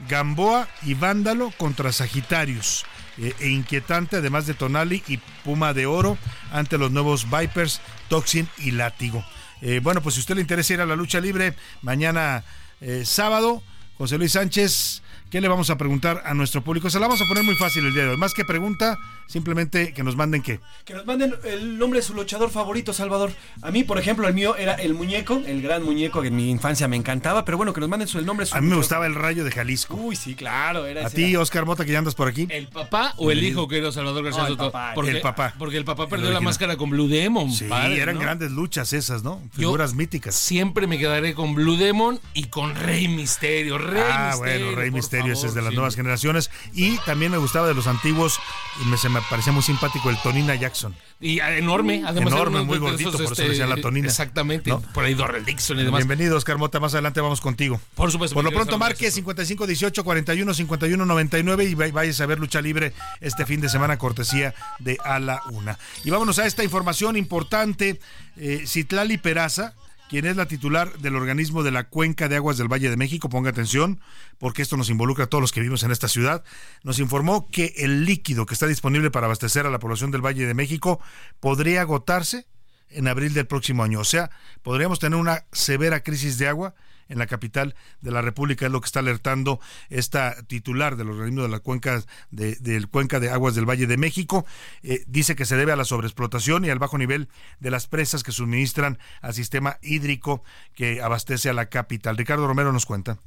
Gamboa 0.07 0.67
y 0.83 0.93
Vándalo 0.93 1.51
contra 1.57 1.91
Sagitarios. 1.91 2.85
Eh, 3.19 3.33
e 3.39 3.49
inquietante, 3.49 4.17
además 4.17 4.45
de 4.45 4.53
Tonali 4.53 5.03
y 5.07 5.17
Puma 5.43 5.73
de 5.73 5.87
Oro, 5.87 6.19
ante 6.51 6.77
los 6.77 6.91
nuevos 6.91 7.25
Vipers, 7.31 7.81
Toxin 8.09 8.47
y 8.59 8.71
Látigo. 8.71 9.25
Eh, 9.61 9.79
bueno, 9.81 10.01
pues 10.03 10.15
si 10.15 10.19
a 10.19 10.21
usted 10.21 10.35
le 10.35 10.41
interesa 10.41 10.75
ir 10.75 10.81
a 10.81 10.85
la 10.85 10.95
lucha 10.95 11.19
libre, 11.19 11.55
mañana 11.81 12.43
eh, 12.79 13.03
sábado, 13.05 13.63
José 13.97 14.19
Luis 14.19 14.33
Sánchez 14.33 15.01
¿Qué 15.29 15.41
le 15.41 15.49
vamos 15.49 15.69
a 15.69 15.77
preguntar 15.77 16.23
a 16.25 16.33
nuestro 16.33 16.63
público? 16.63 16.89
Se 16.89 17.01
la 17.01 17.07
vamos 17.07 17.21
a 17.21 17.25
poner 17.25 17.43
muy 17.43 17.55
fácil 17.55 17.85
el 17.85 17.93
día 17.93 18.03
de 18.03 18.09
hoy. 18.11 18.17
Más 18.17 18.33
que 18.33 18.45
pregunta, 18.45 18.97
simplemente 19.27 19.93
que 19.93 20.01
nos 20.01 20.15
manden 20.15 20.41
qué. 20.41 20.61
Que 20.85 20.93
nos 20.93 21.05
manden 21.05 21.35
el 21.43 21.77
nombre 21.77 21.99
de 21.99 22.05
su 22.05 22.13
luchador 22.13 22.49
favorito, 22.49 22.93
Salvador. 22.93 23.33
A 23.61 23.69
mí, 23.69 23.83
por 23.83 23.97
ejemplo, 23.97 24.25
el 24.25 24.33
mío 24.33 24.55
era 24.55 24.75
el 24.75 24.93
muñeco, 24.93 25.41
el 25.45 25.61
gran 25.61 25.83
muñeco 25.83 26.21
que 26.21 26.29
en 26.29 26.35
mi 26.37 26.49
infancia 26.49 26.87
me 26.87 26.95
encantaba, 26.95 27.43
pero 27.43 27.57
bueno, 27.57 27.73
que 27.73 27.81
nos 27.81 27.89
manden 27.89 28.07
su, 28.07 28.19
el 28.19 28.25
nombre 28.25 28.45
de 28.45 28.51
su 28.51 28.55
A 28.55 28.61
mí 28.61 28.69
me 28.69 28.77
gustaba 28.77 29.05
el 29.05 29.15
rayo 29.15 29.43
de 29.43 29.51
Jalisco. 29.51 29.95
Uy, 29.95 30.15
sí, 30.15 30.33
claro. 30.33 30.85
Era 30.85 31.05
a 31.05 31.09
ti, 31.09 31.35
Oscar 31.35 31.65
Mota, 31.65 31.83
que 31.83 31.91
ya 31.91 31.99
andas 31.99 32.15
por 32.15 32.29
aquí. 32.29 32.47
¿El 32.49 32.69
papá 32.69 33.13
o 33.17 33.29
el, 33.29 33.43
hijo, 33.43 33.67
querido 33.67 33.91
Salvador 33.91 34.23
García 34.23 34.43
no, 34.43 34.47
el 34.47 34.57
papá, 34.57 34.93
porque, 34.95 35.11
el 35.11 35.19
papá. 35.19 35.53
Porque 35.59 35.75
el 35.75 35.83
papá 35.83 36.07
perdió 36.07 36.31
la 36.31 36.39
máscara 36.39 36.77
con 36.77 36.89
Blue 36.89 37.09
Demon. 37.09 37.51
Sí, 37.51 37.65
eran 37.69 38.17
grandes 38.17 38.51
luchas 38.51 38.93
esas, 38.93 39.23
¿no? 39.23 39.41
Figuras 39.51 39.93
míticas. 39.93 40.35
Siempre 40.35 40.87
me 40.87 40.97
quedaré 40.97 41.33
con 41.33 41.53
Blue 41.53 41.75
Demon 41.75 42.21
y 42.33 42.45
con 42.45 42.75
Rey 42.75 43.09
Misterio. 43.09 43.77
Rey 43.77 44.03
ah, 44.09 44.35
bueno, 44.37 44.71
Rey 44.71 44.89
Misterio, 44.89 45.16
ese 45.25 45.47
es 45.47 45.53
de 45.53 45.61
las 45.61 45.73
nuevas 45.73 45.95
generaciones. 45.95 46.51
Y 46.73 46.97
también 46.99 47.31
me 47.31 47.37
gustaba 47.37 47.67
de 47.67 47.73
los 47.73 47.87
antiguos, 47.87 48.39
y 48.81 48.85
me, 48.87 48.97
se 48.97 49.09
me 49.09 49.21
parecía 49.29 49.53
muy 49.53 49.63
simpático 49.63 50.09
el 50.09 50.17
Tonina 50.21 50.55
Jackson. 50.55 50.95
Y 51.19 51.39
enorme, 51.39 52.03
además. 52.05 52.31
Enorme, 52.31 52.61
muy 52.61 52.77
gordito, 52.77 53.11
por 53.11 53.21
eso 53.21 53.33
este, 53.33 53.49
decía 53.49 53.65
la 53.65 53.77
Tonina. 53.77 54.07
Exactamente, 54.07 54.71
por 54.93 55.03
ahí 55.03 55.15
Dorrel 55.15 55.43
Dixon 55.43 55.79
y 55.79 55.83
demás. 55.83 55.99
Bienvenido, 55.99 56.37
Oscar 56.37 56.57
Mota, 56.57 56.79
más 56.79 56.93
adelante 56.93 57.21
vamos 57.21 57.41
contigo. 57.41 57.81
Por 57.95 58.11
supuesto. 58.11 58.35
Por 58.35 58.43
lo 58.43 58.51
pronto 58.51 58.77
marque 58.77 59.09
55 59.09 59.65
18 59.65 60.03
41 60.03 60.53
51 60.53 61.05
99 61.05 61.63
y 61.63 61.73
vayas 61.73 62.21
a 62.21 62.25
ver 62.27 62.39
lucha 62.39 62.61
libre 62.61 62.93
este 63.19 63.45
fin 63.45 63.61
de 63.61 63.69
semana, 63.69 63.97
cortesía 63.97 64.53
de 64.79 64.97
A 65.03 65.19
la 65.19 65.41
Una. 65.51 65.79
Y 66.03 66.11
vámonos 66.11 66.37
a 66.37 66.45
esta 66.45 66.63
información 66.63 67.17
importante. 67.17 67.99
Eh, 68.35 68.65
Citlali 68.67 69.17
Peraza 69.17 69.73
quien 70.09 70.25
es 70.25 70.35
la 70.37 70.47
titular 70.47 70.97
del 70.99 71.15
organismo 71.15 71.63
de 71.63 71.71
la 71.71 71.89
Cuenca 71.89 72.27
de 72.27 72.37
Aguas 72.37 72.57
del 72.57 72.71
Valle 72.71 72.89
de 72.89 72.97
México, 72.97 73.29
ponga 73.29 73.49
atención, 73.49 73.99
porque 74.37 74.61
esto 74.61 74.77
nos 74.77 74.89
involucra 74.89 75.25
a 75.25 75.27
todos 75.27 75.41
los 75.41 75.51
que 75.51 75.59
vivimos 75.59 75.83
en 75.83 75.91
esta 75.91 76.07
ciudad, 76.07 76.43
nos 76.83 76.99
informó 76.99 77.49
que 77.49 77.73
el 77.77 78.05
líquido 78.05 78.45
que 78.45 78.53
está 78.53 78.67
disponible 78.67 79.11
para 79.11 79.25
abastecer 79.25 79.65
a 79.65 79.69
la 79.69 79.79
población 79.79 80.11
del 80.11 80.25
Valle 80.25 80.45
de 80.45 80.53
México 80.53 81.01
podría 81.39 81.81
agotarse 81.81 82.47
en 82.89 83.07
abril 83.07 83.33
del 83.33 83.47
próximo 83.47 83.83
año. 83.83 83.99
O 83.99 84.05
sea, 84.05 84.31
podríamos 84.61 84.99
tener 84.99 85.19
una 85.19 85.45
severa 85.51 86.01
crisis 86.01 86.37
de 86.37 86.47
agua 86.47 86.75
en 87.09 87.19
la 87.19 87.27
capital 87.27 87.75
de 88.01 88.11
la 88.11 88.21
República, 88.21 88.65
es 88.65 88.71
lo 88.71 88.81
que 88.81 88.85
está 88.85 88.99
alertando 88.99 89.59
esta 89.89 90.41
titular 90.43 90.95
del 90.95 91.09
organismo 91.09 91.43
de 91.43 91.49
la 91.49 91.59
cuenca 91.59 92.03
de, 92.31 92.55
del 92.55 92.87
cuenca 92.87 93.19
de 93.19 93.29
aguas 93.29 93.55
del 93.55 93.69
Valle 93.69 93.87
de 93.87 93.97
México. 93.97 94.45
Eh, 94.83 95.03
dice 95.07 95.35
que 95.35 95.45
se 95.45 95.55
debe 95.55 95.71
a 95.71 95.75
la 95.75 95.85
sobreexplotación 95.85 96.65
y 96.65 96.69
al 96.69 96.79
bajo 96.79 96.97
nivel 96.97 97.29
de 97.59 97.71
las 97.71 97.87
presas 97.87 98.23
que 98.23 98.31
suministran 98.31 98.99
al 99.21 99.33
sistema 99.33 99.77
hídrico 99.81 100.43
que 100.75 101.01
abastece 101.01 101.49
a 101.49 101.53
la 101.53 101.67
capital. 101.67 102.17
Ricardo 102.17 102.47
Romero 102.47 102.71
nos 102.71 102.85
cuenta. 102.85 103.17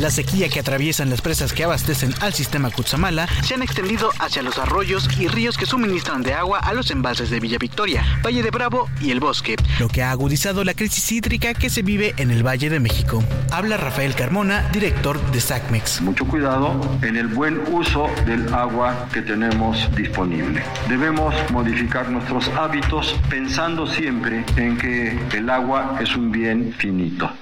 La 0.00 0.10
sequía 0.10 0.50
que 0.50 0.60
atraviesan 0.60 1.08
las 1.08 1.22
presas 1.22 1.54
que 1.54 1.64
abastecen 1.64 2.12
al 2.20 2.34
sistema 2.34 2.70
Cutzamala 2.70 3.26
se 3.42 3.54
han 3.54 3.62
extendido 3.62 4.10
hacia 4.18 4.42
los 4.42 4.58
arroyos 4.58 5.08
y 5.18 5.26
ríos 5.26 5.56
que 5.56 5.64
suministran 5.64 6.22
de 6.22 6.34
agua 6.34 6.58
a 6.58 6.74
los 6.74 6.90
embalses 6.90 7.30
de 7.30 7.40
Villa 7.40 7.56
Victoria, 7.58 8.04
Valle 8.22 8.42
de 8.42 8.50
Bravo 8.50 8.90
y 9.00 9.10
El 9.10 9.20
Bosque, 9.20 9.56
lo 9.80 9.88
que 9.88 10.02
ha 10.02 10.10
agudizado 10.10 10.64
la 10.64 10.74
crisis 10.74 11.12
hídrica 11.12 11.54
que 11.54 11.70
se 11.70 11.80
vive 11.80 12.14
en 12.18 12.30
el 12.30 12.46
Valle 12.46 12.68
de 12.68 12.78
México. 12.78 13.24
Habla 13.50 13.78
Rafael 13.78 14.14
Carmona, 14.14 14.68
director 14.70 15.18
de 15.30 15.40
SACMEX. 15.40 16.02
Mucho 16.02 16.26
cuidado 16.26 16.78
en 17.00 17.16
el 17.16 17.28
buen 17.28 17.62
uso 17.72 18.10
del 18.26 18.52
agua 18.52 19.08
que 19.14 19.22
tenemos 19.22 19.78
disponible. 19.96 20.62
Debemos 20.90 21.34
modificar 21.52 22.10
nuestros 22.10 22.48
hábitos 22.48 23.16
pensando 23.30 23.86
siempre 23.86 24.44
en 24.56 24.76
que 24.76 25.18
el 25.34 25.48
agua 25.48 25.96
es 26.02 26.14
un 26.14 26.30
bien 26.30 26.74
finito. 26.76 27.32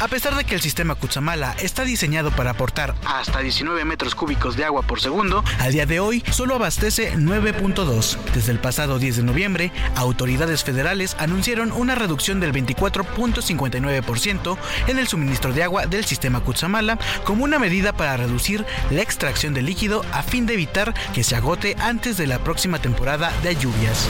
A 0.00 0.06
pesar 0.06 0.36
de 0.36 0.44
que 0.44 0.54
el 0.54 0.60
sistema 0.60 0.94
Cutzamala 0.94 1.56
está 1.60 1.82
diseñado 1.82 2.30
para 2.30 2.50
aportar 2.50 2.94
hasta 3.04 3.40
19 3.40 3.84
metros 3.84 4.14
cúbicos 4.14 4.56
de 4.56 4.64
agua 4.64 4.82
por 4.82 5.00
segundo, 5.00 5.42
al 5.58 5.72
día 5.72 5.86
de 5.86 5.98
hoy 5.98 6.22
solo 6.30 6.54
abastece 6.54 7.14
9.2. 7.14 8.16
Desde 8.32 8.52
el 8.52 8.60
pasado 8.60 9.00
10 9.00 9.16
de 9.16 9.22
noviembre, 9.24 9.72
autoridades 9.96 10.62
federales 10.62 11.16
anunciaron 11.18 11.72
una 11.72 11.96
reducción 11.96 12.38
del 12.38 12.52
24.59% 12.52 14.56
en 14.86 14.98
el 15.00 15.08
suministro 15.08 15.52
de 15.52 15.64
agua 15.64 15.86
del 15.86 16.04
sistema 16.04 16.38
Cutzamala 16.40 16.96
como 17.24 17.42
una 17.42 17.58
medida 17.58 17.92
para 17.92 18.16
reducir 18.16 18.64
la 18.90 19.02
extracción 19.02 19.52
de 19.52 19.62
líquido 19.62 20.04
a 20.12 20.22
fin 20.22 20.46
de 20.46 20.54
evitar 20.54 20.94
que 21.12 21.24
se 21.24 21.34
agote 21.34 21.74
antes 21.80 22.16
de 22.16 22.28
la 22.28 22.38
próxima 22.38 22.78
temporada 22.78 23.32
de 23.42 23.56
lluvias. 23.56 24.06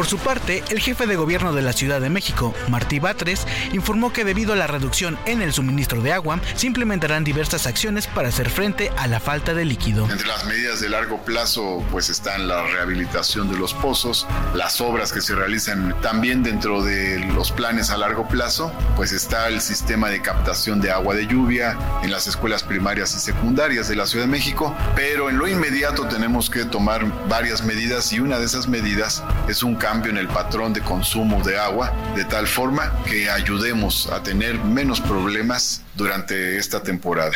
Por 0.00 0.06
su 0.06 0.16
parte, 0.16 0.64
el 0.70 0.80
jefe 0.80 1.06
de 1.06 1.14
gobierno 1.14 1.52
de 1.52 1.60
la 1.60 1.74
Ciudad 1.74 2.00
de 2.00 2.08
México, 2.08 2.54
Martí 2.70 2.98
Batres, 2.98 3.46
informó 3.74 4.14
que 4.14 4.24
debido 4.24 4.54
a 4.54 4.56
la 4.56 4.66
reducción 4.66 5.18
en 5.26 5.42
el 5.42 5.52
suministro 5.52 6.00
de 6.00 6.14
agua, 6.14 6.40
se 6.54 6.68
implementarán 6.68 7.22
diversas 7.22 7.66
acciones 7.66 8.06
para 8.06 8.30
hacer 8.30 8.48
frente 8.48 8.90
a 8.96 9.06
la 9.08 9.20
falta 9.20 9.52
de 9.52 9.66
líquido. 9.66 10.10
Entre 10.10 10.26
las 10.26 10.46
medidas 10.46 10.80
de 10.80 10.88
largo 10.88 11.22
plazo, 11.22 11.84
pues 11.90 12.08
están 12.08 12.48
la 12.48 12.62
rehabilitación 12.62 13.52
de 13.52 13.58
los 13.58 13.74
pozos, 13.74 14.26
las 14.54 14.80
obras 14.80 15.12
que 15.12 15.20
se 15.20 15.34
realizan 15.34 15.94
también 16.00 16.42
dentro 16.42 16.82
de 16.82 17.18
los 17.34 17.52
planes 17.52 17.90
a 17.90 17.98
largo 17.98 18.26
plazo, 18.26 18.72
pues 18.96 19.12
está 19.12 19.48
el 19.48 19.60
sistema 19.60 20.08
de 20.08 20.22
captación 20.22 20.80
de 20.80 20.92
agua 20.92 21.14
de 21.14 21.26
lluvia 21.26 21.76
en 22.02 22.10
las 22.10 22.26
escuelas 22.26 22.62
primarias 22.62 23.14
y 23.14 23.18
secundarias 23.18 23.86
de 23.86 23.96
la 23.96 24.06
Ciudad 24.06 24.24
de 24.24 24.30
México, 24.30 24.74
pero 24.96 25.28
en 25.28 25.36
lo 25.36 25.46
inmediato 25.46 26.08
tenemos 26.08 26.48
que 26.48 26.64
tomar 26.64 27.04
varias 27.28 27.62
medidas 27.62 28.10
y 28.14 28.20
una 28.20 28.38
de 28.38 28.46
esas 28.46 28.66
medidas 28.66 29.22
es 29.46 29.62
un 29.62 29.74
cambio 29.74 29.89
en 29.90 30.16
el 30.16 30.28
patrón 30.28 30.72
de 30.72 30.80
consumo 30.82 31.42
de 31.42 31.58
agua, 31.58 31.92
de 32.14 32.24
tal 32.24 32.46
forma 32.46 32.92
que 33.04 33.28
ayudemos 33.28 34.06
a 34.06 34.22
tener 34.22 34.56
menos 34.60 35.00
problemas 35.00 35.82
durante 35.96 36.58
esta 36.58 36.80
temporada. 36.80 37.32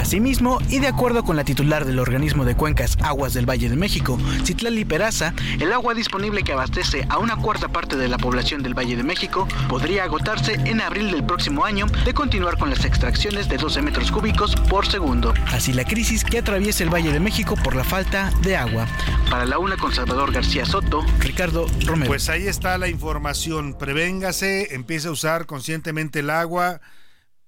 Asimismo, 0.00 0.58
y 0.70 0.78
de 0.78 0.88
acuerdo 0.88 1.24
con 1.24 1.36
la 1.36 1.44
titular 1.44 1.84
del 1.84 1.98
organismo 1.98 2.46
de 2.46 2.56
cuencas 2.56 2.96
Aguas 3.02 3.34
del 3.34 3.44
Valle 3.44 3.68
de 3.68 3.76
México, 3.76 4.18
Citlali 4.44 4.86
Peraza, 4.86 5.34
el 5.58 5.70
agua 5.74 5.92
disponible 5.92 6.42
que 6.42 6.54
abastece 6.54 7.06
a 7.10 7.18
una 7.18 7.36
cuarta 7.36 7.68
parte 7.68 7.96
de 7.96 8.08
la 8.08 8.16
población 8.16 8.62
del 8.62 8.72
Valle 8.72 8.96
de 8.96 9.02
México 9.02 9.46
podría 9.68 10.04
agotarse 10.04 10.54
en 10.64 10.80
abril 10.80 11.10
del 11.10 11.22
próximo 11.22 11.66
año 11.66 11.84
de 12.06 12.14
continuar 12.14 12.56
con 12.56 12.70
las 12.70 12.86
extracciones 12.86 13.50
de 13.50 13.58
12 13.58 13.82
metros 13.82 14.10
cúbicos 14.10 14.56
por 14.56 14.86
segundo. 14.86 15.34
Así 15.52 15.74
la 15.74 15.84
crisis 15.84 16.24
que 16.24 16.38
atraviesa 16.38 16.82
el 16.82 16.88
Valle 16.88 17.12
de 17.12 17.20
México 17.20 17.54
por 17.62 17.76
la 17.76 17.84
falta 17.84 18.32
de 18.40 18.56
agua. 18.56 18.86
Para 19.28 19.44
la 19.44 19.58
una 19.58 19.76
con 19.76 19.92
Salvador 19.92 20.32
García 20.32 20.64
Soto, 20.64 21.04
Ricardo 21.18 21.66
Romero. 21.84 22.08
Pues 22.08 22.30
ahí 22.30 22.46
está 22.46 22.78
la 22.78 22.88
información. 22.88 23.74
Prevéngase, 23.74 24.74
empiece 24.74 25.08
a 25.08 25.10
usar 25.10 25.44
conscientemente 25.44 26.20
el 26.20 26.30
agua. 26.30 26.80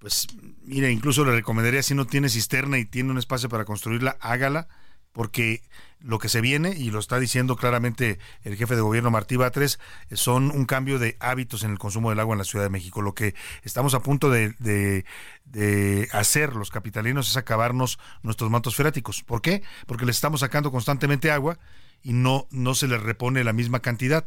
Pues 0.03 0.27
mire, 0.65 0.91
incluso 0.91 1.25
le 1.25 1.31
recomendaría 1.31 1.81
si 1.81 1.95
no 1.95 2.09
tiene 2.09 2.29
cisterna 2.29 2.77
y 2.77 2.85
tiene 2.85 3.13
un 3.13 3.19
espacio 3.19 3.49
para 3.49 3.65
construirla, 3.65 4.17
hágala, 4.21 4.67
porque 5.13 5.63
lo 6.01 6.19
que 6.19 6.29
se 6.29 6.41
viene, 6.41 6.75
y 6.77 6.91
lo 6.91 6.99
está 6.99 7.21
diciendo 7.21 7.55
claramente 7.55 8.19
el 8.43 8.57
jefe 8.57 8.75
de 8.75 8.81
gobierno 8.81 9.13
Martí 9.13 9.37
Batres, 9.37 9.79
son 10.11 10.51
un 10.51 10.65
cambio 10.65 10.99
de 10.99 11.17
hábitos 11.21 11.63
en 11.63 11.71
el 11.71 11.79
consumo 11.79 12.11
del 12.11 12.19
agua 12.19 12.35
en 12.35 12.39
la 12.39 12.45
Ciudad 12.45 12.65
de 12.65 12.71
México. 12.71 13.01
Lo 13.01 13.15
que 13.15 13.37
estamos 13.63 13.95
a 13.95 14.01
punto 14.01 14.29
de, 14.29 14.57
de, 14.59 15.05
de 15.45 16.09
hacer 16.11 16.57
los 16.57 16.71
capitalinos 16.71 17.31
es 17.31 17.37
acabarnos 17.37 18.01
nuestros 18.25 18.51
mantos 18.51 18.75
freáticos. 18.75 19.23
¿Por 19.23 19.41
qué? 19.41 19.63
Porque 19.87 20.05
les 20.05 20.17
estamos 20.17 20.41
sacando 20.41 20.73
constantemente 20.73 21.31
agua 21.31 21.61
y 22.03 22.13
no, 22.13 22.49
no 22.51 22.75
se 22.75 22.89
les 22.89 23.01
repone 23.01 23.45
la 23.45 23.53
misma 23.53 23.79
cantidad 23.79 24.27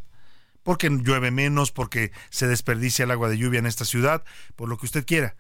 porque 0.64 0.90
llueve 0.90 1.30
menos, 1.30 1.72
porque 1.72 2.12
se 2.32 2.48
desperdicia 2.48 3.04
el 3.04 3.12
agua 3.12 3.30
de 3.30 3.38
lluvia 3.38 3.60
en 3.60 3.68
esta 3.68 3.86
ciudad, 3.86 4.24
por 4.56 4.68
lo 4.68 4.78
que 4.78 4.88
usted 4.88 5.06
quiera. 5.06 5.36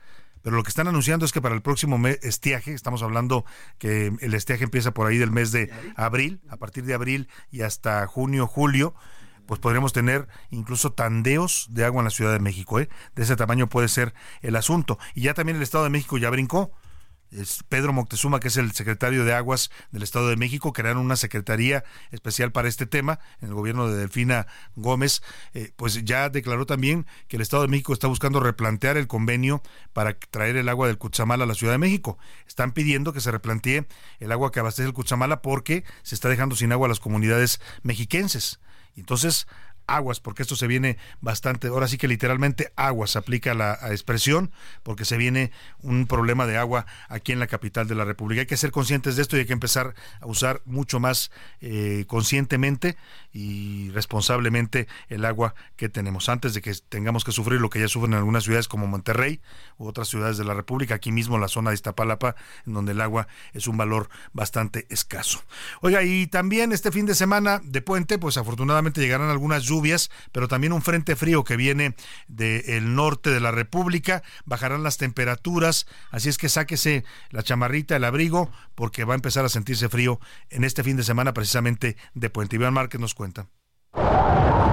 Pero 0.45 0.57
lo 0.57 0.61
que 0.61 0.69
están 0.69 0.87
anunciando 0.87 1.25
es 1.25 1.31
que 1.31 1.41
para 1.41 1.55
el 1.55 1.63
próximo 1.63 1.97
mes, 1.97 2.19
estiaje, 2.21 2.73
estamos 2.73 3.01
hablando 3.01 3.45
que 3.79 4.13
el 4.19 4.33
estiaje 4.35 4.63
empieza 4.63 4.93
por 4.93 5.07
ahí 5.07 5.17
del 5.17 5.31
mes 5.31 5.51
de 5.51 5.71
abril, 5.95 6.39
a 6.49 6.57
partir 6.57 6.85
de 6.85 6.93
abril 6.93 7.29
y 7.49 7.61
hasta 7.61 8.05
junio, 8.05 8.45
julio, 8.45 8.93
pues 9.47 9.59
podríamos 9.59 9.91
tener 9.91 10.27
incluso 10.51 10.93
tandeos 10.93 11.65
de 11.71 11.83
agua 11.85 12.01
en 12.01 12.05
la 12.05 12.11
Ciudad 12.11 12.31
de 12.31 12.39
México. 12.39 12.79
¿eh? 12.79 12.89
De 13.15 13.23
ese 13.23 13.35
tamaño 13.35 13.67
puede 13.69 13.87
ser 13.87 14.13
el 14.43 14.55
asunto. 14.55 14.99
Y 15.15 15.21
ya 15.21 15.33
también 15.33 15.55
el 15.55 15.63
Estado 15.63 15.83
de 15.85 15.89
México 15.89 16.19
ya 16.19 16.29
brincó 16.29 16.71
Pedro 17.69 17.93
Moctezuma, 17.93 18.39
que 18.39 18.47
es 18.47 18.57
el 18.57 18.71
secretario 18.71 19.25
de 19.25 19.33
Aguas 19.33 19.71
del 19.91 20.03
Estado 20.03 20.29
de 20.29 20.35
México, 20.35 20.73
crearon 20.73 21.03
una 21.03 21.15
secretaría 21.15 21.83
especial 22.11 22.51
para 22.51 22.67
este 22.67 22.85
tema 22.85 23.19
en 23.41 23.49
el 23.49 23.53
gobierno 23.53 23.89
de 23.89 23.97
Delfina 23.97 24.47
Gómez, 24.75 25.21
eh, 25.53 25.71
pues 25.75 26.03
ya 26.03 26.29
declaró 26.29 26.65
también 26.65 27.05
que 27.27 27.35
el 27.35 27.41
Estado 27.41 27.63
de 27.63 27.69
México 27.69 27.93
está 27.93 28.07
buscando 28.07 28.39
replantear 28.39 28.97
el 28.97 29.07
convenio 29.07 29.61
para 29.93 30.17
traer 30.17 30.57
el 30.57 30.69
agua 30.69 30.87
del 30.87 30.97
Cutzamala 30.97 31.43
a 31.43 31.47
la 31.47 31.55
Ciudad 31.55 31.73
de 31.73 31.79
México. 31.79 32.17
Están 32.47 32.71
pidiendo 32.71 33.13
que 33.13 33.21
se 33.21 33.31
replantee 33.31 33.87
el 34.19 34.31
agua 34.31 34.51
que 34.51 34.59
abastece 34.59 34.87
el 34.87 34.93
Cutzamala 34.93 35.41
porque 35.41 35.83
se 36.03 36.15
está 36.15 36.29
dejando 36.29 36.55
sin 36.55 36.71
agua 36.71 36.87
a 36.87 36.89
las 36.89 36.99
comunidades 36.99 37.59
mexiquenses. 37.83 38.59
Entonces, 38.95 39.47
aguas, 39.87 40.19
porque 40.19 40.43
esto 40.43 40.55
se 40.55 40.67
viene 40.67 40.97
bastante, 41.21 41.67
ahora 41.67 41.87
sí 41.87 41.97
que 41.97 42.07
literalmente 42.07 42.71
aguas, 42.75 43.15
aplica 43.15 43.53
la 43.53 43.77
expresión, 43.91 44.51
porque 44.83 45.05
se 45.05 45.17
viene 45.17 45.51
un 45.81 46.07
problema 46.07 46.45
de 46.45 46.57
agua 46.57 46.85
aquí 47.09 47.31
en 47.31 47.39
la 47.39 47.47
capital 47.47 47.87
de 47.87 47.95
la 47.95 48.05
República. 48.05 48.41
Hay 48.41 48.47
que 48.47 48.57
ser 48.57 48.71
conscientes 48.71 49.15
de 49.15 49.21
esto 49.21 49.37
y 49.37 49.41
hay 49.41 49.45
que 49.45 49.53
empezar 49.53 49.95
a 50.19 50.25
usar 50.27 50.61
mucho 50.65 50.99
más 50.99 51.31
eh, 51.61 52.05
conscientemente 52.07 52.97
y 53.31 53.89
responsablemente 53.91 54.87
el 55.09 55.25
agua 55.25 55.55
que 55.75 55.89
tenemos, 55.89 56.29
antes 56.29 56.53
de 56.53 56.61
que 56.61 56.73
tengamos 56.89 57.23
que 57.23 57.31
sufrir 57.31 57.59
lo 57.59 57.69
que 57.69 57.79
ya 57.79 57.87
sufren 57.87 58.13
en 58.13 58.19
algunas 58.19 58.43
ciudades 58.43 58.67
como 58.67 58.87
Monterrey 58.87 59.41
u 59.77 59.87
otras 59.87 60.07
ciudades 60.07 60.37
de 60.37 60.45
la 60.45 60.53
República, 60.53 60.95
aquí 60.95 61.11
mismo 61.11 61.35
en 61.35 61.41
la 61.41 61.47
zona 61.47 61.71
de 61.71 61.75
Iztapalapa, 61.75 62.35
en 62.65 62.73
donde 62.73 62.93
el 62.93 63.01
agua 63.01 63.27
es 63.53 63.67
un 63.67 63.77
valor 63.77 64.09
bastante 64.33 64.85
escaso. 64.89 65.43
Oiga, 65.81 66.03
y 66.03 66.27
también 66.27 66.71
este 66.71 66.91
fin 66.91 67.05
de 67.05 67.15
semana 67.15 67.61
de 67.63 67.81
puente, 67.81 68.17
pues 68.17 68.37
afortunadamente 68.37 69.01
llegarán 69.01 69.29
algunas 69.29 69.63
lluvias, 69.63 69.74
pero 70.31 70.47
también 70.47 70.73
un 70.73 70.81
frente 70.81 71.15
frío 71.15 71.43
que 71.43 71.57
viene 71.57 71.95
del 72.27 72.95
norte 72.95 73.29
de 73.29 73.39
la 73.39 73.51
República, 73.51 74.23
bajarán 74.45 74.83
las 74.83 74.97
temperaturas, 74.97 75.87
así 76.11 76.29
es 76.29 76.37
que 76.37 76.49
sáquese 76.49 77.03
la 77.29 77.43
chamarrita, 77.43 77.95
el 77.95 78.03
abrigo, 78.03 78.49
porque 78.75 79.03
va 79.03 79.13
a 79.13 79.15
empezar 79.15 79.45
a 79.45 79.49
sentirse 79.49 79.89
frío 79.89 80.19
en 80.49 80.63
este 80.63 80.83
fin 80.83 80.97
de 80.97 81.03
semana 81.03 81.33
precisamente 81.33 81.97
de 82.13 82.29
puente. 82.29 82.55
Iván 82.55 82.73
Márquez 82.73 83.01
nos 83.01 83.13
cuenta. 83.13 83.47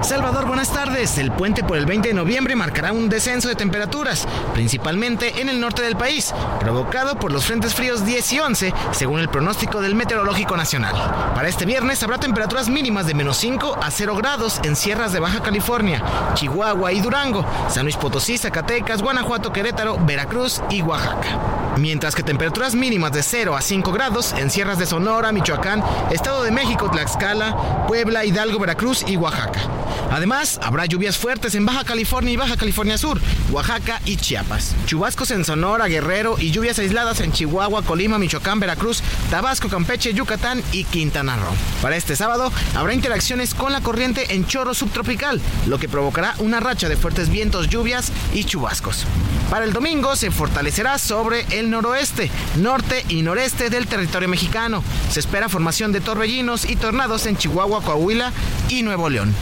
Salvador, 0.03 0.45
buenas 0.45 0.69
tardes. 0.73 1.17
El 1.17 1.31
puente 1.31 1.63
por 1.63 1.77
el 1.77 1.85
20 1.85 2.09
de 2.09 2.13
noviembre 2.13 2.55
marcará 2.57 2.91
un 2.91 3.07
descenso 3.07 3.47
de 3.47 3.55
temperaturas, 3.55 4.27
principalmente 4.53 5.39
en 5.39 5.47
el 5.47 5.61
norte 5.61 5.81
del 5.81 5.95
país, 5.95 6.33
provocado 6.59 7.15
por 7.15 7.31
los 7.31 7.45
frentes 7.45 7.73
fríos 7.73 8.05
10 8.05 8.33
y 8.33 8.39
11, 8.39 8.73
según 8.91 9.21
el 9.21 9.29
pronóstico 9.29 9.81
del 9.81 9.95
Meteorológico 9.95 10.57
Nacional. 10.57 10.93
Para 11.33 11.47
este 11.47 11.65
viernes 11.65 12.03
habrá 12.03 12.17
temperaturas 12.17 12.67
mínimas 12.67 13.07
de 13.07 13.13
menos 13.13 13.37
5 13.37 13.77
a 13.81 13.91
0 13.91 14.17
grados 14.17 14.59
en 14.63 14.75
sierras 14.75 15.13
de 15.13 15.21
Baja 15.21 15.41
California, 15.41 16.03
Chihuahua 16.33 16.91
y 16.91 16.99
Durango, 16.99 17.45
San 17.69 17.83
Luis 17.83 17.95
Potosí, 17.95 18.37
Zacatecas, 18.37 19.01
Guanajuato, 19.01 19.53
Querétaro, 19.53 19.97
Veracruz 20.05 20.61
y 20.69 20.81
Oaxaca. 20.81 21.53
Mientras 21.77 22.13
que 22.13 22.21
temperaturas 22.21 22.75
mínimas 22.75 23.13
de 23.13 23.23
0 23.23 23.55
a 23.55 23.61
5 23.61 23.91
grados 23.91 24.33
en 24.33 24.51
sierras 24.51 24.77
de 24.77 24.85
Sonora, 24.85 25.31
Michoacán, 25.31 25.83
Estado 26.11 26.43
de 26.43 26.51
México, 26.51 26.91
Tlaxcala, 26.91 27.85
Puebla, 27.87 28.25
Hidalgo, 28.25 28.59
Veracruz 28.59 29.03
y 29.07 29.15
Oaxaca. 29.15 29.61
Además, 30.11 30.59
habrá 30.61 30.85
lluvias 30.85 31.17
fuertes 31.17 31.55
en 31.55 31.65
Baja 31.65 31.83
California 31.83 32.33
y 32.33 32.37
Baja 32.37 32.57
California 32.57 32.97
Sur, 32.97 33.19
Oaxaca 33.51 34.01
y 34.05 34.17
Chiapas. 34.17 34.75
Chubascos 34.85 35.31
en 35.31 35.43
Sonora, 35.43 35.87
Guerrero 35.87 36.35
y 36.39 36.51
lluvias 36.51 36.79
aisladas 36.79 37.19
en 37.21 37.31
Chihuahua, 37.31 37.83
Colima, 37.83 38.19
Michoacán, 38.19 38.59
Veracruz, 38.59 39.01
Tabasco, 39.29 39.69
Campeche, 39.69 40.13
Yucatán 40.13 40.61
y 40.71 40.83
Quintana 40.83 41.35
Roo. 41.37 41.53
Para 41.81 41.95
este 41.95 42.15
sábado 42.15 42.51
habrá 42.75 42.93
interacciones 42.93 43.53
con 43.53 43.71
la 43.71 43.81
corriente 43.81 44.33
en 44.33 44.45
chorro 44.45 44.73
subtropical, 44.73 45.41
lo 45.67 45.79
que 45.79 45.89
provocará 45.89 46.35
una 46.39 46.59
racha 46.59 46.89
de 46.89 46.97
fuertes 46.97 47.29
vientos, 47.29 47.69
lluvias 47.69 48.11
y 48.33 48.43
chubascos. 48.43 49.05
Para 49.49 49.65
el 49.65 49.73
domingo 49.73 50.15
se 50.15 50.31
fortalecerá 50.31 50.97
sobre 50.97 51.45
el 51.51 51.69
noroeste, 51.69 52.31
norte 52.57 53.05
y 53.07 53.21
noreste 53.21 53.69
del 53.69 53.87
territorio 53.87 54.29
mexicano. 54.29 54.83
Se 55.11 55.19
espera 55.19 55.49
formación 55.49 55.91
de 55.91 56.01
torbellinos 56.01 56.69
y 56.69 56.75
tornados 56.75 57.25
en 57.25 57.37
Chihuahua, 57.37 57.83
Coahuila 57.83 58.31
y 58.69 58.81
Nuevo 58.81 59.09
León. 59.09 59.35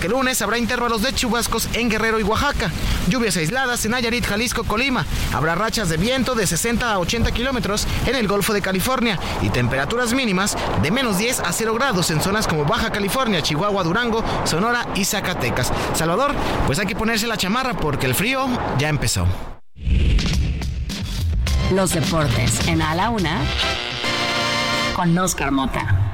Que 0.00 0.06
el 0.06 0.12
lunes 0.12 0.42
habrá 0.42 0.58
intervalos 0.58 1.02
de 1.02 1.14
chubascos 1.14 1.68
en 1.72 1.88
Guerrero 1.88 2.20
y 2.20 2.22
Oaxaca. 2.22 2.70
Lluvias 3.08 3.36
aisladas 3.36 3.84
en 3.84 3.92
Nayarit, 3.92 4.26
Jalisco, 4.26 4.64
Colima. 4.64 5.06
Habrá 5.32 5.54
rachas 5.54 5.88
de 5.88 5.96
viento 5.96 6.34
de 6.34 6.46
60 6.46 6.92
a 6.92 6.98
80 6.98 7.30
kilómetros 7.32 7.86
en 8.06 8.14
el 8.14 8.28
Golfo 8.28 8.52
de 8.52 8.62
California 8.62 9.18
y 9.42 9.50
temperaturas 9.50 10.12
mínimas 10.12 10.56
de 10.82 10.90
menos 10.90 11.18
10 11.18 11.40
a 11.40 11.52
0 11.52 11.74
grados 11.74 12.10
en 12.10 12.20
zonas 12.20 12.46
como 12.46 12.64
Baja 12.64 12.90
California, 12.90 13.42
Chihuahua, 13.42 13.84
Durango, 13.84 14.24
Sonora 14.44 14.86
y 14.94 15.04
Zacatecas. 15.04 15.72
Salvador, 15.94 16.34
pues 16.66 16.78
hay 16.78 16.86
que 16.86 16.96
ponerse 16.96 17.26
la 17.26 17.36
chamarra 17.36 17.74
porque 17.74 18.06
el 18.06 18.14
frío 18.14 18.46
ya 18.78 18.88
empezó. 18.88 19.26
Los 21.72 21.92
deportes 21.92 22.66
en 22.68 22.80
A 22.80 22.94
la 22.94 23.10
Una 23.10 23.40
con 24.94 25.16
Oscar 25.18 25.50
Mota. 25.50 26.05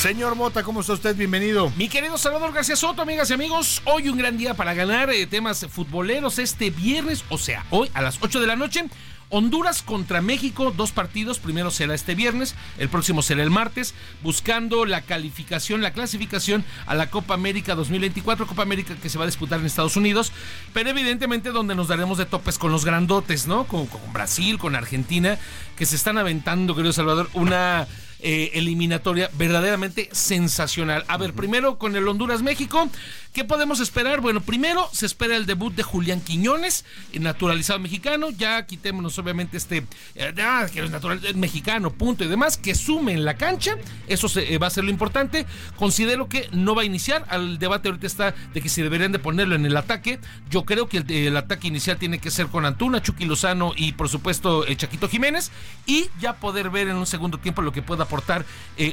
Señor 0.00 0.36
Mota, 0.36 0.62
¿cómo 0.62 0.80
está 0.80 0.92
usted? 0.92 1.16
Bienvenido. 1.16 1.72
Mi 1.76 1.88
querido 1.88 2.16
Salvador 2.18 2.52
García 2.52 2.76
Soto, 2.76 3.02
amigas 3.02 3.30
y 3.30 3.32
amigos, 3.32 3.82
hoy 3.84 4.08
un 4.08 4.16
gran 4.16 4.38
día 4.38 4.54
para 4.54 4.72
ganar 4.72 5.10
eh, 5.10 5.26
temas 5.26 5.66
futboleros 5.68 6.38
este 6.38 6.70
viernes, 6.70 7.24
o 7.30 7.36
sea, 7.36 7.66
hoy 7.70 7.90
a 7.94 8.02
las 8.02 8.18
8 8.22 8.40
de 8.40 8.46
la 8.46 8.54
noche. 8.54 8.84
Honduras 9.28 9.82
contra 9.82 10.22
México, 10.22 10.72
dos 10.74 10.92
partidos. 10.92 11.40
Primero 11.40 11.72
será 11.72 11.96
este 11.96 12.14
viernes, 12.14 12.54
el 12.78 12.88
próximo 12.88 13.22
será 13.22 13.42
el 13.42 13.50
martes, 13.50 13.92
buscando 14.22 14.86
la 14.86 15.02
calificación, 15.02 15.82
la 15.82 15.92
clasificación 15.92 16.64
a 16.86 16.94
la 16.94 17.10
Copa 17.10 17.34
América 17.34 17.74
2024, 17.74 18.46
Copa 18.46 18.62
América 18.62 18.94
que 19.02 19.08
se 19.08 19.18
va 19.18 19.24
a 19.24 19.26
disputar 19.26 19.58
en 19.58 19.66
Estados 19.66 19.96
Unidos, 19.96 20.32
pero 20.72 20.90
evidentemente 20.90 21.50
donde 21.50 21.74
nos 21.74 21.88
daremos 21.88 22.18
de 22.18 22.24
topes 22.24 22.56
con 22.56 22.70
los 22.70 22.84
grandotes, 22.84 23.48
¿no? 23.48 23.64
Con, 23.64 23.86
con 23.88 24.12
Brasil, 24.12 24.58
con 24.58 24.76
Argentina, 24.76 25.38
que 25.76 25.86
se 25.86 25.96
están 25.96 26.18
aventando, 26.18 26.76
querido 26.76 26.92
Salvador, 26.92 27.28
una 27.34 27.88
eh, 28.20 28.50
eliminatoria 28.54 29.30
verdaderamente 29.34 30.08
sensacional. 30.12 31.04
A 31.08 31.16
ver, 31.16 31.34
primero 31.34 31.78
con 31.78 31.94
el 31.96 32.08
Honduras-México, 32.08 32.90
¿qué 33.32 33.44
podemos 33.44 33.80
esperar? 33.80 34.20
Bueno, 34.20 34.40
primero 34.40 34.88
se 34.92 35.06
espera 35.06 35.36
el 35.36 35.46
debut 35.46 35.74
de 35.74 35.82
Julián 35.82 36.20
Quiñones, 36.20 36.84
eh, 37.12 37.20
naturalizado 37.20 37.78
mexicano. 37.78 38.30
Ya 38.30 38.64
quitémonos 38.66 39.18
obviamente 39.18 39.56
este, 39.56 39.86
eh, 40.14 40.34
ah, 40.42 40.66
que 40.72 40.80
es 40.80 40.90
natural, 40.90 41.20
es 41.24 41.36
mexicano, 41.36 41.92
punto 41.92 42.24
y 42.24 42.28
demás, 42.28 42.56
que 42.56 42.74
sume 42.74 43.12
en 43.12 43.24
la 43.24 43.36
cancha. 43.36 43.76
Eso 44.06 44.28
se, 44.28 44.54
eh, 44.54 44.58
va 44.58 44.66
a 44.66 44.70
ser 44.70 44.84
lo 44.84 44.90
importante. 44.90 45.46
Considero 45.76 46.28
que 46.28 46.48
no 46.52 46.74
va 46.74 46.82
a 46.82 46.84
iniciar. 46.84 47.24
Al 47.28 47.58
debate 47.58 47.88
ahorita 47.88 48.06
está 48.06 48.34
de 48.54 48.60
que 48.60 48.68
si 48.68 48.82
deberían 48.82 49.12
de 49.12 49.18
ponerlo 49.18 49.54
en 49.54 49.66
el 49.66 49.76
ataque. 49.76 50.18
Yo 50.50 50.64
creo 50.64 50.88
que 50.88 50.98
el, 50.98 51.36
ataque 51.36 51.68
inicial 51.68 51.98
tiene 51.98 52.18
que 52.18 52.30
ser 52.30 52.48
con 52.48 52.64
Antuna, 52.64 53.02
Chucky 53.02 53.24
Lozano 53.24 53.72
y 53.76 53.92
por 53.92 54.08
supuesto 54.08 54.66
eh, 54.66 54.76
Chaquito 54.76 55.08
Jiménez. 55.08 55.50
Y 55.86 56.08
ya 56.20 56.34
poder 56.34 56.70
ver 56.70 56.88
en 56.88 56.96
un 56.96 57.06
segundo 57.06 57.38
tiempo 57.38 57.62
lo 57.62 57.72
que 57.72 57.82
pueda 57.82 58.04
aportar 58.04 58.44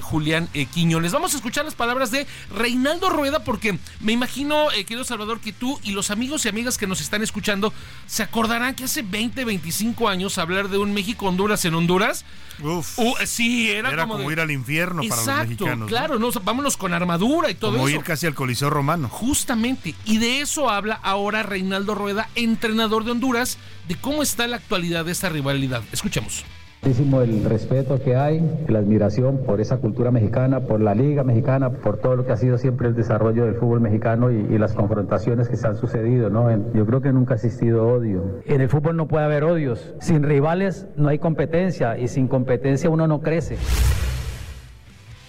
Julián 0.02 0.48
Quiñones. 0.74 1.12
Vamos 1.12 1.34
a 1.34 1.38
escuchar 1.38 1.66
las 1.66 1.76
palabras 1.76 2.12
de 2.12 2.26
Reinaldo 2.56 3.10
Rueda 3.10 3.44
porque 3.44 3.78
me 4.00 4.12
imagino, 4.12 4.35
eh, 4.44 4.84
querido 4.86 5.04
Salvador, 5.04 5.40
que 5.40 5.54
tú 5.54 5.80
y 5.84 5.92
los 5.92 6.12
amigos 6.12 6.46
y 6.46 6.50
amigas 6.50 6.78
que 6.78 6.88
nos 6.88 7.00
están 7.02 7.24
escuchando 7.24 7.72
se 8.06 8.24
acordarán 8.24 8.76
que 8.76 8.84
hace 8.84 9.02
20, 9.02 9.46
25 9.46 10.10
años 10.10 10.38
hablar 10.38 10.68
de 10.70 10.78
un 10.78 10.94
México-Honduras 10.94 11.64
en 11.66 11.76
Honduras. 11.76 12.26
Uf. 12.62 13.00
Uh, 13.00 13.16
sí, 13.26 13.70
era, 13.72 13.92
Era 13.92 14.04
como, 14.08 14.18
de- 14.20 14.34
ir 14.34 14.40
al 14.40 14.52
infierno 14.52 15.02
para 15.04 15.16
los 15.16 15.20
Exacto, 15.28 15.48
mexicanos. 15.50 15.80
¿no? 15.80 15.86
claro, 15.88 16.20
no, 16.20 16.32
vámonos 16.44 16.78
con 16.78 16.94
armadura 16.94 17.50
y 17.50 17.56
todo 17.56 17.72
Como 17.74 17.88
eso. 17.88 17.98
ir 17.98 18.04
casi 18.04 18.28
al 18.28 18.36
Coliseo 18.36 18.70
Romano. 18.70 19.08
Justamente, 19.10 19.96
y 20.06 20.18
de 20.18 20.42
eso 20.42 20.70
habla 20.70 21.00
ahora 21.02 21.44
Reinaldo 21.44 21.96
Rueda, 21.96 22.30
entrenador 22.36 23.04
de 23.06 23.12
Honduras, 23.12 23.58
de 23.88 23.96
cómo 23.96 24.24
está 24.24 24.48
la 24.48 24.58
actualidad 24.58 25.06
de 25.06 25.12
esta 25.14 25.30
rivalidad. 25.30 25.84
Escuchemos. 25.92 26.44
Muchísimo 26.86 27.22
el 27.22 27.44
respeto 27.46 28.00
que 28.00 28.16
hay, 28.16 28.40
la 28.68 28.78
admiración 28.78 29.40
por 29.44 29.60
esa 29.60 29.78
cultura 29.78 30.12
mexicana, 30.12 30.60
por 30.60 30.80
la 30.80 30.94
liga 30.94 31.24
mexicana, 31.24 31.72
por 31.72 31.98
todo 31.98 32.16
lo 32.16 32.28
que 32.28 32.32
ha 32.34 32.38
sido 32.38 32.60
siempre 32.60 32.88
el 32.88 32.94
desarrollo 32.96 33.46
del 33.46 33.56
fútbol 33.56 33.82
mexicano 33.82 34.30
y, 34.32 34.36
y 34.54 34.60
las 34.60 34.74
confrontaciones 34.74 35.50
que 35.50 35.58
se 35.58 35.66
han 35.66 35.78
sucedido, 35.78 36.30
¿no? 36.30 36.52
En- 36.52 36.72
yo 36.76 36.86
creo 36.86 37.02
que 37.02 37.12
nunca 37.12 37.34
ha 37.34 37.38
existido 37.38 37.88
odio. 37.88 38.40
En 38.46 38.62
el 38.62 38.70
fútbol 38.70 38.96
no 38.98 39.08
puede 39.08 39.26
haber 39.26 39.46
odios. 39.46 39.94
Sin 40.00 40.22
rivales 40.22 40.86
no 40.96 41.08
hay 41.10 41.18
competencia 41.18 41.98
y 41.98 42.08
sin 42.08 42.28
competencia 42.28 42.88
uno 42.88 43.08
no 43.08 43.20
crece. 43.20 43.58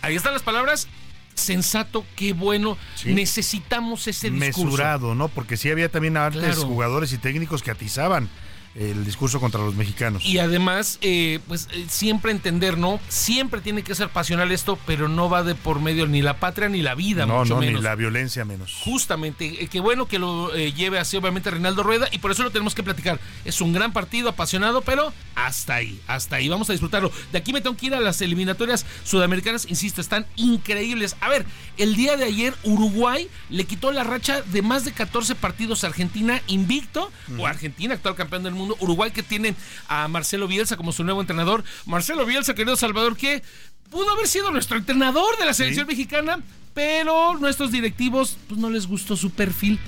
Ahí 0.03 0.15
están 0.15 0.35
las 0.35 0.43
palabras. 0.43 0.89
Sensato, 1.33 2.05
qué 2.17 2.35
bueno. 2.35 2.77
Necesitamos 3.07 4.07
ese 4.09 4.29
discurso. 4.31 4.65
Mesurado, 4.67 5.15
¿no? 5.15 5.29
Porque 5.29 5.57
sí 5.57 5.71
había 5.71 5.89
también 5.89 6.19
antes 6.19 6.43
Claro. 6.43 6.69
jugadores 6.69 7.15
y 7.15 7.19
técnicos 7.19 7.63
que 7.63 7.71
atizaban 7.71 8.29
el 8.79 9.05
discurso 9.05 9.41
contra 9.41 9.61
los 9.61 9.75
mexicanos. 9.75 10.25
Y 10.25 10.39
además, 10.39 10.99
eh, 11.01 11.41
pues 11.49 11.69
eh, 11.73 11.87
siempre 11.89 12.31
entender, 12.31 12.77
¿no? 12.77 13.01
Siempre 13.09 13.61
tiene 13.61 13.83
que 13.83 13.95
ser 13.95 14.11
pasional 14.11 14.53
esto, 14.53 14.79
pero 14.87 15.09
no 15.09 15.31
va 15.31 15.43
de 15.43 15.55
por 15.55 15.81
medio 15.81 16.07
ni 16.07 16.23
la 16.23 16.39
patria 16.39 16.69
ni 16.69 16.83
la 16.83 16.95
vida, 16.95 17.27
no, 17.27 17.39
mucho 17.39 17.55
no, 17.55 17.61
menos. 17.61 17.81
ni 17.81 17.85
la 17.85 17.95
violencia 17.95 18.45
menos. 18.45 18.75
Justamente, 18.85 19.65
eh, 19.65 19.69
qué 19.69 19.81
bueno 19.81 20.07
que 20.07 20.19
lo 20.19 20.55
eh, 20.55 20.73
lleve 20.73 20.99
así 20.99 21.17
obviamente 21.17 21.51
Reinaldo 21.51 21.83
Rueda 21.83 22.09
y 22.13 22.19
por 22.19 22.31
eso 22.31 22.43
lo 22.43 22.51
tenemos 22.51 22.75
que 22.75 22.83
platicar. 22.83 23.19
Es 23.45 23.61
un 23.61 23.73
gran 23.73 23.93
partido, 23.93 24.29
apasionado, 24.29 24.83
pero 24.83 25.13
hasta 25.35 25.77
ahí, 25.77 26.01
hasta 26.07 26.37
ahí, 26.37 26.49
vamos 26.49 26.69
a 26.69 26.73
disfrutarlo. 26.73 27.11
De 27.33 27.39
aquí 27.39 27.53
me 27.53 27.61
tengo 27.61 27.77
que 27.77 27.87
ir 27.87 27.95
a 27.95 28.01
las 28.01 28.21
eliminatorias 28.21 28.85
sudamericanas, 29.05 29.67
insisto, 29.69 30.01
están 30.01 30.27
increíbles. 30.37 31.17
A 31.21 31.29
ver, 31.29 31.47
el 31.79 31.97
día 31.97 32.17
de 32.17 32.25
ayer 32.25 32.55
Uruguay 32.63 33.29
le 33.49 33.65
quitó 33.65 33.93
la 33.93 34.05
racha 34.05 34.43
de 34.43 34.63
más 34.63 34.85
de 34.85 34.93
14 34.93 35.35
partidos 35.35 35.85
a 35.85 35.89
Argentina 35.89 36.43
invicto, 36.47 37.11
o 37.39 37.47
Argentina, 37.47 37.95
actual 37.95 38.15
campeón 38.15 38.43
del 38.43 38.55
mundo, 38.55 38.66
Uruguay 38.81 39.11
que 39.11 39.23
tiene 39.23 39.55
a 39.89 40.09
Marcelo 40.09 40.49
Bielsa 40.49 40.77
como 40.77 40.93
su 40.93 41.05
nuevo 41.05 41.21
entrenador. 41.21 41.65
Marcelo 41.87 42.25
Bielsa, 42.27 42.55
querido 42.55 42.77
Salvador, 42.77 43.17
que 43.17 43.43
pudo 43.91 44.11
haber 44.11 44.29
sido 44.29 44.51
nuestro 44.51 44.77
entrenador 44.77 45.39
de 45.39 45.47
la 45.47 45.55
selección 45.55 45.87
mexicana, 45.87 46.41
pero 46.75 47.37
nuestros 47.39 47.73
directivos 47.73 48.37
pues, 48.49 48.61
no 48.61 48.71
les 48.71 48.87
gustó 48.87 49.17
su 49.17 49.31
perfil. 49.31 49.79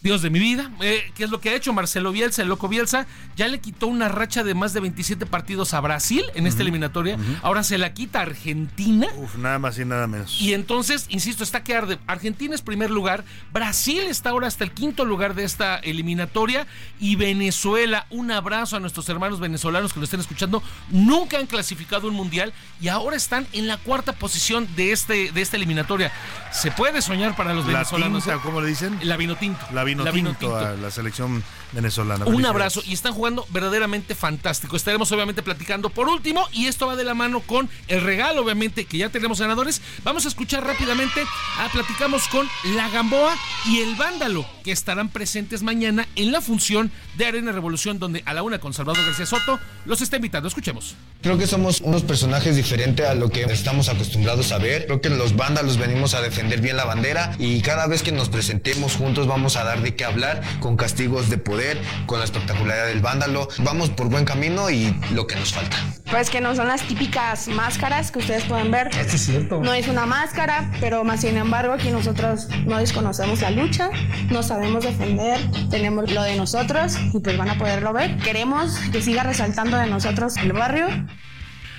Dios 0.00 0.22
de 0.22 0.30
mi 0.30 0.38
vida, 0.38 0.70
eh, 0.80 1.10
¿qué 1.16 1.24
es 1.24 1.30
lo 1.30 1.40
que 1.40 1.50
ha 1.50 1.54
hecho 1.54 1.72
Marcelo 1.72 2.12
Bielsa, 2.12 2.42
el 2.42 2.48
loco 2.48 2.68
Bielsa? 2.68 3.06
Ya 3.36 3.48
le 3.48 3.58
quitó 3.58 3.88
una 3.88 4.08
racha 4.08 4.44
de 4.44 4.54
más 4.54 4.72
de 4.72 4.78
27 4.78 5.26
partidos 5.26 5.74
a 5.74 5.80
Brasil 5.80 6.22
en 6.34 6.46
esta 6.46 6.62
eliminatoria. 6.62 7.18
Ahora 7.42 7.64
se 7.64 7.78
la 7.78 7.92
quita 7.94 8.20
a 8.20 8.22
Argentina. 8.22 9.08
Uf, 9.16 9.34
nada 9.36 9.58
más 9.58 9.76
y 9.78 9.84
nada 9.84 10.06
menos. 10.06 10.40
Y 10.40 10.54
entonces, 10.54 11.06
insisto, 11.08 11.42
está 11.42 11.64
que 11.64 11.74
arde. 11.74 11.98
Argentina 12.06 12.54
es 12.54 12.62
primer 12.62 12.90
lugar, 12.92 13.24
Brasil 13.52 14.02
está 14.02 14.30
ahora 14.30 14.46
hasta 14.46 14.62
el 14.62 14.70
quinto 14.70 15.04
lugar 15.04 15.34
de 15.34 15.42
esta 15.42 15.76
eliminatoria 15.78 16.68
y 17.00 17.16
Venezuela, 17.16 18.06
un 18.10 18.30
abrazo 18.30 18.76
a 18.76 18.80
nuestros 18.80 19.08
hermanos 19.08 19.40
venezolanos 19.40 19.92
que 19.92 19.98
lo 19.98 20.04
estén 20.04 20.20
escuchando, 20.20 20.62
nunca 20.90 21.38
han 21.38 21.46
clasificado 21.46 22.06
un 22.06 22.14
mundial 22.14 22.52
y 22.80 22.86
ahora 22.86 23.16
están 23.16 23.48
en 23.52 23.66
la 23.66 23.78
cuarta 23.78 24.12
posición 24.12 24.68
de, 24.76 24.92
este, 24.92 25.32
de 25.32 25.40
esta 25.42 25.56
eliminatoria. 25.56 26.12
Se 26.52 26.70
puede 26.70 27.02
soñar 27.02 27.34
para 27.34 27.52
los 27.52 27.66
La 27.66 27.72
venezolanos. 27.72 28.22
tinta, 28.22 28.36
¿eh? 28.38 28.40
¿cómo 28.44 28.60
le 28.60 28.68
dicen? 28.68 28.96
La 29.02 29.16
vino 29.16 29.34
tinto. 29.36 29.58
La 29.72 29.87
vino, 29.88 30.04
La 30.04 30.12
tinto 30.12 30.56
a 30.56 30.72
la 30.72 30.90
selección 30.90 31.42
venezolana. 31.72 32.24
Un 32.26 32.44
abrazo 32.46 32.82
y 32.84 32.92
están 32.92 33.12
jugando 33.12 33.46
verdaderamente 33.50 34.14
fantástico. 34.14 34.76
Estaremos 34.76 35.10
obviamente 35.12 35.42
platicando 35.42 35.90
por 35.90 36.08
último 36.08 36.46
y 36.52 36.66
esto 36.66 36.86
va 36.86 36.96
de 36.96 37.04
la 37.04 37.14
mano 37.14 37.40
con 37.40 37.68
el 37.88 38.02
regalo, 38.02 38.42
obviamente 38.42 38.84
que 38.84 38.98
ya 38.98 39.08
tenemos 39.08 39.40
ganadores. 39.40 39.80
Vamos 40.04 40.24
a 40.24 40.28
escuchar 40.28 40.64
rápidamente, 40.64 41.22
ah, 41.58 41.68
platicamos 41.72 42.28
con 42.28 42.48
La 42.76 42.88
Gamboa 42.90 43.36
y 43.66 43.80
el 43.80 43.94
Vándalo 43.96 44.57
que 44.68 44.72
estarán 44.72 45.08
presentes 45.08 45.62
mañana 45.62 46.06
en 46.14 46.30
la 46.30 46.42
función 46.42 46.92
de 47.16 47.24
Arena 47.24 47.52
Revolución 47.52 47.98
donde 47.98 48.22
a 48.26 48.34
la 48.34 48.42
una 48.42 48.58
con 48.58 48.74
Salvador 48.74 49.02
García 49.02 49.24
Soto 49.24 49.58
los 49.86 50.02
está 50.02 50.16
invitando. 50.16 50.46
Escuchemos. 50.46 50.94
Creo 51.22 51.38
que 51.38 51.46
somos 51.46 51.80
unos 51.80 52.02
personajes 52.02 52.54
diferentes 52.54 53.06
a 53.06 53.14
lo 53.14 53.30
que 53.30 53.44
estamos 53.44 53.88
acostumbrados 53.88 54.52
a 54.52 54.58
ver. 54.58 54.84
Creo 54.84 55.00
que 55.00 55.08
los 55.08 55.34
vándalos 55.36 55.78
venimos 55.78 56.12
a 56.12 56.20
defender 56.20 56.60
bien 56.60 56.76
la 56.76 56.84
bandera 56.84 57.34
y 57.38 57.62
cada 57.62 57.86
vez 57.86 58.02
que 58.02 58.12
nos 58.12 58.28
presentemos 58.28 58.94
juntos 58.94 59.26
vamos 59.26 59.56
a 59.56 59.64
dar 59.64 59.80
de 59.80 59.96
qué 59.96 60.04
hablar 60.04 60.42
con 60.60 60.76
castigos 60.76 61.30
de 61.30 61.38
poder, 61.38 61.80
con 62.04 62.18
la 62.18 62.26
espectacularidad 62.26 62.88
del 62.88 63.00
vándalo. 63.00 63.48
Vamos 63.60 63.88
por 63.88 64.10
buen 64.10 64.26
camino 64.26 64.68
y 64.68 64.94
lo 65.14 65.26
que 65.26 65.36
nos 65.36 65.54
falta. 65.54 65.78
Pues 66.10 66.28
que 66.28 66.42
no 66.42 66.54
son 66.54 66.68
las 66.68 66.82
típicas 66.82 67.48
máscaras 67.48 68.10
que 68.10 68.18
ustedes 68.18 68.44
pueden 68.44 68.70
ver. 68.70 68.88
Esto 68.88 69.16
es 69.16 69.24
cierto. 69.24 69.62
No 69.62 69.72
es 69.72 69.88
una 69.88 70.04
máscara, 70.04 70.70
pero 70.78 71.04
más 71.04 71.22
sin 71.22 71.38
embargo 71.38 71.72
aquí 71.72 71.88
nosotros 71.88 72.48
no 72.66 72.76
desconocemos 72.76 73.40
la 73.40 73.50
lucha, 73.50 73.90
no 74.30 74.42
sabemos 74.42 74.57
defender, 74.58 75.40
tenemos 75.70 76.10
lo 76.10 76.22
de 76.22 76.36
nosotros 76.36 76.96
y 77.14 77.20
pues 77.20 77.36
van 77.36 77.50
a 77.50 77.58
poderlo 77.58 77.92
ver. 77.92 78.16
Queremos 78.18 78.74
que 78.92 79.02
siga 79.02 79.22
resaltando 79.22 79.76
de 79.76 79.86
nosotros 79.86 80.36
el 80.36 80.52
barrio. 80.52 80.86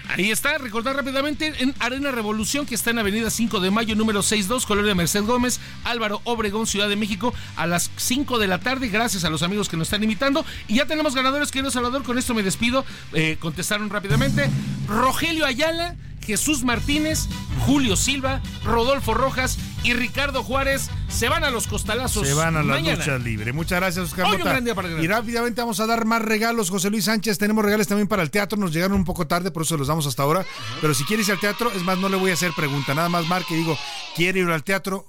Ahí 0.09 0.31
está, 0.31 0.57
recordar 0.57 0.95
rápidamente 0.95 1.53
en 1.59 1.75
Arena 1.79 2.09
Revolución, 2.09 2.65
que 2.65 2.73
está 2.73 2.89
en 2.89 2.97
Avenida 2.97 3.29
5 3.29 3.59
de 3.59 3.69
Mayo, 3.69 3.95
número 3.95 4.23
62, 4.23 4.65
Colonia 4.65 4.95
Merced 4.95 5.23
Gómez, 5.23 5.59
Álvaro 5.83 6.21
Obregón, 6.23 6.65
Ciudad 6.65 6.89
de 6.89 6.95
México, 6.95 7.31
a 7.55 7.67
las 7.67 7.91
5 7.95 8.39
de 8.39 8.47
la 8.47 8.59
tarde. 8.59 8.89
Gracias 8.89 9.23
a 9.23 9.29
los 9.29 9.43
amigos 9.43 9.69
que 9.69 9.77
nos 9.77 9.87
están 9.87 10.01
invitando. 10.01 10.43
Y 10.67 10.75
ya 10.77 10.87
tenemos 10.87 11.13
ganadores, 11.13 11.51
querido 11.51 11.69
Salvador. 11.69 12.03
Con 12.03 12.17
esto 12.17 12.33
me 12.33 12.41
despido. 12.41 12.85
Eh, 13.13 13.37
contestaron 13.39 13.89
rápidamente. 13.91 14.49
Rogelio 14.87 15.45
Ayala. 15.45 15.95
Jesús 16.21 16.63
Martínez, 16.63 17.27
Julio 17.65 17.95
Silva, 17.95 18.41
Rodolfo 18.63 19.13
Rojas 19.13 19.57
y 19.83 19.93
Ricardo 19.93 20.43
Juárez 20.43 20.89
se 21.07 21.29
van 21.29 21.43
a 21.43 21.49
los 21.49 21.67
costalazos. 21.67 22.27
Se 22.27 22.33
van 22.33 22.55
a 22.55 22.63
la 22.63 22.75
mañana. 22.75 22.97
lucha 22.97 23.17
libre. 23.17 23.53
Muchas 23.53 23.79
gracias, 23.79 24.05
Oscar 24.05 24.25
Hoy 24.25 24.35
un 24.35 24.43
gran 24.43 24.63
día 24.63 24.75
para. 24.75 24.89
Y 24.89 25.07
rápidamente 25.07 25.61
vamos 25.61 25.79
a 25.79 25.87
dar 25.87 26.05
más 26.05 26.21
regalos, 26.21 26.69
José 26.69 26.89
Luis 26.89 27.05
Sánchez. 27.05 27.37
Tenemos 27.37 27.63
regalos 27.63 27.87
también 27.87 28.07
para 28.07 28.21
el 28.21 28.31
teatro. 28.31 28.57
Nos 28.57 28.73
llegaron 28.73 28.97
un 28.97 29.05
poco 29.05 29.27
tarde, 29.27 29.51
por 29.51 29.63
eso 29.63 29.77
los 29.77 29.87
damos 29.87 30.05
hasta 30.05 30.23
ahora. 30.23 30.45
Pero 30.81 30.93
si 30.93 31.03
quieres 31.03 31.27
ir 31.27 31.33
al 31.33 31.39
teatro, 31.39 31.71
es 31.71 31.83
más, 31.83 31.97
no 31.97 32.09
le 32.09 32.17
voy 32.17 32.31
a 32.31 32.33
hacer 32.33 32.51
pregunta. 32.53 32.93
Nada 32.93 33.09
más 33.09 33.27
marque 33.27 33.55
digo, 33.55 33.77
quiero 34.15 34.39
ir 34.39 34.49
al 34.49 34.63
teatro, 34.63 35.05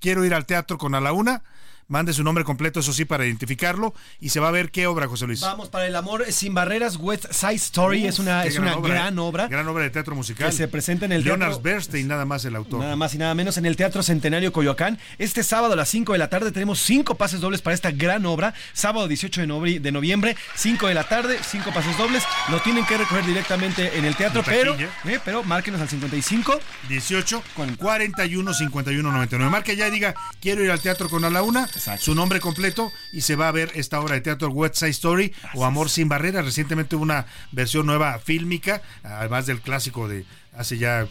quiero 0.00 0.24
ir 0.24 0.34
al 0.34 0.46
teatro 0.46 0.78
con 0.78 0.94
a 0.94 1.00
la 1.00 1.12
una. 1.12 1.42
Mande 1.88 2.12
su 2.12 2.24
nombre 2.24 2.44
completo, 2.44 2.80
eso 2.80 2.92
sí, 2.92 3.04
para 3.04 3.24
identificarlo. 3.26 3.94
Y 4.20 4.30
se 4.30 4.40
va 4.40 4.48
a 4.48 4.50
ver 4.50 4.70
qué 4.70 4.86
obra, 4.86 5.06
José 5.06 5.26
Luis. 5.26 5.40
Vamos 5.40 5.68
para 5.68 5.86
el 5.86 5.94
amor 5.96 6.24
sin 6.32 6.54
barreras, 6.54 6.96
West 6.96 7.26
Side 7.30 7.54
Story. 7.54 8.06
es 8.06 8.18
una, 8.18 8.44
es 8.44 8.58
una 8.58 8.76
gran 8.76 9.18
¿eh? 9.18 9.20
obra. 9.20 9.48
Gran 9.48 9.68
obra 9.68 9.82
de 9.84 9.90
teatro 9.90 10.14
musical. 10.14 10.50
Que 10.50 10.56
se 10.56 10.68
presenta 10.68 11.04
en 11.04 11.12
el 11.12 11.24
Leonard 11.24 11.60
Bernstein, 11.60 12.08
nada 12.08 12.24
más 12.24 12.44
el 12.44 12.56
autor. 12.56 12.80
Nada 12.80 12.96
más 12.96 13.14
y 13.14 13.18
nada 13.18 13.34
menos 13.34 13.58
en 13.58 13.66
el 13.66 13.76
Teatro 13.76 14.02
Centenario 14.02 14.52
Coyoacán. 14.52 14.98
Este 15.18 15.42
sábado 15.42 15.74
a 15.74 15.76
las 15.76 15.88
5 15.88 16.12
de 16.12 16.18
la 16.18 16.28
tarde 16.30 16.52
tenemos 16.52 16.80
cinco 16.80 17.16
pases 17.16 17.40
dobles 17.40 17.60
para 17.62 17.74
esta 17.74 17.90
gran 17.90 18.24
obra. 18.26 18.54
Sábado 18.72 19.06
18 19.08 19.42
de, 19.42 19.46
novri- 19.46 19.80
de 19.80 19.92
noviembre, 19.92 20.36
5 20.56 20.86
de 20.88 20.94
la 20.94 21.04
tarde, 21.04 21.38
cinco 21.48 21.72
pases 21.72 21.96
dobles. 21.98 22.22
Lo 22.50 22.60
tienen 22.60 22.84
que 22.86 22.96
recoger 22.96 23.24
directamente 23.26 23.98
en 23.98 24.04
el 24.04 24.16
teatro, 24.16 24.42
pero, 24.44 24.74
eh, 24.78 25.20
pero 25.24 25.42
márquenos 25.44 25.80
al 25.80 25.88
55 25.88 26.58
18 26.88 27.42
41 27.78 28.54
51 28.54 29.12
99. 29.12 29.50
Marque 29.50 29.76
ya 29.76 29.88
y 29.88 29.90
diga, 29.90 30.14
quiero 30.40 30.64
ir 30.64 30.70
al 30.70 30.80
teatro 30.80 31.08
con 31.08 31.24
a 31.24 31.30
la 31.30 31.42
una, 31.42 31.68
su 31.98 32.14
nombre 32.14 32.40
completo 32.40 32.92
y 33.12 33.22
se 33.22 33.36
va 33.36 33.48
a 33.48 33.52
ver 33.52 33.72
esta 33.74 34.00
obra 34.00 34.14
de 34.14 34.20
teatro 34.20 34.48
West 34.48 34.76
Side 34.76 34.90
Story 34.90 35.32
o 35.54 35.64
Amor 35.64 35.90
sin 35.90 36.08
barreras. 36.08 36.44
Recientemente 36.44 36.96
hubo 36.96 37.02
una 37.02 37.26
versión 37.52 37.86
nueva 37.86 38.18
fílmica, 38.18 38.82
además 39.02 39.46
del 39.46 39.60
clásico 39.60 40.08
de 40.08 40.24
hace 40.56 40.78
ya 40.78 41.06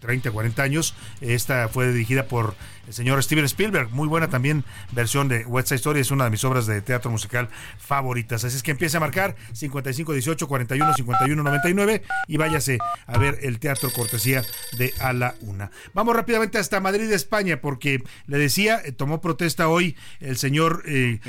30, 0.00 0.30
40 0.30 0.62
años. 0.62 0.94
Esta 1.20 1.68
fue 1.68 1.92
dirigida 1.92 2.26
por 2.26 2.54
el 2.86 2.92
señor 2.92 3.22
Steven 3.22 3.44
Spielberg. 3.44 3.90
Muy 3.90 4.08
buena 4.08 4.28
también 4.28 4.64
versión 4.92 5.28
de 5.28 5.44
West 5.44 5.68
Side 5.68 5.76
Story. 5.76 6.00
Es 6.00 6.10
una 6.10 6.24
de 6.24 6.30
mis 6.30 6.44
obras 6.44 6.66
de 6.66 6.80
teatro 6.82 7.10
musical 7.10 7.48
favoritas. 7.78 8.44
Así 8.44 8.56
es 8.56 8.62
que 8.62 8.70
empiece 8.70 8.96
a 8.96 9.00
marcar 9.00 9.36
55 9.52 10.12
18 10.12 10.48
41 10.48 10.94
51 10.94 11.42
99 11.42 12.02
y 12.28 12.36
váyase 12.36 12.78
a 13.06 13.18
ver 13.18 13.38
el 13.42 13.58
teatro 13.58 13.90
cortesía 13.90 14.42
de 14.78 14.92
A 15.00 15.12
la 15.12 15.34
Una. 15.40 15.70
Vamos 15.94 16.14
rápidamente 16.16 16.58
hasta 16.58 16.80
Madrid, 16.80 17.10
España, 17.12 17.60
porque 17.60 18.02
le 18.26 18.38
decía, 18.38 18.80
eh, 18.84 18.92
tomó 18.92 19.20
protesta 19.20 19.68
hoy 19.68 19.96
el 20.20 20.36
señor 20.36 20.82
eh, 20.86 21.20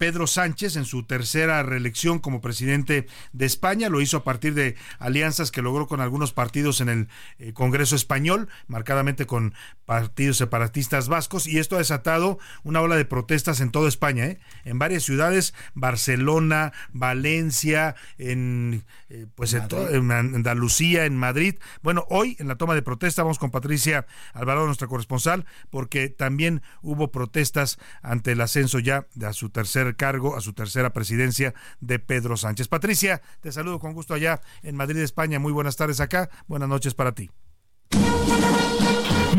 Pedro 0.00 0.26
Sánchez 0.26 0.76
en 0.76 0.86
su 0.86 1.02
tercera 1.02 1.62
reelección 1.62 2.20
como 2.20 2.40
presidente 2.40 3.06
de 3.34 3.44
España. 3.44 3.90
Lo 3.90 4.00
hizo 4.00 4.16
a 4.16 4.24
partir 4.24 4.54
de 4.54 4.74
alianzas 4.98 5.50
que 5.50 5.60
logró 5.60 5.86
con 5.86 6.00
algunos 6.00 6.32
partidos 6.32 6.80
en 6.80 6.88
el 6.88 7.08
eh, 7.38 7.52
Congreso 7.52 7.96
español, 7.96 8.48
marcadamente 8.66 9.26
con 9.26 9.52
partidos 9.84 10.38
separatistas 10.38 11.08
vascos, 11.08 11.46
y 11.46 11.58
esto 11.58 11.76
ha 11.76 11.80
desatado 11.80 12.38
una 12.62 12.80
ola 12.80 12.96
de 12.96 13.04
protestas 13.04 13.60
en 13.60 13.72
toda 13.72 13.90
España, 13.90 14.24
¿eh? 14.24 14.38
en 14.64 14.78
varias 14.78 15.02
ciudades, 15.02 15.52
Barcelona, 15.74 16.72
Valencia, 16.94 17.94
en 18.16 18.86
eh, 19.10 19.26
pues 19.34 19.52
en, 19.52 20.10
Andalucía, 20.12 21.04
en 21.04 21.18
Madrid. 21.18 21.56
Bueno, 21.82 22.06
hoy 22.08 22.36
en 22.38 22.48
la 22.48 22.56
toma 22.56 22.74
de 22.74 22.80
protesta 22.80 23.22
vamos 23.22 23.38
con 23.38 23.50
Patricia 23.50 24.06
Alvarado, 24.32 24.64
nuestra 24.64 24.88
corresponsal, 24.88 25.44
porque 25.68 26.08
también 26.08 26.62
hubo 26.80 27.12
protestas 27.12 27.78
ante 28.00 28.32
el 28.32 28.40
ascenso 28.40 28.78
ya 28.78 29.06
de 29.14 29.26
a 29.26 29.34
su 29.34 29.50
tercer 29.50 29.89
cargo, 29.96 30.36
a 30.36 30.40
su 30.40 30.52
tercera 30.52 30.92
presidencia 30.92 31.54
de 31.80 31.98
Pedro 31.98 32.36
Sánchez. 32.36 32.68
Patricia, 32.68 33.22
te 33.40 33.52
saludo 33.52 33.78
con 33.78 33.92
gusto 33.92 34.14
allá 34.14 34.40
en 34.62 34.76
Madrid, 34.76 35.00
España. 35.00 35.38
Muy 35.38 35.52
buenas 35.52 35.76
tardes 35.76 36.00
acá. 36.00 36.30
Buenas 36.46 36.68
noches 36.68 36.94
para 36.94 37.12
ti. 37.12 37.30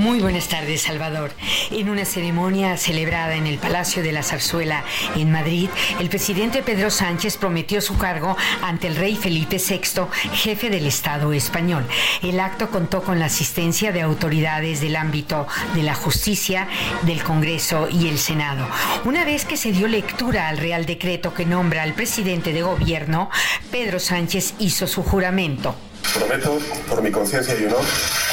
Muy 0.01 0.19
buenas 0.19 0.47
tardes, 0.47 0.81
Salvador. 0.81 1.31
En 1.69 1.87
una 1.87 2.05
ceremonia 2.05 2.75
celebrada 2.75 3.35
en 3.35 3.45
el 3.45 3.59
Palacio 3.59 4.01
de 4.01 4.11
la 4.11 4.23
Zarzuela 4.23 4.83
en 5.15 5.31
Madrid, 5.31 5.69
el 5.99 6.09
presidente 6.09 6.63
Pedro 6.63 6.89
Sánchez 6.89 7.37
prometió 7.37 7.81
su 7.81 7.99
cargo 7.99 8.35
ante 8.63 8.87
el 8.87 8.95
rey 8.95 9.15
Felipe 9.15 9.57
VI, 9.57 10.07
jefe 10.33 10.71
del 10.71 10.87
Estado 10.87 11.31
español. 11.33 11.85
El 12.23 12.39
acto 12.39 12.71
contó 12.71 13.03
con 13.03 13.19
la 13.19 13.27
asistencia 13.27 13.91
de 13.91 14.01
autoridades 14.01 14.81
del 14.81 14.95
ámbito 14.95 15.45
de 15.75 15.83
la 15.83 15.93
justicia, 15.93 16.67
del 17.03 17.21
Congreso 17.21 17.87
y 17.87 18.07
el 18.07 18.17
Senado. 18.17 18.67
Una 19.05 19.23
vez 19.23 19.45
que 19.45 19.55
se 19.55 19.71
dio 19.71 19.87
lectura 19.87 20.49
al 20.49 20.57
Real 20.57 20.87
Decreto 20.87 21.35
que 21.35 21.45
nombra 21.45 21.83
al 21.83 21.93
presidente 21.93 22.53
de 22.53 22.63
gobierno, 22.63 23.29
Pedro 23.69 23.99
Sánchez 23.99 24.55
hizo 24.57 24.87
su 24.87 25.03
juramento. 25.03 25.75
Prometo, 26.13 26.59
por 26.89 27.01
mi 27.01 27.11
conciencia 27.11 27.55
y 27.59 27.65
honor, 27.65 27.83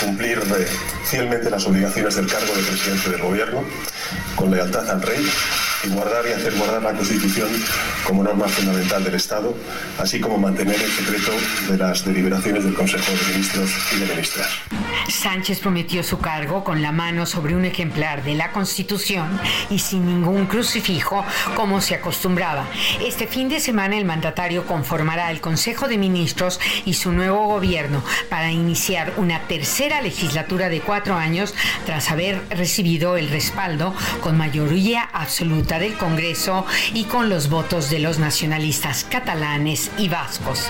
cumplir 0.01 0.41
fielmente 1.05 1.49
las 1.51 1.65
obligaciones 1.67 2.17
del 2.17 2.27
cargo 2.27 2.53
de 2.55 2.63
presidente 2.63 3.11
del 3.11 3.23
Gobierno, 3.23 3.65
con 4.37 4.51
lealtad 4.51 4.89
al 4.91 5.03
Rey, 5.03 5.25
y 5.85 5.89
guardar 5.89 6.27
y 6.27 6.33
hacer 6.33 6.55
guardar 6.55 6.83
la 6.83 6.93
Constitución 6.93 7.49
como 8.05 8.23
norma 8.23 8.49
fundamental 8.49 9.05
del 9.05 9.15
Estado, 9.15 9.55
así 9.99 10.21
como 10.21 10.39
mantener 10.39 10.81
el 10.81 10.91
secreto 10.91 11.33
de 11.69 11.79
las 11.79 12.05
deliberaciones 12.05 12.65
del 12.65 12.75
Consejo 12.75 13.13
de 13.13 13.33
Ministros 13.33 13.71
y 13.95 14.01
de 14.01 14.07
Ministras. 14.07 14.49
Sánchez 15.09 15.61
prometió 15.61 16.03
su 16.03 16.19
cargo 16.19 16.65
con 16.65 16.83
la 16.83 16.93
mano 16.93 17.27
sobre 17.27 17.57
un 17.57 17.65
ejemplar 17.65 18.25
de 18.25 18.35
la 18.35 18.53
Constitución 18.53 19.41
y 19.71 19.79
sin 19.79 20.07
ningún 20.07 20.47
crucifijo, 20.47 21.25
como 21.55 21.81
se 21.81 21.95
acostumbraba. 21.95 22.67
Este 23.05 23.27
fin 23.27 23.49
de 23.49 23.61
semana 23.61 23.97
el 23.97 24.05
mandatario 24.05 24.67
conformará 24.67 25.31
el 25.31 25.41
Consejo 25.41 25.89
de 25.89 25.99
Ministros 25.99 26.61
y 26.85 26.95
su 26.95 27.13
nuevo 27.13 27.47
gobierno 27.47 28.03
para 28.29 28.51
iniciar 28.51 29.13
una 29.17 29.43
tercera 29.43 30.03
legislatura 30.03 30.69
de 30.69 30.81
cuatro 30.81 31.17
años 31.17 31.55
tras 31.87 32.11
haber 32.11 32.43
recibido 32.51 33.17
el 33.17 33.31
respaldo 33.31 33.95
con 34.21 34.37
mayoría 34.37 35.03
absoluta 35.03 35.68
del 35.77 35.99
Congreso 35.99 36.65
y 36.95 37.05
con 37.05 37.29
los 37.29 37.51
votos 37.51 37.91
de 37.91 37.99
los 37.99 38.19
nacionalistas 38.19 39.05
catalanes 39.05 39.91
y 39.99 40.09
vascos. 40.09 40.67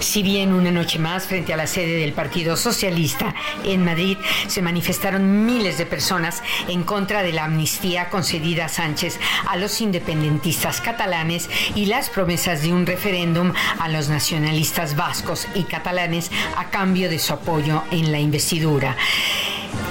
Si 0.00 0.22
bien 0.22 0.52
una 0.52 0.70
noche 0.70 0.98
más 0.98 1.24
frente 1.24 1.54
a 1.54 1.56
la 1.56 1.66
sede 1.66 2.00
del 2.00 2.12
Partido 2.12 2.56
Socialista 2.58 3.34
en 3.64 3.82
Madrid 3.82 4.18
se 4.46 4.60
manifestaron 4.60 5.46
miles 5.46 5.78
de 5.78 5.86
personas 5.86 6.42
en 6.68 6.82
contra 6.82 7.22
de 7.22 7.32
la 7.32 7.44
amnistía 7.44 8.10
concedida 8.10 8.66
a 8.66 8.68
Sánchez 8.68 9.18
a 9.48 9.56
los 9.56 9.80
independentistas 9.80 10.82
catalanes 10.82 11.48
y 11.74 11.86
las 11.86 12.10
promesas 12.10 12.62
de 12.62 12.74
un 12.74 12.84
referéndum 12.84 13.54
a 13.78 13.88
los 13.88 14.10
nacionalistas 14.10 14.96
vascos 14.96 15.48
y 15.54 15.62
catalanes 15.62 16.30
a 16.58 16.68
cambio 16.68 17.08
de 17.08 17.18
su 17.18 17.32
apoyo 17.32 17.82
en 17.90 18.12
la 18.12 18.18
investidura. 18.18 18.96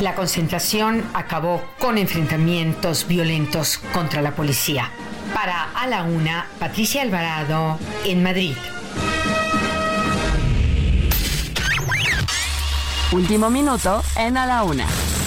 La 0.01 0.13
concentración 0.15 1.03
acabó 1.13 1.63
con 1.79 1.97
enfrentamientos 1.97 3.07
violentos 3.07 3.77
contra 3.93 4.21
la 4.21 4.35
policía. 4.35 4.91
Para 5.33 5.71
A 5.73 5.87
la 5.87 6.03
Una, 6.03 6.47
Patricia 6.59 7.01
Alvarado, 7.01 7.79
en 8.03 8.21
Madrid. 8.21 8.55
Último 13.11 13.49
minuto 13.49 14.03
en 14.17 14.37
A 14.37 14.45
la 14.45 14.63
Una, 14.63 14.85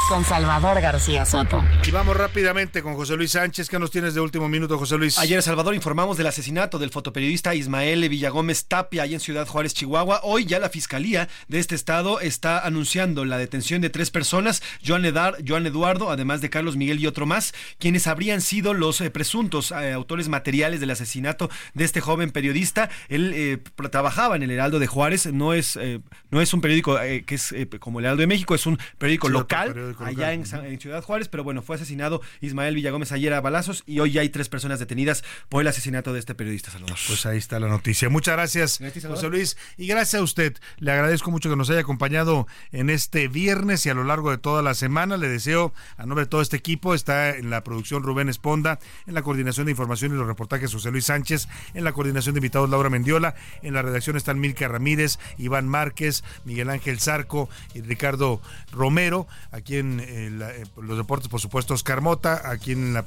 con 0.09 0.25
Salvador 0.25 0.81
García 0.81 1.27
Soto. 1.27 1.63
Y 1.87 1.91
vamos 1.91 2.17
rápidamente 2.17 2.83
con 2.83 2.95
José 2.95 3.17
Luis 3.17 3.33
Sánchez. 3.33 3.69
¿Qué 3.69 3.79
nos 3.79 3.91
tienes 3.91 4.15
de 4.15 4.21
último 4.21 4.49
minuto, 4.49 4.79
José 4.79 4.97
Luis? 4.97 5.19
Ayer, 5.19 5.43
Salvador, 5.43 5.75
informamos 5.75 6.17
del 6.17 6.27
asesinato 6.27 6.79
del 6.79 6.91
fotoperiodista 6.91 7.55
Ismael 7.55 8.09
Villagómez 8.09 8.65
Tapia, 8.65 9.03
ahí 9.03 9.13
en 9.13 9.21
Ciudad 9.21 9.47
Juárez, 9.47 9.75
Chihuahua. 9.75 10.21
Hoy 10.23 10.47
ya 10.47 10.59
la 10.59 10.71
Fiscalía 10.71 11.29
de 11.49 11.59
este 11.59 11.75
estado 11.75 12.21
está 12.21 12.59
anunciando 12.61 13.27
la 13.27 13.37
detención 13.37 13.83
de 13.83 13.91
tres 13.91 14.11
personas, 14.11 14.63
Joan, 14.85 15.05
Edar, 15.05 15.37
Joan 15.47 15.67
Eduardo, 15.67 16.11
además 16.11 16.41
de 16.41 16.49
Carlos 16.49 16.77
Miguel 16.77 17.01
y 17.01 17.07
otro 17.07 17.27
más, 17.27 17.53
quienes 17.79 18.07
habrían 18.07 18.41
sido 18.41 18.73
los 18.73 19.01
eh, 19.03 19.11
presuntos 19.11 19.73
eh, 19.73 19.93
autores 19.93 20.29
materiales 20.29 20.81
del 20.81 20.91
asesinato 20.91 21.51
de 21.75 21.85
este 21.85 22.01
joven 22.01 22.31
periodista. 22.31 22.89
Él 23.09 23.33
eh, 23.35 23.59
trabajaba 23.91 24.37
en 24.37 24.43
el 24.43 24.51
Heraldo 24.51 24.79
de 24.79 24.87
Juárez, 24.87 25.27
no 25.33 25.53
es, 25.53 25.77
eh, 25.77 26.01
no 26.31 26.41
es 26.41 26.55
un 26.55 26.63
periódico 26.63 26.99
eh, 26.99 27.25
que 27.27 27.35
es 27.35 27.53
eh, 27.53 27.69
como 27.79 27.99
el 27.99 28.07
Heraldo 28.07 28.23
de 28.23 28.27
México, 28.27 28.55
es 28.55 28.65
un 28.67 28.79
periódico 28.97 29.27
Sí, 29.27 29.33
local 29.33 29.69
periódico 29.69 29.98
allá 30.01 30.33
en, 30.33 30.45
en 30.65 30.81
Ciudad 30.81 31.03
Juárez, 31.03 31.29
pero 31.29 31.45
bueno, 31.45 31.63
fue 31.63 31.77
asesinado 31.77 32.21
Ismael 32.41 32.75
Villagómez 32.75 33.13
ayer 33.13 33.33
a 33.33 33.41
balazos 33.41 33.83
y 33.87 34.01
hoy 34.01 34.13
ya 34.13 34.21
hay 34.21 34.29
tres 34.29 34.49
personas 34.49 34.79
detenidas 34.79 35.25
por 35.49 35.63
el 35.63 35.69
asesinato 35.69 36.13
de 36.13 36.21
este 36.21 36.35
periodista, 36.35 36.71
Salvador. 36.71 36.99
Pues 37.07 37.27
ahí 37.27 37.39
está 37.39 37.61
la 37.61 37.69
noticia. 37.69 38.09
Muchas 38.09 38.35
gracias, 38.35 38.81
José 39.07 39.29
Luis. 39.29 39.57
Y 39.77 39.87
gracias 39.87 40.21
a 40.21 40.25
usted. 40.25 40.57
Le 40.79 40.93
agradezco 40.93 41.31
mucho 41.31 41.51
que 41.51 41.57
nos 41.57 41.71
haya 41.71 41.81
acompañado 41.81 42.47
en 42.73 42.91
este 42.91 43.29
viernes 43.29 43.85
y 43.87 43.91
a 43.91 43.95
lo 43.95 44.05
largo 44.05 44.31
de 44.31 44.39
toda 44.39 44.63
la 44.63 44.75
semana. 44.75 45.17
Le 45.17 45.29
deseo, 45.29 45.73
a 45.97 46.07
nombre 46.07 46.25
de 46.25 46.31
todo 46.31 46.43
este 46.43 46.57
equipo, 46.57 46.95
está 46.95 47.37
en 47.37 47.51
la 47.51 47.65
producción 47.65 48.03
Rubén 48.03 48.29
Esponda, 48.29 48.79
en 49.07 49.15
la 49.15 49.23
coordinación 49.23 49.67
de 49.67 49.73
información 49.73 50.13
y 50.13 50.17
los 50.17 50.27
reportajes 50.27 50.73
José 50.73 50.91
Luis 50.91 51.07
Sánchez, 51.07 51.49
en 51.75 51.85
la 51.85 51.93
coordinación 51.93 52.35
de 52.35 52.39
invitados 52.39 52.71
Laura 52.71 52.91
Mendiola, 52.91 53.35
en 53.63 53.75
la 53.75 53.83
redacción 53.83 54.17
están 54.17 54.39
Milka 54.39 54.69
Ramírez, 54.69 55.19
Iván 55.39 55.69
Márquez, 55.69 56.25
Miguel 56.45 56.71
Ángel 56.71 57.01
Zarco 57.01 57.49
y 57.75 57.81
Ricardo 57.81 58.41
Romero. 58.73 59.27
Aquí 59.51 59.77
en, 59.77 59.88
eh, 60.01 60.31
eh, 60.41 60.65
los 60.81 60.97
deportes, 60.97 61.29
por 61.29 61.41
supuesto, 61.41 61.75
Oscar 61.75 62.01
Mota. 62.01 62.51
Aquí 62.51 62.73
en 62.73 62.95
la 62.95 63.05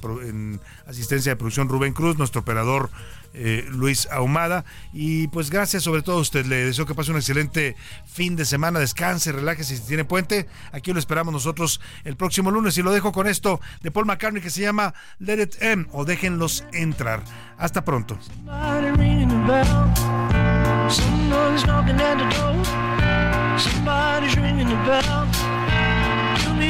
asistencia 0.87 1.31
de 1.31 1.35
producción 1.35 1.69
Rubén 1.69 1.93
Cruz, 1.93 2.17
nuestro 2.17 2.41
operador 2.41 2.89
eh, 3.33 3.65
Luis 3.69 4.07
Ahumada. 4.11 4.65
Y 4.93 5.27
pues 5.29 5.49
gracias 5.49 5.83
sobre 5.83 6.01
todo 6.01 6.17
a 6.17 6.21
usted. 6.21 6.45
Le 6.45 6.65
deseo 6.65 6.85
que 6.85 6.95
pase 6.95 7.11
un 7.11 7.17
excelente 7.17 7.75
fin 8.05 8.35
de 8.35 8.45
semana. 8.45 8.79
Descanse, 8.79 9.31
relájese 9.31 9.77
si 9.77 9.83
tiene 9.83 10.05
puente. 10.05 10.47
Aquí 10.71 10.93
lo 10.93 10.99
esperamos 10.99 11.33
nosotros 11.33 11.81
el 12.03 12.15
próximo 12.15 12.51
lunes. 12.51 12.77
Y 12.77 12.81
lo 12.81 12.91
dejo 12.91 13.11
con 13.11 13.27
esto 13.27 13.59
de 13.81 13.91
Paul 13.91 14.05
McCartney 14.05 14.41
que 14.41 14.49
se 14.49 14.61
llama 14.61 14.93
Let 15.19 15.41
It 15.41 15.61
Em 15.61 15.87
o 15.91 16.05
Déjenlos 16.05 16.63
Entrar. 16.73 17.23
Hasta 17.57 17.85
pronto. 17.85 18.17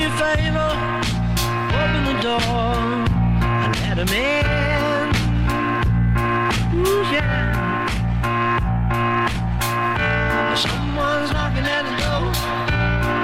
Do 0.02 0.08
me 0.08 0.14
a 0.14 0.18
favor, 0.18 0.72
open 1.78 2.04
the 2.10 2.18
door 2.24 2.42
and 3.62 3.72
let 3.82 4.00
a 4.00 4.06
man. 4.06 5.10
Ooh, 6.74 7.04
yeah. 7.14 7.86
Someone's 10.56 11.32
knocking 11.32 11.66
at 11.66 11.84
the 11.86 11.96
door. 12.02 12.34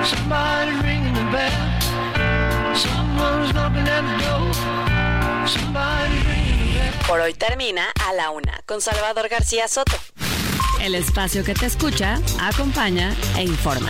Somebody's 0.05 0.79
ringing 0.83 1.15
the 1.15 1.25
bell. 1.31 2.75
Someone's 2.75 3.53
knocking 3.55 3.87
at 3.87 4.03
the 4.09 4.17
door. 4.23 4.53
Somebody's 5.47 6.25
ringing 6.27 6.73
the 6.73 6.79
bell. 6.79 7.07
Por 7.07 7.21
hoy 7.21 7.33
termina 7.33 7.91
a 8.07 8.13
la 8.13 8.29
una 8.29 8.61
con 8.67 8.81
Salvador 8.81 9.29
García 9.29 9.67
Soto. 9.67 9.97
El 10.79 10.93
espacio 10.93 11.43
que 11.43 11.55
te 11.55 11.65
escucha, 11.65 12.19
acompaña 12.39 13.15
e 13.35 13.43
informa. 13.43 13.89